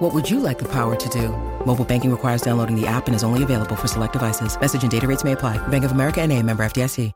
What 0.00 0.14
would 0.14 0.30
you 0.30 0.40
like 0.40 0.58
the 0.58 0.64
power 0.64 0.96
to 0.96 1.08
do? 1.10 1.28
Mobile 1.66 1.84
banking 1.84 2.10
requires 2.10 2.40
downloading 2.40 2.74
the 2.74 2.86
app 2.86 3.06
and 3.06 3.14
is 3.14 3.22
only 3.22 3.42
available 3.42 3.76
for 3.76 3.86
select 3.86 4.14
devices. 4.14 4.58
Message 4.58 4.80
and 4.80 4.90
data 4.90 5.06
rates 5.06 5.24
may 5.24 5.32
apply. 5.32 5.58
Bank 5.68 5.84
of 5.84 5.92
America 5.92 6.22
and 6.22 6.32
a 6.32 6.42
member 6.42 6.64
FDIC. 6.64 7.12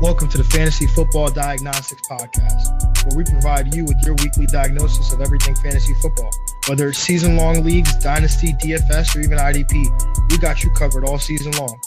Welcome 0.00 0.28
to 0.30 0.38
the 0.38 0.42
Fantasy 0.42 0.88
Football 0.88 1.30
Diagnostics 1.30 2.02
Podcast, 2.10 3.06
where 3.06 3.16
we 3.16 3.22
provide 3.22 3.72
you 3.72 3.84
with 3.84 3.96
your 4.04 4.16
weekly 4.16 4.46
diagnosis 4.46 5.12
of 5.12 5.20
everything 5.20 5.54
fantasy 5.54 5.94
football. 6.02 6.30
Whether 6.66 6.88
it's 6.88 6.98
season 6.98 7.36
long 7.36 7.62
leagues, 7.62 7.94
dynasty, 7.94 8.52
DFS, 8.54 9.14
or 9.14 9.20
even 9.20 9.38
IDP, 9.38 10.32
we 10.32 10.38
got 10.38 10.64
you 10.64 10.72
covered 10.72 11.04
all 11.04 11.20
season 11.20 11.52
long. 11.52 11.80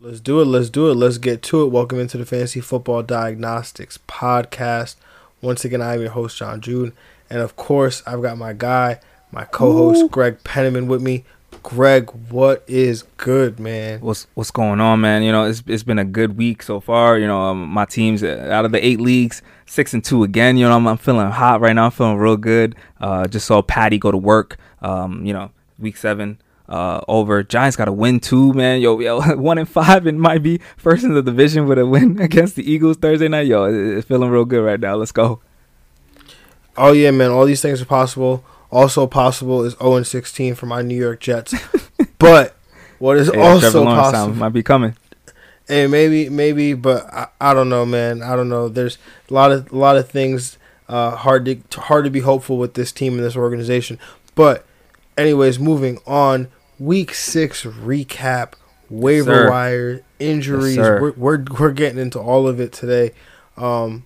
Let's 0.00 0.20
do 0.20 0.40
it. 0.40 0.46
Let's 0.46 0.70
do 0.70 0.90
it. 0.90 0.94
Let's 0.94 1.18
get 1.18 1.40
to 1.44 1.62
it. 1.62 1.66
Welcome 1.66 2.00
into 2.00 2.18
the 2.18 2.26
Fantasy 2.26 2.60
Football 2.60 3.04
Diagnostics 3.04 3.96
Podcast. 4.08 4.96
Once 5.42 5.64
again, 5.64 5.82
I'm 5.82 6.00
your 6.00 6.10
host, 6.10 6.38
John 6.38 6.60
June. 6.60 6.92
And 7.28 7.40
of 7.40 7.56
course, 7.56 8.02
I've 8.06 8.22
got 8.22 8.38
my 8.38 8.52
guy, 8.52 9.00
my 9.32 9.44
co 9.44 9.72
host, 9.72 10.10
Greg 10.10 10.42
Penniman, 10.44 10.88
with 10.88 11.02
me. 11.02 11.24
Greg, 11.62 12.10
what 12.30 12.64
is 12.68 13.02
good, 13.16 13.58
man? 13.58 14.00
What's 14.00 14.26
what's 14.34 14.50
going 14.50 14.80
on, 14.80 15.00
man? 15.00 15.22
You 15.22 15.32
know, 15.32 15.44
it's 15.44 15.62
it's 15.66 15.82
been 15.82 15.98
a 15.98 16.04
good 16.04 16.36
week 16.36 16.62
so 16.62 16.80
far. 16.80 17.18
You 17.18 17.26
know, 17.26 17.40
um, 17.40 17.68
my 17.68 17.84
team's 17.84 18.22
out 18.22 18.64
of 18.64 18.72
the 18.72 18.84
eight 18.84 19.00
leagues, 19.00 19.42
six 19.66 19.92
and 19.92 20.04
two 20.04 20.22
again. 20.22 20.56
You 20.56 20.68
know, 20.68 20.76
I'm, 20.76 20.86
I'm 20.86 20.96
feeling 20.96 21.28
hot 21.30 21.60
right 21.60 21.72
now. 21.72 21.86
I'm 21.86 21.90
feeling 21.90 22.18
real 22.18 22.36
good. 22.36 22.76
Uh, 23.00 23.26
just 23.26 23.46
saw 23.46 23.62
Patty 23.62 23.98
go 23.98 24.12
to 24.12 24.16
work. 24.16 24.58
Um, 24.80 25.24
you 25.26 25.32
know, 25.32 25.50
week 25.78 25.96
seven 25.96 26.38
uh, 26.68 27.00
over. 27.08 27.42
Giants 27.42 27.76
got 27.76 27.88
a 27.88 27.92
win 27.92 28.20
too, 28.20 28.52
man. 28.52 28.80
Yo, 28.80 28.98
yo, 29.00 29.20
one 29.36 29.58
and 29.58 29.68
five 29.68 30.06
and 30.06 30.20
might 30.20 30.42
be 30.42 30.60
first 30.76 31.04
in 31.04 31.14
the 31.14 31.22
division 31.22 31.66
with 31.66 31.78
a 31.78 31.86
win 31.86 32.20
against 32.20 32.56
the 32.56 32.70
Eagles 32.70 32.96
Thursday 32.96 33.28
night. 33.28 33.46
Yo, 33.46 33.64
it's 33.64 34.06
feeling 34.06 34.30
real 34.30 34.44
good 34.44 34.64
right 34.64 34.80
now. 34.80 34.96
Let's 34.96 35.12
go. 35.12 35.40
Oh 36.76 36.92
yeah, 36.92 37.10
man. 37.10 37.30
All 37.30 37.44
these 37.44 37.62
things 37.62 37.80
are 37.80 37.86
possible. 37.86 38.44
Also 38.70 39.06
possible 39.06 39.62
is 39.62 39.74
0 39.74 39.96
and 39.96 40.06
16 40.06 40.54
for 40.54 40.66
my 40.66 40.82
New 40.82 40.96
York 40.96 41.20
Jets. 41.20 41.54
but 42.18 42.56
what 42.98 43.16
is 43.16 43.30
hey, 43.32 43.40
also 43.40 43.84
possible 43.84 44.34
might 44.34 44.50
be 44.50 44.62
coming. 44.62 44.96
Hey, 45.68 45.86
maybe, 45.86 46.28
maybe, 46.28 46.74
but 46.74 47.06
I, 47.12 47.28
I 47.40 47.54
don't 47.54 47.68
know, 47.68 47.84
man. 47.84 48.22
I 48.22 48.36
don't 48.36 48.48
know. 48.48 48.68
There's 48.68 48.98
a 49.30 49.34
lot 49.34 49.50
of 49.50 49.72
a 49.72 49.76
lot 49.76 49.96
of 49.96 50.08
things 50.08 50.58
uh, 50.88 51.16
hard 51.16 51.44
to 51.44 51.80
hard 51.80 52.04
to 52.04 52.10
be 52.10 52.20
hopeful 52.20 52.58
with 52.58 52.74
this 52.74 52.92
team 52.92 53.14
and 53.14 53.24
this 53.24 53.36
organization. 53.36 53.98
But, 54.34 54.64
anyways, 55.16 55.58
moving 55.58 55.98
on. 56.06 56.48
Week 56.78 57.14
six 57.14 57.64
recap, 57.64 58.52
waiver 58.90 59.42
yes, 59.42 59.50
wire 59.50 60.02
injuries. 60.18 60.76
Yes, 60.76 61.00
we're, 61.00 61.12
we're 61.12 61.44
we're 61.58 61.72
getting 61.72 61.98
into 61.98 62.18
all 62.18 62.46
of 62.46 62.60
it 62.60 62.72
today. 62.72 63.12
Um, 63.56 64.04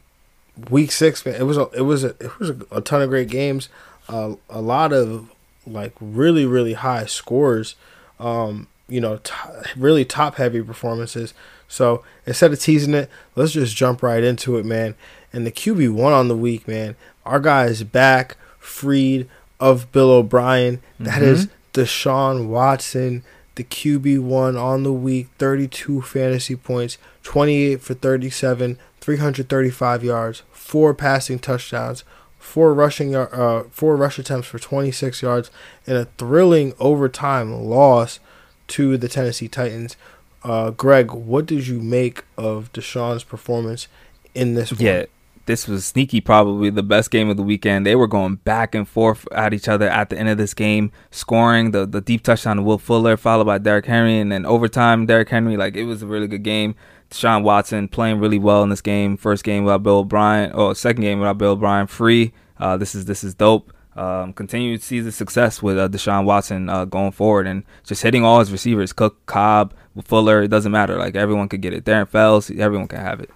week 0.70 0.92
six, 0.92 1.24
man, 1.24 1.34
it 1.34 1.44
was 1.44 1.56
a, 1.56 1.68
it 1.74 1.82
was 1.82 2.04
a, 2.04 2.08
it 2.20 2.38
was 2.38 2.50
a, 2.50 2.56
a 2.70 2.80
ton 2.80 3.02
of 3.02 3.08
great 3.08 3.28
games. 3.28 3.68
A, 4.08 4.36
a 4.48 4.60
lot 4.60 4.92
of 4.92 5.30
like 5.66 5.92
really 6.00 6.46
really 6.46 6.74
high 6.74 7.06
scores. 7.06 7.74
Um 8.18 8.68
you 8.88 9.00
know 9.00 9.18
t- 9.18 9.32
really 9.76 10.04
top 10.04 10.36
heavy 10.36 10.62
performances. 10.62 11.32
So 11.68 12.02
instead 12.26 12.52
of 12.52 12.60
teasing 12.60 12.94
it 12.94 13.08
let's 13.36 13.52
just 13.52 13.76
jump 13.76 14.02
right 14.02 14.22
into 14.22 14.56
it 14.56 14.64
man. 14.66 14.94
And 15.32 15.46
the 15.46 15.52
qb1 15.52 16.12
on 16.12 16.28
the 16.28 16.36
week 16.36 16.66
man 16.66 16.96
our 17.24 17.41
guy 17.41 17.66
is 17.66 17.84
back 17.84 18.36
freed 18.59 19.28
of 19.60 19.91
bill 19.92 20.10
o'brien. 20.10 20.78
Mm-hmm. 20.78 21.04
that 21.04 21.22
is 21.22 21.48
deshaun 21.72 22.48
watson 22.48 23.22
the 23.54 23.64
qb1 23.64 24.60
on 24.60 24.82
the 24.82 24.92
week 24.92 25.28
32 25.38 26.03
fantasy 26.03 26.56
points 26.56 26.98
28 27.22 27.81
for 27.81 27.94
37 27.94 28.78
335 29.00 30.04
yards 30.04 30.42
four 30.53 30.94
passing 30.94 31.38
touchdowns 31.38 32.04
four 32.41 32.75
rushing 32.75 33.14
uh, 33.14 33.64
four 33.70 33.97
rush 33.97 34.19
attempts 34.19 34.48
for 34.48 34.59
26 34.59 35.22
yards 35.22 35.50
in 35.86 35.94
a 35.94 36.06
thrilling 36.16 36.72
overtime 36.80 37.53
loss 37.53 38.19
to 38.66 38.97
the 38.97 39.09
Tennessee 39.09 39.48
Titans. 39.48 39.97
Uh, 40.42 40.70
Greg, 40.70 41.12
what 41.12 41.44
did 41.44 41.66
you 41.66 41.80
make 41.80 42.25
of 42.38 42.72
Deshaun's 42.72 43.25
performance 43.25 43.88
in 44.34 44.54
this? 44.54 44.72
One? 44.72 44.80
Yeah, 44.80 45.04
this 45.50 45.66
was 45.66 45.84
sneaky, 45.84 46.21
probably 46.21 46.71
the 46.71 46.83
best 46.83 47.11
game 47.11 47.28
of 47.28 47.37
the 47.37 47.43
weekend. 47.43 47.84
They 47.84 47.97
were 47.97 48.06
going 48.06 48.37
back 48.37 48.72
and 48.72 48.88
forth 48.88 49.27
at 49.33 49.53
each 49.53 49.66
other 49.66 49.88
at 49.88 50.09
the 50.09 50.16
end 50.16 50.28
of 50.28 50.38
this 50.38 50.55
game, 50.55 50.93
scoring 51.11 51.72
the 51.72 51.87
the 51.87 52.00
deep 52.00 52.22
touchdown 52.22 52.59
to 52.59 52.62
Will 52.62 52.78
Fuller, 52.78 53.16
followed 53.16 53.47
by 53.47 53.59
Derrick 53.59 53.87
Henry, 53.87 54.21
and 54.21 54.31
then 54.31 54.47
overtime 54.47 55.06
Derrick 55.06 55.28
Henry. 55.28 55.56
Like 55.56 55.75
it 55.75 55.87
was 55.87 56.03
a 56.03 56.06
really 56.06 56.28
good 56.28 56.44
game. 56.44 56.77
Deshaun 57.10 57.43
Watson 57.43 57.89
playing 57.89 58.21
really 58.21 58.39
well 58.39 58.62
in 58.62 58.69
this 58.69 58.81
game. 58.81 59.16
First 59.16 59.43
game 59.43 59.65
without 59.65 59.83
Bill 59.83 59.99
O'Brien, 59.99 60.53
or 60.53 60.72
second 60.77 61.03
game 61.03 61.19
without 61.19 61.39
Bill 61.39 61.53
O'Brien. 61.53 61.89
Free. 61.89 62.33
Uh, 62.56 62.77
this 62.77 62.94
is 62.94 63.06
this 63.06 63.25
is 63.25 63.34
dope. 63.34 63.72
Um, 63.97 64.33
continue 64.33 64.78
to 64.78 64.84
see 64.84 65.00
the 65.00 65.10
success 65.10 65.60
with 65.60 65.77
uh, 65.77 65.89
Deshaun 65.89 66.27
Watson 66.27 66.69
uh, 66.69 66.84
going 66.84 67.10
forward 67.10 67.49
and 67.49 67.65
just 67.84 68.03
hitting 68.03 68.25
all 68.25 68.39
his 68.39 68.53
receivers. 68.53 68.93
Cook, 68.93 69.27
Cobb, 69.27 69.75
Fuller. 70.05 70.44
It 70.44 70.49
doesn't 70.49 70.71
matter. 70.71 70.97
Like 70.97 71.16
everyone 71.16 71.49
could 71.49 71.60
get 71.60 71.75
it. 71.75 71.84
Darren 71.84 72.09
Fells. 72.09 72.53
Everyone 72.53 72.87
can 72.87 73.00
have 73.00 73.19
it. 73.19 73.31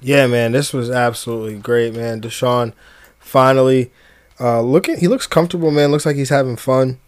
Yeah, 0.00 0.26
man, 0.26 0.52
this 0.52 0.72
was 0.72 0.90
absolutely 0.90 1.58
great, 1.58 1.94
man. 1.94 2.20
Deshaun 2.20 2.72
finally 3.18 3.90
uh, 4.38 4.60
looking. 4.60 4.98
He 4.98 5.08
looks 5.08 5.26
comfortable, 5.26 5.70
man. 5.70 5.90
Looks 5.90 6.06
like 6.06 6.16
he's 6.16 6.28
having 6.28 6.56
fun, 6.56 6.98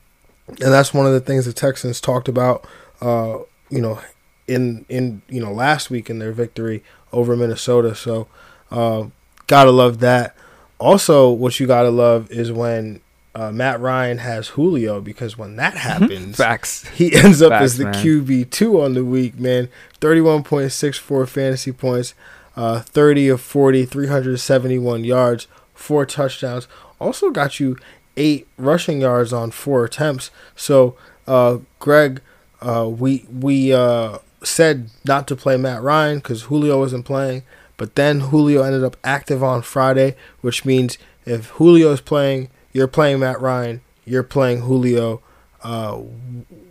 and 0.48 0.72
that's 0.72 0.94
one 0.94 1.06
of 1.06 1.12
the 1.12 1.20
things 1.20 1.44
the 1.44 1.52
Texans 1.52 2.00
talked 2.00 2.28
about. 2.28 2.66
Uh, 3.00 3.38
you 3.70 3.80
know, 3.80 4.00
in 4.46 4.84
in 4.88 5.22
you 5.28 5.40
know 5.40 5.52
last 5.52 5.90
week 5.90 6.10
in 6.10 6.18
their 6.18 6.32
victory 6.32 6.82
over 7.12 7.36
Minnesota. 7.36 7.94
So 7.94 8.26
uh, 8.70 9.06
gotta 9.46 9.70
love 9.70 10.00
that. 10.00 10.34
Also, 10.78 11.30
what 11.30 11.60
you 11.60 11.66
gotta 11.66 11.90
love 11.90 12.30
is 12.30 12.50
when 12.50 13.00
uh, 13.34 13.52
Matt 13.52 13.80
Ryan 13.80 14.18
has 14.18 14.48
Julio 14.48 15.00
because 15.00 15.36
when 15.36 15.56
that 15.56 15.74
happens, 15.74 16.36
facts 16.36 16.88
he 16.88 17.14
ends 17.14 17.42
up 17.42 17.50
Facts, 17.50 17.64
as 17.64 17.76
the 17.78 17.84
QB 17.84 18.50
two 18.50 18.80
on 18.80 18.94
the 18.94 19.04
week. 19.04 19.38
Man, 19.38 19.68
thirty 20.00 20.20
one 20.20 20.42
point 20.42 20.72
six 20.72 20.98
four 20.98 21.26
fantasy 21.26 21.72
points, 21.72 22.14
uh, 22.58 22.80
thirty 22.80 23.28
of 23.28 23.40
40, 23.40 23.84
371 23.84 25.04
yards, 25.04 25.46
four 25.74 26.04
touchdowns. 26.04 26.66
Also 27.00 27.30
got 27.30 27.60
you 27.60 27.76
eight 28.16 28.48
rushing 28.58 29.00
yards 29.00 29.32
on 29.32 29.52
four 29.52 29.84
attempts. 29.84 30.32
So, 30.56 30.96
uh, 31.28 31.58
Greg, 31.78 32.20
uh, 32.60 32.90
we 32.90 33.24
we 33.32 33.72
uh, 33.72 34.18
said 34.42 34.90
not 35.04 35.28
to 35.28 35.36
play 35.36 35.56
Matt 35.56 35.82
Ryan 35.82 36.18
because 36.18 36.42
Julio 36.42 36.80
wasn't 36.80 37.06
playing, 37.06 37.44
but 37.76 37.94
then 37.94 38.20
Julio 38.20 38.62
ended 38.62 38.82
up 38.82 38.96
active 39.04 39.42
on 39.42 39.62
Friday, 39.62 40.16
which 40.40 40.64
means 40.64 40.98
if 41.24 41.50
Julio 41.50 41.92
is 41.92 42.00
playing, 42.00 42.50
you're 42.72 42.88
playing 42.88 43.20
Matt 43.20 43.40
Ryan, 43.40 43.82
you're 44.04 44.24
playing 44.24 44.62
Julio. 44.62 45.22
Uh, 45.62 45.92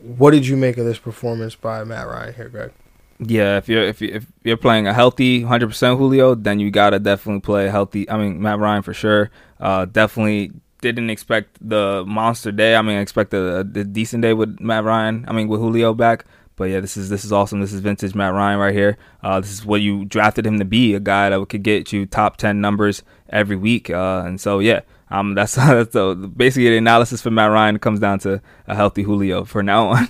what 0.01 0.31
did 0.31 0.47
you 0.47 0.57
make 0.57 0.77
of 0.77 0.85
this 0.85 0.99
performance 0.99 1.55
by 1.55 1.83
Matt 1.85 2.07
Ryan 2.07 2.33
here, 2.33 2.49
Greg? 2.49 2.71
Yeah, 3.19 3.57
if 3.57 3.67
you're 3.67 3.83
if 3.83 3.99
you 4.01 4.09
if 4.13 4.27
you're 4.43 4.57
playing 4.57 4.87
a 4.87 4.93
healthy 4.93 5.41
100% 5.41 5.97
Julio, 5.97 6.35
then 6.35 6.59
you 6.59 6.69
gotta 6.69 6.99
definitely 6.99 7.41
play 7.41 7.67
healthy. 7.67 8.09
I 8.09 8.17
mean 8.17 8.41
Matt 8.41 8.59
Ryan 8.59 8.83
for 8.83 8.93
sure. 8.93 9.31
Uh, 9.59 9.85
definitely 9.85 10.51
didn't 10.81 11.09
expect 11.09 11.57
the 11.61 12.03
monster 12.05 12.51
day. 12.51 12.75
I 12.75 12.81
mean, 12.81 12.97
I 12.97 13.01
expected 13.01 13.41
a, 13.41 13.59
a 13.79 13.83
decent 13.83 14.21
day 14.21 14.33
with 14.33 14.59
Matt 14.59 14.83
Ryan. 14.83 15.25
I 15.27 15.33
mean, 15.33 15.47
with 15.47 15.59
Julio 15.59 15.93
back. 15.93 16.25
But 16.55 16.65
yeah, 16.65 16.79
this 16.79 16.97
is 16.97 17.09
this 17.09 17.23
is 17.23 17.31
awesome. 17.31 17.61
This 17.61 17.71
is 17.71 17.81
vintage 17.81 18.15
Matt 18.15 18.33
Ryan 18.33 18.59
right 18.59 18.73
here. 18.73 18.97
Uh, 19.21 19.39
this 19.39 19.51
is 19.51 19.63
what 19.63 19.81
you 19.81 20.05
drafted 20.05 20.45
him 20.45 20.57
to 20.57 20.65
be, 20.65 20.95
a 20.95 20.99
guy 20.99 21.29
that 21.29 21.49
could 21.49 21.61
get 21.61 21.93
you 21.93 22.07
top 22.07 22.37
ten 22.37 22.61
numbers 22.61 23.03
every 23.29 23.55
week. 23.55 23.91
Uh, 23.91 24.23
and 24.25 24.41
so 24.41 24.57
yeah, 24.57 24.81
um, 25.11 25.33
that's 25.35 25.53
that's 25.53 25.93
the, 25.93 26.15
basically 26.15 26.69
the 26.69 26.77
analysis 26.77 27.21
for 27.21 27.29
Matt 27.29 27.51
Ryan 27.51 27.77
comes 27.77 27.99
down 27.99 28.19
to 28.19 28.41
a 28.65 28.75
healthy 28.75 29.03
Julio 29.03 29.43
for 29.45 29.61
now 29.61 29.89
on. 29.89 30.07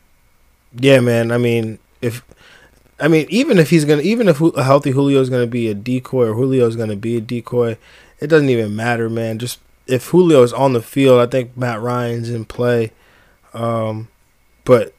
yeah, 0.80 0.98
man. 0.98 1.30
I 1.30 1.38
mean, 1.38 1.78
if 2.00 2.24
I 3.00 3.08
mean, 3.08 3.26
even 3.28 3.58
if 3.58 3.70
he's 3.70 3.84
gonna, 3.84 4.02
even 4.02 4.28
if 4.28 4.40
a 4.40 4.64
healthy 4.64 4.90
Julio 4.90 5.20
is 5.20 5.30
gonna 5.30 5.46
be 5.46 5.68
a 5.68 5.74
decoy 5.74 6.28
or 6.28 6.34
Julio 6.34 6.66
is 6.66 6.76
gonna 6.76 6.96
be 6.96 7.16
a 7.16 7.20
decoy, 7.20 7.78
it 8.20 8.26
doesn't 8.26 8.50
even 8.50 8.74
matter, 8.74 9.08
man. 9.08 9.38
Just 9.38 9.60
if 9.86 10.08
Julio 10.08 10.42
is 10.42 10.52
on 10.52 10.72
the 10.72 10.82
field, 10.82 11.20
I 11.20 11.26
think 11.26 11.56
Matt 11.56 11.80
Ryan's 11.80 12.30
in 12.30 12.44
play. 12.44 12.92
Um, 13.54 14.08
but 14.64 14.94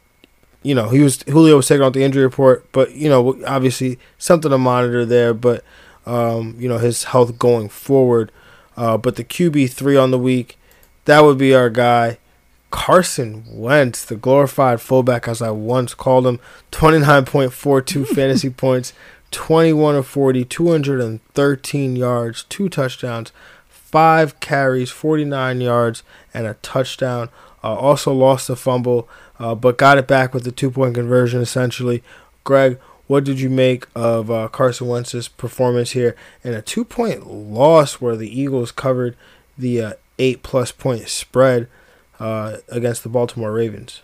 you 0.63 0.75
know, 0.75 0.89
he 0.89 0.99
was 1.01 1.21
Julio 1.23 1.57
was 1.57 1.67
taken 1.67 1.83
off 1.83 1.93
the 1.93 2.03
injury 2.03 2.23
report, 2.23 2.65
but 2.71 2.93
you 2.93 3.09
know, 3.09 3.41
obviously 3.45 3.99
something 4.17 4.51
to 4.51 4.57
monitor 4.57 5.05
there. 5.05 5.33
But 5.33 5.63
um, 6.05 6.55
you 6.57 6.69
know, 6.69 6.77
his 6.77 7.05
health 7.05 7.37
going 7.37 7.69
forward. 7.69 8.31
Uh, 8.77 8.97
but 8.97 9.17
the 9.17 9.23
QB 9.23 9.71
three 9.71 9.97
on 9.97 10.11
the 10.11 10.17
week, 10.17 10.57
that 11.05 11.23
would 11.23 11.37
be 11.37 11.53
our 11.53 11.69
guy, 11.69 12.17
Carson 12.71 13.43
Wentz, 13.47 14.05
the 14.05 14.15
glorified 14.15 14.81
fullback, 14.81 15.27
as 15.27 15.41
I 15.41 15.51
once 15.51 15.93
called 15.93 16.27
him, 16.27 16.39
29.42 16.71 18.07
fantasy 18.15 18.49
points, 18.49 18.93
21 19.31 19.95
of 19.95 20.07
40, 20.07 20.45
213 20.45 21.95
yards, 21.95 22.43
two 22.43 22.69
touchdowns, 22.69 23.31
five 23.67 24.39
carries, 24.39 24.91
49 24.91 25.61
yards, 25.61 26.03
and 26.33 26.45
a 26.45 26.55
touchdown. 26.55 27.29
Uh, 27.63 27.75
also 27.75 28.13
lost 28.13 28.49
a 28.49 28.55
fumble, 28.55 29.09
uh, 29.37 29.53
but 29.53 29.77
got 29.77 29.97
it 29.97 30.07
back 30.07 30.33
with 30.33 30.43
the 30.43 30.51
two 30.51 30.71
point 30.71 30.95
conversion 30.95 31.41
essentially. 31.41 32.01
Greg, 32.43 32.79
what 33.07 33.23
did 33.23 33.39
you 33.39 33.49
make 33.49 33.87
of 33.95 34.31
uh, 34.31 34.47
Carson 34.47 34.87
Wentz's 34.87 35.27
performance 35.27 35.91
here 35.91 36.15
in 36.43 36.53
a 36.53 36.61
two 36.61 36.85
point 36.85 37.27
loss 37.27 37.95
where 37.95 38.15
the 38.15 38.39
Eagles 38.39 38.71
covered 38.71 39.17
the 39.57 39.81
uh, 39.81 39.93
eight 40.19 40.41
plus 40.43 40.71
point 40.71 41.09
spread 41.09 41.67
uh, 42.19 42.57
against 42.69 43.03
the 43.03 43.09
Baltimore 43.09 43.51
Ravens? 43.51 44.01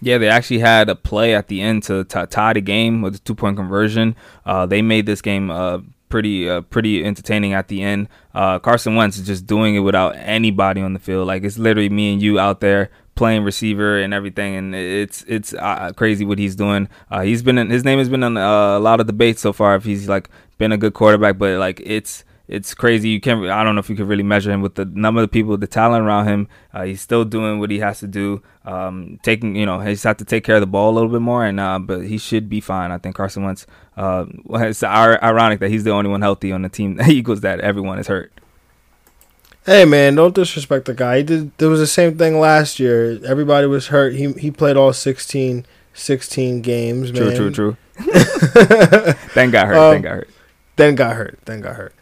Yeah, 0.00 0.18
they 0.18 0.28
actually 0.28 0.60
had 0.60 0.88
a 0.88 0.94
play 0.94 1.34
at 1.34 1.48
the 1.48 1.60
end 1.60 1.82
to 1.84 2.04
t- 2.04 2.26
tie 2.26 2.52
the 2.52 2.60
game 2.60 3.02
with 3.02 3.16
a 3.16 3.18
two 3.18 3.34
point 3.34 3.56
conversion. 3.56 4.14
Uh, 4.46 4.64
they 4.66 4.80
made 4.80 5.06
this 5.06 5.20
game 5.20 5.50
uh, 5.50 5.78
pretty 6.08 6.48
uh, 6.48 6.60
pretty 6.62 7.04
entertaining 7.04 7.52
at 7.52 7.68
the 7.68 7.82
end. 7.82 8.08
Uh, 8.32 8.60
Carson 8.60 8.94
Wentz 8.94 9.18
is 9.18 9.26
just 9.26 9.46
doing 9.46 9.74
it 9.74 9.80
without 9.80 10.14
anybody 10.16 10.80
on 10.80 10.92
the 10.92 11.00
field. 11.00 11.26
Like 11.26 11.42
it's 11.42 11.58
literally 11.58 11.88
me 11.88 12.12
and 12.12 12.22
you 12.22 12.38
out 12.38 12.60
there 12.60 12.90
playing 13.16 13.42
receiver 13.42 13.98
and 13.98 14.14
everything, 14.14 14.54
and 14.54 14.74
it's 14.74 15.24
it's 15.26 15.52
uh, 15.54 15.92
crazy 15.96 16.24
what 16.24 16.38
he's 16.38 16.54
doing. 16.54 16.88
He's 17.22 17.42
been 17.42 17.58
in, 17.58 17.68
his 17.68 17.84
name 17.84 17.98
has 17.98 18.08
been 18.08 18.22
on 18.22 18.36
a 18.36 18.78
lot 18.78 19.00
of 19.00 19.08
debates 19.08 19.42
so 19.42 19.52
far 19.52 19.74
if 19.74 19.82
he's 19.82 20.08
like 20.08 20.30
been 20.58 20.70
a 20.70 20.78
good 20.78 20.94
quarterback, 20.94 21.38
but 21.38 21.58
like 21.58 21.80
it's 21.84 22.22
it's 22.48 22.72
crazy. 22.74 23.10
You 23.10 23.20
can't. 23.20 23.44
I 23.46 23.62
don't 23.62 23.74
know 23.74 23.80
if 23.80 23.90
you 23.90 23.96
could 23.96 24.08
really 24.08 24.22
measure 24.22 24.50
him 24.50 24.62
with 24.62 24.74
the 24.74 24.86
number 24.86 25.22
of 25.22 25.30
people, 25.30 25.56
the 25.58 25.66
talent 25.66 26.04
around 26.04 26.26
him. 26.26 26.48
Uh, 26.72 26.84
he's 26.84 27.02
still 27.02 27.24
doing 27.24 27.60
what 27.60 27.70
he 27.70 27.78
has 27.80 28.00
to 28.00 28.06
do. 28.06 28.42
Um, 28.64 29.20
taking, 29.22 29.54
you 29.54 29.66
know, 29.66 29.80
he 29.80 29.92
just 29.92 30.04
have 30.04 30.16
to 30.16 30.24
take 30.24 30.44
care 30.44 30.56
of 30.56 30.62
the 30.62 30.66
ball 30.66 30.90
a 30.90 30.94
little 30.94 31.10
bit 31.10 31.20
more, 31.20 31.44
and 31.44 31.60
uh, 31.60 31.78
but 31.78 32.06
he 32.06 32.16
should 32.16 32.48
be 32.48 32.60
fine. 32.60 32.90
I 32.90 32.98
think 32.98 33.14
Carson 33.16 33.44
Wentz. 33.44 33.66
Uh, 33.96 34.24
it's 34.50 34.82
ironic 34.82 35.60
that 35.60 35.70
he's 35.70 35.84
the 35.84 35.90
only 35.90 36.08
one 36.10 36.22
healthy 36.22 36.50
on 36.50 36.62
the 36.62 36.70
team, 36.70 36.96
the 36.96 37.04
equals 37.10 37.42
that 37.42 37.60
everyone 37.60 37.98
is 37.98 38.06
hurt. 38.06 38.32
Hey 39.66 39.84
man, 39.84 40.14
don't 40.14 40.34
disrespect 40.34 40.86
the 40.86 40.94
guy. 40.94 41.18
He 41.18 41.22
did. 41.24 41.58
There 41.58 41.68
was 41.68 41.80
the 41.80 41.86
same 41.86 42.16
thing 42.16 42.40
last 42.40 42.80
year. 42.80 43.22
Everybody 43.26 43.66
was 43.66 43.88
hurt. 43.88 44.14
He 44.14 44.32
he 44.32 44.50
played 44.50 44.78
all 44.78 44.94
16, 44.94 45.66
16 45.92 46.62
games. 46.62 47.10
True, 47.10 47.36
true, 47.36 47.50
true. 47.50 47.76
then 49.34 49.50
got 49.50 49.66
hurt. 49.66 49.76
Um, 49.76 49.92
then 49.92 50.00
got 50.00 50.14
hurt. 50.14 50.30
Then 50.76 50.94
got 50.94 51.16
hurt. 51.16 51.38
Then 51.44 51.60
got 51.60 51.76
hurt. 51.76 51.94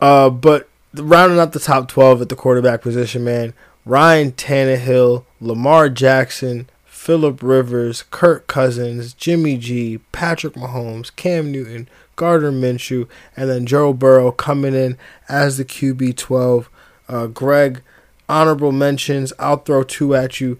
Uh, 0.00 0.30
but 0.30 0.68
rounding 0.94 1.38
out 1.38 1.52
the 1.52 1.60
top 1.60 1.88
12 1.88 2.22
at 2.22 2.28
the 2.28 2.36
quarterback 2.36 2.82
position, 2.82 3.24
man, 3.24 3.54
Ryan 3.84 4.32
Tannehill, 4.32 5.24
Lamar 5.40 5.88
Jackson, 5.88 6.68
Philip 6.84 7.42
Rivers, 7.42 8.04
Kirk 8.10 8.46
Cousins, 8.46 9.14
Jimmy 9.14 9.56
G, 9.56 9.98
Patrick 10.12 10.54
Mahomes, 10.54 11.14
Cam 11.14 11.50
Newton, 11.50 11.88
Gardner 12.16 12.52
Minshew, 12.52 13.08
and 13.36 13.48
then 13.48 13.64
Joe 13.64 13.92
Burrow 13.92 14.32
coming 14.32 14.74
in 14.74 14.98
as 15.28 15.56
the 15.56 15.64
QB 15.64 16.16
12. 16.16 16.68
Uh, 17.08 17.26
Greg, 17.28 17.80
honorable 18.28 18.72
mentions. 18.72 19.32
I'll 19.38 19.56
throw 19.56 19.84
two 19.84 20.14
at 20.14 20.40
you. 20.40 20.58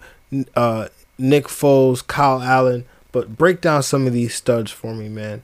Uh, 0.55 0.87
Nick 1.19 1.45
Foles, 1.45 2.05
Kyle 2.05 2.41
Allen, 2.41 2.85
but 3.11 3.37
break 3.37 3.61
down 3.61 3.83
some 3.83 4.07
of 4.07 4.13
these 4.13 4.33
studs 4.33 4.71
for 4.71 4.95
me, 4.95 5.09
man. 5.09 5.43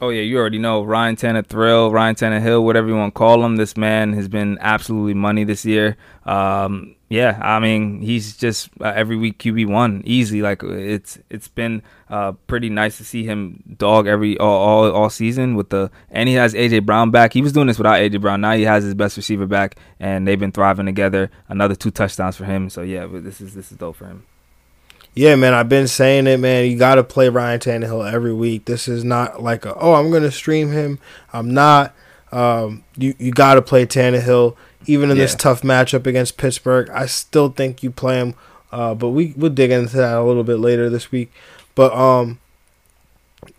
Oh 0.00 0.10
yeah, 0.10 0.22
you 0.22 0.38
already 0.38 0.58
know 0.58 0.84
Ryan 0.84 1.16
Tannehill, 1.16 1.92
Ryan 1.92 2.14
Tannehill, 2.14 2.62
whatever 2.62 2.86
you 2.86 2.94
want 2.94 3.14
to 3.14 3.18
call 3.18 3.44
him. 3.44 3.56
This 3.56 3.76
man 3.76 4.12
has 4.12 4.28
been 4.28 4.56
absolutely 4.60 5.14
money 5.14 5.42
this 5.42 5.64
year. 5.64 5.96
Um, 6.24 6.94
yeah, 7.08 7.36
I 7.42 7.58
mean 7.58 8.00
he's 8.00 8.36
just 8.36 8.68
uh, 8.80 8.92
every 8.94 9.16
week 9.16 9.38
QB 9.40 9.66
one 9.66 10.02
easy. 10.04 10.40
Like 10.40 10.62
it's 10.62 11.18
it's 11.30 11.48
been 11.48 11.82
uh, 12.10 12.32
pretty 12.46 12.70
nice 12.70 12.96
to 12.98 13.04
see 13.04 13.24
him 13.24 13.64
dog 13.76 14.06
every 14.06 14.38
all, 14.38 14.58
all 14.58 14.92
all 14.92 15.10
season 15.10 15.56
with 15.56 15.70
the 15.70 15.90
and 16.10 16.28
he 16.28 16.36
has 16.36 16.54
AJ 16.54 16.86
Brown 16.86 17.10
back. 17.10 17.32
He 17.32 17.42
was 17.42 17.52
doing 17.52 17.66
this 17.66 17.78
without 17.78 17.94
AJ 17.94 18.20
Brown. 18.20 18.40
Now 18.40 18.52
he 18.52 18.62
has 18.62 18.84
his 18.84 18.94
best 18.94 19.16
receiver 19.16 19.46
back, 19.46 19.80
and 19.98 20.28
they've 20.28 20.38
been 20.38 20.52
thriving 20.52 20.86
together. 20.86 21.28
Another 21.48 21.74
two 21.74 21.90
touchdowns 21.90 22.36
for 22.36 22.44
him. 22.44 22.70
So 22.70 22.82
yeah, 22.82 23.08
this 23.10 23.40
is 23.40 23.54
this 23.54 23.72
is 23.72 23.78
dope 23.78 23.96
for 23.96 24.06
him. 24.06 24.26
Yeah, 25.18 25.34
man, 25.34 25.52
I've 25.52 25.68
been 25.68 25.88
saying 25.88 26.28
it, 26.28 26.38
man. 26.38 26.70
You 26.70 26.78
got 26.78 26.94
to 26.94 27.02
play 27.02 27.28
Ryan 27.28 27.58
Tannehill 27.58 28.08
every 28.08 28.32
week. 28.32 28.66
This 28.66 28.86
is 28.86 29.02
not 29.02 29.42
like 29.42 29.64
a, 29.64 29.74
oh, 29.74 29.94
I'm 29.94 30.10
going 30.10 30.22
to 30.22 30.30
stream 30.30 30.70
him. 30.70 31.00
I'm 31.32 31.52
not. 31.52 31.92
Um, 32.30 32.84
you 32.96 33.16
you 33.18 33.32
got 33.32 33.54
to 33.54 33.62
play 33.62 33.84
Tannehill 33.84 34.54
even 34.86 35.10
in 35.10 35.16
yeah. 35.16 35.24
this 35.24 35.34
tough 35.34 35.62
matchup 35.62 36.06
against 36.06 36.36
Pittsburgh. 36.36 36.88
I 36.90 37.06
still 37.06 37.48
think 37.48 37.82
you 37.82 37.90
play 37.90 38.20
him, 38.20 38.36
uh, 38.70 38.94
but 38.94 39.08
we 39.08 39.34
we'll 39.36 39.50
dig 39.50 39.72
into 39.72 39.96
that 39.96 40.16
a 40.16 40.22
little 40.22 40.44
bit 40.44 40.60
later 40.60 40.88
this 40.88 41.10
week. 41.10 41.32
But 41.74 41.92
um, 41.94 42.38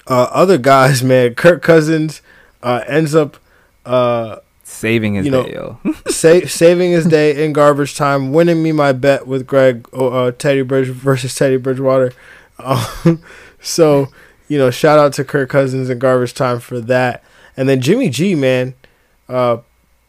uh, 0.08 0.30
other 0.32 0.58
guys, 0.72 1.04
man, 1.04 1.36
Kirk 1.36 1.62
Cousins 1.62 2.22
uh, 2.64 2.86
ends 2.88 3.14
up 3.14 3.36
uh 3.86 4.38
saving 4.70 5.16
his 5.16 5.26
you 5.26 5.32
know, 5.32 5.44
day, 5.44 5.54
yo. 5.54 5.80
sa- 6.08 6.46
saving 6.46 6.92
his 6.92 7.06
day 7.06 7.44
in 7.44 7.54
garbage 7.54 7.96
time, 7.96 8.32
winning 8.32 8.62
me 8.62 8.72
my 8.72 8.92
bet 8.92 9.28
with 9.28 9.48
Greg 9.48 9.88
uh, 9.94 10.32
Teddy 10.32 10.62
Bridge 10.62 10.88
versus 10.90 11.34
Teddy 11.36 11.58
Bridgewater. 11.58 12.14
Um, 12.60 13.22
so 13.62 14.10
you 14.48 14.58
know, 14.58 14.72
shout 14.72 15.00
out 15.00 15.14
to 15.14 15.24
Kirk 15.24 15.50
Cousins 15.50 15.90
in 15.90 16.00
garbage 16.00 16.34
time 16.34 16.60
for 16.60 16.80
that. 16.82 17.24
And 17.56 17.70
then 17.70 17.82
Jimmy 17.82 18.10
G, 18.10 18.36
man, 18.36 18.74
uh, 19.28 19.58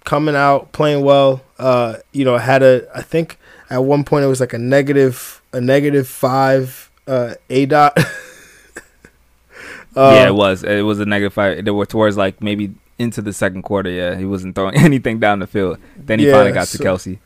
coming 0.04 0.34
out 0.34 0.72
playing 0.72 1.04
well. 1.04 1.42
Uh, 1.58 1.96
you 2.12 2.24
know, 2.24 2.38
had 2.38 2.62
a 2.62 2.86
I 2.94 3.02
think 3.02 3.38
at 3.68 3.84
one 3.84 4.04
point 4.04 4.24
it 4.24 4.28
was 4.28 4.40
like 4.40 4.52
a 4.52 4.58
negative 4.58 5.42
a 5.52 5.60
negative 5.60 6.06
five 6.06 6.90
uh, 7.06 7.34
a 7.48 7.66
dot. 7.66 7.98
yeah, 9.96 10.28
it 10.28 10.34
was. 10.34 10.62
It 10.64 10.84
was 10.84 11.00
a 11.00 11.06
negative 11.06 11.34
five. 11.34 11.64
They 11.64 11.70
were 11.70 11.86
towards 11.86 12.16
like 12.16 12.42
maybe 12.42 12.74
into 13.00 13.22
the 13.22 13.32
second 13.32 13.62
quarter, 13.62 13.90
yeah, 13.90 14.16
he 14.16 14.26
wasn't 14.26 14.54
throwing 14.54 14.74
anything 14.88 15.18
down 15.18 15.38
the 15.38 15.46
field. 15.46 15.78
Then 15.96 16.18
he 16.18 16.26
yeah, 16.26 16.32
finally 16.32 16.52
got 16.52 16.68
so, 16.68 16.78
to 16.78 16.84
Kelsey. 16.84 17.18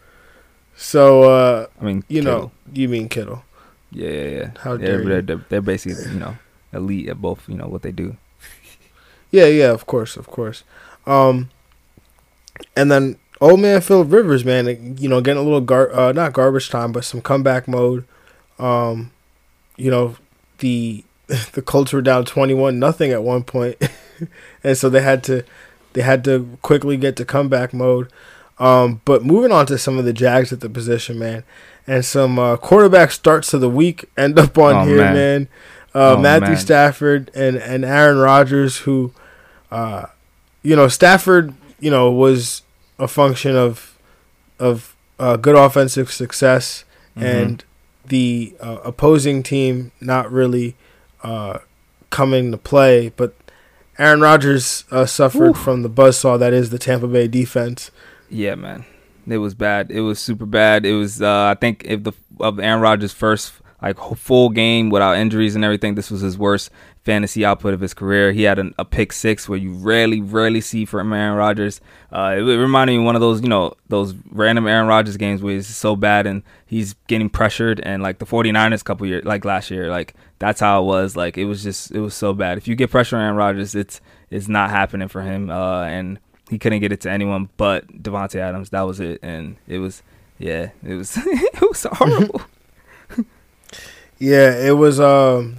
So 0.77 1.25
uh, 1.25 1.67
I 1.81 1.85
mean, 1.85 2.05
you 2.09 2.23
Kittle. 2.23 2.41
know, 2.41 2.51
you 2.73 2.89
mean 2.89 3.09
Kittle? 3.09 3.45
Yeah, 3.91 4.09
yeah, 4.09 4.29
yeah. 4.29 4.51
How 4.61 4.77
dare 4.77 5.05
they're, 5.05 5.23
they're, 5.23 5.45
they're 5.49 5.61
basically 5.61 6.13
you 6.13 6.19
know 6.19 6.37
elite 6.73 7.09
at 7.09 7.21
both 7.21 7.49
you 7.49 7.57
know 7.57 7.67
what 7.67 7.83
they 7.83 7.93
do. 7.93 8.17
Yeah, 9.31 9.47
yeah, 9.47 9.71
of 9.73 9.87
course, 9.87 10.17
of 10.17 10.29
course. 10.29 10.63
Um, 11.07 11.51
and 12.77 12.91
then 12.91 13.19
old 13.41 13.61
man 13.61 13.81
Philip 13.81 14.13
Rivers, 14.13 14.45
man, 14.45 14.97
you 14.97 15.09
know, 15.09 15.21
getting 15.21 15.41
a 15.41 15.45
little 15.45 15.61
gar 15.61 15.93
uh, 15.93 16.13
not 16.13 16.33
garbage 16.33 16.71
time, 16.71 16.93
but 16.93 17.05
some 17.05 17.21
comeback 17.21 17.67
mode. 17.67 18.05
Um, 18.59 19.11
you 19.77 19.91
know, 19.91 20.17
the 20.59 21.05
the 21.53 21.63
Colts 21.63 21.93
were 21.93 22.03
down 22.03 22.25
twenty 22.25 22.55
one 22.55 22.79
nothing 22.79 23.11
at 23.11 23.23
one 23.23 23.43
point. 23.43 23.77
and 24.65 24.77
so 24.77 24.89
they 24.89 25.03
had 25.03 25.23
to 25.25 25.45
they 25.93 26.03
had 26.03 26.25
to 26.25 26.59
quickly 26.63 26.97
get 26.97 27.17
to 27.17 27.25
comeback 27.25 27.73
mode. 27.73 28.11
Um, 28.59 29.01
but 29.05 29.25
moving 29.25 29.51
on 29.51 29.67
to 29.67 29.79
some 29.79 29.99
of 29.99 30.05
the 30.05 30.13
Jags 30.13 30.53
at 30.53 30.61
the 30.61 30.69
position, 30.69 31.19
man, 31.19 31.43
and 31.87 32.05
some 32.05 32.39
uh, 32.39 32.57
quarterback 32.57 33.11
starts 33.11 33.53
of 33.53 33.61
the 33.61 33.69
week 33.69 34.05
end 34.17 34.39
up 34.39 34.57
on 34.59 34.75
oh, 34.75 34.85
here, 34.85 34.99
man. 34.99 35.15
man. 35.15 35.49
Uh, 35.95 36.15
oh, 36.17 36.21
Matthew 36.21 36.49
man. 36.49 36.57
Stafford 36.59 37.31
and 37.35 37.57
and 37.57 37.85
Aaron 37.85 38.19
Rodgers, 38.19 38.79
who, 38.79 39.13
uh, 39.71 40.07
you 40.63 40.77
know, 40.77 40.89
Stafford, 40.89 41.55
you 41.81 41.91
know, 41.91 42.11
was 42.11 42.63
a 42.99 43.09
function 43.09 43.57
of 43.57 43.99
of 44.59 44.95
uh, 45.19 45.37
good 45.37 45.57
offensive 45.57 46.13
success 46.13 46.85
mm-hmm. 47.17 47.27
and 47.27 47.65
the 48.07 48.55
uh, 48.61 48.79
opposing 48.85 49.43
team 49.43 49.93
not 50.01 50.31
really 50.31 50.77
uh, 51.23 51.59
coming 52.11 52.51
to 52.51 52.59
play, 52.59 53.11
but 53.11 53.35
Aaron 53.99 54.21
Rodgers 54.21 54.85
uh, 54.91 55.07
suffered 55.07 55.57
from 55.57 55.83
the 55.83 55.91
buzzsaw 55.91 56.39
that 56.39 56.53
is 56.53 56.71
the 56.71 56.79
Tampa 56.79 57.07
Bay 57.07 57.29
defense. 57.29 57.91
Yeah, 58.29 58.55
man, 58.55 58.85
it 59.27 59.39
was 59.39 59.55
bad. 59.55 59.91
It 59.91 60.01
was 60.01 60.19
super 60.19 60.47
bad. 60.47 60.85
It 60.85 60.95
was. 60.95 61.23
Uh, 61.23 61.47
I 61.47 61.55
think 61.55 61.85
if 61.85 62.03
the 62.03 62.13
of 62.41 62.59
Aaron 62.59 62.81
Rodgers' 62.81 63.13
first 63.13 63.53
like 63.85 63.99
full 64.17 64.49
game 64.49 64.89
without 64.89 65.19
injuries 65.19 65.55
and 65.55 65.65
everything, 65.65 65.95
this 65.95 66.11
was 66.11 66.23
his 66.23 66.39
worst 66.39 66.71
fantasy 67.05 67.45
output 67.45 67.75
of 67.75 67.81
his 67.81 67.93
career. 67.93 68.33
He 68.33 68.43
had 68.43 68.59
an, 68.59 68.75
a 68.79 68.85
pick 68.85 69.13
six 69.13 69.47
where 69.47 69.59
you 69.59 69.75
rarely, 69.75 70.23
rarely 70.23 70.63
see 70.63 70.87
from 70.87 71.13
Aaron 71.13 71.37
Rodgers. 71.37 71.83
Uh, 72.11 72.35
it, 72.39 72.43
it, 72.43 72.59
reminded 72.59 72.95
me 72.95 72.99
of 73.01 73.05
one 73.05 73.15
of 73.15 73.21
those, 73.21 73.43
you 73.43 73.49
know, 73.49 73.75
those 73.89 74.15
random 74.31 74.67
Aaron 74.67 74.89
Rodgers 74.89 75.19
games 75.19 75.43
where 75.43 75.55
he's 75.55 75.67
so 75.67 75.97
bad 75.97 76.27
and 76.27 76.43
he's 76.65 76.95
getting 77.09 77.29
pressured. 77.29 77.79
And 77.81 78.03
like 78.03 78.19
the 78.19 78.27
49ers 78.27 78.83
couple 78.83 79.07
years, 79.07 79.25
like 79.25 79.45
last 79.45 79.71
year, 79.71 79.91
like 79.91 80.15
that's 80.39 80.61
how 80.61 80.83
it 80.83 80.87
was. 80.87 81.17
Like 81.17 81.39
it 81.39 81.45
was 81.45 81.63
just, 81.63 81.91
it 81.91 82.01
was 82.01 82.15
so 82.15 82.33
bad. 82.33 82.59
If 82.59 82.69
you 82.69 82.75
get 82.75 82.91
pressure 82.91 83.17
on 83.17 83.23
Aaron 83.23 83.37
Rodgers, 83.37 83.75
it's 83.75 84.01
it's 84.31 84.49
not 84.49 84.71
happening 84.71 85.09
for 85.09 85.23
him. 85.23 85.51
Uh, 85.51 85.85
and 85.85 86.19
he 86.51 86.59
couldn't 86.59 86.81
get 86.81 86.93
it 86.93 87.01
to 87.03 87.11
anyone 87.11 87.49
but 87.57 87.87
Davante 88.03 88.37
Adams. 88.37 88.71
That 88.71 88.83
was 88.83 89.01
it. 89.01 89.21
And 89.23 89.57
it 89.67 89.79
was, 89.79 90.03
yeah, 90.39 90.71
it 90.85 90.95
was, 90.95 91.17
it 91.25 91.61
was 91.61 91.87
horrible. 91.93 92.43
yeah, 94.19 94.57
it 94.67 94.77
was. 94.77 95.01
Um, 95.01 95.57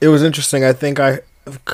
it 0.00 0.08
was 0.08 0.22
interesting. 0.22 0.64
I 0.64 0.72
think 0.72 0.98
I, 1.00 1.20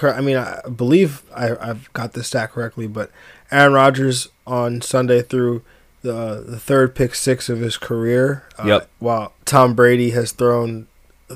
I 0.03 0.21
mean, 0.21 0.37
I 0.37 0.61
believe 0.69 1.23
I, 1.35 1.57
I've 1.57 1.93
got 1.93 2.13
the 2.15 2.25
stat 2.25 2.51
correctly, 2.51 2.87
but 2.87 3.11
Aaron 3.51 3.73
Rodgers 3.73 4.29
on 4.47 4.81
Sunday 4.81 5.23
threw 5.23 5.63
the 6.03 6.43
the 6.47 6.59
third 6.59 6.95
pick 6.95 7.15
six 7.15 7.49
of 7.49 7.61
his 7.61 7.77
career. 7.77 8.45
Uh, 8.59 8.65
Yep. 8.67 8.89
While 8.99 9.33
Tom 9.45 9.75
Brady 9.75 10.11
has 10.11 10.33
thrown 10.33 10.87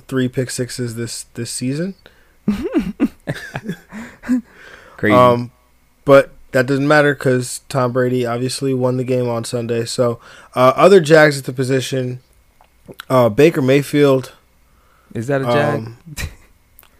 three 0.00 0.28
pick 0.28 0.50
sixes 0.50 0.94
this 0.96 1.24
this 1.34 1.50
season. 1.50 1.94
Crazy. 4.96 5.14
Um, 5.14 5.50
but 6.04 6.30
that 6.52 6.66
doesn't 6.66 6.86
matter 6.88 7.14
because 7.14 7.60
Tom 7.68 7.92
Brady 7.92 8.24
obviously 8.26 8.72
won 8.74 8.96
the 8.96 9.04
game 9.04 9.28
on 9.28 9.44
Sunday. 9.44 9.84
So 9.84 10.20
uh, 10.54 10.72
other 10.76 11.00
Jags 11.00 11.38
at 11.38 11.44
the 11.44 11.52
position, 11.52 12.20
uh, 13.08 13.28
Baker 13.28 13.62
Mayfield. 13.62 14.32
Is 15.14 15.26
that 15.28 15.42
a 15.42 15.44
jag? 15.44 15.74
Um, 15.80 15.96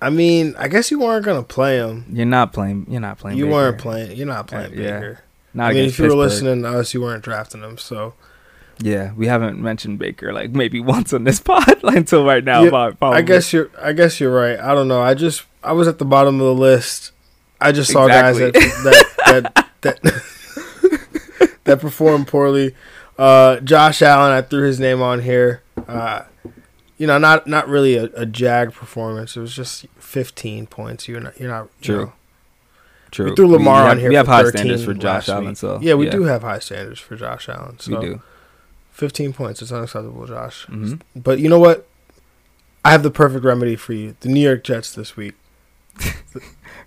I 0.01 0.11
mean, 0.11 0.55
I 0.59 0.69
guess 0.69 0.91
you 0.91 0.99
weren't 1.01 1.25
gonna 1.25 1.43
play 1.43 1.79
him. 1.79 2.05
you're 2.11 2.27
not 2.27 2.53
playing. 2.53 2.87
You're 2.89 3.01
not 3.01 3.19
playing. 3.19 3.39
you 3.39 3.45
Baker. 3.47 3.55
weren't 3.55 3.79
playing. 3.79 4.17
You're 4.17 4.27
not 4.27 4.47
playing 4.47 4.73
Uh, 4.73 4.77
yeah. 4.83 4.99
Baker. 5.01 5.21
Not 5.55 5.71
I 5.71 5.75
mean, 5.75 5.85
if 5.87 5.99
you 5.99 6.07
were 6.07 6.17
listening 6.17 6.63
to 6.63 6.69
us, 6.69 6.93
you 6.95 7.01
weren't 7.01 7.23
drafting 7.25 7.63
him. 7.63 7.79
So 7.79 8.15
Yeah, 8.79 9.13
we 9.15 9.27
haven't 9.27 9.61
mentioned 9.61 9.99
Baker 9.99 10.33
like 10.33 10.51
maybe 10.51 10.81
once 10.95 11.13
on 11.13 11.25
this 11.25 11.41
pod 11.45 11.83
like, 11.83 11.97
until 11.97 12.25
right 12.25 12.45
now. 12.45 12.63
Yeah. 12.63 12.93
I 13.03 13.23
guess 13.23 13.53
you're. 13.53 13.71
I 13.81 13.93
guess 13.93 14.21
you're 14.21 14.35
right. 14.35 14.59
I 14.59 14.75
don't 14.75 14.89
know. 14.89 15.03
I 15.03 15.15
just. 15.15 15.45
I 15.63 15.73
was 15.73 15.89
at 15.89 15.99
the 15.99 16.05
bottom 16.05 16.41
of 16.41 16.47
the 16.47 16.55
list. 16.55 17.13
I 17.61 17.73
just 17.73 17.91
saw 17.91 18.07
guys 18.07 18.39
that 18.39 18.53
that 18.53 19.07
that 19.27 19.67
that, 19.83 21.51
that 21.65 21.81
performed 21.81 22.29
poorly. 22.29 22.75
Uh, 23.17 23.61
Josh 23.61 24.03
Allen, 24.03 24.33
I 24.33 24.43
threw 24.43 24.67
his 24.67 24.81
name 24.81 25.01
on 25.01 25.23
here. 25.23 25.63
Uh, 25.89 26.25
you 26.99 27.07
know, 27.07 27.19
not 27.19 27.47
not 27.47 27.69
really 27.69 27.97
a, 27.97 28.05
a 28.15 28.27
jag 28.27 28.73
performance. 28.73 29.37
It 29.37 29.41
was 29.41 29.55
just 29.55 29.87
15 29.99 30.67
points. 30.67 31.09
You're 31.09 31.21
not. 31.21 31.41
You're 31.41 31.51
not. 31.51 31.69
you 31.81 31.85
True. 31.85 32.05
know. 32.07 32.13
True. 33.11 33.31
We 33.31 33.37
threw 33.37 33.47
Lamar 33.47 33.85
we 33.85 33.91
on 33.91 33.91
have, 33.91 33.99
here. 34.01 34.09
We 34.09 34.15
have 34.17 34.27
for 34.27 34.33
high 34.33 34.49
standards 34.49 34.85
for 34.85 34.93
Josh 34.93 35.29
Allen. 35.29 35.47
week. 35.47 35.57
So 35.57 35.79
yeah, 35.81 35.95
we 35.95 36.11
do 36.11 36.25
have 36.25 36.43
high 36.43 36.59
standards 36.59 36.99
for 37.01 37.17
Josh 37.17 37.49
Allen. 37.49 37.79
So 37.79 37.99
we 37.99 38.07
do. 38.07 38.23
15 38.95 39.33
points. 39.35 39.61
It's 39.61 39.73
unacceptable, 39.73 40.27
Josh. 40.27 40.65
hmm 40.67 40.95
But 41.15 41.39
you 41.41 41.49
know 41.49 41.59
what? 41.59 41.87
I 42.85 42.91
have 42.93 43.03
the 43.03 43.11
perfect 43.11 43.45
remedy 43.45 43.77
for 43.77 43.93
you. 43.93 44.17
The 44.21 44.29
New 44.29 44.41
York 44.41 44.65
Jets 44.65 44.95
this 44.95 45.17
week. 45.17 45.35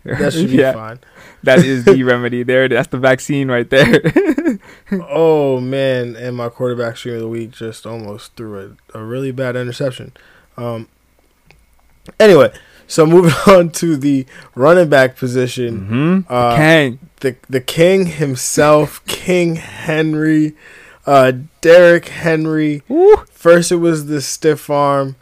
That 0.04 0.32
should 0.32 0.50
be 0.52 0.58
yeah, 0.58 0.72
fine. 0.72 1.00
that 1.44 1.60
is 1.66 1.84
the 1.84 2.02
remedy 2.14 2.42
there. 2.44 2.70
That's 2.70 2.88
the 2.88 2.98
vaccine 2.98 3.50
right 3.50 3.70
there. 3.70 4.02
Oh 4.92 5.60
man, 5.60 6.16
and 6.16 6.38
my 6.38 6.48
quarterback 6.48 6.96
stream 6.96 7.16
of 7.16 7.22
the 7.22 7.28
week 7.28 7.52
just 7.52 7.86
almost 7.86 8.36
threw 8.38 8.78
a, 8.94 9.00
a 9.00 9.04
really 9.04 9.32
bad 9.32 9.58
interception. 9.58 10.14
Um 10.56 10.88
anyway, 12.22 12.54
so 12.88 13.06
moving 13.06 13.34
on 13.48 13.70
to 13.72 13.98
the 13.98 14.26
running 14.56 14.88
back 14.90 15.18
position. 15.18 15.82
mm-hmm. 15.82 16.34
Uh, 16.34 16.56
Kang. 16.56 17.00
the 17.20 17.36
the 17.50 17.60
king 17.60 18.06
himself, 18.06 19.06
King 19.08 19.58
Henry, 19.58 20.56
uh 21.08 21.32
Derrick 21.62 22.10
Henry. 22.10 22.84
Woo. 22.88 23.18
First 23.32 23.72
it 23.72 23.78
was 23.78 24.06
the 24.06 24.22
stiff 24.22 24.70
arm, 24.70 25.16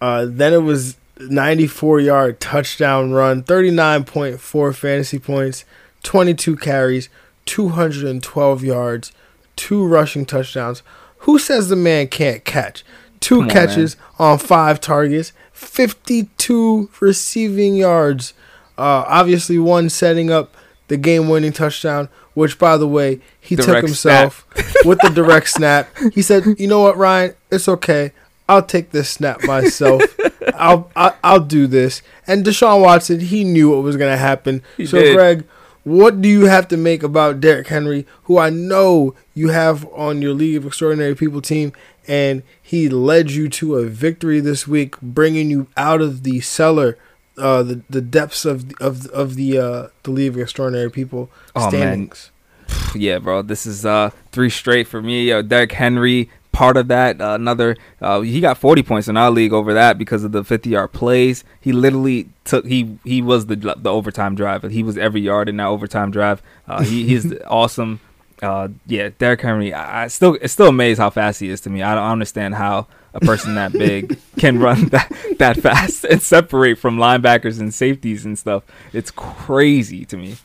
uh 0.00 0.26
then 0.28 0.52
it 0.52 0.62
was 0.62 0.96
94 1.18 2.00
yard 2.00 2.40
touchdown 2.40 3.12
run, 3.12 3.42
39.4 3.42 4.74
fantasy 4.74 5.18
points, 5.18 5.64
22 6.02 6.56
carries, 6.56 7.08
212 7.46 8.64
yards, 8.64 9.12
two 9.56 9.86
rushing 9.86 10.24
touchdowns. 10.24 10.82
Who 11.18 11.38
says 11.38 11.68
the 11.68 11.76
man 11.76 12.08
can't 12.08 12.44
catch? 12.44 12.84
Two 13.20 13.40
Come 13.40 13.44
on, 13.44 13.50
catches 13.50 13.96
on 14.18 14.38
five 14.38 14.80
targets, 14.80 15.32
52 15.52 16.88
receiving 17.00 17.76
yards. 17.76 18.32
Uh, 18.78 19.04
obviously, 19.06 19.58
one 19.58 19.90
setting 19.90 20.30
up 20.30 20.56
the 20.90 20.96
game 20.96 21.28
winning 21.28 21.52
touchdown, 21.52 22.08
which, 22.34 22.58
by 22.58 22.76
the 22.76 22.86
way, 22.86 23.20
he 23.40 23.54
took 23.54 23.76
himself 23.76 24.44
with 24.84 24.98
the 24.98 25.08
direct 25.08 25.48
snap. 25.48 25.88
He 26.12 26.20
said, 26.20 26.44
You 26.58 26.66
know 26.66 26.80
what, 26.80 26.96
Ryan? 26.96 27.34
It's 27.50 27.68
okay. 27.68 28.12
I'll 28.48 28.64
take 28.64 28.90
this 28.90 29.08
snap 29.08 29.44
myself. 29.44 30.02
I'll, 30.54 30.90
I'll 30.96 31.16
I'll 31.22 31.40
do 31.40 31.68
this. 31.68 32.02
And 32.26 32.44
Deshaun 32.44 32.82
Watson, 32.82 33.20
he 33.20 33.44
knew 33.44 33.70
what 33.70 33.84
was 33.84 33.96
going 33.96 34.12
to 34.12 34.18
happen. 34.18 34.62
He 34.76 34.84
so, 34.84 34.98
did. 34.98 35.14
Greg, 35.14 35.44
what 35.84 36.20
do 36.20 36.28
you 36.28 36.46
have 36.46 36.66
to 36.68 36.76
make 36.76 37.04
about 37.04 37.40
Derrick 37.40 37.68
Henry, 37.68 38.04
who 38.24 38.36
I 38.36 38.50
know 38.50 39.14
you 39.32 39.50
have 39.50 39.86
on 39.92 40.20
your 40.20 40.34
League 40.34 40.56
of 40.56 40.66
Extraordinary 40.66 41.14
People 41.14 41.40
team, 41.40 41.72
and 42.08 42.42
he 42.60 42.88
led 42.88 43.30
you 43.30 43.48
to 43.50 43.76
a 43.76 43.86
victory 43.86 44.40
this 44.40 44.66
week, 44.66 45.00
bringing 45.00 45.50
you 45.50 45.68
out 45.76 46.00
of 46.00 46.24
the 46.24 46.40
cellar, 46.40 46.98
uh, 47.40 47.62
the 47.62 47.80
the 47.90 48.00
depths 48.00 48.44
of 48.44 48.70
of 48.80 49.06
of 49.06 49.34
the 49.34 49.58
uh, 49.58 49.88
the 50.04 50.10
League 50.10 50.28
of 50.28 50.38
Extraordinary 50.38 50.90
People 50.90 51.30
Oh, 51.56 51.68
standings. 51.68 52.30
yeah, 52.94 53.18
bro. 53.18 53.42
This 53.42 53.66
is 53.66 53.84
uh 53.84 54.10
three 54.32 54.50
straight 54.50 54.86
for 54.86 55.02
me. 55.02 55.32
Uh, 55.32 55.42
Derrick 55.42 55.72
Henry, 55.72 56.30
part 56.52 56.76
of 56.76 56.88
that. 56.88 57.20
Uh, 57.20 57.34
another, 57.34 57.76
uh, 58.00 58.20
he 58.20 58.40
got 58.40 58.58
40 58.58 58.82
points 58.82 59.08
in 59.08 59.16
our 59.16 59.30
league 59.30 59.52
over 59.52 59.74
that 59.74 59.98
because 59.98 60.22
of 60.24 60.32
the 60.32 60.44
50 60.44 60.70
yard 60.70 60.92
plays. 60.92 61.42
He 61.60 61.72
literally 61.72 62.28
took 62.44 62.66
he 62.66 62.98
he 63.04 63.22
was 63.22 63.46
the 63.46 63.56
the 63.56 63.90
overtime 63.90 64.34
drive. 64.34 64.62
He 64.62 64.82
was 64.82 64.96
every 64.98 65.20
yard 65.22 65.48
in 65.48 65.56
that 65.56 65.66
overtime 65.66 66.10
drive. 66.10 66.42
Uh, 66.68 66.82
he 66.82 67.06
he's 67.06 67.32
awesome. 67.46 68.00
Uh, 68.42 68.68
yeah, 68.86 69.10
Derrick 69.18 69.40
Henry. 69.40 69.72
I, 69.72 70.04
I 70.04 70.06
still 70.08 70.38
it's 70.40 70.52
still 70.52 70.68
amazed 70.68 70.98
how 70.98 71.10
fast 71.10 71.40
he 71.40 71.48
is 71.48 71.60
to 71.62 71.70
me. 71.70 71.82
I 71.82 71.94
don't 71.94 72.10
understand 72.10 72.54
how 72.54 72.86
a 73.12 73.20
person 73.20 73.54
that 73.56 73.72
big 73.72 74.18
can 74.38 74.58
run 74.58 74.86
that 74.86 75.12
that 75.38 75.56
fast 75.58 76.04
and 76.04 76.22
separate 76.22 76.78
from 76.78 76.96
linebackers 76.96 77.60
and 77.60 77.72
safeties 77.72 78.24
and 78.24 78.38
stuff. 78.38 78.64
It's 78.92 79.10
crazy 79.10 80.04
to 80.06 80.16
me. 80.16 80.36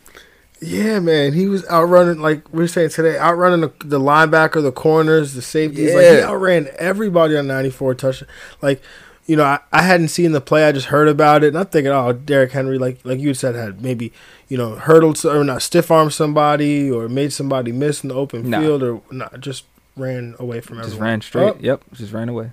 Yeah, 0.61 0.99
man, 0.99 1.33
he 1.33 1.47
was 1.47 1.65
outrunning 1.69 2.21
like 2.21 2.51
we 2.53 2.59
were 2.59 2.67
saying 2.67 2.89
today, 2.89 3.17
outrunning 3.17 3.61
the, 3.61 3.71
the 3.85 3.99
linebacker, 3.99 4.61
the 4.61 4.71
corners, 4.71 5.33
the 5.33 5.41
safeties. 5.41 5.93
Like 5.93 6.03
he 6.05 6.21
outran 6.21 6.69
everybody 6.77 7.37
on 7.37 7.47
ninety 7.47 7.69
four 7.69 7.93
touch. 7.93 8.23
Like, 8.61 8.81
you 9.25 9.35
know, 9.35 9.43
I, 9.43 9.59
I 9.71 9.81
hadn't 9.81 10.09
seen 10.09 10.31
the 10.33 10.41
play, 10.41 10.65
I 10.67 10.71
just 10.71 10.87
heard 10.87 11.07
about 11.07 11.43
it, 11.43 11.47
and 11.49 11.57
I'm 11.57 11.65
thinking, 11.65 11.91
oh, 11.91 12.13
Derrick 12.13 12.51
Henry, 12.51 12.77
like 12.77 12.99
like 13.03 13.19
you 13.19 13.33
said, 13.33 13.55
had 13.55 13.81
maybe 13.81 14.13
you 14.47 14.57
know 14.57 14.75
hurdled 14.75 15.23
or 15.25 15.43
not 15.43 15.61
stiff 15.61 15.89
armed 15.91 16.13
somebody 16.13 16.91
or 16.91 17.09
made 17.09 17.33
somebody 17.33 17.71
miss 17.71 18.03
in 18.03 18.09
the 18.09 18.15
open 18.15 18.49
Nah. 18.49 18.59
field 18.61 18.83
or 18.83 19.01
not, 19.11 19.39
just 19.39 19.65
ran 19.97 20.35
away 20.39 20.61
from 20.61 20.77
Just 20.77 20.89
everyone. 20.89 21.07
ran 21.07 21.21
straight. 21.21 21.43
Oh, 21.53 21.57
Yep, 21.59 21.83
just 21.93 22.13
ran 22.13 22.29
away. 22.29 22.51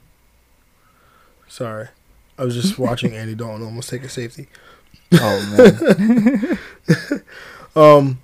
sorry, 1.48 1.88
I 2.38 2.44
was 2.44 2.54
just 2.54 2.78
watching 2.78 3.14
Andy 3.14 3.34
Dalton 3.34 3.64
almost 3.64 3.90
take 3.90 4.04
a 4.04 4.08
safety. 4.08 4.48
Oh 5.14 6.58
man. 6.88 7.22
Um, 7.76 8.18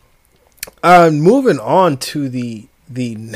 uh, 0.82 1.10
moving 1.12 1.58
on 1.58 1.96
to 1.98 2.28
the 2.28 2.66
the 2.88 3.34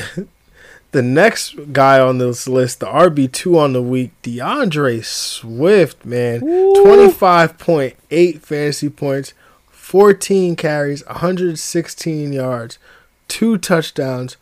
the 0.93 1.03
next 1.03 1.73
guy 1.73 1.99
on 1.99 2.19
this 2.19 2.47
list, 2.47 2.81
the 2.81 2.87
RB 2.87 3.33
two 3.33 3.59
on 3.59 3.73
the 3.73 3.83
week, 3.83 4.11
D'Andre 4.23 5.01
Swift, 5.01 6.05
man, 6.05 6.41
twenty 6.41 7.11
five 7.11 7.59
point 7.59 7.97
eight 8.11 8.43
fantasy 8.43 8.91
points, 8.91 9.33
fourteen 9.71 10.55
carries, 10.55 11.05
one 11.07 11.17
hundred 11.17 11.59
sixteen 11.59 12.33
yards, 12.33 12.79
two 13.27 13.57
touchdowns, 13.57 14.37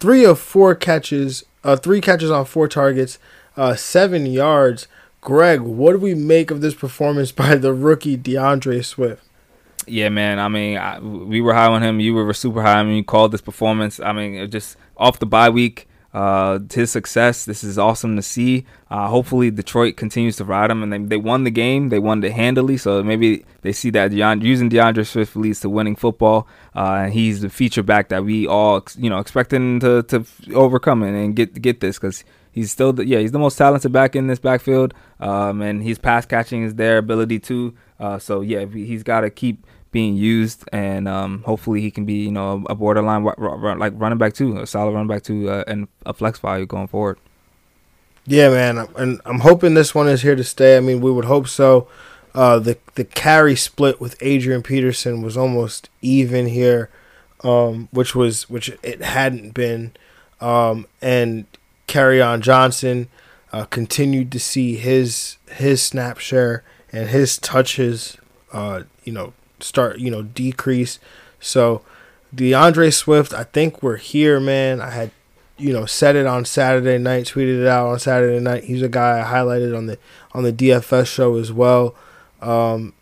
three 0.00 0.24
of 0.24 0.40
four 0.40 0.74
catches, 0.74 1.44
uh, 1.62 1.76
three 1.76 2.00
catches 2.00 2.30
on 2.30 2.46
four 2.46 2.66
targets, 2.66 3.18
uh, 3.56 3.74
seven 3.76 4.26
yards. 4.26 4.88
Greg, 5.20 5.60
what 5.60 5.92
do 5.92 5.98
we 5.98 6.14
make 6.14 6.50
of 6.50 6.62
this 6.62 6.74
performance 6.74 7.30
by 7.32 7.56
the 7.56 7.74
rookie 7.74 8.16
D'Andre 8.16 8.80
Swift? 8.80 9.22
Yeah, 9.86 10.08
man. 10.08 10.38
I 10.38 10.48
mean, 10.48 10.78
I, 10.78 10.98
we 10.98 11.42
were 11.42 11.52
high 11.52 11.66
on 11.66 11.82
him. 11.82 12.00
You 12.00 12.14
were 12.14 12.32
super 12.32 12.62
high. 12.62 12.80
I 12.80 12.82
mean, 12.84 12.96
you 12.96 13.04
called 13.04 13.32
this 13.32 13.40
performance. 13.40 14.00
I 14.00 14.12
mean, 14.12 14.50
just 14.50 14.76
off 14.96 15.18
the 15.18 15.26
bye 15.26 15.50
week, 15.50 15.88
uh, 16.12 16.58
his 16.72 16.90
success. 16.90 17.44
This 17.44 17.62
is 17.62 17.78
awesome 17.78 18.16
to 18.16 18.22
see. 18.22 18.66
Uh, 18.90 19.08
hopefully, 19.08 19.50
Detroit 19.50 19.96
continues 19.96 20.36
to 20.36 20.44
ride 20.44 20.70
him, 20.70 20.82
and 20.82 20.92
they, 20.92 20.98
they 20.98 21.16
won 21.16 21.44
the 21.44 21.50
game. 21.50 21.88
They 21.88 22.00
won 22.00 22.22
it 22.24 22.32
handily. 22.32 22.76
So 22.76 23.02
maybe 23.02 23.44
they 23.62 23.72
see 23.72 23.90
that 23.90 24.10
D'Andre, 24.10 24.46
using 24.46 24.68
D'Andre 24.68 25.04
Swift 25.04 25.36
leads 25.36 25.60
to 25.60 25.70
winning 25.70 25.96
football. 25.96 26.48
Uh, 26.74 27.02
and 27.04 27.12
he's 27.12 27.40
the 27.40 27.50
feature 27.50 27.82
back 27.82 28.08
that 28.08 28.24
we 28.24 28.46
all, 28.46 28.84
you 28.96 29.08
know, 29.08 29.18
expecting 29.18 29.80
to 29.80 30.02
to 30.04 30.24
overcome 30.54 31.02
and, 31.02 31.16
and 31.16 31.36
get 31.36 31.60
get 31.62 31.80
this 31.80 31.98
because 31.98 32.24
he's 32.52 32.72
still 32.72 32.92
the, 32.92 33.06
yeah 33.06 33.18
he's 33.18 33.32
the 33.32 33.38
most 33.38 33.56
talented 33.56 33.92
back 33.92 34.16
in 34.16 34.26
this 34.26 34.40
backfield. 34.40 34.94
Um, 35.20 35.62
and 35.62 35.82
his 35.82 35.98
pass 35.98 36.26
catching 36.26 36.64
is 36.64 36.74
their 36.74 36.98
ability 36.98 37.38
too. 37.38 37.74
Uh, 38.00 38.18
so 38.18 38.40
yeah, 38.40 38.64
he's 38.64 39.02
got 39.02 39.20
to 39.20 39.30
keep 39.30 39.64
being 39.92 40.16
used, 40.16 40.64
and 40.72 41.08
um, 41.08 41.42
hopefully 41.44 41.80
he 41.80 41.90
can 41.90 42.04
be 42.04 42.14
you 42.14 42.30
know 42.30 42.64
a 42.68 42.74
borderline 42.74 43.24
like 43.24 43.92
running 43.96 44.18
back 44.18 44.34
too, 44.34 44.58
a 44.58 44.66
solid 44.66 44.92
running 44.92 45.08
back 45.08 45.22
too, 45.22 45.50
uh, 45.50 45.64
and 45.66 45.88
a 46.06 46.12
flex 46.12 46.38
value 46.38 46.66
going 46.66 46.88
forward. 46.88 47.18
Yeah, 48.26 48.50
man, 48.50 48.86
and 48.96 49.20
I'm 49.24 49.40
hoping 49.40 49.74
this 49.74 49.94
one 49.94 50.08
is 50.08 50.22
here 50.22 50.36
to 50.36 50.44
stay. 50.44 50.76
I 50.76 50.80
mean, 50.80 51.00
we 51.00 51.10
would 51.10 51.24
hope 51.24 51.48
so. 51.48 51.88
Uh, 52.34 52.58
the 52.58 52.78
the 52.94 53.04
carry 53.04 53.56
split 53.56 54.00
with 54.00 54.16
Adrian 54.20 54.62
Peterson 54.62 55.22
was 55.22 55.36
almost 55.36 55.90
even 56.00 56.46
here, 56.46 56.90
um, 57.42 57.88
which 57.90 58.14
was 58.14 58.48
which 58.48 58.70
it 58.82 59.02
hadn't 59.02 59.52
been, 59.52 59.92
um, 60.40 60.86
and 61.02 61.46
Kerryon 61.88 62.40
Johnson 62.40 63.08
uh, 63.52 63.64
continued 63.64 64.30
to 64.32 64.38
see 64.38 64.76
his 64.76 65.38
his 65.50 65.82
snap 65.82 66.18
share 66.18 66.62
and 66.92 67.08
his 67.08 67.38
touches, 67.38 68.16
uh, 68.52 68.82
you 69.04 69.12
know, 69.12 69.32
start 69.62 69.98
you 69.98 70.10
know 70.10 70.22
decrease. 70.22 70.98
So 71.40 71.82
D'Andre 72.34 72.90
Swift, 72.90 73.32
I 73.34 73.44
think 73.44 73.82
we're 73.82 73.96
here, 73.96 74.38
man. 74.40 74.80
I 74.80 74.90
had 74.90 75.10
you 75.58 75.72
know 75.72 75.86
said 75.86 76.16
it 76.16 76.26
on 76.26 76.44
Saturday 76.44 76.98
night, 76.98 77.26
tweeted 77.26 77.60
it 77.62 77.66
out 77.66 77.88
on 77.88 77.98
Saturday 77.98 78.40
night. 78.40 78.64
He's 78.64 78.82
a 78.82 78.88
guy 78.88 79.20
I 79.20 79.24
highlighted 79.32 79.76
on 79.76 79.86
the 79.86 79.98
on 80.32 80.42
the 80.44 80.52
DFS 80.52 81.06
show 81.06 81.36
as 81.36 81.52
well. 81.52 81.94
Um, 82.40 82.92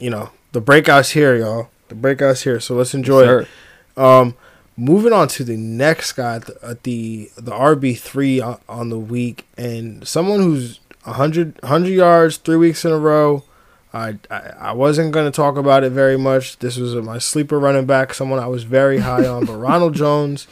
you 0.00 0.10
know 0.10 0.30
the 0.52 0.60
breakouts 0.62 1.12
here, 1.12 1.34
y'all. 1.36 1.70
The 1.88 1.94
breakouts 1.94 2.42
here. 2.44 2.60
So 2.60 2.74
let's 2.74 2.94
enjoy 2.94 3.24
Sure. 3.24 3.40
it. 3.42 3.48
Um, 3.96 4.34
moving 4.76 5.12
on 5.12 5.28
to 5.28 5.44
the 5.44 5.56
next 5.56 6.12
guy 6.12 6.36
at 6.36 6.46
the 6.46 6.58
at 6.66 6.82
the, 6.84 7.30
the 7.36 7.50
RB 7.52 7.98
three 7.98 8.40
on, 8.40 8.88
the 8.88 8.98
week, 8.98 9.46
and 9.56 10.06
someone 10.06 10.40
who's 10.40 10.80
100, 11.04 11.60
100 11.62 11.88
yards 11.90 12.36
three 12.38 12.56
weeks 12.56 12.84
in 12.84 12.92
a 12.92 12.98
row. 12.98 13.44
I, 13.94 14.18
I, 14.30 14.38
I 14.58 14.72
wasn't 14.72 15.12
going 15.12 15.30
to 15.30 15.34
talk 15.36 15.56
about 15.56 15.84
it 15.84 15.90
very 15.90 16.16
much. 16.16 16.58
This 16.58 16.76
was 16.78 16.94
my 16.94 17.18
sleeper 17.18 17.58
running 17.58 17.86
back, 17.86 18.14
someone 18.14 18.38
I 18.38 18.46
was 18.46 18.64
very 18.64 18.98
high 18.98 19.26
on, 19.26 19.44
but 19.44 19.56
Ronald 19.58 19.94
Jones, 19.94 20.46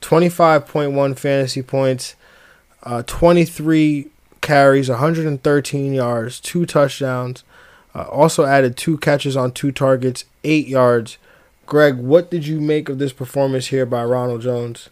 25.1 0.00 1.18
fantasy 1.18 1.62
points, 1.62 2.16
uh, 2.82 3.02
23 3.04 4.08
carries, 4.40 4.88
113 4.88 5.92
yards, 5.94 6.40
two 6.40 6.66
touchdowns. 6.66 7.44
Uh, 7.94 8.02
also 8.10 8.44
added 8.44 8.76
two 8.76 8.98
catches 8.98 9.36
on 9.36 9.52
two 9.52 9.70
targets, 9.70 10.24
eight 10.42 10.66
yards. 10.66 11.16
Greg, 11.66 11.96
what 11.96 12.30
did 12.30 12.46
you 12.46 12.60
make 12.60 12.88
of 12.88 12.98
this 12.98 13.12
performance 13.12 13.68
here 13.68 13.86
by 13.86 14.04
Ronald 14.04 14.42
Jones? 14.42 14.90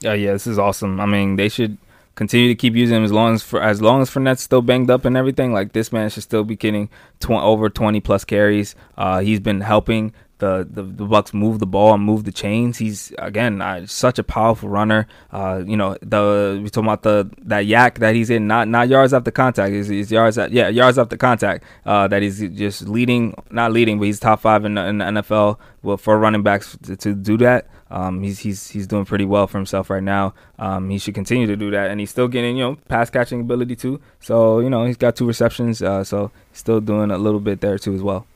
Yeah, 0.00 0.12
yeah, 0.12 0.32
this 0.32 0.46
is 0.46 0.58
awesome. 0.58 1.00
I 1.00 1.06
mean, 1.06 1.36
they 1.36 1.48
should 1.48 1.78
continue 2.14 2.48
to 2.48 2.54
keep 2.54 2.74
using 2.74 2.96
him 2.96 3.04
as 3.04 3.12
long 3.12 3.34
as 3.34 3.42
for 3.42 3.62
as 3.62 3.82
long 3.82 4.02
as 4.02 4.10
Fournette's 4.10 4.42
still 4.42 4.62
banged 4.62 4.90
up 4.90 5.04
and 5.04 5.16
everything. 5.16 5.52
Like 5.52 5.72
this 5.72 5.92
man 5.92 6.10
should 6.10 6.22
still 6.22 6.44
be 6.44 6.56
getting 6.56 6.88
tw- 7.20 7.30
over 7.30 7.68
twenty 7.68 8.00
plus 8.00 8.24
carries. 8.24 8.74
Uh, 8.96 9.20
he's 9.20 9.40
been 9.40 9.60
helping 9.60 10.12
the, 10.38 10.66
the 10.68 10.82
the 10.82 11.06
Bucs 11.06 11.32
move 11.32 11.58
the 11.58 11.66
ball 11.66 11.94
and 11.94 12.02
move 12.02 12.24
the 12.24 12.32
chains. 12.32 12.78
He's 12.78 13.12
again 13.18 13.62
uh, 13.62 13.86
such 13.86 14.18
a 14.18 14.24
powerful 14.24 14.68
runner. 14.68 15.06
Uh, 15.32 15.62
you 15.66 15.76
know 15.76 15.96
the 16.02 16.60
we 16.62 16.68
talking 16.70 16.88
about 16.88 17.02
the 17.02 17.30
that 17.42 17.66
yak 17.66 18.00
that 18.00 18.14
he's 18.14 18.30
in 18.30 18.46
not 18.46 18.68
not 18.68 18.88
yards 18.88 19.14
after 19.14 19.30
contact. 19.30 19.72
Is 19.72 19.90
is 19.90 20.10
yards 20.10 20.36
at 20.36 20.50
yeah 20.50 20.68
yards 20.68 20.98
after 20.98 21.16
contact. 21.16 21.64
Uh, 21.86 22.08
that 22.08 22.22
he's 22.22 22.40
just 22.40 22.88
leading 22.88 23.34
not 23.50 23.72
leading, 23.72 23.98
but 23.98 24.06
he's 24.06 24.20
top 24.20 24.40
five 24.40 24.64
in 24.64 24.74
the, 24.74 24.84
in 24.86 24.98
the 24.98 25.04
NFL 25.04 25.58
for 25.98 26.18
running 26.18 26.42
backs 26.42 26.76
to, 26.82 26.96
to 26.96 27.14
do 27.14 27.36
that. 27.38 27.68
Um, 27.94 28.24
he's 28.24 28.40
he's 28.40 28.70
he's 28.70 28.88
doing 28.88 29.04
pretty 29.04 29.24
well 29.24 29.46
for 29.46 29.56
himself 29.56 29.88
right 29.88 30.02
now. 30.02 30.34
Um, 30.58 30.90
he 30.90 30.98
should 30.98 31.14
continue 31.14 31.46
to 31.46 31.54
do 31.54 31.70
that, 31.70 31.92
and 31.92 32.00
he's 32.00 32.10
still 32.10 32.26
getting 32.26 32.56
you 32.56 32.64
know 32.64 32.74
pass 32.88 33.08
catching 33.08 33.40
ability 33.40 33.76
too. 33.76 34.00
So 34.18 34.58
you 34.58 34.68
know 34.68 34.84
he's 34.84 34.96
got 34.96 35.14
two 35.14 35.26
receptions, 35.26 35.80
uh, 35.80 36.02
so 36.02 36.32
still 36.52 36.80
doing 36.80 37.12
a 37.12 37.18
little 37.18 37.38
bit 37.38 37.60
there 37.60 37.78
too 37.78 37.94
as 37.94 38.02
well. 38.02 38.26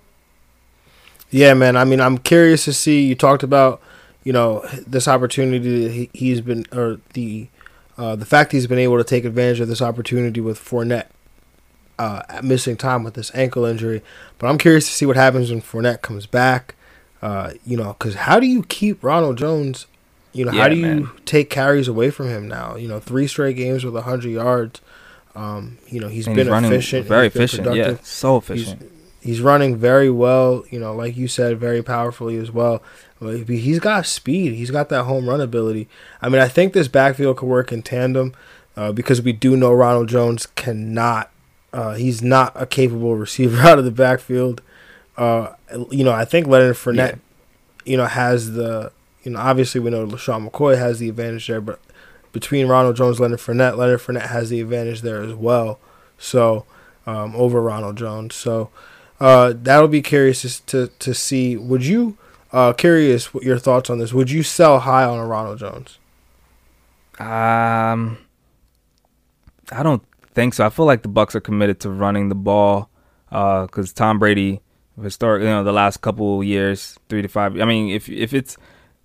Yeah, 1.30 1.54
man. 1.54 1.76
I 1.76 1.84
mean, 1.84 2.00
I'm 2.00 2.18
curious 2.18 2.64
to 2.64 2.72
see. 2.72 3.04
You 3.04 3.14
talked 3.14 3.42
about, 3.42 3.82
you 4.24 4.32
know, 4.32 4.64
this 4.86 5.06
opportunity 5.06 5.88
he, 5.88 6.10
he's 6.14 6.40
been, 6.40 6.64
or 6.72 7.00
the, 7.12 7.48
uh, 7.98 8.16
the 8.16 8.24
fact 8.24 8.52
he's 8.52 8.66
been 8.66 8.78
able 8.78 8.96
to 8.96 9.04
take 9.04 9.24
advantage 9.24 9.60
of 9.60 9.68
this 9.68 9.82
opportunity 9.82 10.40
with 10.40 10.58
Fournette, 10.58 11.08
uh, 11.98 12.22
missing 12.42 12.76
time 12.76 13.04
with 13.04 13.14
this 13.14 13.30
ankle 13.34 13.64
injury. 13.66 14.02
But 14.38 14.46
I'm 14.46 14.56
curious 14.56 14.86
to 14.86 14.92
see 14.92 15.04
what 15.04 15.16
happens 15.16 15.50
when 15.50 15.60
Fournette 15.60 16.00
comes 16.00 16.26
back. 16.26 16.74
Uh, 17.20 17.52
you 17.66 17.76
know, 17.76 17.94
because 17.98 18.14
how 18.14 18.38
do 18.40 18.46
you 18.46 18.62
keep 18.64 19.02
Ronald 19.02 19.38
Jones? 19.38 19.86
You 20.32 20.44
know, 20.44 20.52
how 20.52 20.58
Yeah, 20.58 20.68
do 20.68 20.76
you 20.76 21.10
take 21.24 21.50
carries 21.50 21.88
away 21.88 22.10
from 22.10 22.28
him 22.28 22.46
now? 22.48 22.76
You 22.76 22.86
know, 22.88 23.00
three 23.00 23.26
straight 23.26 23.56
games 23.56 23.84
with 23.84 23.94
100 23.94 24.28
yards. 24.30 24.80
Um, 25.34 25.78
you 25.88 26.00
know, 26.00 26.08
he's 26.08 26.26
And 26.26 26.36
been 26.36 26.46
he's 26.46 26.52
running 26.52 26.72
efficient, 26.72 27.06
very 27.06 27.26
he's 27.28 27.36
efficient. 27.36 27.74
Yeah, 27.74 27.96
so 28.02 28.40
He's, 28.40 28.50
efficient. 28.68 28.92
he's 29.20 29.40
running 29.40 29.76
very 29.76 30.10
well, 30.10 30.64
you 30.70 30.78
know, 30.80 30.94
like 30.94 31.16
you 31.16 31.28
said, 31.28 31.58
very 31.58 31.82
powerfully 31.82 32.36
as 32.36 32.50
well. 32.50 32.82
He's 33.20 33.80
got 33.80 34.06
speed. 34.06 34.54
He's 34.54 34.70
got 34.70 34.88
that 34.90 35.04
home 35.04 35.28
run 35.28 35.40
ability. 35.40 35.88
I 36.22 36.28
mean, 36.28 36.40
I 36.40 36.48
think 36.48 36.72
this 36.72 36.88
backfield 36.88 37.36
could 37.38 37.46
work 37.48 37.72
in 37.72 37.82
tandem 37.82 38.32
uh, 38.76 38.92
because 38.92 39.20
we 39.22 39.32
do 39.32 39.56
know 39.56 39.72
Ronald 39.72 40.08
Jones 40.08 40.46
cannot. 40.46 41.30
Uh, 41.72 41.94
he's 41.94 42.22
not 42.22 42.52
a 42.54 42.64
capable 42.66 43.16
receiver 43.26 43.60
out 43.60 43.78
of 43.78 43.84
the 43.84 43.90
backfield. 43.90 44.60
Uh, 45.16 45.52
you 45.90 46.04
know, 46.04 46.12
I 46.12 46.24
think 46.24 46.46
Leonard 46.46 46.76
Fournette, 46.76 47.18
you 47.84 47.96
know, 47.96 48.06
has 48.06 48.52
the. 48.52 48.92
You 49.24 49.32
know, 49.32 49.40
obviously 49.40 49.80
we 49.80 49.90
know 49.90 50.06
LeSean 50.06 50.48
McCoy 50.48 50.78
has 50.78 51.00
the 51.00 51.08
advantage 51.08 51.48
there, 51.48 51.60
but 51.60 51.80
between 52.32 52.66
Ronald 52.66 52.96
Jones, 52.96 53.18
Leonard 53.20 53.40
Fournette, 53.40 53.76
Leonard 53.76 54.00
Fournette 54.00 54.28
has 54.28 54.48
the 54.48 54.60
advantage 54.60 55.02
there 55.02 55.20
as 55.20 55.34
well. 55.34 55.80
So 56.18 56.64
um, 57.04 57.34
over 57.34 57.60
Ronald 57.60 57.96
Jones. 57.96 58.34
So 58.34 58.70
uh, 59.20 59.54
that'll 59.56 59.88
be 59.88 60.02
curious 60.02 60.42
to, 60.42 60.66
to 60.66 60.92
to 60.98 61.14
see. 61.14 61.56
Would 61.56 61.84
you 61.84 62.16
uh, 62.52 62.72
curious 62.74 63.34
what 63.34 63.42
your 63.42 63.58
thoughts 63.58 63.90
on 63.90 63.98
this? 63.98 64.12
Would 64.12 64.30
you 64.30 64.42
sell 64.42 64.80
high 64.80 65.04
on 65.04 65.18
a 65.18 65.26
Ronald 65.26 65.58
Jones? 65.58 65.98
Um, 67.18 68.18
I 69.72 69.82
don't 69.82 70.02
think 70.34 70.54
so. 70.54 70.64
I 70.64 70.68
feel 70.68 70.86
like 70.86 71.02
the 71.02 71.08
Bucs 71.08 71.34
are 71.34 71.40
committed 71.40 71.80
to 71.80 71.90
running 71.90 72.28
the 72.28 72.34
ball 72.34 72.90
because 73.28 73.92
Tom 73.92 74.18
Brady, 74.18 74.60
historic, 75.02 75.42
you 75.42 75.48
know, 75.48 75.64
the 75.64 75.72
last 75.72 76.00
couple 76.00 76.42
years, 76.44 76.98
three 77.08 77.22
to 77.22 77.28
five. 77.28 77.60
I 77.60 77.64
mean, 77.64 77.90
if 77.90 78.08
if 78.08 78.32
it's 78.34 78.56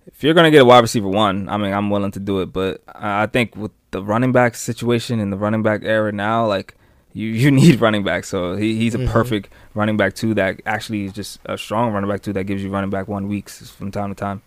if 0.06 0.22
you're 0.22 0.34
gonna 0.34 0.50
get 0.50 0.62
a 0.62 0.64
wide 0.64 0.80
receiver 0.80 1.08
one, 1.08 1.48
I 1.48 1.56
mean, 1.56 1.72
I'm 1.72 1.90
willing 1.90 2.10
to 2.12 2.20
do 2.20 2.40
it. 2.40 2.52
But 2.52 2.82
I 2.88 3.26
think 3.26 3.56
with 3.56 3.72
the 3.90 4.02
running 4.02 4.32
back 4.32 4.54
situation 4.54 5.20
and 5.20 5.32
the 5.32 5.36
running 5.36 5.62
back 5.62 5.82
era 5.84 6.12
now, 6.12 6.46
like 6.46 6.74
you 7.12 7.28
you 7.28 7.50
need 7.60 7.80
running 7.80 8.02
back. 8.04 8.24
So 8.24 8.56
he, 8.56 8.76
he's 8.76 8.94
a 8.94 8.98
Mhm. 8.98 9.08
perfect 9.10 9.48
running 9.74 9.96
back 9.96 10.14
two 10.14 10.34
that 10.34 10.60
actually 10.66 11.04
is 11.06 11.12
just 11.12 11.38
a 11.46 11.56
strong 11.56 11.92
running 11.92 12.10
back 12.10 12.22
two 12.22 12.32
that 12.34 12.44
gives 12.44 12.62
you 12.62 12.70
running 12.70 12.90
back 12.90 13.08
one 13.08 13.28
weeks 13.28 13.70
from 13.70 13.90
time 13.90 14.10
to 14.10 14.14
time. 14.14 14.42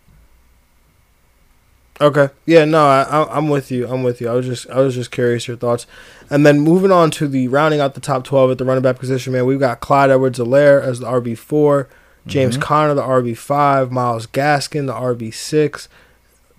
Okay. 2.00 2.28
Yeah. 2.46 2.64
No, 2.64 2.86
I, 2.86 3.02
I, 3.02 3.36
I'm 3.36 3.48
with 3.48 3.70
you. 3.70 3.88
I'm 3.88 4.02
with 4.02 4.20
you. 4.20 4.28
I 4.28 4.34
was 4.34 4.46
just 4.46 4.68
I 4.70 4.80
was 4.80 4.94
just 4.94 5.10
curious 5.10 5.48
your 5.48 5.56
thoughts. 5.56 5.86
And 6.30 6.44
then 6.46 6.60
moving 6.60 6.92
on 6.92 7.10
to 7.12 7.26
the 7.26 7.48
rounding 7.48 7.80
out 7.80 7.94
the 7.94 8.00
top 8.00 8.24
twelve 8.24 8.50
at 8.50 8.58
the 8.58 8.64
running 8.64 8.82
back 8.82 8.98
position, 8.98 9.32
man, 9.32 9.46
we've 9.46 9.58
got 9.58 9.80
Clyde 9.80 10.10
Edwards-Helaire 10.10 10.82
as 10.82 11.00
the 11.00 11.06
RB 11.06 11.36
four, 11.36 11.88
James 12.26 12.56
Mhm. 12.56 12.60
Conner 12.62 12.94
the 12.94 13.02
RB 13.02 13.34
five, 13.36 13.90
Myles 13.90 14.26
Gaskin 14.28 14.86
the 14.86 14.92
RB 14.94 15.32
six, 15.34 15.88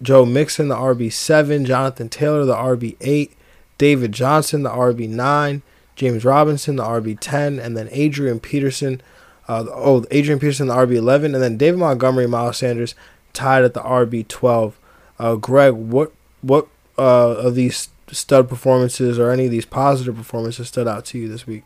Joe 0.01 0.25
Mixon 0.25 0.67
the 0.67 0.75
RB 0.75 1.09
seven, 1.11 1.65
Jonathan 1.65 2.09
Taylor 2.09 2.43
the 2.45 2.55
RB 2.55 2.97
eight, 2.99 3.33
David 3.77 4.11
Johnson 4.11 4.63
the 4.63 4.69
RB 4.71 5.07
nine, 5.07 5.61
James 5.95 6.25
Robinson 6.25 6.75
the 6.77 6.83
RB 6.83 7.15
ten, 7.19 7.59
and 7.59 7.77
then 7.77 7.87
Adrian 7.91 8.39
Peterson. 8.39 9.01
Uh, 9.47 9.63
the- 9.63 9.71
oh, 9.73 10.03
Adrian 10.11 10.39
Peterson 10.39 10.67
the 10.67 10.73
RB 10.75 10.95
eleven, 10.95 11.33
and 11.33 11.41
then 11.43 11.55
David 11.57 11.79
Montgomery, 11.79 12.27
Miles 12.27 12.57
Sanders 12.57 12.93
tied 13.33 13.63
at 13.63 13.73
the 13.73 13.81
RB 13.81 14.23
twelve. 14.27 14.75
Uh, 15.19 15.35
Greg, 15.35 15.73
what 15.73 16.13
what 16.41 16.67
uh, 16.97 17.31
of 17.35 17.55
these 17.55 17.89
stud 18.11 18.49
performances 18.49 19.19
or 19.19 19.29
any 19.31 19.45
of 19.45 19.51
these 19.51 19.65
positive 19.65 20.15
performances 20.15 20.67
stood 20.69 20.87
out 20.87 21.05
to 21.05 21.17
you 21.19 21.27
this 21.27 21.45
week? 21.45 21.63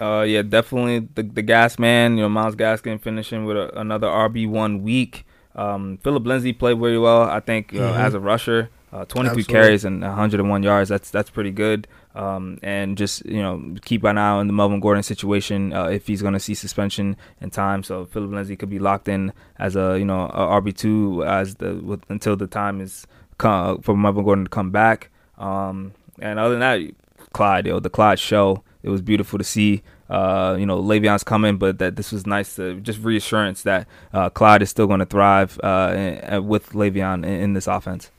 Uh, 0.00 0.22
yeah, 0.22 0.42
definitely 0.42 1.08
the 1.14 1.22
the 1.22 1.42
gas 1.42 1.78
man. 1.78 2.16
You 2.16 2.24
know, 2.24 2.28
Myles 2.28 2.56
Gaskin 2.56 3.00
finishing 3.00 3.44
with 3.44 3.56
a, 3.56 3.78
another 3.78 4.06
RB 4.06 4.48
one 4.48 4.82
week. 4.82 5.24
Um, 5.54 5.98
Phillip 6.02 6.24
Lindsay 6.26 6.52
played 6.52 6.78
very 6.78 6.98
well. 6.98 7.22
I 7.22 7.40
think 7.40 7.72
uh, 7.74 7.78
Mhm. 7.78 7.96
as 7.96 8.14
a 8.14 8.20
rusher, 8.20 8.70
uh, 8.92 9.04
23 9.06 9.40
Absolutely. 9.40 9.52
carries 9.52 9.84
and 9.84 10.02
101 10.02 10.62
yards. 10.62 10.88
That's 10.88 11.10
that's 11.10 11.28
pretty 11.30 11.50
good. 11.50 11.86
Um, 12.12 12.58
and 12.62 12.98
just 12.98 13.24
you 13.24 13.40
know 13.40 13.76
keep 13.84 14.02
an 14.02 14.18
eye 14.18 14.30
on 14.30 14.48
the 14.48 14.52
Melvin 14.52 14.80
Gordon 14.80 15.04
situation 15.04 15.72
uh, 15.72 15.84
if 15.84 16.08
he's 16.08 16.22
going 16.22 16.34
to 16.34 16.40
see 16.40 16.54
suspension 16.54 17.16
in 17.40 17.50
time. 17.50 17.82
So 17.84 18.04
Phillip 18.06 18.32
Lindsay 18.32 18.56
could 18.56 18.70
be 18.70 18.80
locked 18.80 19.06
in 19.08 19.32
as 19.58 19.76
a 19.76 19.96
you 19.98 20.04
know 20.04 20.28
RB 20.34 20.76
two 20.76 21.24
as 21.24 21.54
the 21.56 21.76
with, 21.76 22.02
until 22.08 22.36
the 22.36 22.48
time 22.48 22.80
is 22.80 23.06
come, 23.38 23.80
for 23.82 23.96
Melvin 23.96 24.24
Gordon 24.24 24.44
to 24.44 24.50
come 24.50 24.70
back. 24.70 25.10
Um, 25.38 25.92
and 26.20 26.38
other 26.38 26.56
than 26.56 26.60
that, 26.60 26.94
Clyde, 27.32 27.66
the 27.66 27.90
Clyde 27.90 28.18
show. 28.18 28.62
It 28.82 28.88
was 28.88 29.02
beautiful 29.02 29.38
to 29.38 29.44
see. 29.44 29.82
Uh, 30.08 30.56
you 30.58 30.66
know, 30.66 30.82
Le'Veon's 30.82 31.22
coming, 31.22 31.56
but 31.56 31.78
that 31.78 31.96
this 31.96 32.10
was 32.10 32.26
nice 32.26 32.56
to 32.56 32.80
just 32.80 32.98
reassurance 33.00 33.62
that 33.62 33.86
uh, 34.12 34.28
Clyde 34.30 34.62
is 34.62 34.70
still 34.70 34.86
going 34.86 34.98
to 34.98 35.06
thrive 35.06 35.60
uh, 35.62 36.40
with 36.42 36.70
Le'Veon 36.70 37.24
in, 37.24 37.32
in 37.32 37.52
this 37.52 37.66
offense. 37.66 38.10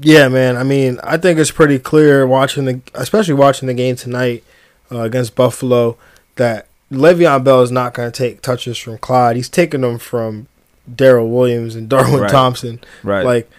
Yeah, 0.00 0.28
man. 0.28 0.56
I 0.56 0.62
mean, 0.62 0.98
I 1.02 1.16
think 1.16 1.38
it's 1.38 1.50
pretty 1.50 1.78
clear 1.78 2.26
watching 2.26 2.64
the, 2.64 2.80
especially 2.94 3.34
watching 3.34 3.68
the 3.68 3.74
game 3.74 3.96
tonight 3.96 4.44
uh, 4.90 5.00
against 5.00 5.34
Buffalo, 5.34 5.96
that 6.36 6.66
Le'Veon 6.90 7.44
Bell 7.44 7.62
is 7.62 7.70
not 7.70 7.94
going 7.94 8.10
to 8.10 8.16
take 8.16 8.42
touches 8.42 8.78
from 8.78 8.98
Clyde. 8.98 9.36
He's 9.36 9.48
taking 9.48 9.82
them 9.82 9.98
from 9.98 10.46
Darrel 10.92 11.28
Williams 11.30 11.74
and 11.74 11.88
Darwin 11.88 12.20
Right. 12.20 12.30
Thompson. 12.30 12.80
Right. 13.02 13.24
Like 13.24 13.50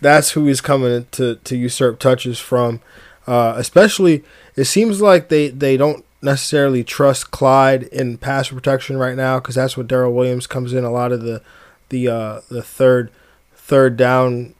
that's 0.00 0.30
who 0.32 0.46
he's 0.46 0.60
coming 0.60 1.06
to 1.12 1.36
to 1.36 1.56
usurp 1.56 1.98
touches 1.98 2.38
from. 2.38 2.80
Uh, 3.26 3.54
especially, 3.56 4.24
it 4.56 4.64
seems 4.64 5.00
like 5.00 5.28
they 5.28 5.48
they 5.48 5.76
don't 5.76 6.04
necessarily 6.22 6.82
trust 6.82 7.30
Clyde 7.30 7.84
in 7.84 8.16
pass 8.18 8.48
protection 8.48 8.96
right 8.96 9.16
now 9.16 9.38
because 9.38 9.54
that's 9.56 9.76
what 9.76 9.86
Darrel 9.86 10.14
Williams 10.14 10.46
comes 10.46 10.72
in 10.72 10.84
a 10.84 10.90
lot 10.90 11.12
of 11.12 11.22
the 11.22 11.42
the 11.90 12.08
uh, 12.08 12.40
the 12.48 12.62
third 12.62 13.10
third 13.54 13.96
down 13.96 14.54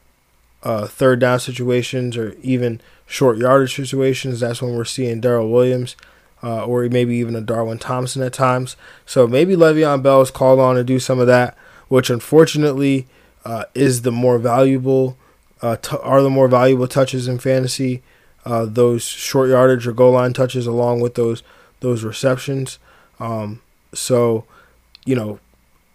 uh, 0.63 0.87
third 0.87 1.19
down 1.19 1.39
situations 1.39 2.17
or 2.17 2.35
even 2.41 2.81
short 3.05 3.37
yardage 3.37 3.75
situations. 3.75 4.39
That's 4.39 4.61
when 4.61 4.75
we're 4.75 4.85
seeing 4.85 5.21
Darrel 5.21 5.51
Williams. 5.51 5.95
Uh, 6.41 6.63
or 6.63 6.87
maybe 6.87 7.17
even 7.17 7.35
a 7.35 7.41
Darwin 7.41 7.77
Thompson 7.77 8.21
at 8.21 8.31
times. 8.31 8.77
So 9.05 9.27
maybe 9.27 9.57
Le'Veon 9.57 10.01
Bell 10.01 10.21
is 10.21 10.31
called 10.31 10.57
on 10.57 10.77
to 10.77 10.85
do 10.85 10.97
some 10.97 11.19
of 11.19 11.27
that, 11.27 11.57
which 11.89 12.09
unfortunately 12.09 13.07
uh, 13.43 13.65
is 13.75 14.03
the 14.03 14.11
more 14.13 14.39
valuable 14.39 15.17
uh, 15.61 15.75
t- 15.75 15.97
are 16.01 16.21
the 16.21 16.29
more 16.29 16.47
valuable 16.47 16.87
touches 16.87 17.27
in 17.27 17.39
fantasy. 17.39 18.01
Uh, 18.45 18.65
those 18.65 19.03
short 19.03 19.49
yardage 19.49 19.85
or 19.85 19.91
goal 19.91 20.13
line 20.13 20.33
touches, 20.33 20.65
along 20.65 21.01
with 21.01 21.15
those 21.15 21.43
those 21.81 22.03
receptions. 22.03 22.79
Um, 23.19 23.61
so, 23.93 24.45
you 25.05 25.15
know, 25.15 25.39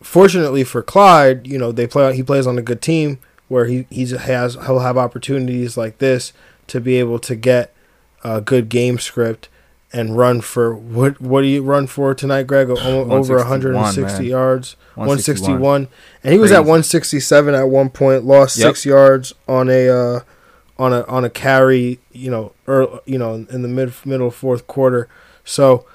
fortunately 0.03 0.65
for 0.65 0.83
Clyde, 0.83 1.47
you 1.47 1.59
know 1.59 1.73
they 1.73 1.87
play. 1.87 2.15
He 2.15 2.23
plays 2.23 2.47
on 2.47 2.59
a 2.59 2.63
good 2.63 2.83
team 2.83 3.19
where 3.55 3.67
he 3.67 3.87
he's 3.89 4.11
has 4.11 4.55
he'll 4.67 4.81
have 4.81 4.99
opportunities 4.99 5.77
like 5.77 5.99
this 5.99 6.33
to 6.67 6.81
be 6.81 6.97
able 6.97 7.21
to 7.21 7.37
get 7.37 7.73
a 8.25 8.41
good 8.41 8.69
game 8.69 8.99
script 8.99 9.49
and 9.93 10.19
run 10.19 10.41
for 10.41 10.75
what 10.75 11.21
what 11.21 11.43
do 11.43 11.47
you 11.47 11.63
run 11.63 11.87
for 11.87 12.15
tonight, 12.15 12.49
Greg? 12.49 12.69
Over 12.69 13.37
160 13.37 14.03
man. 14.03 14.25
yards, 14.29 14.75
161. 14.97 15.61
161. 15.61 15.89
and 16.25 16.33
he 16.33 16.39
was 16.41 16.51
Crazy. 16.51 16.57
at 16.57 16.61
167 16.63 17.55
at 17.55 17.69
one 17.69 17.91
point. 17.91 18.25
Lost 18.25 18.59
yep. 18.59 18.67
six 18.67 18.85
yards 18.85 19.33
on 19.47 19.71
a 19.71 19.89
uh, 19.89 20.21
on 20.77 20.93
a 20.93 21.05
on 21.05 21.25
a 21.25 21.31
carry, 21.31 22.01
you 22.11 22.33
know, 22.33 22.53
early, 22.67 22.99
you 23.07 23.19
know, 23.19 23.35
in 23.35 23.63
the 23.63 23.69
mid 23.69 23.95
middle 24.05 24.33
fourth 24.33 24.67
quarter. 24.67 25.09
So, 25.45 25.87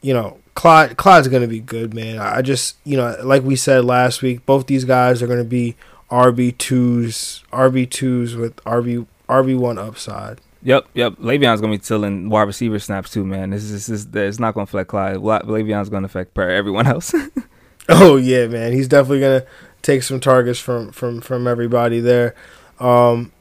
you 0.00 0.14
know, 0.14 0.38
Clyde 0.54 0.96
Clyde's 0.96 1.28
going 1.28 1.42
to 1.42 1.48
be 1.48 1.60
good, 1.60 1.92
man. 1.92 2.18
I 2.18 2.40
just, 2.40 2.78
you 2.84 2.96
know, 2.96 3.14
like 3.22 3.42
we 3.42 3.54
said 3.54 3.84
last 3.84 4.22
week, 4.22 4.46
both 4.46 4.66
these 4.66 4.86
guys 4.86 5.22
are 5.22 5.26
going 5.26 5.38
to 5.38 5.44
be 5.44 5.76
RB 6.12 6.56
twos, 6.58 7.42
RB 7.52 7.88
twos 7.88 8.36
with 8.36 8.56
RB 8.64 9.06
RB 9.30 9.56
one 9.56 9.78
upside. 9.78 10.42
Yep, 10.62 10.86
yep. 10.92 11.14
Le'Veon's 11.14 11.62
gonna 11.62 11.72
be 11.72 11.78
tilling 11.78 12.28
wide 12.28 12.42
receiver 12.42 12.78
snaps 12.78 13.10
too, 13.10 13.24
man. 13.24 13.50
This 13.50 13.64
is, 13.64 13.86
this 13.86 13.88
is 13.88 14.14
it's 14.14 14.38
not 14.38 14.52
gonna 14.52 14.64
affect 14.64 14.90
Clyde. 14.90 15.16
Le'Veon's 15.16 15.88
gonna 15.88 16.04
affect 16.04 16.38
everyone 16.38 16.86
else. 16.86 17.14
oh 17.88 18.16
yeah, 18.16 18.46
man. 18.46 18.72
He's 18.72 18.88
definitely 18.88 19.20
gonna 19.20 19.46
take 19.80 20.02
some 20.02 20.20
targets 20.20 20.60
from 20.60 20.92
from 20.92 21.22
from 21.22 21.48
everybody 21.48 21.98
there. 21.98 22.34
Um, 22.78 23.32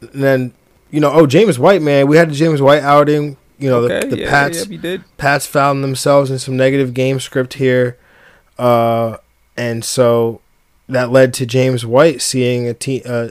and 0.00 0.22
then 0.22 0.54
you 0.92 1.00
know, 1.00 1.10
oh 1.12 1.26
James 1.26 1.58
White, 1.58 1.82
man. 1.82 2.06
We 2.06 2.16
had 2.16 2.30
the 2.30 2.34
James 2.34 2.62
White 2.62 2.84
outing. 2.84 3.38
You 3.58 3.70
know, 3.70 3.78
okay, 3.80 4.08
the, 4.08 4.14
the 4.14 4.22
yeah, 4.22 4.30
Pats. 4.30 4.68
Yeah. 4.68 4.98
Pats 5.18 5.46
found 5.46 5.82
themselves 5.82 6.30
in 6.30 6.38
some 6.38 6.56
negative 6.56 6.94
game 6.94 7.18
script 7.18 7.54
here, 7.54 7.98
uh, 8.56 9.16
and 9.56 9.84
so 9.84 10.40
that 10.92 11.10
led 11.10 11.34
to 11.34 11.46
James 11.46 11.84
White 11.84 12.22
seeing 12.22 12.66
a 12.66 12.74
team. 12.74 13.02
Uh, 13.04 13.28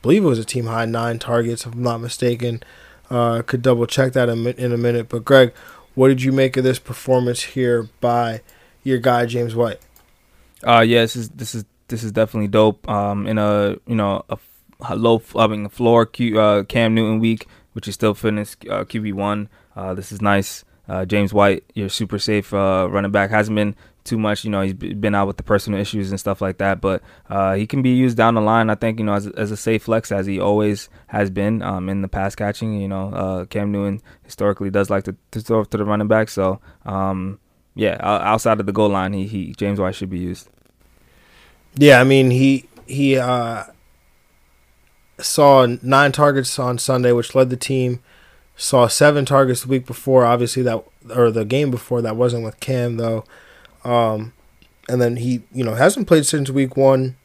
believe 0.00 0.24
it 0.24 0.28
was 0.28 0.38
a 0.38 0.44
team 0.44 0.66
high 0.66 0.84
nine 0.84 1.18
targets, 1.18 1.66
if 1.66 1.74
I'm 1.74 1.82
not 1.82 2.00
mistaken. 2.00 2.62
Uh, 3.10 3.42
could 3.42 3.62
double 3.62 3.86
check 3.86 4.12
that 4.14 4.28
in 4.28 4.72
a 4.72 4.76
minute. 4.76 5.08
But 5.08 5.24
Greg, 5.24 5.52
what 5.94 6.08
did 6.08 6.22
you 6.22 6.32
make 6.32 6.56
of 6.56 6.64
this 6.64 6.78
performance 6.78 7.42
here 7.42 7.88
by 8.00 8.40
your 8.82 8.98
guy 8.98 9.26
James 9.26 9.54
White? 9.54 9.80
Uh, 10.66 10.80
yeah, 10.80 11.02
this 11.02 11.16
is 11.16 11.28
this 11.30 11.54
is 11.54 11.64
this 11.88 12.02
is 12.02 12.12
definitely 12.12 12.48
dope. 12.48 12.88
Um, 12.88 13.26
in 13.26 13.38
a 13.38 13.76
you 13.86 13.94
know 13.94 14.24
a, 14.28 14.38
a 14.80 14.96
low, 14.96 15.22
I 15.36 15.46
mean, 15.46 15.68
floor 15.68 16.06
Q, 16.06 16.40
uh, 16.40 16.62
Cam 16.64 16.94
Newton 16.94 17.20
week, 17.20 17.46
which 17.72 17.88
is 17.88 17.94
still 17.94 18.14
finished 18.14 18.64
uh, 18.68 18.84
QB 18.84 19.14
one. 19.14 19.48
Uh, 19.76 19.94
this 19.94 20.12
is 20.12 20.20
nice. 20.20 20.64
Uh, 20.88 21.04
James 21.04 21.32
White, 21.32 21.64
your 21.74 21.88
super 21.88 22.18
safe 22.18 22.52
uh, 22.52 22.88
running 22.90 23.12
back, 23.12 23.30
hasn't 23.30 23.54
been 23.54 23.76
too 24.04 24.18
much. 24.18 24.44
You 24.44 24.50
know, 24.50 24.62
he's 24.62 24.74
been 24.74 25.14
out 25.14 25.26
with 25.26 25.36
the 25.36 25.42
personal 25.42 25.80
issues 25.80 26.10
and 26.10 26.18
stuff 26.18 26.40
like 26.40 26.58
that, 26.58 26.80
but 26.80 27.02
uh, 27.28 27.54
he 27.54 27.66
can 27.66 27.82
be 27.82 27.90
used 27.90 28.16
down 28.16 28.34
the 28.34 28.40
line. 28.40 28.70
I 28.70 28.74
think 28.74 28.98
you 28.98 29.04
know 29.04 29.14
as, 29.14 29.26
as 29.28 29.50
a 29.50 29.56
safe 29.56 29.84
flex 29.84 30.12
as 30.12 30.26
he 30.26 30.40
always 30.40 30.88
has 31.08 31.30
been 31.30 31.62
um, 31.62 31.88
in 31.88 32.02
the 32.02 32.08
pass 32.08 32.34
catching. 32.34 32.80
You 32.80 32.88
know, 32.88 33.12
uh, 33.12 33.44
Cam 33.46 33.72
Newton 33.72 34.00
historically 34.22 34.70
does 34.70 34.90
like 34.90 35.04
to, 35.04 35.16
to 35.30 35.40
throw 35.40 35.64
to 35.64 35.76
the 35.76 35.84
running 35.84 36.08
back, 36.08 36.28
so 36.28 36.60
um, 36.84 37.38
yeah, 37.74 37.96
outside 38.00 38.60
of 38.60 38.66
the 38.66 38.72
goal 38.72 38.88
line, 38.88 39.12
he, 39.12 39.26
he 39.26 39.52
James 39.52 39.80
White 39.80 39.94
should 39.94 40.10
be 40.10 40.18
used. 40.18 40.48
Yeah, 41.74 42.00
I 42.00 42.04
mean 42.04 42.30
he 42.30 42.68
he 42.86 43.16
uh, 43.16 43.64
saw 45.18 45.66
nine 45.82 46.12
targets 46.12 46.58
on 46.58 46.78
Sunday, 46.78 47.12
which 47.12 47.34
led 47.34 47.50
the 47.50 47.56
team. 47.56 48.00
Saw 48.54 48.86
seven 48.86 49.24
targets 49.24 49.62
the 49.62 49.68
week 49.68 49.86
before. 49.86 50.24
Obviously 50.24 50.62
that 50.62 50.84
or 51.16 51.30
the 51.30 51.44
game 51.44 51.70
before 51.70 52.02
that 52.02 52.16
wasn't 52.16 52.44
with 52.44 52.60
Cam 52.60 52.96
though. 52.96 53.24
Um, 53.84 54.32
and 54.88 55.00
then 55.00 55.16
he, 55.16 55.42
you 55.52 55.64
know, 55.64 55.74
hasn't 55.74 56.06
played 56.06 56.26
since 56.26 56.50
week 56.50 56.76
one. 56.76 57.16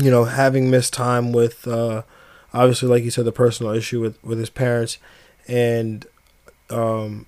You 0.00 0.10
know, 0.10 0.24
having 0.24 0.70
missed 0.70 0.92
time 0.92 1.32
with, 1.32 1.66
uh, 1.66 2.02
obviously, 2.52 2.88
like 2.88 3.02
you 3.02 3.10
said, 3.10 3.24
the 3.24 3.32
personal 3.32 3.72
issue 3.72 4.00
with 4.00 4.22
with 4.22 4.38
his 4.38 4.50
parents, 4.50 4.98
and, 5.48 6.04
um, 6.68 7.24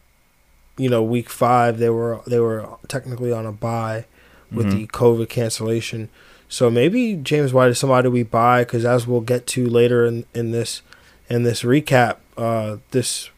you 0.77 0.91
know, 0.91 1.03
week 1.03 1.31
five 1.31 1.79
they 1.79 1.89
were 1.89 2.21
they 2.27 2.39
were 2.39 2.69
technically 2.87 3.33
on 3.33 3.47
a 3.47 3.53
bye 3.53 4.05
with 4.53 4.67
mm-hmm. 4.67 4.79
the 4.79 4.87
COVID 4.89 5.29
cancellation. 5.29 6.11
So 6.49 6.71
maybe 6.71 7.15
James 7.15 7.53
White 7.53 7.71
is 7.71 7.79
somebody 7.79 8.09
we 8.09 8.23
buy 8.23 8.63
because 8.65 8.85
as 8.85 9.07
we'll 9.07 9.21
get 9.21 9.47
to 9.49 9.69
later 9.69 10.07
in, 10.07 10.25
in 10.35 10.51
this 10.51 10.83
in 11.29 11.43
this 11.43 11.63
recap, 11.63 12.17
uh, 12.37 12.79
this 12.91 13.31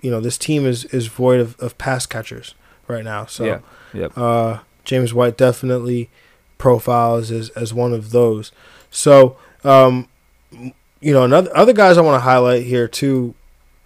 you 0.00 0.10
know 0.10 0.20
this 0.20 0.38
team 0.38 0.66
is 0.66 0.84
is 0.86 1.06
void 1.06 1.40
of, 1.40 1.58
of 1.60 1.78
pass 1.78 2.06
catchers 2.06 2.54
right 2.88 3.04
now. 3.04 3.26
So 3.26 3.44
yeah. 3.44 3.60
Yep. 3.94 4.12
Uh, 4.16 4.58
James 4.84 5.12
White 5.12 5.36
definitely 5.36 6.10
profiles 6.56 7.30
as, 7.30 7.50
as 7.50 7.72
one 7.72 7.92
of 7.92 8.10
those. 8.10 8.52
So, 8.90 9.36
um, 9.64 10.08
you 10.50 11.12
know, 11.12 11.24
another 11.24 11.56
other 11.56 11.72
guys 11.72 11.98
I 11.98 12.00
want 12.00 12.16
to 12.16 12.24
highlight 12.24 12.64
here 12.64 12.88
too. 12.88 13.34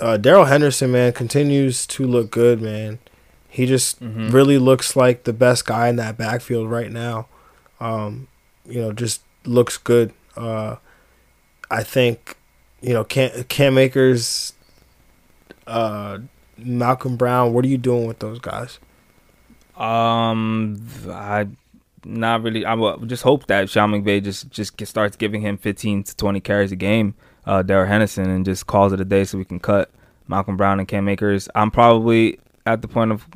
Uh, 0.00 0.16
Darrell 0.16 0.46
Henderson, 0.46 0.92
man, 0.92 1.12
continues 1.12 1.86
to 1.88 2.06
look 2.06 2.30
good, 2.30 2.60
man. 2.60 2.98
He 3.48 3.66
just 3.66 4.02
mm-hmm. 4.02 4.30
really 4.30 4.58
looks 4.58 4.96
like 4.96 5.24
the 5.24 5.32
best 5.32 5.66
guy 5.66 5.88
in 5.88 5.96
that 5.96 6.16
backfield 6.16 6.70
right 6.70 6.90
now. 6.90 7.28
Um, 7.80 8.28
you 8.64 8.80
know, 8.80 8.92
just 8.92 9.22
looks 9.44 9.76
good. 9.76 10.12
Uh, 10.36 10.76
I 11.70 11.82
think, 11.82 12.36
you 12.80 12.94
know, 12.94 13.04
Cam, 13.04 13.44
Cam 13.44 13.76
Akers, 13.76 14.54
uh, 15.66 16.18
Malcolm 16.56 17.16
Brown. 17.16 17.52
What 17.52 17.64
are 17.64 17.68
you 17.68 17.78
doing 17.78 18.06
with 18.06 18.20
those 18.20 18.38
guys? 18.38 18.78
Um, 19.82 20.86
I 21.10 21.48
not 22.04 22.42
really. 22.42 22.64
I 22.64 22.74
will 22.74 22.98
just 22.98 23.24
hope 23.24 23.46
that 23.46 23.68
Sean 23.68 23.90
McVay 23.90 24.22
just 24.22 24.50
just 24.50 24.86
starts 24.86 25.16
giving 25.16 25.40
him 25.42 25.58
15 25.58 26.04
to 26.04 26.16
20 26.16 26.40
carries 26.40 26.70
a 26.70 26.76
game, 26.76 27.14
uh, 27.46 27.62
Darrell 27.62 27.88
Henderson, 27.88 28.30
and 28.30 28.44
just 28.44 28.66
calls 28.68 28.92
it 28.92 29.00
a 29.00 29.04
day 29.04 29.24
so 29.24 29.38
we 29.38 29.44
can 29.44 29.58
cut 29.58 29.90
Malcolm 30.28 30.56
Brown 30.56 30.78
and 30.78 30.86
Cam 30.86 31.08
Akers. 31.08 31.48
I'm 31.56 31.72
probably 31.72 32.38
at 32.64 32.80
the 32.80 32.88
point 32.88 33.10
of 33.10 33.26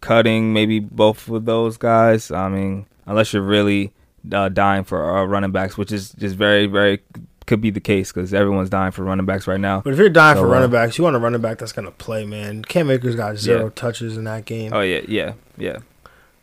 cutting 0.00 0.52
maybe 0.52 0.78
both 0.78 1.28
of 1.28 1.44
those 1.44 1.76
guys. 1.76 2.30
I 2.30 2.48
mean, 2.48 2.86
unless 3.06 3.32
you're 3.32 3.42
really 3.42 3.92
uh, 4.32 4.48
dying 4.48 4.84
for 4.84 5.18
uh, 5.18 5.24
running 5.24 5.50
backs, 5.50 5.76
which 5.76 5.90
is 5.90 6.12
just 6.12 6.36
very 6.36 6.66
very 6.66 7.02
could 7.46 7.60
be 7.60 7.70
the 7.70 7.80
case 7.80 8.12
because 8.12 8.32
everyone's 8.32 8.70
dying 8.70 8.92
for 8.92 9.04
running 9.04 9.26
backs 9.26 9.46
right 9.46 9.60
now. 9.60 9.80
But 9.80 9.92
if 9.92 9.98
you're 9.98 10.08
dying 10.08 10.36
so, 10.36 10.42
for 10.42 10.48
running 10.48 10.70
uh, 10.70 10.72
backs, 10.72 10.98
you 10.98 11.04
want 11.04 11.16
a 11.16 11.18
running 11.18 11.40
back 11.40 11.58
that's 11.58 11.72
gonna 11.72 11.90
play, 11.90 12.24
man. 12.24 12.64
Cam 12.64 12.90
Akers 12.90 13.16
got 13.16 13.36
zero 13.36 13.64
yeah. 13.64 13.70
touches 13.74 14.16
in 14.16 14.24
that 14.24 14.44
game. 14.44 14.72
Oh 14.72 14.80
yeah, 14.80 15.00
yeah, 15.08 15.34
yeah. 15.56 15.78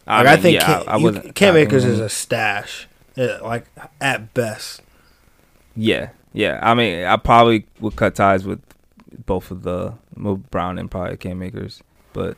I, 0.07 0.17
like, 0.17 0.25
mean, 0.25 0.33
I 0.33 0.37
think 0.37 0.53
yeah, 0.55 0.65
Cam, 0.65 0.83
I, 0.87 0.91
I 0.91 0.97
you, 0.97 1.33
Cam 1.33 1.55
Akers 1.55 1.85
is 1.85 1.99
a 1.99 2.09
stash, 2.09 2.87
like 3.15 3.65
at 4.01 4.33
best. 4.33 4.81
Yeah, 5.75 6.09
yeah. 6.33 6.59
I 6.61 6.73
mean, 6.73 7.05
I 7.05 7.17
probably 7.17 7.65
would 7.79 7.95
cut 7.95 8.15
ties 8.15 8.45
with 8.45 8.61
both 9.25 9.51
of 9.51 9.63
the 9.63 9.93
Brown 10.15 10.77
and 10.77 10.89
probably 10.89 11.17
Cam 11.17 11.41
Akers, 11.43 11.83
but 12.13 12.37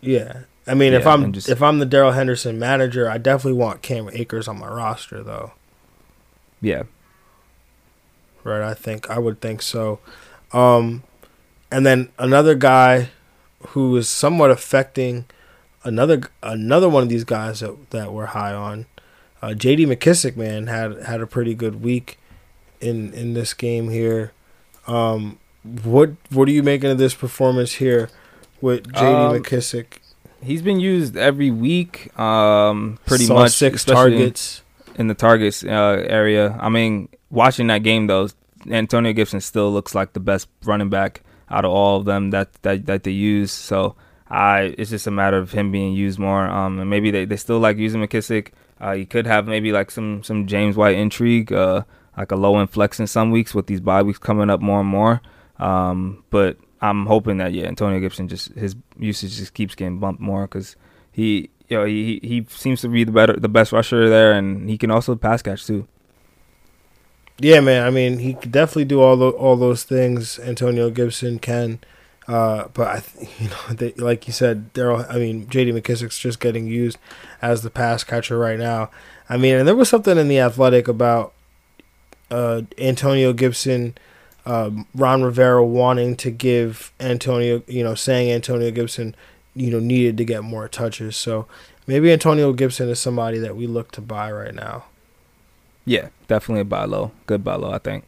yeah. 0.00 0.42
I 0.66 0.74
mean, 0.74 0.92
if 0.92 1.06
I'm 1.08 1.32
just, 1.32 1.48
if 1.48 1.60
I'm 1.60 1.80
the 1.80 1.86
Darrell 1.86 2.12
Henderson 2.12 2.56
manager, 2.56 3.10
I 3.10 3.18
definitely 3.18 3.58
want 3.58 3.82
Cam 3.82 4.08
Akers 4.12 4.46
on 4.46 4.60
my 4.60 4.68
roster, 4.68 5.20
though. 5.22 5.52
Yeah, 6.60 6.84
right? 8.44 8.62
I 8.62 8.74
think 8.74 9.10
I 9.10 9.18
would 9.18 9.40
think 9.40 9.62
so. 9.62 9.98
Um, 10.52 11.02
and 11.70 11.86
then 11.86 12.10
another 12.18 12.54
guy 12.54 13.10
who 13.68 13.96
is 13.96 14.08
somewhat 14.08 14.50
affecting 14.50 15.24
another 15.84 16.22
another 16.42 16.88
one 16.88 17.02
of 17.02 17.08
these 17.08 17.24
guys 17.24 17.60
that 17.60 17.90
that 17.90 18.12
we're 18.12 18.26
high 18.26 18.52
on. 18.52 18.86
Uh, 19.40 19.54
J.D. 19.54 19.86
McKissic, 19.86 20.36
man, 20.36 20.68
had 20.68 21.02
had 21.02 21.20
a 21.20 21.26
pretty 21.26 21.54
good 21.54 21.82
week 21.82 22.18
in 22.80 23.12
in 23.14 23.34
this 23.34 23.54
game 23.54 23.90
here. 23.90 24.32
Um, 24.86 25.38
what 25.84 26.10
what 26.30 26.48
are 26.48 26.52
you 26.52 26.62
making 26.62 26.90
of 26.90 26.98
this 26.98 27.14
performance 27.14 27.74
here 27.74 28.10
with 28.60 28.92
J.D. 28.92 29.06
Um, 29.06 29.42
McKissic? 29.42 29.98
He's 30.42 30.62
been 30.62 30.80
used 30.80 31.16
every 31.16 31.52
week, 31.52 32.16
um, 32.18 32.98
pretty 33.06 33.26
Saw 33.26 33.34
much. 33.34 33.52
Six 33.52 33.84
targets 33.84 34.62
in 34.96 35.08
the 35.08 35.14
targets 35.14 35.64
uh, 35.64 36.04
area. 36.08 36.56
I 36.60 36.68
mean, 36.68 37.08
watching 37.32 37.66
that 37.66 37.82
game 37.82 38.06
though, 38.06 38.28
Antonio 38.70 39.12
Gibson 39.12 39.40
still 39.40 39.72
looks 39.72 39.94
like 39.94 40.12
the 40.12 40.20
best 40.20 40.48
running 40.64 40.90
back 40.90 41.22
out 41.50 41.64
of 41.64 41.72
all 41.72 41.96
of 41.96 42.04
them 42.04 42.30
that 42.30 42.52
that, 42.62 42.86
that 42.86 43.02
they 43.02 43.10
use. 43.10 43.50
So 43.50 43.96
I 44.28 44.74
it's 44.78 44.90
just 44.90 45.06
a 45.06 45.10
matter 45.10 45.38
of 45.38 45.50
him 45.50 45.72
being 45.72 45.92
used 45.94 46.18
more. 46.18 46.46
Um, 46.46 46.78
and 46.78 46.88
maybe 46.88 47.10
they, 47.10 47.24
they 47.24 47.36
still 47.36 47.58
like 47.58 47.78
using 47.78 48.00
McKissic. 48.00 48.52
Uh, 48.80 48.92
you 48.92 49.06
could 49.06 49.26
have 49.26 49.48
maybe 49.48 49.72
like 49.72 49.90
some 49.90 50.22
some 50.22 50.46
James 50.46 50.76
White 50.76 50.96
intrigue, 50.96 51.52
uh, 51.52 51.82
like 52.16 52.30
a 52.30 52.36
low 52.36 52.54
inflex 52.54 53.00
in 53.00 53.06
some 53.06 53.30
weeks 53.30 53.54
with 53.54 53.66
these 53.66 53.80
bye 53.80 54.02
weeks 54.02 54.18
coming 54.18 54.50
up 54.50 54.60
more 54.60 54.80
and 54.80 54.88
more. 54.88 55.20
Um, 55.58 56.24
but 56.30 56.58
I'm 56.80 57.06
hoping 57.06 57.38
that 57.38 57.52
yeah, 57.52 57.66
Antonio 57.66 58.00
Gibson 58.00 58.28
just 58.28 58.52
his 58.54 58.76
usage 58.98 59.36
just 59.36 59.54
keeps 59.54 59.74
getting 59.74 59.98
bumped 59.98 60.20
more 60.20 60.42
because 60.42 60.76
he 61.10 61.50
you 61.68 61.78
know 61.78 61.84
he 61.84 62.20
he 62.22 62.46
seems 62.48 62.80
to 62.82 62.88
be 62.88 63.04
the 63.04 63.12
better 63.12 63.34
the 63.34 63.48
best 63.48 63.72
rusher 63.72 64.08
there, 64.08 64.32
and 64.32 64.68
he 64.68 64.78
can 64.78 64.90
also 64.90 65.14
pass 65.14 65.42
catch 65.42 65.66
too. 65.66 65.86
Yeah, 67.42 67.58
man. 67.58 67.84
I 67.84 67.90
mean, 67.90 68.20
he 68.20 68.34
could 68.34 68.52
definitely 68.52 68.84
do 68.84 69.00
all 69.00 69.16
the, 69.16 69.30
all 69.30 69.56
those 69.56 69.82
things. 69.82 70.38
Antonio 70.38 70.90
Gibson 70.90 71.40
can, 71.40 71.80
uh, 72.28 72.68
but 72.72 72.86
I, 72.86 73.00
th- 73.00 73.28
you 73.40 73.48
know, 73.48 73.74
they, 73.74 73.92
like 73.94 74.28
you 74.28 74.32
said, 74.32 74.72
Daryl. 74.74 75.04
I 75.12 75.18
mean, 75.18 75.48
J.D. 75.48 75.72
McKissic's 75.72 76.20
just 76.20 76.38
getting 76.38 76.68
used 76.68 76.98
as 77.42 77.62
the 77.62 77.70
pass 77.70 78.04
catcher 78.04 78.38
right 78.38 78.60
now. 78.60 78.90
I 79.28 79.38
mean, 79.38 79.56
and 79.56 79.66
there 79.66 79.74
was 79.74 79.88
something 79.88 80.16
in 80.18 80.28
the 80.28 80.38
Athletic 80.38 80.86
about 80.86 81.32
uh, 82.30 82.62
Antonio 82.78 83.32
Gibson, 83.32 83.96
um, 84.46 84.86
Ron 84.94 85.24
Rivera 85.24 85.64
wanting 85.64 86.14
to 86.18 86.30
give 86.30 86.92
Antonio, 87.00 87.64
you 87.66 87.82
know, 87.82 87.96
saying 87.96 88.30
Antonio 88.30 88.70
Gibson, 88.70 89.16
you 89.56 89.72
know, 89.72 89.80
needed 89.80 90.16
to 90.18 90.24
get 90.24 90.44
more 90.44 90.68
touches. 90.68 91.16
So 91.16 91.46
maybe 91.88 92.12
Antonio 92.12 92.52
Gibson 92.52 92.88
is 92.88 93.00
somebody 93.00 93.38
that 93.38 93.56
we 93.56 93.66
look 93.66 93.90
to 93.92 94.00
buy 94.00 94.30
right 94.30 94.54
now. 94.54 94.84
Yeah, 95.84 96.08
definitely 96.28 96.62
a 96.62 96.64
buy 96.64 96.84
low. 96.84 97.12
Good 97.26 97.42
buy 97.44 97.56
low, 97.56 97.72
I 97.72 97.78
think. 97.78 98.04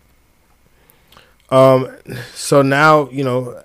Um, 1.51 1.95
so 2.35 2.63
now 2.63 3.09
you 3.11 3.25
know, 3.25 3.63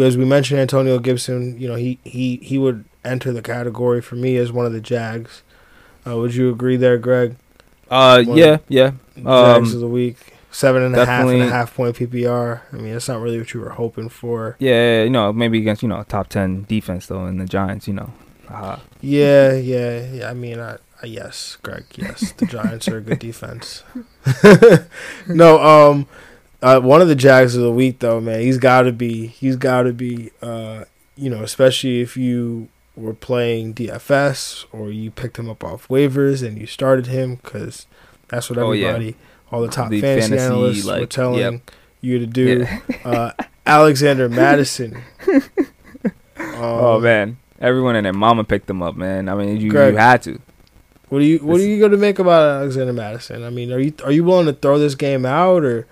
as 0.00 0.16
we 0.16 0.24
mentioned, 0.24 0.60
Antonio 0.60 0.98
Gibson, 0.98 1.58
you 1.60 1.68
know, 1.68 1.76
he 1.76 1.98
he 2.04 2.36
he 2.42 2.58
would 2.58 2.84
enter 3.04 3.32
the 3.32 3.42
category 3.42 4.00
for 4.02 4.16
me 4.16 4.36
as 4.36 4.52
one 4.52 4.66
of 4.66 4.72
the 4.72 4.80
Jags. 4.80 5.42
Uh, 6.06 6.16
would 6.16 6.34
you 6.34 6.50
agree 6.50 6.76
there, 6.76 6.98
Greg? 6.98 7.36
Uh, 7.90 8.22
One 8.24 8.36
yeah, 8.38 8.58
yeah. 8.68 8.92
Jags 9.16 9.74
of 9.74 9.74
Um, 9.74 9.80
the 9.80 9.88
week, 9.88 10.16
seven 10.50 10.82
and 10.82 10.96
a 10.96 11.04
half 11.04 11.28
and 11.28 11.42
a 11.42 11.48
half 11.48 11.74
point 11.74 11.96
PPR. 11.96 12.62
I 12.72 12.76
mean, 12.76 12.92
that's 12.92 13.08
not 13.08 13.20
really 13.20 13.38
what 13.38 13.52
you 13.52 13.60
were 13.60 13.70
hoping 13.70 14.08
for. 14.08 14.56
yeah, 14.58 15.02
you 15.02 15.10
know, 15.10 15.32
maybe 15.32 15.58
against 15.58 15.82
you 15.82 15.88
know 15.88 16.00
a 16.00 16.04
top 16.04 16.28
ten 16.28 16.64
defense 16.68 17.06
though 17.06 17.26
in 17.26 17.38
the 17.38 17.46
Giants, 17.46 17.86
you 17.86 17.94
know. 17.94 18.12
Uh, 18.48 18.78
Yeah, 19.00 19.52
yeah, 19.54 20.06
yeah. 20.12 20.30
I 20.30 20.34
mean, 20.34 20.58
I 20.58 20.76
yes, 21.04 21.56
Greg. 21.62 21.84
Yes, 21.94 22.32
the 22.32 22.46
Giants 22.54 22.88
are 22.88 22.98
a 22.98 23.00
good 23.00 23.18
defense. 23.18 23.82
no, 25.28 25.58
um, 25.62 26.06
uh, 26.62 26.80
one 26.80 27.00
of 27.00 27.08
the 27.08 27.14
Jags 27.14 27.56
of 27.56 27.62
the 27.62 27.72
week 27.72 27.98
though, 28.00 28.20
man. 28.20 28.40
He's 28.40 28.58
got 28.58 28.82
to 28.82 28.92
be. 28.92 29.26
He's 29.26 29.56
got 29.56 29.82
to 29.84 29.92
be. 29.92 30.30
Uh, 30.42 30.84
you 31.16 31.28
know, 31.30 31.42
especially 31.42 32.00
if 32.00 32.16
you 32.16 32.68
were 32.96 33.14
playing 33.14 33.74
DFS 33.74 34.64
or 34.72 34.90
you 34.90 35.10
picked 35.10 35.38
him 35.38 35.48
up 35.50 35.62
off 35.62 35.88
waivers 35.88 36.46
and 36.46 36.58
you 36.58 36.66
started 36.66 37.06
him 37.06 37.36
because 37.36 37.86
that's 38.28 38.48
what 38.50 38.58
Oh, 38.58 38.72
yeah. 38.72 38.88
everybody, 38.88 39.16
all 39.52 39.60
the 39.62 39.68
top 39.68 39.90
The 39.90 40.00
fantasy, 40.00 40.28
fantasy, 40.30 40.44
analysts 40.46 40.84
were 40.86 41.06
telling 41.06 41.38
yep. 41.40 41.70
you 42.00 42.18
to 42.18 42.26
do. 42.26 42.66
yeah. 42.66 42.80
Uh, 43.04 43.32
Alexander 43.66 44.28
Mattison. 44.28 45.02
oh 46.38 46.96
Um, 46.96 47.02
man, 47.02 47.38
everyone 47.60 47.96
and 47.96 48.06
their 48.06 48.12
mama 48.12 48.44
picked 48.44 48.66
them 48.66 48.82
up, 48.82 48.96
man. 48.96 49.28
I 49.28 49.34
mean, 49.34 49.60
you, 49.60 49.70
Greg. 49.70 49.92
you 49.94 49.98
had 49.98 50.22
to. 50.22 50.40
What 51.10 51.20
are 51.20 51.24
you 51.24 51.38
What 51.40 51.60
are 51.60 51.64
you 51.66 51.78
going 51.78 51.90
to 51.92 51.96
make 51.98 52.18
about 52.18 52.60
Alexander 52.62 52.92
Mattison? 52.92 53.44
I 53.44 53.50
mean, 53.50 53.72
are 53.72 53.78
you 53.78 53.92
are 54.04 54.12
you 54.12 54.24
willing 54.24 54.46
to 54.46 54.52
throw 54.52 54.78
this 54.78 54.94
game 54.94 55.26
out 55.26 55.64
or? 55.64 55.86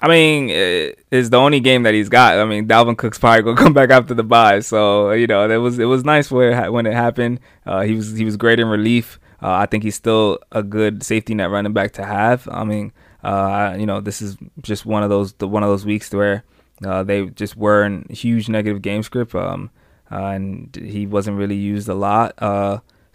I 0.00 0.08
mean, 0.08 0.50
it- 0.50 0.98
it's 1.10 1.28
the 1.30 1.36
only 1.38 1.60
game 1.60 1.82
that 1.84 1.94
he's 1.94 2.08
got. 2.08 2.38
I 2.38 2.44
mean, 2.44 2.66
Dalvin 2.66 2.96
Cook's 2.96 3.18
probably 3.18 3.42
gonna 3.42 3.56
come 3.64 3.72
back 3.72 3.90
after 3.90 4.14
the 4.14 4.22
bye, 4.24 4.60
so 4.60 5.10
you 5.12 5.26
know 5.26 5.48
it 5.48 5.56
was 5.58 5.78
it 5.78 5.84
was 5.86 6.04
nice 6.04 6.30
where 6.30 6.64
it 6.64 6.72
when 6.72 6.86
it 6.86 6.94
happened. 6.94 7.40
Uh, 7.66 7.82
he 7.82 7.94
was 7.94 8.16
he 8.16 8.24
was 8.24 8.36
great 8.36 8.58
in 8.60 8.68
relief. 8.68 9.18
Uh, 9.42 9.52
I 9.52 9.66
think 9.66 9.82
he's 9.84 9.94
still 9.94 10.38
a 10.52 10.62
good 10.62 11.02
safety 11.02 11.34
net 11.34 11.50
running 11.50 11.72
back 11.74 11.92
to 11.92 12.04
have. 12.04 12.48
I 12.50 12.64
mean, 12.64 12.92
uh, 13.22 13.74
you 13.78 13.84
know, 13.86 14.00
this 14.00 14.22
is 14.22 14.36
just 14.62 14.86
one 14.86 15.02
of 15.02 15.10
those 15.10 15.32
the 15.34 15.46
one 15.48 15.62
of 15.62 15.68
those 15.68 15.84
weeks 15.84 16.12
where 16.12 16.44
uh, 16.84 17.02
they 17.02 17.26
just 17.26 17.56
were 17.56 17.84
in 17.84 18.06
huge 18.10 18.48
negative 18.48 18.80
game 18.82 19.02
script, 19.02 19.34
um, 19.34 19.70
uh, 20.10 20.26
and 20.26 20.74
he 20.76 21.06
wasn't 21.06 21.36
really 21.36 21.56
used 21.56 21.88
a 21.88 21.94
lot. 21.94 22.34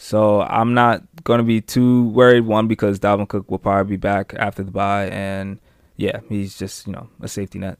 So 0.02 0.42
I'm 0.44 0.74
not 0.74 1.04
gonna 1.26 1.44
be 1.44 1.60
too 1.60 2.06
worried. 2.06 2.46
One 2.46 2.68
because 2.68 3.00
Dalvin 3.00 3.28
Cook 3.28 3.52
will 3.52 3.60
probably 3.60 3.98
be 3.98 3.98
back 3.98 4.34
after 4.38 4.64
the 4.64 4.72
bye, 4.72 5.10
and 5.10 5.60
yeah, 5.98 6.22
he's 6.30 6.58
just 6.58 6.88
you 6.88 6.94
know 6.94 7.10
a 7.22 7.28
safety 7.28 7.60
net. 7.60 7.78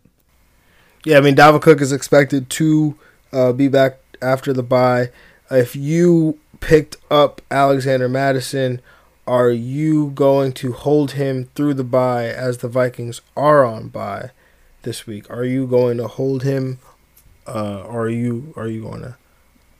Yeah, 1.06 1.18
I 1.18 1.22
mean, 1.22 1.36
Dalvin 1.36 1.62
Cook 1.62 1.80
is 1.80 1.94
expected 1.94 2.50
to 2.52 3.00
uh, 3.32 3.54
be 3.54 3.70
back 3.70 4.00
after 4.22 4.52
the 4.52 4.62
bye. 4.62 5.12
If 5.50 5.78
you 5.78 6.38
picked 6.60 6.98
up 7.10 7.42
Alexander 7.50 8.10
Mattison, 8.10 8.82
are 9.26 9.50
you 9.50 10.10
going 10.10 10.52
to 10.54 10.74
hold 10.74 11.12
him 11.12 11.50
through 11.56 11.76
the 11.76 11.86
bye 11.86 12.26
as 12.26 12.58
the 12.58 12.68
Vikings 12.68 13.22
are 13.38 13.64
on 13.64 13.88
bye 13.88 14.32
this 14.82 15.08
week? 15.08 15.30
Are 15.32 15.46
you 15.46 15.66
going 15.66 15.96
to 15.98 16.08
hold 16.10 16.44
him, 16.44 16.80
uh, 17.48 17.84
or 17.84 18.08
are 18.08 18.10
you 18.10 18.54
are 18.58 18.68
you 18.68 18.82
going 18.82 19.02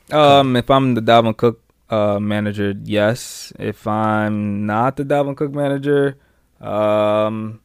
to? 0.08 0.18
Um, 0.18 0.56
if 0.56 0.70
I'm 0.70 0.94
the 0.94 1.02
Dalvin 1.02 1.36
Cook 1.36 1.60
uh, 1.90 2.18
manager, 2.20 2.74
yes. 2.84 3.52
If 3.58 3.86
I'm 3.86 4.64
not 4.66 4.96
the 4.96 5.04
Dalvin 5.04 5.36
Cook 5.36 5.52
manager, 5.52 6.16
um, 6.60 7.60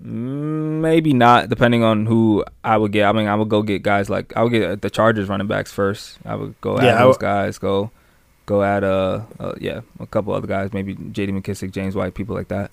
maybe 0.00 1.12
not. 1.12 1.48
Depending 1.48 1.82
on 1.82 2.06
who 2.06 2.44
I 2.62 2.76
would 2.76 2.92
get. 2.92 3.06
I 3.08 3.12
mean, 3.12 3.26
I 3.26 3.34
would 3.34 3.48
go 3.48 3.62
get 3.62 3.82
guys 3.82 4.08
like 4.08 4.32
I 4.36 4.42
would 4.42 4.52
get 4.52 4.82
the 4.82 4.90
Chargers 4.90 5.28
running 5.28 5.46
backs 5.46 5.72
first. 5.72 6.18
I 6.24 6.34
would 6.36 6.60
go 6.60 6.80
Yeah, 6.80 6.94
at 6.94 6.98
those 6.98 7.18
guys. 7.18 7.58
Go, 7.58 7.90
go 8.46 8.62
at 8.62 8.84
uh, 8.84 9.22
uh, 9.40 9.54
yeah, 9.60 9.80
a 9.98 10.06
couple 10.06 10.32
other 10.32 10.46
guys. 10.46 10.72
Maybe 10.72 10.94
J.D. 10.94 11.32
McKissic, 11.32 11.72
James 11.72 11.94
White, 11.94 12.14
people 12.14 12.34
like 12.34 12.48
that. 12.48 12.70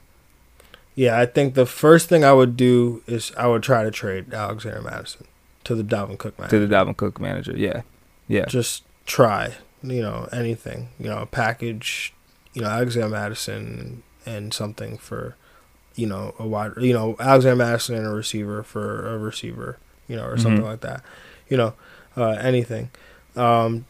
Yeah, 0.95 1.19
I 1.19 1.25
think 1.25 1.55
the 1.55 1.65
first 1.65 2.07
thing 2.07 2.23
I 2.23 2.33
would 2.33 2.55
do 2.55 3.01
is 3.07 3.31
I 3.35 3.47
would 3.47 3.63
try 3.63 3.83
to 3.83 3.89
trade 3.89 4.31
Alexander 4.31 4.81
Mattison 4.81 5.25
to 5.63 5.73
the 5.73 5.83
Dalvin 5.83 6.19
Cook 6.19 6.37
man. 6.37 6.49
To 6.49 6.59
the 6.65 6.71
Dalvin 6.73 6.95
Cook 6.95 7.19
manager, 7.19 7.53
yeah, 7.57 7.81
yeah. 8.27 8.45
Just 8.45 8.83
try, 9.07 9.55
you 9.83 10.01
know, 10.01 10.27
anything, 10.31 10.89
you 10.99 11.09
know, 11.09 11.19
a 11.19 11.25
package, 11.25 12.13
you 12.53 12.61
know, 12.61 12.69
Alexander 12.69 13.09
Mattison 13.09 14.01
and 14.25 14.53
something 14.53 14.97
for, 14.97 15.35
you 15.95 16.07
know, 16.07 16.33
a 16.39 16.47
wide, 16.47 16.71
you 16.79 16.93
know, 16.93 17.15
Alexander 17.19 17.57
Mattison 17.57 17.95
and 17.95 18.07
a 18.07 18.09
receiver 18.09 18.63
for 18.63 19.13
a 19.13 19.17
receiver, 19.17 19.77
you 20.07 20.15
know, 20.15 20.25
or 20.25 20.37
something 20.37 20.61
Mhm. 20.63 20.67
like 20.67 20.81
that, 20.81 21.03
you 21.49 21.57
know, 21.57 21.73
uh, 22.15 22.31
anything. 22.39 22.89
Um, 23.35 23.85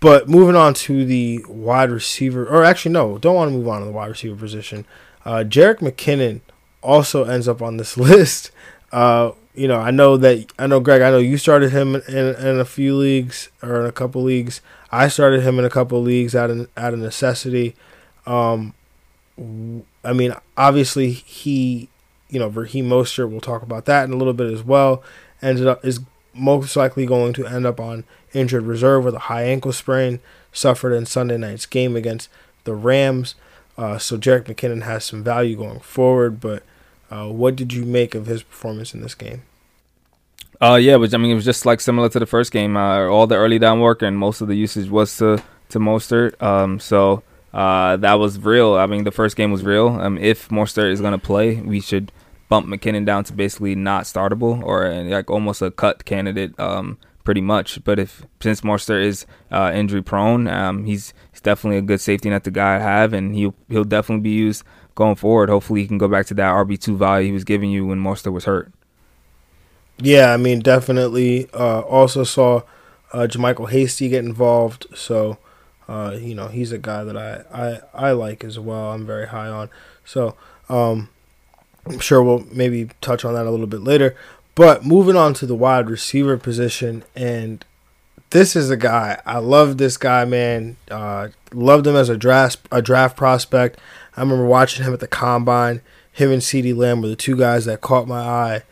but 0.00 0.28
moving 0.28 0.54
on 0.54 0.74
to 0.74 1.04
the 1.04 1.44
wide 1.48 1.90
receiver, 1.90 2.46
or 2.46 2.62
actually 2.64 2.92
no, 2.92 3.18
don't 3.18 3.34
want 3.34 3.50
to 3.50 3.56
move 3.56 3.66
on 3.68 3.80
to 3.80 3.86
the 3.86 3.92
wide 3.92 4.10
receiver 4.10 4.36
position. 4.36 4.84
Uh, 5.24 5.42
Jerick 5.46 5.78
McKinnon 5.78 6.40
also 6.82 7.24
ends 7.24 7.48
up 7.48 7.60
on 7.60 7.76
this 7.78 7.96
list. 7.96 8.50
Uh, 8.92 9.32
you 9.58 9.66
know, 9.66 9.80
I 9.80 9.90
know 9.90 10.16
that 10.16 10.52
I 10.58 10.68
know 10.68 10.78
Greg. 10.78 11.02
I 11.02 11.10
know 11.10 11.18
you 11.18 11.36
started 11.36 11.72
him 11.72 11.96
in, 11.96 12.34
in 12.36 12.60
a 12.60 12.64
few 12.64 12.96
leagues 12.96 13.48
or 13.62 13.80
in 13.80 13.86
a 13.86 13.92
couple 13.92 14.22
leagues. 14.22 14.60
I 14.92 15.08
started 15.08 15.42
him 15.42 15.58
in 15.58 15.64
a 15.64 15.70
couple 15.70 16.00
leagues 16.00 16.36
out 16.36 16.48
of 16.50 16.68
out 16.76 16.94
of 16.94 17.00
necessity. 17.00 17.74
Um, 18.24 18.74
I 20.04 20.12
mean, 20.12 20.32
obviously 20.56 21.10
he, 21.10 21.88
you 22.30 22.38
know, 22.38 22.48
Raheem 22.48 22.88
Mostert. 22.88 23.30
We'll 23.30 23.40
talk 23.40 23.62
about 23.62 23.84
that 23.86 24.04
in 24.04 24.12
a 24.12 24.16
little 24.16 24.32
bit 24.32 24.52
as 24.52 24.62
well. 24.62 25.02
Ended 25.42 25.66
up 25.66 25.84
is 25.84 26.00
most 26.34 26.76
likely 26.76 27.04
going 27.04 27.32
to 27.32 27.46
end 27.46 27.66
up 27.66 27.80
on 27.80 28.04
injured 28.32 28.62
reserve 28.62 29.04
with 29.04 29.14
a 29.14 29.20
high 29.20 29.42
ankle 29.42 29.72
sprain 29.72 30.20
suffered 30.52 30.94
in 30.94 31.04
Sunday 31.04 31.36
night's 31.36 31.66
game 31.66 31.96
against 31.96 32.28
the 32.62 32.74
Rams. 32.74 33.34
Uh, 33.76 33.98
so 33.98 34.16
Jerick 34.16 34.44
McKinnon 34.44 34.82
has 34.82 35.04
some 35.04 35.24
value 35.24 35.56
going 35.56 35.80
forward, 35.80 36.40
but 36.40 36.62
uh, 37.10 37.26
what 37.28 37.56
did 37.56 37.72
you 37.72 37.84
make 37.84 38.14
of 38.14 38.26
his 38.26 38.42
performance 38.42 38.94
in 38.94 39.00
this 39.00 39.14
game? 39.14 39.42
Uh, 40.60 40.74
yeah, 40.74 40.96
but 40.96 41.14
I 41.14 41.18
mean, 41.18 41.30
it 41.30 41.34
was 41.34 41.44
just 41.44 41.64
like 41.64 41.80
similar 41.80 42.08
to 42.08 42.18
the 42.18 42.26
first 42.26 42.50
game. 42.50 42.76
Uh, 42.76 43.06
all 43.06 43.26
the 43.26 43.36
early 43.36 43.58
down 43.58 43.80
work 43.80 44.02
and 44.02 44.18
most 44.18 44.40
of 44.40 44.48
the 44.48 44.56
usage 44.56 44.90
was 44.90 45.16
to 45.18 45.42
to 45.70 45.78
Mostert. 45.78 46.40
Um, 46.42 46.80
so 46.80 47.22
uh, 47.52 47.96
that 47.98 48.14
was 48.14 48.38
real. 48.40 48.74
I 48.74 48.86
mean, 48.86 49.04
the 49.04 49.12
first 49.12 49.36
game 49.36 49.52
was 49.52 49.62
real. 49.62 49.88
Um, 49.88 50.18
if 50.18 50.48
Mostert 50.48 50.90
is 50.90 51.00
gonna 51.00 51.18
play, 51.18 51.56
we 51.56 51.80
should 51.80 52.10
bump 52.48 52.66
McKinnon 52.66 53.04
down 53.04 53.24
to 53.24 53.32
basically 53.32 53.74
not 53.74 54.04
startable 54.04 54.62
or 54.62 54.86
uh, 54.86 55.04
like 55.04 55.30
almost 55.30 55.62
a 55.62 55.70
cut 55.70 56.04
candidate. 56.04 56.58
Um, 56.58 56.98
pretty 57.28 57.42
much. 57.42 57.84
But 57.84 57.98
if 57.98 58.22
since 58.40 58.62
Mostert 58.62 59.04
is 59.04 59.26
uh, 59.52 59.70
injury 59.74 60.02
prone, 60.02 60.48
um, 60.48 60.86
he's 60.86 61.12
he's 61.30 61.42
definitely 61.42 61.76
a 61.76 61.82
good 61.82 62.00
safety 62.00 62.30
net 62.30 62.42
to 62.44 62.50
guy 62.50 62.78
to 62.78 62.82
have, 62.82 63.12
and 63.12 63.34
he'll 63.34 63.54
he'll 63.68 63.84
definitely 63.84 64.22
be 64.22 64.30
used 64.30 64.64
going 64.94 65.14
forward. 65.14 65.50
Hopefully, 65.50 65.82
he 65.82 65.86
can 65.86 65.98
go 65.98 66.08
back 66.08 66.24
to 66.26 66.34
that 66.34 66.54
RB 66.54 66.80
two 66.80 66.96
value 66.96 67.26
he 67.26 67.32
was 67.32 67.44
giving 67.44 67.70
you 67.70 67.86
when 67.86 68.02
Mostert 68.02 68.32
was 68.32 68.46
hurt. 68.46 68.72
Yeah, 70.00 70.32
I 70.32 70.36
mean, 70.36 70.60
definitely. 70.60 71.48
Uh, 71.52 71.80
also 71.80 72.24
saw 72.24 72.62
uh, 73.12 73.26
JaMycal 73.28 73.70
Hasty 73.70 74.08
get 74.08 74.24
involved, 74.24 74.86
so 74.94 75.38
uh, 75.88 76.16
you 76.18 76.34
know 76.34 76.48
he's 76.48 76.72
a 76.72 76.78
guy 76.78 77.02
that 77.04 77.16
I, 77.16 77.42
I 77.52 78.08
I 78.08 78.12
like 78.12 78.44
as 78.44 78.58
well. 78.58 78.92
I'm 78.92 79.06
very 79.06 79.28
high 79.28 79.48
on. 79.48 79.70
So 80.04 80.36
um, 80.68 81.08
I'm 81.86 81.98
sure 81.98 82.22
we'll 82.22 82.46
maybe 82.52 82.90
touch 83.00 83.24
on 83.24 83.34
that 83.34 83.46
a 83.46 83.50
little 83.50 83.66
bit 83.66 83.80
later. 83.80 84.14
But 84.54 84.84
moving 84.84 85.16
on 85.16 85.34
to 85.34 85.46
the 85.46 85.54
wide 85.54 85.88
receiver 85.88 86.36
position, 86.36 87.04
and 87.16 87.64
this 88.30 88.54
is 88.54 88.70
a 88.70 88.76
guy 88.76 89.20
I 89.26 89.38
love. 89.38 89.78
This 89.78 89.96
guy, 89.96 90.24
man, 90.24 90.76
uh, 90.90 91.28
loved 91.52 91.86
him 91.86 91.96
as 91.96 92.08
a 92.08 92.16
draft 92.16 92.60
a 92.70 92.82
draft 92.82 93.16
prospect. 93.16 93.78
I 94.16 94.20
remember 94.20 94.46
watching 94.46 94.84
him 94.84 94.92
at 94.92 95.00
the 95.00 95.08
combine. 95.08 95.80
Him 96.12 96.32
and 96.32 96.42
CeeDee 96.42 96.76
Lamb 96.76 97.00
were 97.00 97.08
the 97.08 97.16
two 97.16 97.36
guys 97.36 97.64
that 97.64 97.80
caught 97.80 98.08
my 98.08 98.20
eye. 98.20 98.62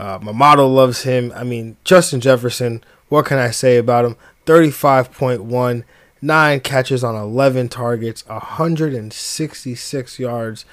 Uh, 0.00 0.18
my 0.22 0.32
model 0.32 0.68
loves 0.68 1.02
him. 1.02 1.32
I 1.34 1.44
mean, 1.44 1.76
Justin 1.84 2.20
Jefferson, 2.20 2.82
what 3.08 3.26
can 3.26 3.38
I 3.38 3.50
say 3.50 3.76
about 3.76 4.04
him? 4.04 4.16
35.1, 4.46 5.84
9 6.22 6.60
catches 6.60 7.04
on 7.04 7.14
11 7.14 7.68
targets, 7.68 8.26
166 8.26 10.18
yards 10.18 10.64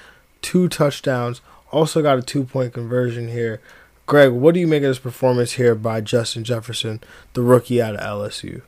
two 0.41 0.69
touchdowns, 0.69 1.41
also 1.71 2.01
got 2.01 2.17
a 2.17 2.21
two 2.21 2.43
point 2.43 2.73
conversion 2.73 3.27
here. 3.29 3.61
Greg, 4.05 4.31
what 4.31 4.53
do 4.53 4.59
you 4.59 4.67
make 4.67 4.83
of 4.83 4.89
this 4.89 4.99
performance 4.99 5.53
here 5.53 5.75
by 5.75 5.99
Justin 5.99 6.45
Jefferson, 6.45 7.01
the 7.33 7.41
rookie 7.41 7.81
out 7.81 7.95
of 7.95 8.01
LSU? 8.01 8.61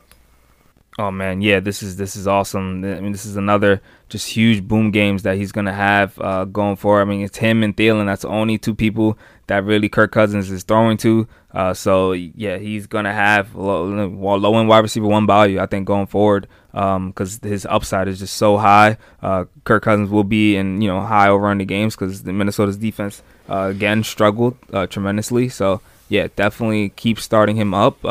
Oh 0.99 1.11
man, 1.11 1.39
yeah, 1.41 1.61
this 1.61 1.81
is 1.81 1.95
this 1.95 2.17
is 2.17 2.27
awesome. 2.27 2.83
I 2.83 2.99
mean, 2.99 3.13
this 3.13 3.25
is 3.25 3.37
another 3.37 3.81
just 4.09 4.27
huge 4.27 4.67
boom 4.67 4.91
games 4.91 5.23
that 5.23 5.37
he's 5.37 5.53
gonna 5.53 5.71
have 5.71 6.19
uh, 6.19 6.43
going 6.43 6.75
forward. 6.75 6.99
I 6.99 7.05
mean, 7.05 7.21
it's 7.21 7.37
him 7.37 7.63
and 7.63 7.73
Thielen. 7.73 8.05
That's 8.05 8.25
only 8.25 8.57
two 8.57 8.75
people 8.75 9.17
that 9.47 9.63
really 9.63 9.87
Kirk 9.87 10.11
Cousins 10.11 10.51
is 10.51 10.63
throwing 10.63 10.97
to. 10.97 11.25
Uh, 11.53 11.73
so 11.73 12.11
yeah, 12.11 12.57
he's 12.57 12.85
gonna 12.85 13.13
have 13.13 13.55
low, 13.55 13.85
low 13.85 14.59
end 14.59 14.67
wide 14.67 14.79
receiver 14.79 15.07
one 15.07 15.25
value. 15.25 15.61
I 15.61 15.67
think 15.67 15.87
going 15.87 16.07
forward, 16.07 16.49
because 16.73 17.43
um, 17.43 17.49
his 17.49 17.65
upside 17.67 18.09
is 18.09 18.19
just 18.19 18.35
so 18.35 18.57
high. 18.57 18.97
Uh, 19.21 19.45
Kirk 19.63 19.83
Cousins 19.83 20.09
will 20.09 20.25
be 20.25 20.57
in 20.57 20.81
you 20.81 20.89
know 20.89 20.99
high 20.99 21.29
over 21.29 21.47
on 21.47 21.59
the 21.59 21.65
games 21.65 21.95
because 21.95 22.23
the 22.23 22.33
Minnesota's 22.33 22.75
defense 22.75 23.23
uh, 23.49 23.71
again 23.71 24.03
struggled 24.03 24.57
uh, 24.73 24.85
tremendously. 24.85 25.47
So 25.47 25.79
yeah, 26.09 26.27
definitely 26.35 26.89
keep 26.89 27.21
starting 27.21 27.55
him 27.55 27.73
up. 27.73 28.03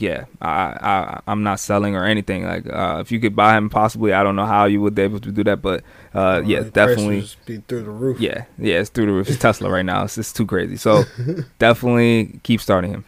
Yeah, 0.00 0.24
I, 0.40 0.50
I 0.50 1.20
I'm 1.26 1.42
not 1.42 1.60
selling 1.60 1.94
or 1.94 2.06
anything. 2.06 2.44
Like 2.44 2.66
uh, 2.66 2.98
if 3.00 3.12
you 3.12 3.20
could 3.20 3.36
buy 3.36 3.56
him, 3.56 3.68
possibly 3.68 4.14
I 4.14 4.22
don't 4.22 4.34
know 4.34 4.46
how 4.46 4.64
you 4.64 4.80
would 4.80 4.94
be 4.94 5.02
able 5.02 5.20
to 5.20 5.30
do 5.30 5.44
that, 5.44 5.60
but 5.60 5.84
uh, 6.14 6.40
yeah, 6.42 6.60
definitely 6.60 7.26
be 7.44 7.58
through 7.68 7.82
the 7.82 7.90
roof. 7.90 8.18
Yeah, 8.18 8.46
yeah, 8.56 8.76
it's 8.80 8.88
through 8.88 9.06
the 9.06 9.12
roof. 9.12 9.28
It's 9.28 9.38
Tesla 9.38 9.68
right 9.68 9.84
now. 9.84 10.04
It's 10.04 10.14
just 10.14 10.34
too 10.34 10.46
crazy. 10.46 10.76
So 10.76 11.04
definitely 11.58 12.40
keep 12.44 12.62
starting 12.62 12.92
him. 12.92 13.04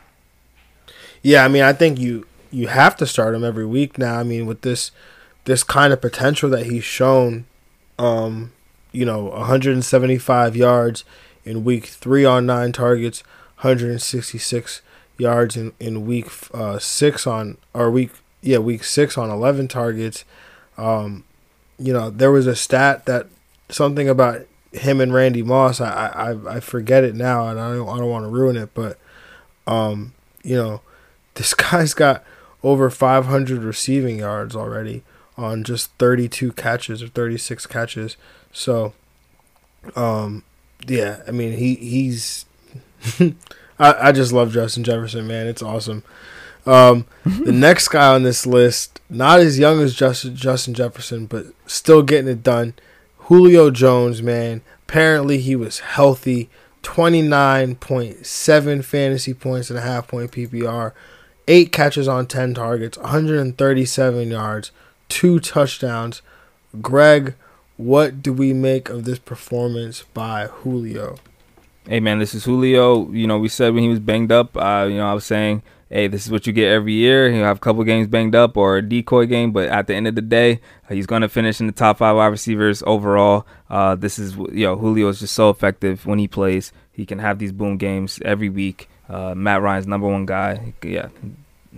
Yeah, 1.23 1.47
I 1.47 1.49
mean, 1.49 1.63
I 1.63 1.73
think 1.73 1.99
you 1.99 2.27
you 2.51 2.69
have 2.69 2.95
to 2.99 3.07
start 3.07 3.35
him 3.35 3.43
every 3.43 3.65
week 3.65 3.97
now. 3.97 4.19
I 4.19 4.23
mean, 4.23 4.45
with 4.45 4.61
this 4.61 4.91
this 5.45 5.65
kind 5.65 5.95
of 5.95 6.03
potential 6.03 6.51
that 6.51 6.67
he's 6.67 6.85
shown, 6.85 7.47
um, 7.99 8.53
you 8.93 9.07
know, 9.07 9.25
175 9.25 10.57
yards 10.57 11.05
in 11.43 11.65
week 11.65 11.87
three 11.87 12.27
on 12.27 12.45
nine 12.45 12.73
targets, 12.73 13.23
166 13.63 14.83
yards 15.19 15.57
in 15.57 15.73
in 15.79 16.07
week 16.07 16.29
uh, 16.55 16.79
six 16.79 17.27
on 17.27 17.59
or 17.75 17.91
week 17.91 18.11
yeah 18.41 18.59
week 18.59 18.85
six 18.85 19.17
on 19.17 19.31
eleven 19.31 19.69
targets. 19.69 20.25
Um, 20.77 21.25
you 21.79 21.93
know 21.93 22.11
there 22.11 22.31
was 22.31 22.47
a 22.47 22.57
stat 22.57 23.07
that 23.07 23.27
something 23.69 24.09
about 24.09 24.47
him 24.73 25.01
and 25.01 25.13
Randy 25.13 25.43
Moss. 25.43 25.81
I 25.81 26.09
I, 26.09 26.57
I 26.57 26.61
forget 26.61 27.05
it 27.05 27.15
now, 27.15 27.49
and 27.49 27.61
I 27.61 27.75
don't 27.75 27.89
I 27.89 27.99
don't 27.99 28.11
want 28.11 28.25
to 28.25 28.31
ruin 28.31 28.57
it, 28.57 28.71
but 28.75 28.99
um, 29.67 30.15
you 30.43 30.57
know 30.57 30.81
this 31.35 31.55
guy's 31.55 31.95
got 31.95 32.25
over 32.63 32.91
500 32.91 33.63
receiving 33.63 34.19
yards 34.19 34.55
already 34.55 35.03
on 35.37 35.65
just 35.65 35.91
32 35.99 36.53
catches 36.53 37.03
or 37.03 37.09
36 37.09 37.67
catches. 37.67 38.17
So, 38.53 38.93
um, 39.97 40.45
yeah, 40.87 41.23
I 41.27 41.31
mean 41.31 41.57
he 41.59 41.75
he's 41.75 42.45
I, 43.83 44.09
I 44.09 44.13
just 44.13 44.33
love 44.33 44.53
Justin 44.53 44.85
Jefferson, 44.85 45.27
man. 45.27 45.49
It's 45.49 45.63
awesome. 45.63 46.05
Um, 46.65 47.07
the 47.25 47.51
next 47.51 47.89
guy 47.89 48.15
on 48.15 48.23
this 48.23 48.47
list, 48.47 49.01
not 49.11 49.41
as 49.41 49.59
young 49.59 49.81
as 49.81 49.93
Justin 49.95 50.37
Justin 50.37 50.75
Jefferson, 50.75 51.27
but 51.27 51.47
still 51.67 52.03
getting 52.03 52.31
it 52.31 52.45
done. 52.45 52.75
Julio 53.19 53.71
Jones, 53.71 54.23
man. 54.23 54.63
Apparently 54.89 55.39
he 55.39 55.57
was 55.57 55.81
healthy. 55.81 56.49
29.7 56.85 58.85
fantasy 58.85 59.35
points 59.35 59.69
and 59.71 59.79
a 59.79 59.83
half 59.83 60.07
point 60.09 60.31
PPR. 60.31 60.93
Eight 61.49 61.73
catches 61.73 62.07
on 62.07 62.27
10 62.27 62.55
targets, 62.55 62.97
137 62.99 64.31
yards, 64.31 64.71
two 65.09 65.41
touchdowns. 65.41 66.23
Greg, 66.81 67.35
what 67.77 68.23
do 68.23 68.33
we 68.33 68.53
make 68.53 68.89
of 68.89 69.03
this 69.05 69.19
performance 69.19 70.05
by 70.15 70.47
Julio? 70.47 71.17
Hey 71.87 72.01
man, 72.01 72.19
this 72.19 72.35
is 72.35 72.45
Julio. 72.45 73.11
You 73.11 73.27
know, 73.27 73.39
we 73.39 73.49
said 73.49 73.75
when 73.75 73.83
he 73.83 73.89
was 73.89 74.01
banged 74.01 74.33
up, 74.33 74.57
uh, 74.57 74.87
you 74.89 74.97
know, 74.97 75.07
I 75.07 75.15
was 75.15 75.25
saying, 75.25 75.63
hey, 75.93 76.07
this 76.07 76.25
is 76.25 76.33
what 76.33 76.47
you 76.47 76.53
get 76.53 76.71
every 76.71 76.95
year. 76.95 77.31
He'll 77.31 77.45
have 77.45 77.59
a 77.59 77.61
couple 77.61 77.85
games 77.85 78.09
banged 78.09 78.35
up 78.35 78.57
or 78.57 78.79
a 78.79 78.83
decoy 78.83 79.27
game, 79.27 79.53
but 79.53 79.69
at 79.69 79.87
the 79.87 79.95
end 79.95 80.09
of 80.09 80.15
the 80.15 80.23
day, 80.23 80.61
uh, 80.89 80.95
he's 80.95 81.07
going 81.07 81.23
to 81.23 81.29
finish 81.29 81.61
in 81.61 81.67
the 81.67 81.73
top 81.73 81.99
five 81.99 82.17
wide 82.17 82.27
receivers 82.27 82.83
overall. 82.87 83.47
Uh, 83.69 83.95
this 83.95 84.19
is, 84.19 84.35
you 84.37 84.67
know, 84.67 84.77
Julio 84.77 85.09
is 85.09 85.21
just 85.21 85.35
so 85.35 85.51
effective 85.51 86.07
when 86.07 86.19
he 86.19 86.27
plays. 86.27 86.73
He 86.93 87.05
can 87.07 87.19
have 87.19 87.39
these 87.39 87.53
boom 87.53 87.77
games 87.77 88.19
every 88.25 88.49
week. 88.49 88.89
Uh, 89.09 89.35
Matt 89.35 89.61
Ryan's 89.61 89.87
number 89.87 90.09
one 90.09 90.25
guy. 90.25 90.75
Yeah, 90.83 91.09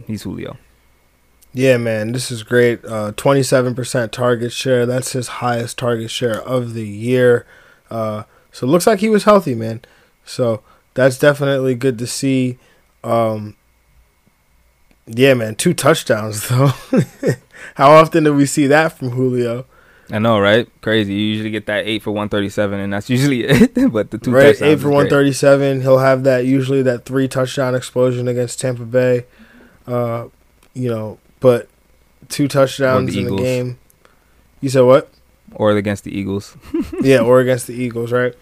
he's 0.06 0.22
Julio. 0.22 0.56
Yeah, 1.52 1.76
man, 1.76 2.12
this 2.12 2.32
is 2.32 2.42
great. 2.42 2.84
Uh, 2.84 3.12
27% 3.12 4.10
target 4.10 4.52
share. 4.52 4.86
That's 4.86 5.12
his 5.12 5.28
highest 5.28 5.78
target 5.78 6.10
share 6.10 6.42
of 6.42 6.74
the 6.74 6.86
year. 6.86 7.46
Uh, 7.90 8.24
so 8.50 8.66
it 8.66 8.70
looks 8.70 8.88
like 8.88 8.98
he 8.98 9.08
was 9.08 9.22
healthy, 9.22 9.54
man. 9.54 9.80
So 10.24 10.62
that's 10.94 11.18
definitely 11.18 11.74
good 11.74 11.98
to 11.98 12.06
see. 12.06 12.58
Um, 13.02 13.56
yeah, 15.06 15.34
man, 15.34 15.54
two 15.54 15.74
touchdowns 15.74 16.48
though. 16.48 16.72
How 17.74 17.92
often 17.92 18.24
do 18.24 18.34
we 18.34 18.46
see 18.46 18.66
that 18.66 18.96
from 18.98 19.10
Julio? 19.10 19.66
I 20.10 20.18
know, 20.18 20.38
right? 20.38 20.68
Crazy. 20.82 21.14
You 21.14 21.20
usually 21.20 21.50
get 21.50 21.66
that 21.66 21.86
eight 21.86 22.02
for 22.02 22.10
one 22.10 22.28
thirty 22.28 22.48
seven, 22.48 22.78
and 22.80 22.92
that's 22.92 23.08
usually 23.08 23.44
it. 23.44 23.92
but 23.92 24.10
the 24.10 24.18
two 24.18 24.32
right, 24.32 24.60
eight 24.60 24.80
for 24.80 24.90
one 24.90 25.08
thirty 25.08 25.32
seven. 25.32 25.80
He'll 25.80 25.98
have 25.98 26.24
that 26.24 26.44
usually 26.44 26.82
that 26.82 27.04
three 27.04 27.28
touchdown 27.28 27.74
explosion 27.74 28.28
against 28.28 28.60
Tampa 28.60 28.84
Bay. 28.84 29.26
Uh, 29.86 30.28
you 30.74 30.88
know, 30.88 31.18
but 31.40 31.68
two 32.28 32.48
touchdowns 32.48 33.12
the 33.12 33.20
in 33.20 33.26
Eagles. 33.26 33.40
the 33.40 33.44
game. 33.44 33.78
You 34.60 34.68
said 34.68 34.82
what? 34.82 35.10
Or 35.52 35.70
against 35.72 36.04
the 36.04 36.16
Eagles. 36.16 36.56
yeah, 37.00 37.20
or 37.20 37.40
against 37.40 37.66
the 37.66 37.74
Eagles, 37.74 38.12
right? 38.12 38.34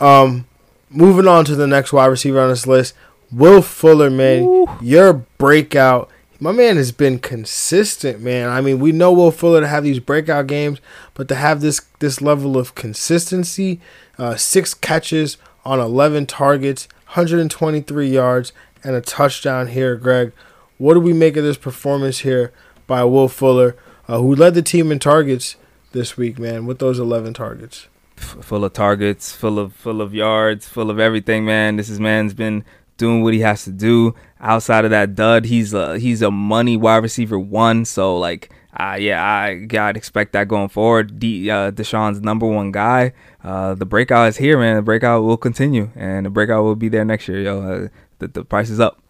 Um, 0.00 0.46
moving 0.90 1.26
on 1.28 1.44
to 1.46 1.56
the 1.56 1.66
next 1.66 1.92
wide 1.92 2.06
receiver 2.06 2.40
on 2.40 2.48
this 2.48 2.66
list, 2.66 2.94
Will 3.30 3.62
Fuller, 3.62 4.10
man, 4.10 4.42
Ooh. 4.42 4.66
your 4.80 5.12
breakout. 5.12 6.10
My 6.40 6.52
man 6.52 6.76
has 6.76 6.92
been 6.92 7.18
consistent, 7.18 8.20
man. 8.20 8.48
I 8.48 8.60
mean, 8.60 8.78
we 8.78 8.92
know 8.92 9.12
Will 9.12 9.30
Fuller 9.30 9.60
to 9.60 9.66
have 9.66 9.84
these 9.84 9.98
breakout 9.98 10.46
games, 10.46 10.80
but 11.14 11.28
to 11.28 11.34
have 11.34 11.60
this 11.60 11.80
this 11.98 12.22
level 12.22 12.56
of 12.56 12.74
consistency, 12.74 13.80
uh, 14.18 14.36
six 14.36 14.72
catches 14.72 15.36
on 15.64 15.80
11 15.80 16.26
targets, 16.26 16.88
123 17.08 18.08
yards, 18.08 18.52
and 18.84 18.94
a 18.94 19.00
touchdown 19.00 19.68
here, 19.68 19.96
Greg. 19.96 20.32
What 20.78 20.94
do 20.94 21.00
we 21.00 21.12
make 21.12 21.36
of 21.36 21.44
this 21.44 21.56
performance 21.56 22.20
here 22.20 22.52
by 22.86 23.02
Will 23.04 23.28
Fuller, 23.28 23.76
uh, 24.06 24.18
who 24.18 24.34
led 24.34 24.54
the 24.54 24.62
team 24.62 24.92
in 24.92 25.00
targets 25.00 25.56
this 25.92 26.16
week, 26.16 26.38
man, 26.38 26.66
with 26.66 26.78
those 26.78 26.98
11 26.98 27.34
targets? 27.34 27.88
Full 28.18 28.64
of 28.64 28.72
targets, 28.72 29.32
full 29.32 29.58
of 29.58 29.72
full 29.72 30.00
of 30.00 30.14
yards, 30.14 30.68
full 30.68 30.90
of 30.90 30.98
everything, 30.98 31.44
man. 31.44 31.76
This 31.76 31.88
is 31.88 32.00
man's 32.00 32.34
been 32.34 32.64
doing 32.96 33.22
what 33.22 33.32
he 33.32 33.40
has 33.40 33.64
to 33.64 33.70
do. 33.70 34.14
Outside 34.40 34.84
of 34.84 34.90
that 34.90 35.14
dud, 35.14 35.46
he's 35.46 35.72
a 35.72 35.98
he's 35.98 36.22
a 36.22 36.30
money 36.30 36.76
wide 36.76 37.02
receiver 37.02 37.38
one. 37.38 37.84
So 37.84 38.18
like, 38.18 38.50
uh, 38.78 38.96
yeah, 39.00 39.24
I 39.24 39.54
gotta 39.54 39.96
expect 39.96 40.32
that 40.32 40.48
going 40.48 40.68
forward. 40.68 41.18
D, 41.18 41.50
uh, 41.50 41.70
Deshaun's 41.70 42.20
number 42.20 42.46
one 42.46 42.72
guy. 42.72 43.12
Uh, 43.42 43.74
the 43.74 43.86
breakout 43.86 44.28
is 44.28 44.36
here, 44.36 44.58
man. 44.58 44.76
The 44.76 44.82
breakout 44.82 45.22
will 45.22 45.36
continue, 45.36 45.90
and 45.96 46.26
the 46.26 46.30
breakout 46.30 46.64
will 46.64 46.76
be 46.76 46.88
there 46.88 47.04
next 47.04 47.28
year, 47.28 47.40
yo. 47.40 47.62
Uh, 47.62 47.88
the 48.18 48.28
the 48.28 48.44
price 48.44 48.70
is 48.70 48.80
up. 48.80 49.00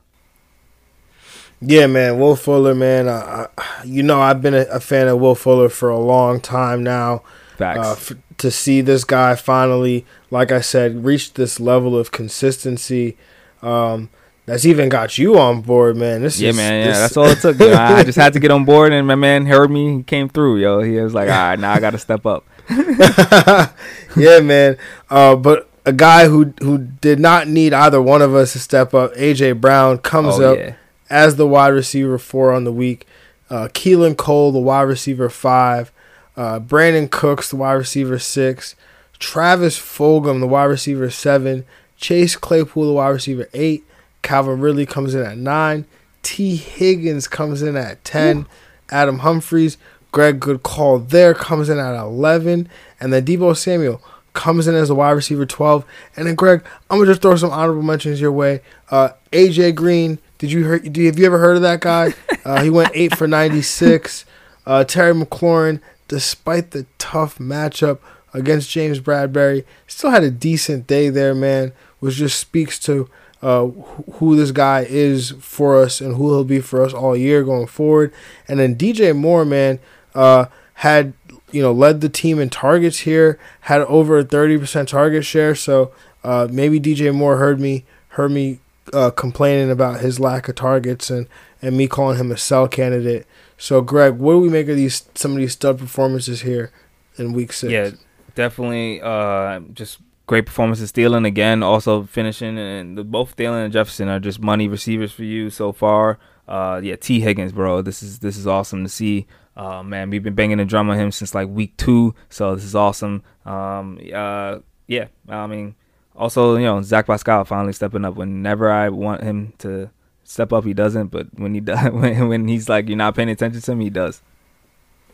Yeah, 1.60 1.88
man, 1.88 2.20
Will 2.20 2.36
Fuller, 2.36 2.74
man. 2.74 3.08
Uh, 3.08 3.48
you 3.84 4.02
know, 4.02 4.20
I've 4.20 4.40
been 4.40 4.54
a, 4.54 4.62
a, 4.70 4.78
fan 4.78 5.08
of 5.08 5.18
Will 5.18 5.34
Fuller 5.34 5.68
for 5.68 5.90
a 5.90 5.98
long 5.98 6.40
time 6.40 6.84
now. 6.84 7.22
Facts. 7.56 7.86
Uh, 7.86 7.92
f- 7.92 8.12
to 8.38 8.50
see 8.50 8.80
this 8.80 9.04
guy 9.04 9.34
finally, 9.34 10.06
like 10.30 10.50
I 10.50 10.60
said, 10.60 11.04
reach 11.04 11.34
this 11.34 11.60
level 11.60 11.96
of 11.96 12.10
consistency. 12.12 13.16
Um, 13.62 14.10
that's 14.46 14.64
even 14.64 14.88
got 14.88 15.18
you 15.18 15.38
on 15.38 15.60
board, 15.60 15.96
man. 15.96 16.22
This 16.22 16.40
yeah, 16.40 16.50
is, 16.50 16.56
man. 16.56 16.86
Yeah, 16.86 16.98
that's 16.98 17.16
all 17.16 17.26
it 17.26 17.40
took. 17.40 17.60
I 17.60 18.02
just 18.02 18.16
had 18.16 18.32
to 18.32 18.40
get 18.40 18.50
on 18.50 18.64
board, 18.64 18.92
and 18.92 19.06
my 19.06 19.14
man 19.14 19.44
heard 19.44 19.70
me. 19.70 19.98
He 19.98 20.02
came 20.02 20.28
through, 20.28 20.58
yo. 20.58 20.80
He 20.80 20.98
was 20.98 21.12
like, 21.12 21.28
"All 21.28 21.36
right, 21.36 21.58
now 21.58 21.72
I 21.72 21.80
got 21.80 21.90
to 21.90 21.98
step 21.98 22.24
up." 22.24 22.46
yeah, 24.16 24.40
man. 24.40 24.78
Uh, 25.10 25.36
but 25.36 25.68
a 25.84 25.92
guy 25.92 26.28
who 26.28 26.54
who 26.60 26.78
did 26.78 27.20
not 27.20 27.46
need 27.46 27.74
either 27.74 28.00
one 28.00 28.22
of 28.22 28.34
us 28.34 28.54
to 28.54 28.58
step 28.58 28.94
up, 28.94 29.12
AJ 29.14 29.60
Brown 29.60 29.98
comes 29.98 30.38
oh, 30.38 30.52
up 30.52 30.58
yeah. 30.58 30.74
as 31.10 31.36
the 31.36 31.46
wide 31.46 31.68
receiver 31.68 32.18
four 32.18 32.52
on 32.52 32.64
the 32.64 32.72
week. 32.72 33.06
Uh, 33.50 33.68
Keelan 33.68 34.16
Cole, 34.16 34.52
the 34.52 34.58
wide 34.58 34.82
receiver 34.82 35.28
five. 35.28 35.92
Uh, 36.38 36.60
Brandin 36.60 37.10
Cooks, 37.10 37.50
the 37.50 37.56
wide 37.56 37.72
receiver, 37.72 38.18
six. 38.20 38.76
Travis 39.18 39.76
Fulgham, 39.76 40.38
the 40.38 40.46
wide 40.46 40.66
receiver, 40.66 41.10
seven. 41.10 41.64
Chase 41.96 42.36
Claypool, 42.36 42.86
the 42.86 42.92
wide 42.92 43.08
receiver, 43.08 43.48
eight. 43.52 43.84
Calvin 44.22 44.60
Ridley 44.60 44.86
comes 44.86 45.16
in 45.16 45.26
at 45.26 45.36
nine. 45.36 45.84
Tee 46.22 46.56
Higgins 46.56 47.26
comes 47.26 47.60
in 47.60 47.76
at 47.76 48.04
10. 48.04 48.38
Ooh. 48.38 48.46
Adam 48.90 49.18
Humphries, 49.18 49.78
Greg 50.12 50.38
Good 50.38 50.62
call 50.62 51.00
there, 51.00 51.34
comes 51.34 51.68
in 51.68 51.78
at 51.78 51.98
11. 51.98 52.68
And 53.00 53.12
then 53.12 53.24
Deebo 53.24 53.56
Samuel 53.56 54.00
comes 54.34 54.68
in 54.68 54.76
as 54.76 54.90
a 54.90 54.94
wide 54.94 55.10
receiver 55.10 55.44
12. 55.44 55.84
And 56.16 56.28
then, 56.28 56.36
Greg, 56.36 56.64
I'm 56.88 56.98
going 56.98 57.06
to 57.06 57.12
just 57.12 57.22
throw 57.22 57.34
some 57.34 57.50
honorable 57.50 57.82
mentions 57.82 58.20
your 58.20 58.30
way. 58.30 58.60
Uh, 58.90 59.10
AJ 59.32 59.74
Green, 59.74 60.18
did 60.38 60.52
you 60.52 60.64
hear, 60.64 60.78
do, 60.78 61.04
have 61.06 61.18
you 61.18 61.26
ever 61.26 61.38
heard 61.38 61.56
of 61.56 61.62
that 61.62 61.80
guy? 61.80 62.14
Uh, 62.44 62.62
he 62.62 62.70
went 62.70 62.90
8 62.94 63.14
for 63.14 63.28
96. 63.28 64.24
Uh, 64.64 64.82
Terry 64.82 65.12
McLaurin, 65.12 65.82
despite 66.08 66.72
the 66.72 66.86
tough 66.98 67.38
matchup 67.38 67.98
against 68.32 68.70
James 68.70 69.00
Bradberry. 69.00 69.64
Still 69.86 70.10
had 70.10 70.24
a 70.24 70.30
decent 70.30 70.86
day 70.86 71.08
there, 71.08 71.34
man. 71.34 71.72
Which 72.00 72.16
just 72.16 72.38
speaks 72.38 72.78
to 72.80 73.08
uh, 73.42 73.66
who 74.14 74.36
this 74.36 74.50
guy 74.50 74.86
is 74.88 75.32
for 75.40 75.76
us 75.80 76.00
and 76.00 76.16
who 76.16 76.28
he'll 76.30 76.44
be 76.44 76.60
for 76.60 76.82
us 76.82 76.92
all 76.92 77.16
year 77.16 77.42
going 77.42 77.66
forward. 77.66 78.12
And 78.46 78.60
then 78.60 78.76
DJ 78.76 79.16
Moore, 79.16 79.44
man, 79.44 79.78
uh, 80.14 80.46
had 80.74 81.12
you 81.50 81.62
know 81.62 81.72
led 81.72 82.00
the 82.00 82.08
team 82.08 82.38
in 82.38 82.50
targets 82.50 83.00
here, 83.00 83.38
had 83.62 83.80
over 83.82 84.18
a 84.18 84.24
thirty 84.24 84.58
percent 84.58 84.88
target 84.88 85.24
share. 85.24 85.54
So 85.54 85.92
uh, 86.24 86.48
maybe 86.50 86.80
DJ 86.80 87.14
Moore 87.14 87.36
heard 87.36 87.60
me 87.60 87.84
heard 88.10 88.30
me 88.30 88.58
uh, 88.92 89.10
complaining 89.10 89.70
about 89.70 90.00
his 90.00 90.20
lack 90.20 90.48
of 90.48 90.54
targets 90.54 91.10
and 91.10 91.26
and 91.60 91.76
me 91.76 91.88
calling 91.88 92.18
him 92.18 92.30
a 92.30 92.36
sell 92.36 92.68
candidate. 92.68 93.26
So 93.58 93.82
Greg, 93.82 94.14
what 94.14 94.34
do 94.34 94.38
we 94.38 94.48
make 94.48 94.68
of 94.68 94.76
these 94.76 95.08
some 95.14 95.32
of 95.32 95.38
these 95.38 95.52
stud 95.52 95.78
performances 95.78 96.42
here 96.42 96.70
in 97.16 97.32
week 97.32 97.52
six? 97.52 97.72
Yeah, 97.72 97.90
definitely. 98.36 99.02
Uh, 99.02 99.60
just 99.72 99.98
great 100.26 100.46
performances. 100.46 100.92
Thielen 100.92 101.26
again, 101.26 101.64
also 101.64 102.04
finishing, 102.04 102.56
and 102.56 102.96
the, 102.96 103.02
both 103.02 103.34
Thielen 103.34 103.64
and 103.64 103.72
Jefferson 103.72 104.08
are 104.08 104.20
just 104.20 104.40
money 104.40 104.68
receivers 104.68 105.10
for 105.10 105.24
you 105.24 105.50
so 105.50 105.72
far. 105.72 106.20
Uh, 106.46 106.80
yeah, 106.82 106.94
Tee 106.94 107.20
Higgins, 107.20 107.52
bro, 107.52 107.82
this 107.82 108.00
is 108.02 108.20
this 108.20 108.36
is 108.36 108.46
awesome 108.46 108.84
to 108.84 108.88
see. 108.88 109.26
Uh, 109.56 109.82
man, 109.82 110.08
we've 110.08 110.22
been 110.22 110.34
banging 110.34 110.58
the 110.58 110.64
drum 110.64 110.88
on 110.88 110.96
him 110.96 111.10
since 111.10 111.34
like 111.34 111.48
week 111.48 111.76
two, 111.76 112.14
so 112.30 112.54
this 112.54 112.64
is 112.64 112.76
awesome. 112.76 113.24
Um, 113.44 113.98
uh, 114.14 114.60
yeah, 114.86 115.08
I 115.28 115.48
mean, 115.48 115.74
also 116.14 116.54
you 116.54 116.64
know 116.64 116.80
Zach 116.80 117.06
Pascal 117.06 117.44
finally 117.44 117.72
stepping 117.72 118.04
up. 118.04 118.14
Whenever 118.14 118.70
I 118.70 118.88
want 118.88 119.24
him 119.24 119.52
to 119.58 119.90
step 120.28 120.52
up, 120.52 120.64
he 120.64 120.74
doesn't. 120.74 121.08
But 121.08 121.26
when 121.34 121.54
he 121.54 121.60
does, 121.68 121.90
when 121.90 122.28
when 122.28 122.48
he's 122.48 122.68
like 122.68 122.88
you're 122.88 122.96
not 122.96 123.16
paying 123.16 123.30
attention 123.30 123.60
to 123.60 123.72
him, 123.72 123.80
he 123.80 123.90
does. 123.90 124.22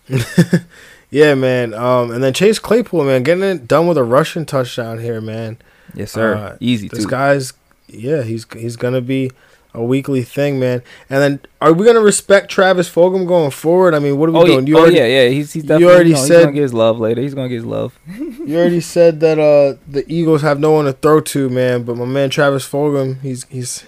yeah, 1.11 1.35
man. 1.35 1.73
Um, 1.73 2.11
and 2.11 2.23
then 2.23 2.35
Chase 2.35 2.59
Claypool, 2.59 3.05
man, 3.05 3.23
getting 3.23 3.45
it 3.45 3.67
done 3.67 3.87
with 3.87 3.97
a 3.97 4.05
rushing 4.05 4.45
touchdown 4.45 4.99
here, 4.99 5.21
man. 5.21 5.59
Yes, 5.95 6.13
sir. 6.13 6.35
Uh, 6.35 6.57
Easy. 6.61 6.89
This 6.89 7.05
too. 7.05 7.11
guy's, 7.11 7.55
yeah, 7.89 8.23
he's 8.23 8.47
he's 8.53 8.77
gonna 8.77 9.01
be 9.01 9.31
a 9.73 9.83
weekly 9.83 10.23
thing, 10.23 10.61
man. 10.61 10.83
And 11.09 11.23
then, 11.23 11.41
are 11.61 11.73
we 11.73 11.87
gonna 11.87 12.01
respect 12.01 12.51
Travis 12.51 12.89
Fulgham 12.91 13.27
going 13.27 13.51
forward? 13.51 13.95
I 13.95 13.99
mean, 13.99 14.19
what 14.19 14.29
are 14.29 14.33
we 14.33 14.39
oh, 14.39 14.47
doing? 14.47 14.67
You 14.67 14.77
oh 14.77 14.81
already, 14.83 14.97
yeah, 14.97 15.07
yeah. 15.07 15.29
He's 15.29 15.53
he's 15.53 15.63
definitely. 15.63 15.87
You 15.87 15.93
already 15.93 16.13
know, 16.13 16.19
said 16.19 16.37
he's 16.37 16.45
gonna 16.45 16.53
get 16.53 16.63
his 16.63 16.75
love 16.75 17.01
later. 17.01 17.23
He's 17.23 17.35
gonna 17.35 17.49
get 17.49 17.57
his 17.57 17.65
love. 17.65 17.99
you 18.07 18.59
already 18.59 18.81
said 18.81 19.21
that 19.21 19.39
uh 19.39 19.79
the 19.89 20.05
Eagles 20.07 20.43
have 20.43 20.61
no 20.61 20.73
one 20.73 20.85
to 20.85 20.93
throw 20.93 21.21
to, 21.21 21.49
man. 21.49 21.85
But 21.85 21.97
my 21.97 22.05
man 22.05 22.31
Travis 22.31 22.69
Fulgham, 22.69 23.21
he's 23.21 23.45
he's 23.45 23.85